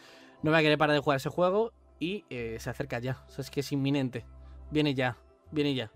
No 0.41 0.51
voy 0.51 0.59
a 0.59 0.63
querer 0.63 0.77
parar 0.77 0.95
de 0.95 1.01
jugar 1.01 1.17
ese 1.17 1.29
juego. 1.29 1.73
Y 1.99 2.25
se 2.29 2.69
acerca 2.69 2.99
ya. 2.99 3.23
O 3.27 3.29
sea, 3.29 3.43
es 3.43 3.51
que 3.51 3.61
es 3.61 3.71
inminente. 3.71 4.25
Viene 4.69 4.93
ya. 4.93 5.17
bien 5.51 5.67
y 5.67 5.75
ya. 5.75 5.91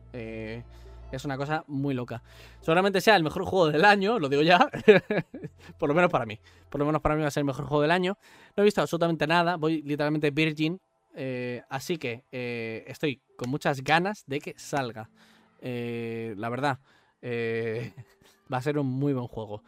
Es 1.12 1.24
una 1.24 1.38
cosa 1.38 1.64
muy 1.68 1.94
loca. 1.94 2.24
Seguramente 2.62 3.00
sea 3.00 3.16
el 3.16 3.24
mejor 3.24 3.46
juego 3.46 3.72
del 3.72 3.86
año, 3.86 4.20
lo 4.20 4.28
digo 4.28 4.42
ya. 4.42 4.70
Por 5.80 5.90
lo 5.90 5.96
menos 5.96 6.12
para 6.12 6.26
mí. 6.26 6.40
Por 6.70 6.80
lo 6.80 6.86
menos 6.86 7.02
para 7.02 7.16
mí 7.16 7.22
va 7.22 7.28
a 7.28 7.32
ser 7.32 7.42
el 7.42 7.46
mejor 7.46 7.66
juego 7.66 7.82
del 7.82 7.92
año. 7.92 8.18
No 8.56 8.64
he 8.64 8.66
visto 8.66 8.82
absolutamente 8.82 9.28
nada. 9.28 9.56
Voy 9.56 9.82
literalmente 9.82 10.32
virgin. 10.32 10.80
Eh, 11.16 11.64
así 11.70 11.98
que 11.98 12.26
eh, 12.32 12.84
estoy 12.88 13.22
con 13.38 13.50
muchas 13.50 13.84
ganas 13.84 14.24
de 14.28 14.40
que 14.40 14.54
salga. 14.58 15.10
Eh, 15.62 16.36
la 16.38 16.50
verdad. 16.50 16.80
va 18.54 18.58
a 18.58 18.62
ser 18.62 18.78
un 18.78 18.88
muy 18.88 19.14
buen 19.14 19.28
juego. 19.28 19.64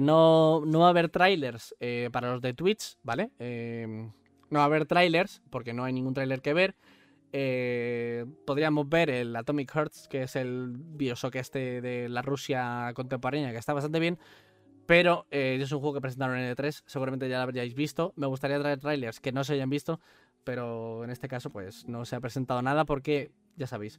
No, 0.00 0.62
no 0.64 0.78
va 0.80 0.86
a 0.86 0.90
haber 0.90 1.08
trailers 1.08 1.74
para 2.12 2.30
los 2.30 2.40
de 2.40 2.54
Twitch, 2.54 2.96
¿vale? 3.02 3.32
Eh, 3.40 4.08
no 4.50 4.58
va 4.58 4.62
a 4.62 4.66
haber 4.66 4.86
trailers 4.86 5.42
porque 5.50 5.72
no 5.72 5.82
hay 5.82 5.92
ningún 5.92 6.14
trailer 6.14 6.40
que 6.40 6.54
ver. 6.54 6.76
Podríamos 8.46 8.88
ver 8.88 9.10
el 9.10 9.34
Atomic 9.34 9.72
Hearts, 9.72 10.06
que 10.08 10.22
es 10.22 10.36
el 10.36 10.74
Bioshock 10.76 11.34
este 11.34 11.80
de 11.80 12.08
la 12.08 12.22
Rusia 12.22 12.92
contemporánea, 12.94 13.50
que 13.50 13.58
está 13.58 13.72
bastante 13.72 13.98
bien. 13.98 14.18
Pero 14.86 15.26
es 15.30 15.72
un 15.72 15.80
juego 15.80 15.94
que 15.94 16.00
presentaron 16.00 16.38
en 16.38 16.54
E3, 16.54 16.84
seguramente 16.86 17.28
ya 17.28 17.38
lo 17.38 17.42
habríais 17.42 17.74
visto. 17.74 18.12
Me 18.14 18.28
gustaría 18.28 18.60
traer 18.60 18.78
trailers 18.78 19.18
que 19.18 19.32
no 19.32 19.42
se 19.42 19.54
hayan 19.54 19.68
visto, 19.68 19.98
pero 20.46 21.02
en 21.02 21.10
este 21.10 21.26
caso 21.26 21.50
pues 21.50 21.88
no 21.88 22.04
se 22.04 22.14
ha 22.14 22.20
presentado 22.20 22.62
nada 22.62 22.84
porque, 22.84 23.32
ya 23.56 23.66
sabéis, 23.66 23.98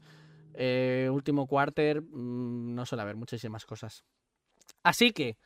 eh, 0.53 1.09
último 1.11 1.45
quarter 1.45 2.01
mm, 2.01 2.73
no 2.73 2.85
suele 2.85 3.01
haber 3.01 3.17
muchísimas 3.17 3.65
cosas. 3.65 4.05
Así 4.81 5.11
que 5.11 5.37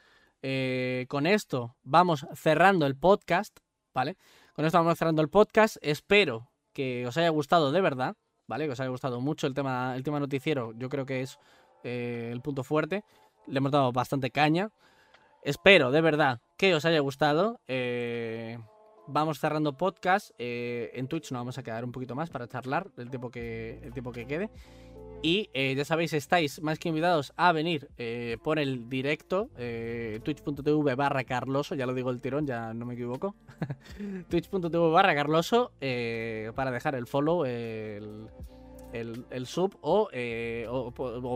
eh, 0.43 1.07
con 1.09 1.25
esto 1.25 1.75
vamos 1.81 2.27
cerrando 2.35 2.85
el 2.85 2.95
podcast, 2.95 3.57
¿vale? 3.95 4.15
Con 4.53 4.63
esto 4.63 4.77
vamos 4.77 4.99
cerrando 4.99 5.23
el 5.23 5.29
podcast. 5.29 5.77
Espero 5.81 6.51
que 6.71 7.07
os 7.07 7.17
haya 7.17 7.29
gustado 7.29 7.71
de 7.71 7.81
verdad, 7.81 8.15
¿vale? 8.45 8.67
Que 8.67 8.73
os 8.73 8.79
haya 8.79 8.91
gustado 8.91 9.19
mucho 9.21 9.47
el 9.47 9.55
tema, 9.55 9.95
el 9.95 10.03
tema 10.03 10.19
noticiero. 10.19 10.71
Yo 10.75 10.87
creo 10.87 11.07
que 11.07 11.21
es 11.21 11.39
eh, 11.83 12.29
el 12.31 12.41
punto 12.41 12.63
fuerte. 12.63 13.03
Le 13.47 13.57
hemos 13.57 13.71
dado 13.71 13.91
bastante 13.91 14.29
caña. 14.29 14.69
Espero 15.41 15.89
de 15.89 16.01
verdad 16.01 16.41
que 16.57 16.75
os 16.75 16.85
haya 16.85 16.99
gustado. 16.99 17.59
Eh, 17.67 18.59
vamos 19.07 19.39
cerrando 19.39 19.77
podcast. 19.77 20.31
Eh, 20.37 20.91
en 20.93 21.07
Twitch 21.07 21.31
nos 21.31 21.39
vamos 21.41 21.57
a 21.57 21.63
quedar 21.63 21.83
un 21.85 21.91
poquito 21.91 22.15
más 22.15 22.29
para 22.29 22.47
charlar 22.47 22.89
el 22.97 23.09
tiempo 23.09 23.29
que, 23.29 23.79
el 23.83 23.93
tiempo 23.93 24.11
que 24.11 24.25
quede. 24.25 24.49
Y 25.23 25.49
eh, 25.53 25.75
ya 25.75 25.85
sabéis, 25.85 26.13
estáis 26.13 26.61
más 26.61 26.79
que 26.79 26.89
invitados 26.89 27.31
a 27.35 27.51
venir 27.51 27.89
eh, 27.97 28.37
por 28.43 28.57
el 28.57 28.89
directo, 28.89 29.49
twitch.tv 30.23 30.95
barra 30.95 31.23
Carloso, 31.23 31.75
ya 31.75 31.85
lo 31.85 31.93
digo 31.93 32.09
el 32.09 32.21
tirón, 32.21 32.47
ya 32.47 32.73
no 32.73 32.85
me 32.85 32.95
equivoco. 32.95 33.35
twitch.tv 34.29 34.91
barra 34.91 35.13
Carloso 35.13 35.73
para 36.55 36.71
dejar 36.71 36.95
el 36.95 37.05
follow, 37.05 37.45
el, 37.45 38.27
el- 38.93 39.45
sub 39.45 39.77
o 39.81 40.09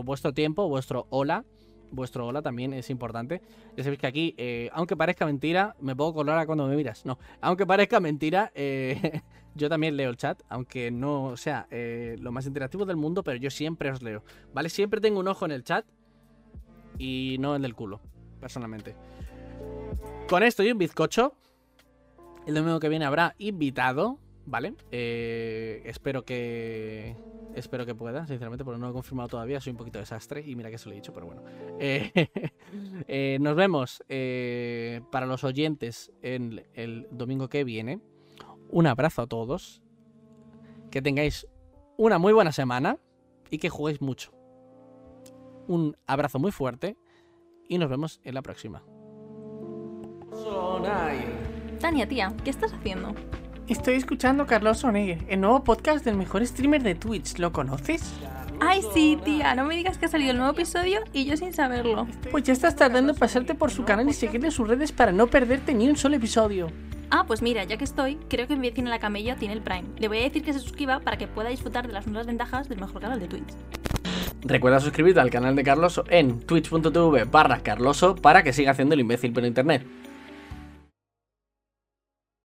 vuestro 0.04 0.32
tiempo, 0.32 0.68
vuestro 0.68 1.06
hola. 1.10 1.44
Vuestro 1.90 2.26
hola 2.26 2.42
también 2.42 2.72
es 2.72 2.90
importante. 2.90 3.40
Ya 3.76 3.84
sabéis 3.84 4.00
que 4.00 4.06
aquí, 4.06 4.34
eh, 4.38 4.70
aunque 4.72 4.96
parezca 4.96 5.24
mentira, 5.24 5.76
me 5.80 5.94
pongo 5.94 6.14
color 6.14 6.44
cuando 6.46 6.66
me 6.66 6.76
miras. 6.76 7.04
No, 7.06 7.18
aunque 7.40 7.66
parezca 7.66 8.00
mentira, 8.00 8.50
eh, 8.54 9.20
yo 9.54 9.68
también 9.68 9.96
leo 9.96 10.10
el 10.10 10.16
chat, 10.16 10.42
aunque 10.48 10.90
no 10.90 11.36
sea 11.36 11.66
eh, 11.70 12.16
lo 12.20 12.32
más 12.32 12.46
interactivo 12.46 12.84
del 12.84 12.96
mundo, 12.96 13.22
pero 13.22 13.38
yo 13.38 13.50
siempre 13.50 13.90
os 13.90 14.02
leo. 14.02 14.22
¿Vale? 14.52 14.68
Siempre 14.68 15.00
tengo 15.00 15.20
un 15.20 15.28
ojo 15.28 15.44
en 15.44 15.52
el 15.52 15.64
chat 15.64 15.86
y 16.98 17.36
no 17.40 17.54
en 17.56 17.64
el 17.64 17.74
culo, 17.74 18.00
personalmente. 18.40 18.94
Con 20.28 20.42
esto 20.42 20.62
y 20.62 20.72
un 20.72 20.78
bizcocho, 20.78 21.34
el 22.46 22.54
domingo 22.54 22.80
que 22.80 22.88
viene 22.88 23.04
habrá 23.04 23.34
invitado, 23.38 24.18
¿vale? 24.46 24.74
Eh, 24.90 25.82
espero 25.84 26.24
que. 26.24 27.16
Espero 27.54 27.86
que 27.86 27.94
pueda, 27.94 28.26
sinceramente, 28.26 28.64
porque 28.64 28.78
no 28.78 28.84
lo 28.84 28.90
he 28.90 28.94
confirmado 28.94 29.28
todavía. 29.28 29.60
Soy 29.60 29.70
un 29.70 29.78
poquito 29.78 29.98
desastre 29.98 30.42
y 30.46 30.54
mira 30.54 30.70
que 30.70 30.76
se 30.76 30.88
lo 30.88 30.92
he 30.92 30.96
dicho, 30.96 31.14
pero 31.14 31.26
bueno. 31.26 31.42
Eh, 31.80 32.12
eh, 33.08 33.38
nos 33.40 33.56
vemos 33.56 34.04
eh, 34.10 35.00
para 35.10 35.24
los 35.24 35.42
oyentes 35.42 36.12
en 36.20 36.62
el 36.74 37.08
domingo 37.10 37.48
que 37.48 37.64
viene. 37.64 38.00
Un 38.68 38.86
abrazo 38.86 39.22
a 39.22 39.26
todos. 39.26 39.82
Que 40.90 41.00
tengáis 41.00 41.46
una 41.96 42.18
muy 42.18 42.34
buena 42.34 42.52
semana 42.52 42.98
y 43.50 43.56
que 43.56 43.70
juguéis 43.70 44.02
mucho. 44.02 44.32
Un 45.66 45.96
abrazo 46.06 46.38
muy 46.38 46.52
fuerte 46.52 46.98
y 47.68 47.78
nos 47.78 47.88
vemos 47.88 48.20
en 48.22 48.34
la 48.34 48.42
próxima. 48.42 48.84
Tania, 51.80 52.06
tía, 52.06 52.34
¿qué 52.44 52.50
estás 52.50 52.72
haciendo? 52.72 53.14
Estoy 53.68 53.94
escuchando 53.94 54.46
Carlos 54.46 54.84
Onegue, 54.84 55.18
el 55.28 55.40
nuevo 55.40 55.64
podcast 55.64 56.04
del 56.04 56.16
mejor 56.16 56.46
streamer 56.46 56.84
de 56.84 56.94
Twitch. 56.94 57.36
¿Lo 57.38 57.50
conoces? 57.50 58.14
Ay, 58.60 58.80
sí, 58.94 59.18
tía, 59.24 59.56
no 59.56 59.64
me 59.64 59.74
digas 59.74 59.98
que 59.98 60.06
ha 60.06 60.08
salido 60.08 60.30
el 60.30 60.36
nuevo 60.36 60.52
episodio 60.52 61.00
y 61.12 61.24
yo 61.24 61.36
sin 61.36 61.52
saberlo. 61.52 62.06
Pues 62.30 62.44
ya 62.44 62.52
estás 62.52 62.76
tardando 62.76 63.12
en 63.12 63.18
pasarte 63.18 63.56
por 63.56 63.72
su 63.72 63.84
canal 63.84 64.08
y 64.08 64.12
seguirle 64.12 64.52
sus 64.52 64.68
redes 64.68 64.92
para 64.92 65.10
no 65.10 65.26
perderte 65.26 65.74
ni 65.74 65.88
un 65.88 65.96
solo 65.96 66.14
episodio. 66.14 66.70
Ah, 67.10 67.24
pues 67.26 67.42
mira, 67.42 67.64
ya 67.64 67.76
que 67.76 67.82
estoy, 67.82 68.18
creo 68.28 68.46
que 68.46 68.54
en 68.54 68.60
Vecina 68.60 68.88
la 68.88 69.00
Camella 69.00 69.34
tiene 69.34 69.54
el 69.54 69.62
Prime. 69.62 69.88
Le 69.98 70.06
voy 70.06 70.18
a 70.18 70.22
decir 70.22 70.44
que 70.44 70.52
se 70.52 70.60
suscriba 70.60 71.00
para 71.00 71.18
que 71.18 71.26
pueda 71.26 71.48
disfrutar 71.48 71.88
de 71.88 71.92
las 71.92 72.06
nuevas 72.06 72.28
ventajas 72.28 72.68
del 72.68 72.78
mejor 72.78 73.02
canal 73.02 73.18
de 73.18 73.26
Twitch. 73.26 73.52
Recuerda 74.42 74.78
suscribirte 74.78 75.18
al 75.18 75.30
canal 75.30 75.56
de 75.56 75.64
Carloso 75.64 76.04
en 76.08 76.38
twitch.tv 76.38 77.24
barra 77.24 77.58
Carloso 77.64 78.14
para 78.14 78.44
que 78.44 78.52
siga 78.52 78.70
haciendo 78.70 78.94
el 78.94 79.00
imbécil 79.00 79.32
por 79.32 79.44
internet. 79.44 79.84